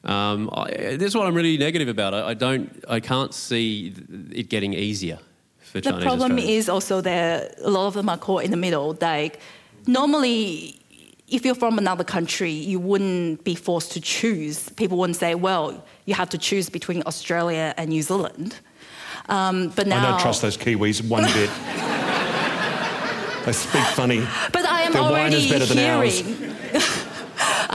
Um, 0.04 0.50
I, 0.54 0.96
this 0.98 1.10
is 1.10 1.16
what 1.16 1.28
I'm 1.28 1.36
really 1.36 1.58
negative 1.58 1.88
about. 1.88 2.14
I, 2.14 2.30
I, 2.30 2.34
don't, 2.34 2.84
I 2.90 3.00
can't 3.00 3.34
see 3.34 3.94
it 4.32 4.50
getting 4.50 4.74
easier 4.74 5.20
for 5.60 5.80
the 5.80 5.82
Chinese. 5.82 6.00
The 6.00 6.06
problem 6.06 6.32
Australians. 6.34 6.66
is 6.66 6.70
also 6.70 7.02
that 7.02 7.56
a 7.62 7.70
lot 7.70 7.88
of 7.88 7.94
them 7.94 8.10
are 8.10 8.18
caught 8.18 8.44
in 8.44 8.52
the 8.52 8.58
middle. 8.58 8.98
Like 9.02 9.40
normally, 9.86 10.80
if 11.28 11.46
you're 11.46 11.56
from 11.56 11.78
another 11.78 12.04
country, 12.04 12.52
you 12.52 12.80
wouldn't 12.80 13.44
be 13.44 13.56
forced 13.56 13.92
to 13.94 14.02
choose. 14.02 14.70
People 14.70 14.98
wouldn't 14.98 15.18
say, 15.18 15.36
"Well, 15.36 15.84
you 16.06 16.14
have 16.14 16.30
to 16.30 16.38
choose 16.38 16.70
between 16.70 17.04
Australia 17.06 17.74
and 17.78 17.90
New 17.90 18.02
Zealand." 18.02 18.60
Um, 19.30 19.70
but 19.76 19.88
now, 19.88 20.08
I 20.08 20.12
don't 20.12 20.22
trust 20.22 20.42
those 20.42 20.58
Kiwis 20.58 21.06
one 21.08 21.24
bit. 21.34 21.50
they 23.46 23.52
speak 23.52 23.84
funny. 23.96 24.26
But 24.54 24.66
I 24.66 24.84
am 24.84 24.94
Their 24.94 25.02
already 25.02 25.36
wine 25.36 25.44
is 25.44 25.50
better 25.50 25.66
than 25.66 25.78
hearing. 25.78 26.56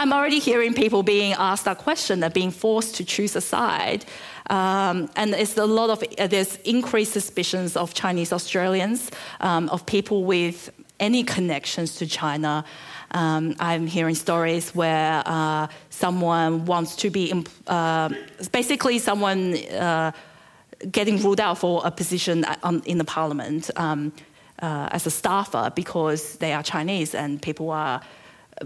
I'm 0.02 0.12
already 0.12 0.40
hearing 0.40 0.74
people 0.74 1.04
being 1.04 1.32
asked 1.34 1.64
that 1.64 1.78
question, 1.78 2.18
that 2.20 2.34
being 2.34 2.50
forced 2.50 2.96
to 2.96 3.04
choose 3.04 3.36
a 3.36 3.40
side. 3.40 4.04
Um, 4.50 5.08
and 5.14 5.32
it's 5.32 5.56
a 5.56 5.64
lot 5.64 5.90
of 5.90 6.02
uh, 6.18 6.26
there's 6.26 6.56
increased 6.64 7.12
suspicions 7.12 7.76
of 7.76 7.94
Chinese 7.94 8.32
Australians, 8.32 9.12
um, 9.38 9.68
of 9.68 9.86
people 9.86 10.24
with 10.24 10.70
any 10.98 11.22
connections 11.22 11.94
to 11.98 12.06
China. 12.08 12.64
Um, 13.12 13.54
I'm 13.60 13.86
hearing 13.86 14.16
stories 14.16 14.74
where 14.74 15.22
uh, 15.24 15.68
someone 15.90 16.64
wants 16.64 16.96
to 16.96 17.08
be, 17.08 17.30
imp- 17.30 17.48
uh, 17.68 18.08
basically 18.50 18.98
someone 18.98 19.56
uh, 19.68 20.10
getting 20.90 21.22
ruled 21.22 21.38
out 21.38 21.58
for 21.58 21.80
a 21.84 21.92
position 21.92 22.44
in 22.86 22.98
the 22.98 23.04
parliament 23.04 23.70
um, 23.76 24.12
uh, 24.60 24.88
as 24.90 25.06
a 25.06 25.10
staffer 25.10 25.70
because 25.76 26.38
they 26.38 26.52
are 26.52 26.64
Chinese 26.64 27.14
and 27.14 27.40
people 27.40 27.70
are 27.70 28.00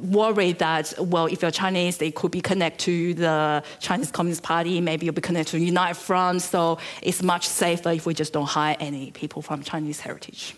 worried 0.03 0.59
that, 0.59 0.95
well, 0.99 1.27
if 1.27 1.43
you're 1.43 1.51
Chinese, 1.51 1.99
they 1.99 2.11
could 2.11 2.31
be 2.31 2.41
connected 2.41 2.85
to 2.85 3.15
the 3.15 3.65
Chinese 3.81 4.11
Communist 4.11 4.43
Party, 4.43 4.81
maybe 4.81 5.07
you'll 5.07 5.15
be 5.15 5.21
connected 5.21 5.53
to 5.53 5.59
United 5.59 5.97
Front, 5.97 6.43
so 6.43 6.79
it's 7.03 7.23
much 7.23 7.47
safer 7.47 7.91
if 7.91 8.07
we 8.07 8.15
just 8.15 8.33
don't 8.33 8.47
hire 8.47 8.77
any 8.81 9.11
people 9.11 9.43
from 9.43 9.63
Chinese 9.63 10.01
heritage. 10.01 10.55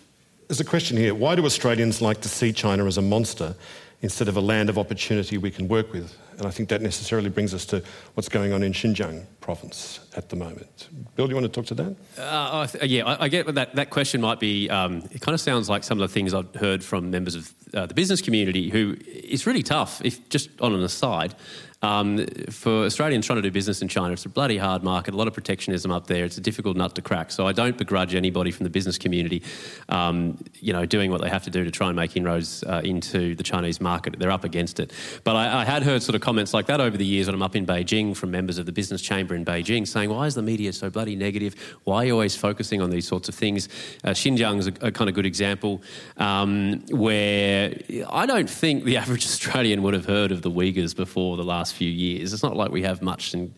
There's 0.49 0.61
a 0.61 0.65
question 0.65 0.97
here. 0.97 1.15
Why 1.15 1.35
do 1.35 1.45
Australians 1.45 2.01
like 2.01 2.21
to 2.23 2.29
see 2.29 2.53
China 2.53 2.87
as 2.87 2.99
a 2.99 3.03
monster 3.03 3.55
instead 4.01 4.29
of 4.29 4.37
a 4.37 4.41
land 4.41 4.71
of 4.71 4.79
opportunity 4.79 5.39
we 5.39 5.51
can 5.51 5.69
work 5.69 5.93
with? 5.93 6.17
And 6.39 6.47
I 6.47 6.51
think 6.51 6.69
that 6.69 6.81
necessarily 6.83 7.29
brings 7.29 7.53
us 7.53 7.67
to 7.67 7.83
what's 8.15 8.29
going 8.29 8.53
on 8.53 8.63
in 8.63 8.73
Xinjiang 8.73 9.25
province 9.41 10.01
at 10.19 10.29
the 10.29 10.37
moment. 10.37 10.89
Bill, 11.15 11.27
do 11.27 11.31
you 11.31 11.41
want 11.41 11.47
to 11.47 11.61
talk 11.61 11.67
to 11.67 11.75
that? 11.75 11.97
Uh, 12.19 12.67
th- 12.67 12.85
yeah, 12.91 13.07
I, 13.07 13.25
I, 13.25 13.29
get 13.29 13.55
that 13.55 13.77
that 13.77 13.91
question 13.91 14.21
might 14.21 14.41
be. 14.41 14.69
Um, 14.69 15.05
it 15.13 15.21
kind 15.21 15.33
of 15.33 15.41
sounds 15.41 15.69
like 15.69 15.85
some 15.85 16.01
of 16.01 16.09
the 16.09 16.13
things 16.13 16.35
I've 16.35 16.53
heard 16.57 16.83
from 16.83 17.11
members 17.11 17.37
of 17.37 17.55
uh, 17.73 17.87
the 17.87 17.95
business 17.95 18.21
community 18.21 18.69
who 18.69 18.97
it's 19.07 19.47
really 19.47 19.63
tough. 19.63 20.05
If 20.05 20.29
just 20.29 20.51
on 20.61 20.75
an 20.75 20.83
aside, 20.83 21.37
um, 21.81 22.27
for 22.51 22.85
Australians 22.85 23.25
trying 23.27 23.37
to 23.37 23.43
do 23.43 23.53
business 23.53 23.83
in 23.83 23.89
China, 23.89 24.13
it's 24.13 24.25
a 24.25 24.29
bloody 24.29 24.59
hard 24.59 24.83
market, 24.83 25.15
a 25.15 25.17
lot 25.17 25.29
of 25.29 25.35
protectionism 25.35 25.93
up 25.93 26.09
there. 26.09 26.25
It's 26.25 26.37
a 26.37 26.41
difficult 26.41 26.77
nut 26.77 26.97
to 26.97 27.03
crack. 27.03 27.31
So 27.31 27.47
I 27.47 27.53
don't 27.53 27.79
begrudge 27.79 28.17
anybody 28.17 28.51
from 28.51 28.65
the 28.65 28.71
business 28.71 28.99
community, 28.99 29.45
um, 29.89 30.43
you 30.55 30.73
know, 30.73 30.87
doing 30.87 31.13
what 31.13 31.21
they 31.21 31.29
have 31.29 31.45
to 31.45 31.51
do 31.51 31.63
to 31.63 31.71
try 31.71 31.87
and 31.87 31.95
make 31.95 32.17
inroads 32.17 32.65
uh, 32.65 32.81
into 32.83 33.37
the 33.37 33.45
Chinese 33.45 33.81
market. 33.81 34.19
They're 34.19 34.33
up 34.33 34.43
against 34.43 34.81
it. 34.81 34.93
But 35.23 35.37
I, 35.37 35.61
I, 35.61 35.65
had 35.65 35.85
heard 35.85 36.03
sort 36.03 36.17
of 36.17 36.21
comments 36.21 36.53
like 36.53 36.67
that 36.67 36.81
over 36.81 36.97
the 36.97 37.07
years 37.07 37.27
when 37.27 37.35
I'm 37.35 37.43
up 37.43 37.55
in 37.55 37.65
Beijing 37.65 38.17
from 38.17 38.33
members 38.33 38.59
of 38.59 38.67
the 38.67 38.73
business 38.73 39.01
chamber 39.01 39.37
in 39.37 39.45
Beijing 39.45 39.87
saying, 39.87 40.08
why 40.09 40.27
is 40.27 40.35
the 40.35 40.43
media 40.43 40.73
so 40.73 40.91
bloody 40.91 41.17
negative? 41.17 41.55
Why 41.85 41.99
are 41.99 42.07
you 42.07 42.13
always 42.15 42.37
focusing 42.37 42.81
on 42.81 42.91
these 42.91 43.07
sorts 43.07 43.29
of 43.29 43.35
things? 43.35 43.69
Uh, 44.03 44.11
Xinjiang 44.11 44.59
is 44.59 44.67
a, 44.67 44.73
a, 44.81 44.91
kind 44.91 45.09
of 45.09 45.15
good 45.15 45.27
example 45.27 45.83
um, 46.17 46.85
where 46.91 47.79
I 48.11 48.27
don't 48.27 48.51
think 48.51 48.85
the 48.85 48.97
average 49.03 49.25
Australian 49.25 49.83
would 49.83 49.95
have 49.95 50.07
heard 50.07 50.33
of 50.33 50.43
the 50.43 50.51
Uyghurs 50.51 50.97
before 50.97 51.37
the 51.37 51.45
last 51.45 51.59
last 51.59 51.75
few 51.75 51.91
years. 51.91 52.33
It's 52.33 52.43
not 52.43 52.57
like 52.57 52.71
we 52.71 52.83
have 52.83 53.03
much 53.03 53.35
in 53.35 53.53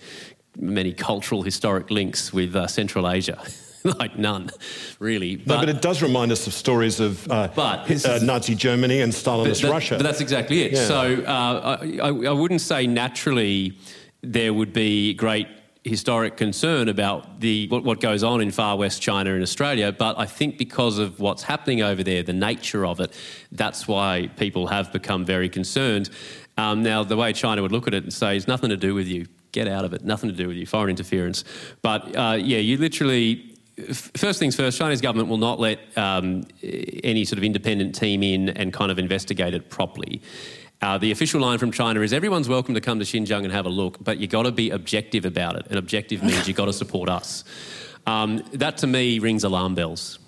many 0.59 0.93
cultural 0.93 1.43
historic 1.43 1.91
links 1.91 2.33
with 2.33 2.57
uh, 2.57 2.67
Central 2.67 3.09
Asia. 3.09 3.41
like 3.85 4.19
none, 4.19 4.51
really. 4.99 5.37
But, 5.37 5.55
no, 5.55 5.61
but 5.61 5.69
it 5.69 5.81
does 5.81 6.03
remind 6.03 6.33
us 6.33 6.47
of 6.47 6.53
stories 6.53 7.01
of 7.01 7.31
uh, 7.31 7.49
but 7.55 8.05
uh, 8.05 8.19
Nazi 8.23 8.55
Germany 8.55 9.01
and 9.01 9.13
Stalinist 9.13 9.63
that, 9.63 9.71
Russia. 9.71 9.97
But 9.97 10.03
that's 10.03 10.21
exactly 10.21 10.63
it. 10.63 10.73
Yeah. 10.73 10.87
So 10.87 11.23
uh, 11.25 11.79
I, 12.03 12.09
I, 12.09 12.33
wouldn't 12.33 12.61
say 12.61 12.87
naturally 12.87 13.79
there 14.23 14.53
would 14.53 14.75
be 14.75 15.15
great 15.15 15.47
historic 15.85 16.37
concern 16.37 16.89
about 16.89 17.41
the 17.41 17.67
what, 17.69 17.85
what, 17.85 18.01
goes 18.01 18.23
on 18.23 18.41
in 18.41 18.51
far 18.51 18.77
west 18.77 19.01
China 19.01 19.33
and 19.33 19.43
Australia, 19.43 19.93
but 19.93 20.19
I 20.19 20.27
think 20.27 20.59
because 20.59 20.99
of 20.99 21.21
what's 21.21 21.43
happening 21.43 21.81
over 21.81 22.03
there, 22.03 22.23
the 22.23 22.35
nature 22.35 22.85
of 22.85 23.01
it, 23.01 23.13
that's 23.53 23.89
why 23.89 24.31
people 24.37 24.67
have 24.67 24.93
become 24.93 25.25
very 25.25 25.49
concerned. 25.49 26.11
Um, 26.59 26.83
now, 26.83 27.03
the 27.03 27.17
way 27.17 27.33
China 27.33 27.63
would 27.63 27.73
look 27.73 27.87
at 27.87 27.95
it 27.95 28.03
and 28.03 28.13
say, 28.13 28.37
it's 28.37 28.47
nothing 28.47 28.69
to 28.69 28.77
do 28.77 28.95
with 28.95 29.07
you, 29.07 29.27
get 29.53 29.69
out 29.69 29.87
of 29.87 29.95
it, 29.95 30.05
nothing 30.05 30.29
to 30.29 30.37
do 30.37 30.49
with 30.49 30.59
you, 30.59 30.67
foreign 30.67 30.91
interference. 30.91 31.45
But 31.81 32.15
uh, 32.15 32.37
yeah, 32.39 32.59
you 32.59 32.77
literally 32.77 33.51
first 33.93 34.39
things 34.39 34.57
first, 34.57 34.79
Chinese 34.79 35.01
government 35.01 35.29
will 35.29 35.39
not 35.39 35.59
let 35.59 35.79
um, 35.97 36.45
any 36.63 37.25
sort 37.25 37.39
of 37.39 37.45
independent 37.45 37.95
team 37.95 38.23
in 38.23 38.51
and 38.51 38.73
kind 38.73 38.91
of 38.91 38.99
investigate 38.99 39.55
it 39.55 39.71
properly. 39.71 40.21
Uh, 40.83 40.97
the 40.97 41.11
official 41.11 41.43
line 41.43 41.59
from 41.59 41.71
China 41.71 42.01
is 42.01 42.11
everyone's 42.11 42.49
welcome 42.49 42.75
to 42.75 42.81
come 42.81 42.99
to 42.99 43.05
Xinjiang 43.05 43.45
and 43.45 43.53
have 43.53 43.67
a 43.67 43.71
look, 43.71 44.03
but 44.03 44.17
you've 44.17 44.31
got 44.31 44.45
to 44.45 44.53
be 44.53 44.71
objective 44.71 45.27
about 45.27 45.57
it. 45.57 45.67
And 45.69 45.79
objective 45.79 46.23
means 46.23 46.49
you've 46.49 46.57
got 46.57 46.67
to 46.67 46.73
support 46.73 47.11
us. 47.11 47.45
Um, 48.07 48.43
that 48.53 48.79
to 48.79 48.87
me 48.87 49.19
rings 49.19 49.45
alarm 49.45 49.75
bells. 49.75 50.19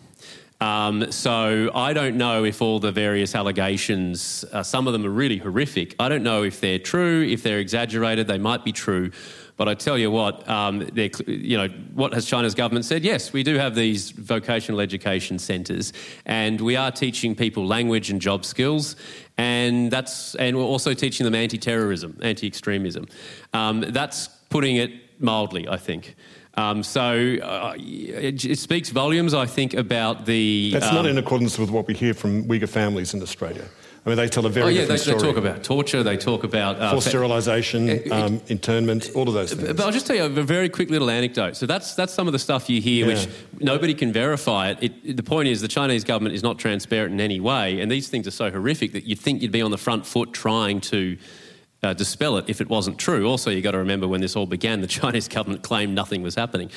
Um, 0.60 1.10
so 1.10 1.70
I 1.74 1.94
don't 1.94 2.16
know 2.16 2.44
if 2.44 2.60
all 2.60 2.78
the 2.80 2.92
various 2.92 3.34
allegations, 3.34 4.44
uh, 4.52 4.62
some 4.62 4.86
of 4.86 4.92
them 4.92 5.06
are 5.06 5.10
really 5.10 5.38
horrific. 5.38 5.96
I 5.98 6.10
don't 6.10 6.22
know 6.22 6.42
if 6.42 6.60
they're 6.60 6.78
true, 6.78 7.22
if 7.22 7.42
they're 7.42 7.58
exaggerated. 7.58 8.26
They 8.26 8.38
might 8.38 8.62
be 8.62 8.72
true. 8.72 9.10
But 9.56 9.68
I 9.68 9.74
tell 9.74 9.98
you 9.98 10.10
what, 10.10 10.48
um, 10.48 10.88
you 11.26 11.56
know, 11.56 11.68
what 11.94 12.14
has 12.14 12.26
China's 12.26 12.54
government 12.54 12.84
said? 12.84 13.04
Yes, 13.04 13.32
we 13.32 13.42
do 13.42 13.56
have 13.56 13.74
these 13.74 14.10
vocational 14.10 14.80
education 14.80 15.38
centres, 15.38 15.92
and 16.26 16.60
we 16.60 16.74
are 16.74 16.90
teaching 16.90 17.34
people 17.34 17.66
language 17.66 18.10
and 18.10 18.20
job 18.20 18.44
skills, 18.44 18.96
and 19.38 19.90
that's 19.90 20.34
and 20.36 20.56
we're 20.56 20.62
also 20.62 20.94
teaching 20.94 21.24
them 21.24 21.34
anti-terrorism, 21.34 22.18
anti-extremism. 22.22 23.06
Um, 23.52 23.80
that's 23.88 24.28
putting 24.50 24.76
it 24.76 24.92
mildly, 25.18 25.68
I 25.68 25.76
think. 25.76 26.14
Um, 26.54 26.82
so 26.82 27.36
uh, 27.42 27.74
it, 27.78 28.44
it, 28.44 28.58
speaks 28.58 28.90
volumes, 28.90 29.32
I 29.32 29.46
think, 29.46 29.72
about 29.72 30.26
the. 30.26 30.72
That's 30.72 30.86
um, 30.86 30.96
not 30.96 31.06
in 31.06 31.16
accordance 31.16 31.58
with 31.58 31.70
what 31.70 31.86
we 31.86 31.94
hear 31.94 32.12
from 32.12 32.44
Uyghur 32.44 32.68
families 32.68 33.14
in 33.14 33.22
Australia. 33.22 33.64
I 34.04 34.08
mean, 34.08 34.16
they 34.16 34.26
tell 34.26 34.44
a 34.46 34.50
very 34.50 34.66
oh, 34.66 34.68
yeah, 34.68 34.80
different 34.80 34.98
they, 34.98 35.04
story. 35.04 35.18
They 35.18 35.26
talk 35.28 35.36
about 35.36 35.62
torture. 35.62 36.02
They 36.02 36.16
talk 36.16 36.42
about 36.42 36.80
uh, 36.80 36.90
forced 36.90 37.08
sterilisation, 37.08 38.12
um, 38.12 38.42
internment, 38.48 39.10
all 39.14 39.28
of 39.28 39.34
those 39.34 39.52
things. 39.52 39.68
But 39.68 39.80
I'll 39.80 39.92
just 39.92 40.08
tell 40.08 40.16
you 40.16 40.24
a 40.24 40.28
very 40.28 40.68
quick 40.68 40.90
little 40.90 41.08
anecdote. 41.08 41.56
So 41.56 41.66
that's 41.66 41.94
that's 41.94 42.12
some 42.12 42.26
of 42.26 42.32
the 42.32 42.38
stuff 42.40 42.68
you 42.68 42.80
hear, 42.80 43.06
yeah. 43.06 43.14
which 43.14 43.28
nobody 43.60 43.94
can 43.94 44.12
verify. 44.12 44.70
It. 44.70 44.92
it. 45.04 45.16
The 45.16 45.22
point 45.22 45.48
is, 45.48 45.60
the 45.60 45.68
Chinese 45.68 46.02
government 46.02 46.34
is 46.34 46.42
not 46.42 46.58
transparent 46.58 47.14
in 47.14 47.20
any 47.20 47.38
way, 47.38 47.80
and 47.80 47.88
these 47.88 48.08
things 48.08 48.26
are 48.26 48.32
so 48.32 48.50
horrific 48.50 48.92
that 48.92 49.04
you'd 49.04 49.20
think 49.20 49.40
you'd 49.40 49.52
be 49.52 49.62
on 49.62 49.70
the 49.70 49.78
front 49.78 50.04
foot 50.04 50.32
trying 50.32 50.80
to 50.80 51.16
uh, 51.82 51.92
dispel 51.92 52.36
it 52.36 52.48
if 52.48 52.60
it 52.60 52.68
wasn't 52.68 52.98
true. 52.98 53.28
Also, 53.28 53.50
you've 53.50 53.64
got 53.64 53.72
to 53.72 53.78
remember 53.78 54.06
when 54.06 54.20
this 54.20 54.36
all 54.36 54.46
began, 54.46 54.80
the 54.80 54.86
Chinese 55.00 55.28
government 55.28 55.62
claimed 55.62 55.94
nothing 55.94 56.22
was 56.22 56.34
happening. 56.34 56.70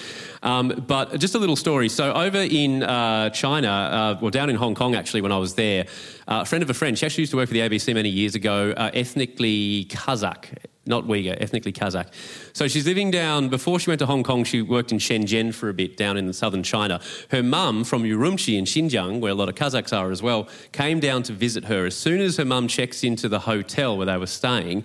Um, 0.43 0.83
but 0.87 1.19
just 1.19 1.35
a 1.35 1.39
little 1.39 1.55
story. 1.55 1.89
So, 1.89 2.13
over 2.13 2.39
in 2.39 2.83
uh, 2.83 3.29
China, 3.29 3.69
uh, 3.69 4.19
well, 4.21 4.31
down 4.31 4.49
in 4.49 4.55
Hong 4.55 4.75
Kong, 4.75 4.95
actually, 4.95 5.21
when 5.21 5.31
I 5.31 5.37
was 5.37 5.55
there, 5.55 5.85
uh, 6.27 6.41
a 6.41 6.45
friend 6.45 6.63
of 6.63 6.69
a 6.69 6.73
friend, 6.73 6.97
she 6.97 7.05
actually 7.05 7.23
used 7.23 7.31
to 7.31 7.37
work 7.37 7.47
for 7.47 7.53
the 7.53 7.61
ABC 7.61 7.93
many 7.93 8.09
years 8.09 8.35
ago, 8.35 8.73
uh, 8.75 8.91
ethnically 8.93 9.85
Kazakh 9.85 10.57
not 10.85 11.05
Uyghur, 11.05 11.37
ethnically 11.41 11.71
Kazakh. 11.71 12.07
So 12.53 12.67
she's 12.67 12.85
living 12.85 13.11
down, 13.11 13.49
before 13.49 13.79
she 13.79 13.89
went 13.89 13.99
to 13.99 14.05
Hong 14.05 14.23
Kong, 14.23 14.43
she 14.43 14.61
worked 14.61 14.91
in 14.91 14.97
Shenzhen 14.99 15.53
for 15.53 15.69
a 15.69 15.73
bit 15.73 15.97
down 15.97 16.17
in 16.17 16.31
southern 16.33 16.63
China. 16.63 17.01
Her 17.31 17.43
mum 17.43 17.83
from 17.83 18.03
Urumqi 18.03 18.57
in 18.57 18.65
Xinjiang, 18.65 19.19
where 19.19 19.31
a 19.31 19.35
lot 19.35 19.49
of 19.49 19.55
Kazakhs 19.55 19.95
are 19.95 20.11
as 20.11 20.21
well, 20.21 20.47
came 20.71 20.99
down 20.99 21.23
to 21.23 21.33
visit 21.33 21.65
her. 21.65 21.85
As 21.85 21.95
soon 21.95 22.21
as 22.21 22.37
her 22.37 22.45
mum 22.45 22.67
checks 22.67 23.03
into 23.03 23.27
the 23.29 23.39
hotel 23.39 23.97
where 23.97 24.05
they 24.05 24.17
were 24.17 24.27
staying, 24.27 24.83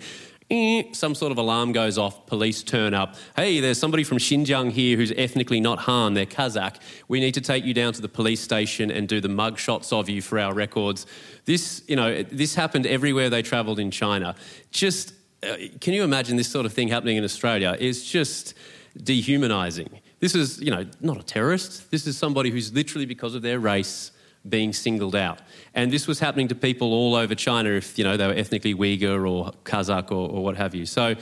eh, 0.49 0.83
some 0.91 1.15
sort 1.15 1.31
of 1.31 1.37
alarm 1.37 1.71
goes 1.71 1.97
off, 1.97 2.25
police 2.25 2.61
turn 2.61 2.93
up. 2.93 3.15
Hey, 3.35 3.59
there's 3.59 3.79
somebody 3.79 4.03
from 4.03 4.17
Xinjiang 4.17 4.71
here 4.71 4.97
who's 4.97 5.11
ethnically 5.13 5.59
not 5.59 5.79
Han, 5.79 6.13
they're 6.13 6.25
Kazakh. 6.25 6.75
We 7.07 7.19
need 7.19 7.33
to 7.35 7.41
take 7.41 7.63
you 7.63 7.73
down 7.73 7.93
to 7.93 8.01
the 8.01 8.09
police 8.09 8.41
station 8.41 8.91
and 8.91 9.07
do 9.07 9.21
the 9.21 9.29
mug 9.29 9.57
shots 9.57 9.93
of 9.93 10.09
you 10.09 10.21
for 10.21 10.37
our 10.37 10.53
records. 10.53 11.05
This, 11.45 11.83
you 11.87 11.95
know, 11.95 12.23
this 12.23 12.55
happened 12.55 12.85
everywhere 12.85 13.29
they 13.29 13.41
travelled 13.41 13.79
in 13.79 13.91
China. 13.91 14.35
Just 14.71 15.13
can 15.79 15.93
you 15.93 16.03
imagine 16.03 16.37
this 16.37 16.47
sort 16.47 16.65
of 16.65 16.73
thing 16.73 16.87
happening 16.87 17.17
in 17.17 17.23
Australia? 17.23 17.75
It's 17.79 18.03
just 18.03 18.53
dehumanising. 18.97 19.89
This 20.19 20.35
is, 20.35 20.61
you 20.61 20.71
know, 20.71 20.85
not 20.99 21.19
a 21.19 21.23
terrorist. 21.23 21.89
This 21.89 22.05
is 22.05 22.17
somebody 22.17 22.51
who's 22.51 22.71
literally, 22.73 23.05
because 23.05 23.33
of 23.33 23.41
their 23.41 23.59
race, 23.59 24.11
being 24.47 24.73
singled 24.73 25.15
out. 25.15 25.39
And 25.73 25.91
this 25.91 26.07
was 26.07 26.19
happening 26.19 26.47
to 26.49 26.55
people 26.55 26.93
all 26.93 27.15
over 27.15 27.35
China 27.35 27.69
if, 27.71 27.97
you 27.97 28.03
know, 28.03 28.17
they 28.17 28.27
were 28.27 28.33
ethnically 28.33 28.73
Uyghur 28.73 29.29
or 29.29 29.51
Kazakh 29.63 30.11
or, 30.11 30.29
or 30.29 30.43
what 30.43 30.57
have 30.57 30.73
you. 30.73 30.85
So 30.85 31.15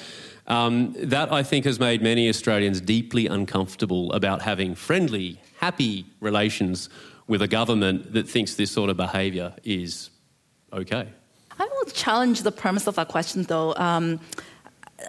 um, 0.47 0.95
that, 0.97 1.31
I 1.31 1.43
think, 1.43 1.65
has 1.65 1.79
made 1.79 2.01
many 2.01 2.29
Australians 2.29 2.81
deeply 2.81 3.27
uncomfortable 3.27 4.11
about 4.13 4.41
having 4.41 4.73
friendly, 4.73 5.39
happy 5.59 6.05
relations 6.19 6.89
with 7.27 7.41
a 7.41 7.47
government 7.47 8.13
that 8.13 8.27
thinks 8.27 8.55
this 8.55 8.71
sort 8.71 8.89
of 8.89 8.97
behaviour 8.97 9.53
is 9.63 10.09
okay. 10.73 11.09
I 11.59 11.65
will 11.65 11.91
challenge 11.91 12.43
the 12.43 12.51
premise 12.51 12.87
of 12.87 12.95
that 12.95 13.09
question, 13.09 13.43
though. 13.43 13.75
Um, 13.75 14.19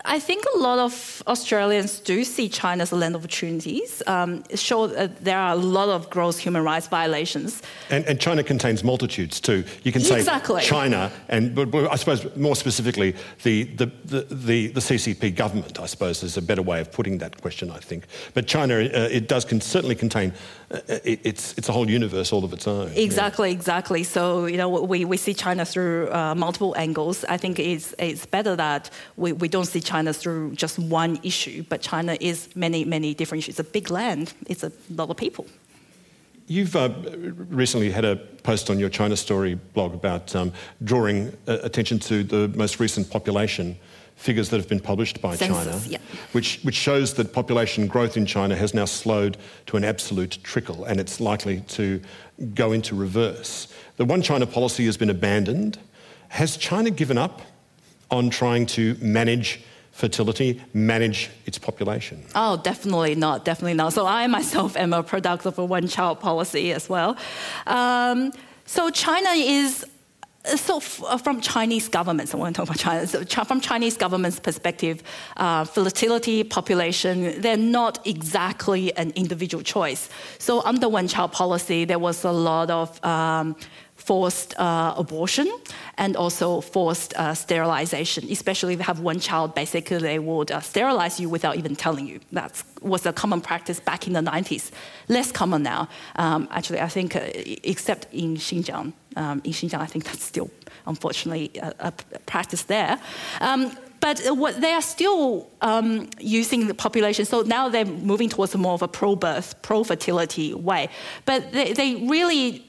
I 0.04 0.18
think 0.20 0.44
a 0.54 0.58
lot 0.58 0.78
of 0.78 1.22
Australians 1.26 1.98
do 1.98 2.24
see 2.24 2.48
China 2.48 2.82
as 2.82 2.92
a 2.92 2.96
land 2.96 3.14
of 3.14 3.22
opportunities. 3.22 4.02
Um, 4.06 4.44
show 4.54 4.86
that 4.86 5.24
there 5.24 5.38
are 5.38 5.52
a 5.52 5.56
lot 5.56 5.88
of 5.88 6.08
gross 6.10 6.38
human 6.38 6.62
rights 6.62 6.86
violations. 6.86 7.62
And, 7.90 8.04
and 8.06 8.20
China 8.20 8.42
contains 8.42 8.84
multitudes 8.84 9.40
too. 9.40 9.64
You 9.82 9.92
can 9.92 10.00
say 10.02 10.18
Exactly. 10.18 10.62
China, 10.62 11.10
and 11.28 11.54
but, 11.54 11.70
but 11.70 11.90
I 11.90 11.96
suppose 11.96 12.24
more 12.36 12.56
specifically 12.56 13.16
the, 13.42 13.64
the, 13.64 13.86
the, 14.04 14.20
the, 14.30 14.66
the 14.68 14.80
CCP 14.80 15.34
government, 15.34 15.80
I 15.80 15.86
suppose, 15.86 16.22
is 16.22 16.36
a 16.36 16.42
better 16.42 16.62
way 16.62 16.80
of 16.80 16.92
putting 16.92 17.18
that 17.18 17.40
question, 17.40 17.70
I 17.70 17.78
think. 17.78 18.06
But 18.34 18.46
China, 18.46 18.74
uh, 18.76 19.08
it 19.10 19.28
does 19.28 19.44
con- 19.44 19.60
certainly 19.60 19.96
contain, 19.96 20.30
uh, 20.30 20.34
it, 20.70 21.20
it's, 21.24 21.56
it's 21.58 21.68
a 21.68 21.72
whole 21.72 21.88
universe 21.90 22.32
all 22.32 22.44
of 22.44 22.52
its 22.52 22.66
own. 22.66 22.88
Exactly, 22.94 23.50
exactly. 23.50 24.04
So 24.04 24.46
you 24.46 24.56
know, 24.56 24.68
we, 24.68 25.04
we 25.04 25.16
see 25.16 25.34
China 25.34 25.64
through 25.64 26.12
uh, 26.12 26.34
multiple 26.34 26.74
angles. 26.76 27.24
I 27.24 27.36
think 27.36 27.58
it's 27.58 27.94
it's 27.98 28.26
better 28.26 28.54
that 28.56 28.90
we, 29.16 29.32
we 29.32 29.48
don't 29.48 29.66
see 29.66 29.80
China 29.80 30.12
through 30.12 30.54
just 30.54 30.78
one 30.78 31.18
issue, 31.22 31.64
but 31.68 31.80
China 31.82 32.16
is 32.20 32.48
many 32.54 32.84
many 32.84 33.14
different 33.14 33.42
issues. 33.42 33.58
It's 33.58 33.68
a 33.68 33.72
big 33.72 33.90
land. 33.90 34.32
It's 34.46 34.62
a 34.62 34.72
lot 34.90 35.10
of 35.10 35.16
people. 35.16 35.46
You've 36.46 36.74
uh, 36.74 36.90
recently 37.48 37.92
had 37.92 38.04
a 38.04 38.16
post 38.16 38.70
on 38.70 38.78
your 38.80 38.88
China 38.88 39.16
Story 39.16 39.54
blog 39.54 39.94
about 39.94 40.34
um, 40.34 40.52
drawing 40.82 41.32
uh, 41.46 41.58
attention 41.62 42.00
to 42.00 42.24
the 42.24 42.48
most 42.56 42.80
recent 42.80 43.08
population 43.08 43.76
figures 44.20 44.50
that 44.50 44.58
have 44.58 44.68
been 44.68 44.80
published 44.80 45.22
by 45.22 45.34
Census, 45.34 45.64
China, 45.64 45.80
yeah. 45.88 45.98
which, 46.32 46.60
which 46.62 46.74
shows 46.74 47.14
that 47.14 47.32
population 47.32 47.86
growth 47.86 48.18
in 48.18 48.26
China 48.26 48.54
has 48.54 48.74
now 48.74 48.84
slowed 48.84 49.38
to 49.64 49.78
an 49.78 49.84
absolute 49.84 50.38
trickle 50.42 50.84
and 50.84 51.00
it's 51.00 51.20
likely 51.20 51.60
to 51.62 52.02
go 52.54 52.72
into 52.72 52.94
reverse. 52.94 53.72
The 53.96 54.04
one 54.04 54.20
China 54.20 54.46
policy 54.46 54.84
has 54.84 54.98
been 54.98 55.08
abandoned. 55.08 55.78
Has 56.28 56.58
China 56.58 56.90
given 56.90 57.16
up 57.16 57.40
on 58.10 58.28
trying 58.28 58.66
to 58.66 58.94
manage 59.00 59.62
fertility, 59.90 60.60
manage 60.74 61.30
its 61.46 61.58
population? 61.58 62.22
Oh, 62.34 62.58
definitely 62.58 63.14
not, 63.14 63.46
definitely 63.46 63.74
not. 63.74 63.94
So 63.94 64.06
I 64.06 64.26
myself 64.26 64.76
am 64.76 64.92
a 64.92 65.02
product 65.02 65.46
of 65.46 65.58
a 65.58 65.64
one-child 65.64 66.20
policy 66.20 66.72
as 66.72 66.90
well. 66.90 67.16
Um, 67.66 68.32
so 68.66 68.90
China 68.90 69.30
is 69.30 69.86
so 70.44 70.78
f- 70.78 71.02
uh, 71.04 71.16
from 71.18 71.40
Chinese 71.40 71.88
governments, 71.88 72.32
I 72.34 72.38
want 72.38 72.54
to 72.56 72.60
talk 72.60 72.68
about 72.68 72.78
China. 72.78 73.06
So 73.06 73.24
Chi- 73.24 73.44
from 73.44 73.60
Chinese 73.60 73.96
government's 73.96 74.40
perspective, 74.40 75.02
uh, 75.36 75.64
fertility, 75.64 76.44
population, 76.44 77.40
they're 77.40 77.56
not 77.56 78.06
exactly 78.06 78.96
an 78.96 79.12
individual 79.16 79.62
choice. 79.62 80.08
So 80.38 80.62
under 80.62 80.88
one-child 80.88 81.32
policy, 81.32 81.84
there 81.84 81.98
was 81.98 82.24
a 82.24 82.32
lot 82.32 82.70
of 82.70 83.04
um, 83.04 83.54
forced 84.00 84.58
uh, 84.58 84.94
abortion 84.96 85.48
and 85.98 86.16
also 86.16 86.60
forced 86.60 87.14
uh, 87.14 87.34
sterilization. 87.34 88.24
Especially 88.30 88.74
if 88.74 88.80
you 88.80 88.84
have 88.84 89.00
one 89.00 89.20
child, 89.20 89.54
basically 89.54 89.98
they 89.98 90.18
would 90.18 90.50
uh, 90.50 90.60
sterilize 90.60 91.20
you 91.20 91.28
without 91.28 91.56
even 91.56 91.76
telling 91.76 92.06
you. 92.06 92.18
That 92.32 92.62
was 92.82 93.06
a 93.06 93.12
common 93.12 93.40
practice 93.40 93.78
back 93.78 94.06
in 94.06 94.14
the 94.14 94.20
90s. 94.20 94.70
Less 95.08 95.30
common 95.30 95.62
now. 95.62 95.88
Um, 96.16 96.48
actually, 96.50 96.80
I 96.80 96.88
think, 96.88 97.14
uh, 97.14 97.20
except 97.72 98.06
in 98.12 98.36
Xinjiang. 98.36 98.92
Um, 99.16 99.42
in 99.44 99.52
Xinjiang, 99.52 99.80
I 99.80 99.86
think 99.86 100.04
that's 100.04 100.24
still, 100.24 100.50
unfortunately, 100.86 101.50
a, 101.60 101.74
a 101.78 101.92
practice 102.26 102.62
there. 102.64 102.98
Um, 103.40 103.76
but 104.00 104.18
what 104.30 104.60
they 104.62 104.72
are 104.72 104.82
still 104.82 105.50
um, 105.60 106.08
using 106.18 106.68
the 106.68 106.74
population. 106.74 107.26
So 107.26 107.42
now 107.42 107.68
they're 107.68 107.84
moving 107.84 108.30
towards 108.30 108.56
more 108.56 108.72
of 108.72 108.82
a 108.82 108.88
pro-birth, 108.88 109.60
pro-fertility 109.60 110.54
way. 110.54 110.88
But 111.26 111.52
they, 111.52 111.74
they 111.74 111.96
really 111.96 112.64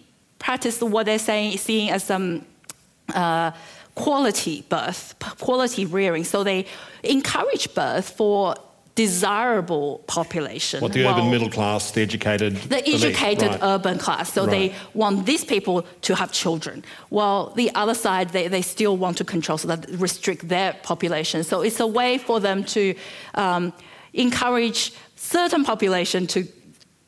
practice 0.46 0.82
what 0.82 1.06
they're 1.06 1.26
saying, 1.32 1.58
seeing 1.58 1.90
as 1.92 2.04
some 2.04 2.26
uh, 3.14 3.52
quality 3.96 4.56
birth, 4.70 5.16
quality 5.40 5.86
rearing. 5.86 6.24
So 6.24 6.44
they 6.44 6.66
encourage 7.04 7.66
birth 7.76 8.10
for 8.10 8.56
desirable 8.96 9.88
population. 10.08 10.82
What 10.82 10.94
the 10.94 11.04
while- 11.06 11.14
urban 11.18 11.30
middle 11.32 11.50
class, 11.50 11.92
the 11.92 12.02
educated, 12.02 12.56
the 12.76 12.82
educated 12.98 13.52
right. 13.52 13.64
urban 13.74 13.98
class. 13.98 14.34
So 14.34 14.42
Right. 14.42 14.52
they 14.56 14.66
want 14.94 15.26
these 15.26 15.46
people 15.46 15.86
to 16.08 16.12
have 16.16 16.30
children, 16.32 16.84
while 17.10 17.42
the 17.62 17.70
other 17.82 17.94
side 18.06 18.28
they, 18.36 18.48
they 18.50 18.62
still 18.62 18.96
want 18.98 19.16
to 19.18 19.24
control, 19.24 19.58
so 19.58 19.68
that 19.68 19.82
restrict 20.08 20.42
their 20.50 20.74
population. 20.92 21.44
So 21.44 21.62
it's 21.62 21.80
a 21.80 21.88
way 22.00 22.18
for 22.18 22.40
them 22.42 22.64
to 22.76 22.84
um, 23.36 23.64
encourage 24.14 24.92
certain 25.16 25.64
population 25.64 26.28
to 26.28 26.40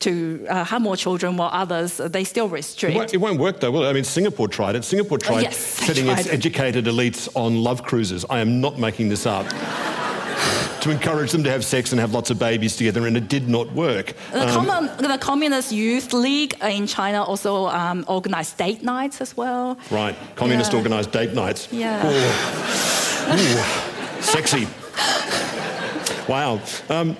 to 0.00 0.46
uh, 0.48 0.64
have 0.64 0.82
more 0.82 0.96
children, 0.96 1.36
while 1.36 1.50
others 1.52 2.00
uh, 2.00 2.08
they 2.08 2.24
still 2.24 2.46
It 2.46 2.52
restrict. 2.52 2.96
won't, 2.96 3.14
it 3.14 3.18
won't 3.18 3.38
work 3.40 3.60
though, 3.60 3.70
will 3.70 3.84
it? 3.84 3.88
I 3.88 3.92
mean, 3.92 4.04
Singapore 4.04 4.48
tried 4.48 4.74
it. 4.76 4.84
Singapore 4.84 5.18
tried 5.18 5.36
Oh, 5.36 5.40
yes, 5.40 5.56
setting 5.56 6.08
its 6.08 6.26
it. 6.26 6.32
educated 6.34 6.84
elites 6.86 7.28
on 7.34 7.62
love 7.62 7.82
cruises. 7.82 8.24
I 8.28 8.40
am 8.40 8.60
not 8.60 8.78
making 8.78 9.08
this 9.08 9.24
up. 9.26 9.46
to 10.80 10.90
encourage 10.90 11.32
them 11.32 11.42
to 11.42 11.50
have 11.50 11.64
sex 11.64 11.92
and 11.92 12.00
have 12.00 12.12
lots 12.12 12.28
of 12.28 12.38
babies 12.38 12.76
together, 12.76 13.06
and 13.06 13.16
it 13.16 13.26
did 13.28 13.48
not 13.48 13.72
work. 13.72 14.12
The, 14.32 14.42
Um, 14.46 14.66
common, 14.66 14.90
the 14.98 15.16
Communist 15.16 15.72
Youth 15.72 16.12
League 16.12 16.54
in 16.62 16.86
China 16.86 17.22
also 17.22 17.68
um, 17.68 18.04
organized 18.06 18.58
date 18.58 18.82
nights 18.82 19.22
as 19.22 19.34
well. 19.34 19.78
right, 19.90 20.14
communist 20.36 20.72
Yeah. 20.72 20.78
organised 20.78 21.10
date 21.12 21.32
nights. 21.32 21.68
Yeah. 21.72 22.02
Oh. 22.04 23.38
Ooh, 23.38 24.22
sexy. 24.22 24.66
Wow. 26.28 26.58
Um, 26.88 27.16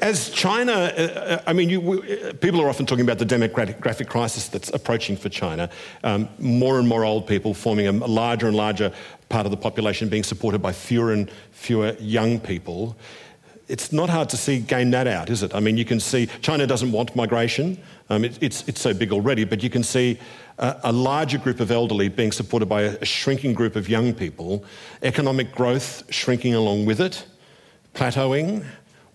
as 0.00 0.30
China, 0.30 0.72
uh, 0.72 1.42
I 1.46 1.52
mean, 1.52 1.68
you, 1.68 1.80
we, 1.80 2.32
people 2.34 2.60
are 2.60 2.68
often 2.68 2.86
talking 2.86 3.04
about 3.04 3.18
the 3.18 3.26
demographic 3.26 4.08
crisis 4.08 4.48
that's 4.48 4.70
approaching 4.70 5.16
for 5.16 5.28
China. 5.28 5.70
Um, 6.02 6.28
more 6.38 6.78
and 6.78 6.88
more 6.88 7.04
old 7.04 7.26
people 7.26 7.54
forming 7.54 7.86
a 7.86 7.92
larger 7.92 8.48
and 8.48 8.56
larger 8.56 8.92
part 9.28 9.46
of 9.46 9.50
the 9.50 9.56
population 9.56 10.08
being 10.08 10.24
supported 10.24 10.60
by 10.60 10.72
fewer 10.72 11.12
and 11.12 11.30
fewer 11.52 11.96
young 12.00 12.40
people. 12.40 12.96
It's 13.68 13.92
not 13.92 14.10
hard 14.10 14.28
to 14.30 14.36
see 14.36 14.58
game 14.58 14.90
that 14.90 15.06
out, 15.06 15.30
is 15.30 15.44
it? 15.44 15.54
I 15.54 15.60
mean, 15.60 15.76
you 15.76 15.84
can 15.84 16.00
see 16.00 16.26
China 16.42 16.66
doesn't 16.66 16.90
want 16.90 17.14
migration. 17.14 17.78
Um, 18.08 18.24
it, 18.24 18.36
it's, 18.42 18.66
it's 18.68 18.80
so 18.80 18.92
big 18.92 19.12
already, 19.12 19.44
but 19.44 19.62
you 19.62 19.70
can 19.70 19.84
see 19.84 20.18
a, 20.58 20.80
a 20.84 20.92
larger 20.92 21.38
group 21.38 21.60
of 21.60 21.70
elderly 21.70 22.08
being 22.08 22.32
supported 22.32 22.66
by 22.66 22.82
a, 22.82 22.96
a 23.00 23.04
shrinking 23.04 23.54
group 23.54 23.76
of 23.76 23.88
young 23.88 24.12
people, 24.12 24.64
economic 25.02 25.52
growth 25.52 26.02
shrinking 26.12 26.54
along 26.54 26.86
with 26.86 27.00
it, 27.00 27.24
plateauing. 27.94 28.64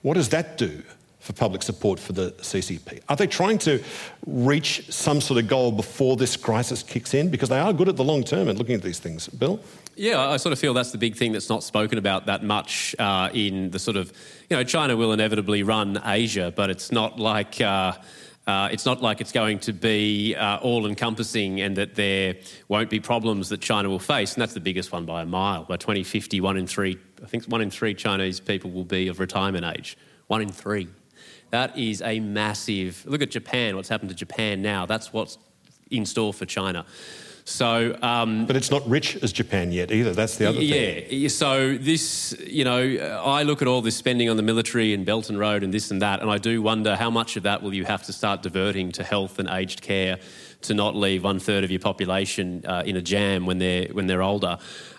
What 0.06 0.14
does 0.14 0.30
that 0.30 0.60
do 0.60 0.84
for 1.20 1.34
public 1.34 1.64
support 1.64 2.00
for 2.00 2.14
the 2.14 2.30
CCP? 2.34 3.02
Are 3.10 3.16
they 3.16 3.26
trying 3.26 3.58
to 3.58 3.84
reach 4.28 4.94
some 4.94 5.20
sort 5.20 5.40
of 5.40 5.48
goal 5.48 5.72
before 5.72 6.16
this 6.16 6.38
crisis 6.38 6.84
kicks 6.84 7.16
in? 7.16 7.32
Because 7.32 7.50
they 7.50 7.58
are 7.58 7.74
good 7.74 7.90
at 7.90 7.96
the 7.96 8.04
long 8.04 8.24
term 8.24 8.48
at 8.48 8.56
looking 8.56 8.76
at 8.76 8.84
these 8.84 9.00
things. 9.00 9.28
Bill? 9.28 9.60
Yeah, 9.96 10.30
I 10.30 10.38
sort 10.38 10.54
of 10.54 10.60
feel 10.60 10.76
that's 10.76 10.92
the 10.92 11.00
big 11.00 11.16
thing 11.16 11.32
that's 11.32 11.50
not 11.50 11.64
spoken 11.64 11.98
about 11.98 12.28
that 12.28 12.44
much 12.44 12.96
uh, 13.00 13.32
in 13.34 13.72
the 13.72 13.80
sort 13.80 13.98
of, 13.98 14.14
you 14.48 14.56
know, 14.56 14.64
China 14.64 14.96
will 14.96 15.12
inevitably 15.12 15.64
run 15.64 16.00
Asia, 16.06 16.54
but 16.56 16.70
it's 16.70 16.92
not 16.92 17.18
like. 17.18 17.60
Uh, 17.60 17.94
uh, 18.48 18.70
it's 18.72 18.86
not 18.86 19.02
like 19.02 19.22
it's 19.22 19.32
going 19.32 19.58
to 19.58 19.74
be 19.74 20.36
uh, 20.36 20.58
all 20.58 20.86
encompassing 20.86 21.62
and 21.62 21.76
that 21.78 21.96
there 21.96 22.36
won't 22.68 22.90
be 22.90 23.00
problems 23.00 23.50
that 23.50 23.60
China 23.60 23.90
will 23.90 24.00
face. 24.00 24.34
And 24.34 24.42
that's 24.42 24.54
the 24.54 24.60
biggest 24.60 24.92
one 24.92 25.06
by 25.06 25.24
a 25.24 25.26
mile. 25.26 25.64
By 25.64 25.78
2050, 25.78 26.42
one 26.42 26.56
in 26.56 26.68
three, 26.68 27.00
I 27.24 27.26
think 27.26 27.46
one 27.46 27.62
in 27.62 27.72
three 27.72 27.96
Chinese 27.96 28.40
people 28.40 28.70
will 28.70 28.84
be 28.84 29.08
of 29.08 29.20
retirement 29.20 29.66
age. 29.66 29.98
One 30.28 30.42
in 30.42 30.50
three. 30.50 30.88
That 31.50 31.78
is 31.78 32.02
a 32.04 32.20
massive. 32.20 33.04
Look 33.08 33.22
at 33.22 33.32
Japan, 33.32 33.76
what's 33.76 33.90
happened 33.90 34.10
to 34.10 34.16
Japan 34.16 34.62
now. 34.62 34.86
That's 34.86 35.12
what's 35.12 35.40
in 35.90 36.06
store 36.06 36.34
for 36.34 36.46
China. 36.46 36.86
So, 37.48 37.96
um, 38.02 38.48
But 38.48 38.56
it's 38.56 38.72
not 38.72 38.88
rich 38.90 39.18
as 39.18 39.32
Japan 39.32 39.72
yet 39.72 39.92
either. 39.92 40.14
That's 40.14 40.38
the 40.38 40.50
other 40.50 40.58
thing. 40.58 41.06
yeah. 41.10 41.28
So 41.28 41.78
this, 41.78 42.36
you 42.46 42.64
know, 42.64 43.22
I 43.24 43.44
look 43.44 43.62
at 43.62 43.68
all 43.68 43.84
this 43.84 43.96
spending 43.96 44.30
on 44.30 44.38
the 44.38 44.44
military 44.44 44.96
and 44.96 45.06
Belt 45.06 45.30
and 45.30 45.38
Road 45.38 45.62
and 45.62 45.72
this 45.72 45.92
and 45.92 46.02
that, 46.02 46.22
and 46.22 46.32
I 46.32 46.40
do 46.40 46.64
wonder 46.64 46.96
how 46.96 47.12
much 47.12 47.38
of 47.38 47.44
that 47.44 47.62
will 47.62 47.74
you 47.76 47.86
have 47.86 48.02
to 48.08 48.14
start 48.14 48.42
diverting 48.42 48.92
to 48.94 49.04
health 49.04 49.38
and 49.38 49.48
aged 49.48 49.84
care 49.84 50.18
to 50.62 50.74
not 50.74 50.96
leave 50.96 51.24
one 51.24 51.38
third 51.38 51.64
of 51.64 51.70
your 51.70 51.80
population 51.80 52.64
uh, 52.66 52.82
in 52.84 52.98
a 52.98 53.02
jam 53.02 53.46
when 53.46 53.60
they're 53.60 53.90
when 53.90 54.08
they're 54.08 54.24
older. 54.24 54.58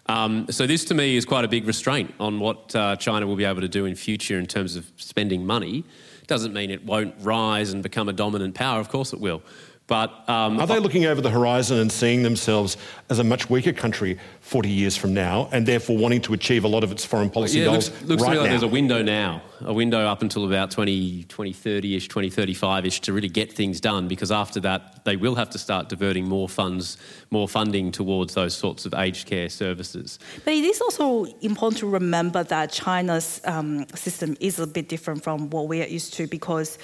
Um, 0.08 0.46
so 0.48 0.68
this, 0.68 0.84
to 0.84 0.94
me, 0.94 1.16
is 1.16 1.24
quite 1.24 1.44
a 1.44 1.48
big 1.48 1.66
restraint 1.66 2.14
on 2.20 2.38
what 2.38 2.76
uh, 2.76 2.94
China 2.94 3.26
will 3.26 3.34
be 3.34 3.44
able 3.44 3.62
to 3.62 3.68
do 3.68 3.86
in 3.86 3.96
future 3.96 4.38
in 4.38 4.46
terms 4.46 4.76
of 4.76 4.88
spending 4.98 5.44
money. 5.44 5.84
Doesn't 6.28 6.52
mean 6.52 6.70
it 6.70 6.84
won't 6.84 7.14
rise 7.20 7.72
and 7.72 7.82
become 7.82 8.08
a 8.08 8.12
dominant 8.12 8.54
power. 8.54 8.78
Of 8.78 8.88
course, 8.88 9.12
it 9.12 9.20
will. 9.20 9.42
But 9.86 10.28
um, 10.28 10.58
Are 10.58 10.66
they 10.66 10.80
looking 10.80 11.04
over 11.06 11.20
the 11.20 11.30
horizon 11.30 11.78
and 11.78 11.92
seeing 11.92 12.24
themselves 12.24 12.76
as 13.08 13.20
a 13.20 13.24
much 13.24 13.48
weaker 13.48 13.72
country 13.72 14.18
40 14.40 14.68
years 14.68 14.96
from 14.96 15.14
now 15.14 15.48
and 15.52 15.64
therefore 15.64 15.96
wanting 15.96 16.20
to 16.22 16.34
achieve 16.34 16.64
a 16.64 16.68
lot 16.68 16.82
of 16.82 16.90
its 16.90 17.04
foreign 17.04 17.30
policy 17.30 17.60
Yeah, 17.60 17.66
it 17.66 17.68
goals 17.68 17.90
looks, 17.90 18.02
looks 18.02 18.22
to 18.22 18.26
right 18.26 18.32
me 18.32 18.38
like 18.38 18.46
now? 18.46 18.50
there's 18.50 18.62
a 18.64 18.68
window 18.68 19.02
now, 19.02 19.42
a 19.60 19.72
window 19.72 20.00
up 20.04 20.22
until 20.22 20.44
about 20.44 20.72
20, 20.72 21.24
2030-ish, 21.28 22.08
2035-ish 22.08 23.00
to 23.02 23.12
really 23.12 23.28
get 23.28 23.52
things 23.52 23.80
done 23.80 24.08
because 24.08 24.32
after 24.32 24.58
that 24.60 25.04
they 25.04 25.14
will 25.14 25.36
have 25.36 25.50
to 25.50 25.58
start 25.58 25.88
diverting 25.88 26.28
more 26.28 26.48
funds, 26.48 26.98
more 27.30 27.46
funding 27.48 27.92
towards 27.92 28.34
those 28.34 28.56
sorts 28.56 28.86
of 28.86 28.94
aged 28.94 29.28
care 29.28 29.48
services. 29.48 30.18
But 30.44 30.54
it 30.54 30.64
is 30.64 30.80
also 30.80 31.26
important 31.42 31.78
to 31.78 31.86
remember 31.88 32.42
that 32.42 32.72
China's 32.72 33.40
um, 33.44 33.86
system 33.94 34.36
is 34.40 34.58
a 34.58 34.66
bit 34.66 34.88
different 34.88 35.22
from 35.22 35.48
what 35.50 35.68
we 35.68 35.80
are 35.80 35.86
used 35.86 36.12
to 36.14 36.26
because 36.26 36.76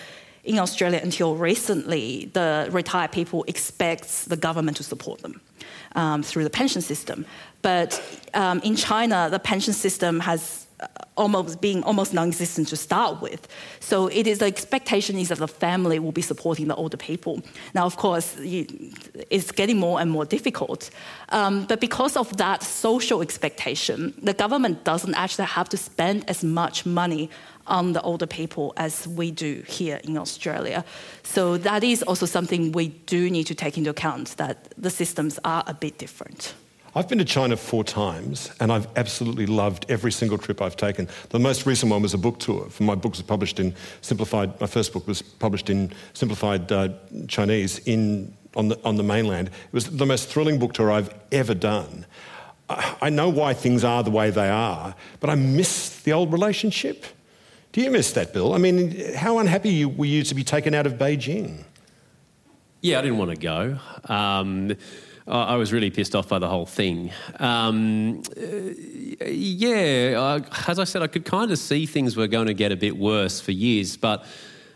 in 0.44 0.58
Australia 0.58 1.00
until 1.02 1.36
recently, 1.36 2.30
the 2.32 2.68
retired 2.72 3.12
people 3.12 3.44
expect 3.46 4.28
the 4.28 4.36
government 4.36 4.76
to 4.76 4.82
support 4.82 5.22
them 5.22 5.40
um, 5.94 6.22
through 6.22 6.44
the 6.44 6.50
pension 6.50 6.82
system. 6.82 7.24
But 7.62 8.02
um, 8.34 8.60
in 8.64 8.74
China, 8.74 9.28
the 9.30 9.38
pension 9.38 9.72
system 9.72 10.20
has 10.20 10.66
almost 11.16 11.60
being 11.60 11.82
almost 11.84 12.14
non-existent 12.14 12.68
to 12.68 12.76
start 12.76 13.20
with. 13.20 13.46
So 13.80 14.06
it 14.08 14.26
is 14.26 14.38
the 14.38 14.46
expectation 14.46 15.16
is 15.16 15.28
that 15.28 15.38
the 15.38 15.48
family 15.48 15.98
will 15.98 16.12
be 16.12 16.22
supporting 16.22 16.68
the 16.68 16.74
older 16.74 16.96
people. 16.96 17.42
Now, 17.74 17.84
of 17.84 17.96
course, 17.96 18.36
it's 18.40 19.52
getting 19.52 19.78
more 19.78 20.00
and 20.00 20.10
more 20.10 20.24
difficult. 20.24 20.90
Um, 21.28 21.66
but 21.66 21.80
because 21.80 22.16
of 22.16 22.36
that 22.38 22.62
social 22.62 23.20
expectation, 23.22 24.14
the 24.22 24.32
government 24.32 24.84
doesn't 24.84 25.14
actually 25.14 25.46
have 25.46 25.68
to 25.70 25.76
spend 25.76 26.28
as 26.28 26.42
much 26.42 26.86
money 26.86 27.30
on 27.66 27.92
the 27.92 28.02
older 28.02 28.26
people 28.26 28.72
as 28.76 29.06
we 29.06 29.30
do 29.30 29.62
here 29.66 30.00
in 30.04 30.16
Australia. 30.16 30.84
So 31.22 31.56
that 31.58 31.84
is 31.84 32.02
also 32.02 32.26
something 32.26 32.72
we 32.72 32.88
do 32.88 33.30
need 33.30 33.46
to 33.46 33.54
take 33.54 33.78
into 33.78 33.90
account 33.90 34.36
that 34.36 34.72
the 34.76 34.90
systems 34.90 35.38
are 35.44 35.64
a 35.66 35.74
bit 35.74 35.98
different. 35.98 36.54
I've 36.94 37.08
been 37.08 37.18
to 37.18 37.24
China 37.24 37.56
four 37.56 37.84
times 37.84 38.50
and 38.60 38.70
I've 38.70 38.86
absolutely 38.96 39.46
loved 39.46 39.86
every 39.88 40.12
single 40.12 40.36
trip 40.36 40.60
I've 40.60 40.76
taken. 40.76 41.08
The 41.30 41.38
most 41.38 41.64
recent 41.64 41.90
one 41.90 42.02
was 42.02 42.12
a 42.12 42.18
book 42.18 42.38
tour. 42.38 42.68
My 42.80 42.94
book 42.94 43.12
was 43.12 43.22
published 43.22 43.58
in 43.58 43.74
simplified, 44.02 44.60
my 44.60 44.66
first 44.66 44.92
book 44.92 45.06
was 45.06 45.22
published 45.22 45.70
in 45.70 45.90
simplified 46.12 46.70
uh, 46.70 46.90
Chinese 47.28 47.78
in, 47.86 48.36
on, 48.54 48.68
the, 48.68 48.78
on 48.84 48.96
the 48.96 49.02
mainland. 49.02 49.48
It 49.48 49.72
was 49.72 49.86
the 49.86 50.04
most 50.04 50.28
thrilling 50.28 50.58
book 50.58 50.74
tour 50.74 50.92
I've 50.92 51.14
ever 51.30 51.54
done. 51.54 52.04
I, 52.68 52.96
I 53.00 53.08
know 53.08 53.30
why 53.30 53.54
things 53.54 53.84
are 53.84 54.02
the 54.02 54.10
way 54.10 54.28
they 54.28 54.50
are, 54.50 54.94
but 55.20 55.30
I 55.30 55.34
miss 55.34 56.00
the 56.00 56.12
old 56.12 56.30
relationship. 56.30 57.06
Do 57.72 57.80
you 57.80 57.90
miss 57.90 58.12
that, 58.12 58.34
Bill? 58.34 58.52
I 58.52 58.58
mean, 58.58 59.14
how 59.14 59.38
unhappy 59.38 59.86
were 59.86 60.04
you 60.04 60.22
to 60.24 60.34
be 60.34 60.44
taken 60.44 60.74
out 60.74 60.86
of 60.86 60.94
Beijing? 60.94 61.64
Yeah, 62.82 62.98
I 62.98 63.02
didn't 63.02 63.16
want 63.16 63.30
to 63.30 63.36
go. 63.36 63.78
Um, 64.12 64.76
I 65.26 65.56
was 65.56 65.72
really 65.72 65.90
pissed 65.90 66.14
off 66.14 66.28
by 66.28 66.38
the 66.38 66.48
whole 66.48 66.66
thing. 66.66 67.12
Um, 67.38 68.22
uh, 68.36 69.24
yeah, 69.26 70.16
uh, 70.18 70.40
as 70.68 70.78
I 70.78 70.84
said, 70.84 71.00
I 71.00 71.06
could 71.06 71.24
kind 71.24 71.50
of 71.50 71.58
see 71.58 71.86
things 71.86 72.14
were 72.14 72.26
going 72.26 72.48
to 72.48 72.54
get 72.54 72.72
a 72.72 72.76
bit 72.76 72.98
worse 72.98 73.40
for 73.40 73.52
years, 73.52 73.96
but 73.96 74.26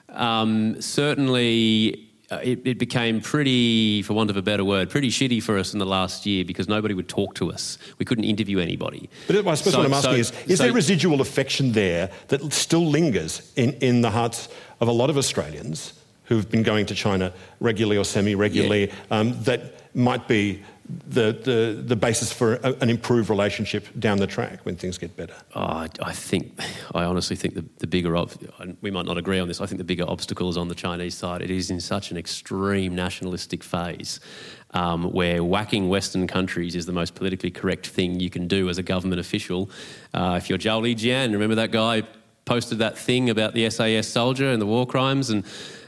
um, 0.08 0.80
certainly 0.80 2.05
it, 2.30 2.66
it, 2.66 2.78
became 2.78 3.20
pretty, 3.20 4.02
for 4.02 4.14
want 4.14 4.30
of 4.30 4.36
a 4.36 4.42
better 4.42 4.64
word, 4.64 4.90
pretty 4.90 5.10
shitty 5.10 5.42
for 5.42 5.58
us 5.58 5.72
in 5.72 5.78
the 5.78 5.86
last 5.86 6.26
year 6.26 6.44
because 6.44 6.68
nobody 6.68 6.92
would 6.92 7.08
talk 7.08 7.34
to 7.36 7.52
us. 7.52 7.78
We 7.98 8.04
couldn't 8.04 8.24
interview 8.24 8.58
anybody. 8.58 9.08
But 9.26 9.46
I 9.46 9.54
suppose 9.54 9.74
so, 9.74 9.78
what 9.78 9.86
I'm 9.86 9.94
asking 9.94 10.12
so, 10.12 10.18
is 10.18 10.32
is 10.46 10.58
so, 10.58 10.64
there 10.64 10.72
residual 10.72 11.20
affection 11.20 11.72
there 11.72 12.10
that 12.28 12.52
still 12.52 12.86
lingers 12.86 13.52
in, 13.56 13.74
in 13.74 14.00
the 14.02 14.10
hearts 14.10 14.48
of 14.80 14.88
a 14.88 14.92
lot 14.92 15.08
of 15.08 15.16
Australians 15.16 15.92
who've 16.24 16.50
been 16.50 16.64
going 16.64 16.86
to 16.86 16.94
China 16.94 17.32
regularly 17.60 17.96
or 17.96 18.04
semi 18.04 18.34
regularly 18.34 18.88
yeah. 18.88 18.94
um, 19.10 19.42
that 19.44 19.94
might 19.94 20.26
be 20.26 20.62
the, 20.88 21.32
the, 21.32 21.82
the 21.84 21.96
basis 21.96 22.32
for 22.32 22.54
a, 22.56 22.74
an 22.80 22.90
improved 22.90 23.30
relationship 23.30 23.86
down 23.98 24.18
the 24.18 24.26
track 24.26 24.64
when 24.64 24.76
things 24.76 24.98
get 24.98 25.16
better? 25.16 25.34
Oh, 25.54 25.60
I, 25.60 25.88
I, 26.02 26.12
think, 26.12 26.58
I 26.94 27.04
honestly 27.04 27.36
think 27.36 27.54
the, 27.54 27.64
the 27.78 27.86
bigger, 27.86 28.16
of 28.16 28.36
we 28.80 28.90
might 28.90 29.06
not 29.06 29.18
agree 29.18 29.38
on 29.38 29.48
this, 29.48 29.60
I 29.60 29.66
think 29.66 29.78
the 29.78 29.84
bigger 29.84 30.08
obstacle 30.08 30.48
is 30.48 30.56
on 30.56 30.68
the 30.68 30.74
Chinese 30.74 31.14
side. 31.14 31.42
It 31.42 31.50
is 31.50 31.70
in 31.70 31.80
such 31.80 32.10
an 32.10 32.16
extreme 32.16 32.94
nationalistic 32.94 33.64
phase 33.64 34.20
um, 34.72 35.12
where 35.12 35.42
whacking 35.42 35.88
Western 35.88 36.26
countries 36.26 36.74
is 36.74 36.86
the 36.86 36.92
most 36.92 37.14
politically 37.14 37.50
correct 37.50 37.86
thing 37.86 38.20
you 38.20 38.30
can 38.30 38.46
do 38.46 38.68
as 38.68 38.78
a 38.78 38.82
government 38.82 39.20
official. 39.20 39.70
Uh, 40.12 40.34
if 40.36 40.48
you're 40.48 40.58
Zhao 40.58 40.82
Lijian, 40.82 41.32
remember 41.32 41.54
that 41.56 41.70
guy 41.70 42.02
posted 42.44 42.78
that 42.78 42.96
thing 42.96 43.28
about 43.28 43.54
the 43.54 43.68
SAS 43.70 44.06
soldier 44.06 44.50
and 44.50 44.62
the 44.62 44.66
war 44.66 44.86
crimes 44.86 45.30
and 45.30 45.44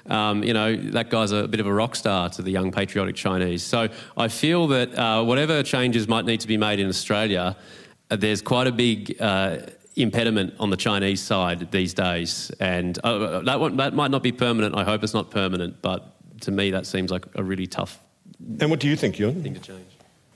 um, 0.08 0.42
you 0.42 0.52
know, 0.52 0.76
that 0.76 1.10
guy's 1.10 1.32
a 1.32 1.46
bit 1.46 1.60
of 1.60 1.66
a 1.66 1.72
rock 1.72 1.96
star 1.96 2.28
to 2.30 2.42
the 2.42 2.50
young 2.50 2.72
patriotic 2.72 3.16
Chinese. 3.16 3.62
So 3.62 3.88
I 4.16 4.28
feel 4.28 4.66
that 4.68 4.94
uh, 4.98 5.24
whatever 5.24 5.62
changes 5.62 6.08
might 6.08 6.24
need 6.24 6.40
to 6.40 6.48
be 6.48 6.56
made 6.56 6.80
in 6.80 6.88
Australia, 6.88 7.56
uh, 8.10 8.16
there's 8.16 8.42
quite 8.42 8.66
a 8.66 8.72
big 8.72 9.20
uh, 9.20 9.58
impediment 9.96 10.54
on 10.58 10.70
the 10.70 10.76
Chinese 10.76 11.20
side 11.20 11.70
these 11.70 11.94
days. 11.94 12.50
And 12.60 12.98
uh, 13.04 13.40
that, 13.40 13.76
that 13.76 13.94
might 13.94 14.10
not 14.10 14.22
be 14.22 14.32
permanent. 14.32 14.74
I 14.74 14.84
hope 14.84 15.02
it's 15.02 15.14
not 15.14 15.30
permanent. 15.30 15.82
But 15.82 16.14
to 16.42 16.50
me, 16.50 16.70
that 16.70 16.86
seems 16.86 17.10
like 17.10 17.26
a 17.34 17.42
really 17.42 17.66
tough 17.66 18.00
and 18.60 18.70
what 18.70 18.80
do 18.80 18.88
you 18.88 18.96
think, 18.96 19.18
Yun? 19.18 19.42
Thing 19.42 19.54
to 19.54 19.60
change. 19.60 19.86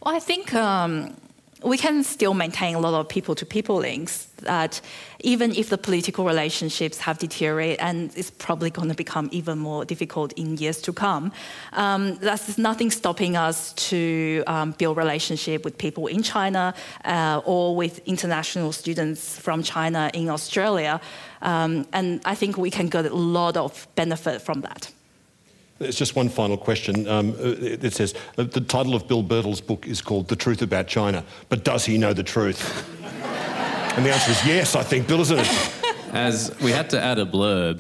Well, 0.01 0.15
I 0.15 0.19
think 0.19 0.53
um, 0.55 1.17
we 1.65 1.77
can 1.77 2.03
still 2.05 2.35
maintain 2.35 2.75
a 2.75 2.79
lot 2.79 2.95
of 2.95 3.09
people 3.09 3.35
to 3.35 3.47
people 3.47 3.77
links 3.77 4.27
that 4.43 4.81
even 5.21 5.55
if 5.55 5.69
the 5.69 5.79
political 5.79 6.25
relationships 6.25 6.99
have 6.99 7.19
deteriorated 7.19 7.79
and 7.81 8.11
it's 8.17 8.31
probably 8.31 8.71
going 8.71 8.89
to 8.89 8.95
become 8.95 9.29
even 9.33 9.59
more 9.59 9.85
difficult 9.85 10.33
in 10.33 10.57
years 10.57 10.81
to 10.83 10.93
come 10.93 11.33
um, 11.73 12.19
nothing 12.57 12.91
stopping 12.91 13.37
us 13.37 13.73
to 13.75 14.43
um, 14.47 14.73
build 14.73 14.97
relationship 14.97 15.65
with 15.65 15.79
people 15.79 16.07
in 16.07 16.23
china 16.23 16.75
uh, 17.05 17.41
or 17.45 17.77
with 17.77 18.01
international 18.07 18.73
students 18.73 19.39
from 19.39 19.63
china 19.63 20.11
in 20.15 20.29
australia. 20.29 21.01
Um, 21.43 21.87
and 21.93 22.21
i 22.25 22.35
think 22.35 22.57
we 22.57 22.71
can 22.71 22.89
get 22.89 23.07
a 23.07 23.15
lot 23.15 23.57
of 23.57 23.87
benefit 23.95 24.43
from 24.43 24.63
that 24.63 24.91
it's 25.83 25.99
just 25.99 26.17
one 26.17 26.29
final 26.29 26.57
question. 26.57 27.09
Um, 27.09 27.33
uh, 27.33 27.55
it 27.59 27.93
says 27.93 28.15
uh, 28.39 28.45
the 28.45 28.61
title 28.61 28.95
of 28.95 29.09
Bill 29.09 29.23
Birtles' 29.23 29.65
book 29.65 29.87
is 29.87 30.01
called 30.01 30.29
The 30.29 30.37
Truth 30.37 30.63
About 30.63 30.87
China, 30.87 31.25
but 31.49 31.65
does 31.65 31.85
he 31.85 31.99
know 31.99 32.13
the 32.13 32.23
truth? 32.23 32.89
and 33.97 34.05
the 34.05 34.13
answer 34.13 34.31
is 34.31 34.47
yes, 34.47 34.75
I 34.75 34.83
think, 34.83 35.07
Bill, 35.07 35.21
isn't 35.21 35.39
it? 35.39 35.69
As 36.13 36.55
we 36.61 36.73
had 36.73 36.91
to 36.91 37.03
add 37.03 37.19
a 37.19 37.25
blurb 37.25 37.79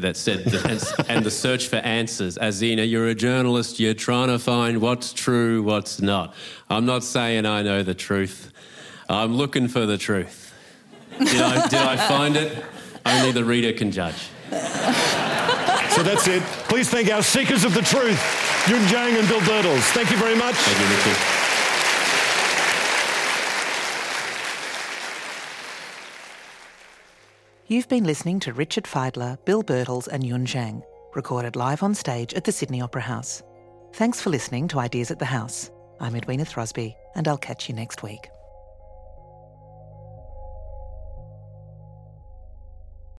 that 0.00 0.16
said, 0.16 0.38
and 1.08 1.24
the 1.24 1.30
search 1.30 1.68
for 1.68 1.76
answers, 1.76 2.38
as 2.38 2.62
you're 2.62 3.08
a 3.08 3.14
journalist, 3.14 3.78
you're 3.78 3.92
trying 3.92 4.28
to 4.28 4.38
find 4.38 4.80
what's 4.80 5.12
true, 5.12 5.62
what's 5.62 6.00
not. 6.00 6.34
I'm 6.70 6.86
not 6.86 7.04
saying 7.04 7.44
I 7.44 7.62
know 7.62 7.82
the 7.82 7.94
truth, 7.94 8.52
I'm 9.08 9.34
looking 9.34 9.68
for 9.68 9.84
the 9.84 9.98
truth. 9.98 10.54
Did 11.18 11.40
I, 11.40 11.68
did 11.68 11.80
I 11.80 11.96
find 12.08 12.36
it? 12.36 12.64
Only 13.06 13.32
the 13.32 13.44
reader 13.44 13.72
can 13.72 13.92
judge. 13.92 14.30
So 15.94 16.02
that's 16.02 16.26
it. 16.26 16.42
Please 16.68 16.90
thank 16.90 17.08
our 17.12 17.22
seekers 17.22 17.64
of 17.64 17.72
the 17.72 17.82
truth, 17.82 18.18
Yun 18.68 18.82
Jiang 18.88 19.16
and 19.16 19.28
Bill 19.28 19.38
Birtles. 19.40 19.82
Thank 19.92 20.10
you 20.10 20.16
very 20.16 20.34
much. 20.34 20.56
Thank 20.56 20.80
you, 20.80 20.96
Richard. 20.96 21.16
You've 27.68 27.88
been 27.88 28.02
listening 28.02 28.40
to 28.40 28.52
Richard 28.52 28.84
Fidler, 28.84 29.38
Bill 29.44 29.62
Birtles, 29.62 30.08
and 30.08 30.24
Yun 30.24 30.44
Jiang, 30.44 30.82
recorded 31.14 31.54
live 31.54 31.84
on 31.84 31.94
stage 31.94 32.34
at 32.34 32.42
the 32.42 32.50
Sydney 32.50 32.80
Opera 32.80 33.02
House. 33.02 33.44
Thanks 33.92 34.20
for 34.20 34.30
listening 34.30 34.66
to 34.68 34.80
Ideas 34.80 35.12
at 35.12 35.20
the 35.20 35.24
House. 35.24 35.70
I'm 36.00 36.16
Edwina 36.16 36.44
Throsby, 36.44 36.96
and 37.14 37.28
I'll 37.28 37.38
catch 37.38 37.68
you 37.68 37.74
next 37.74 38.02
week. 38.02 38.28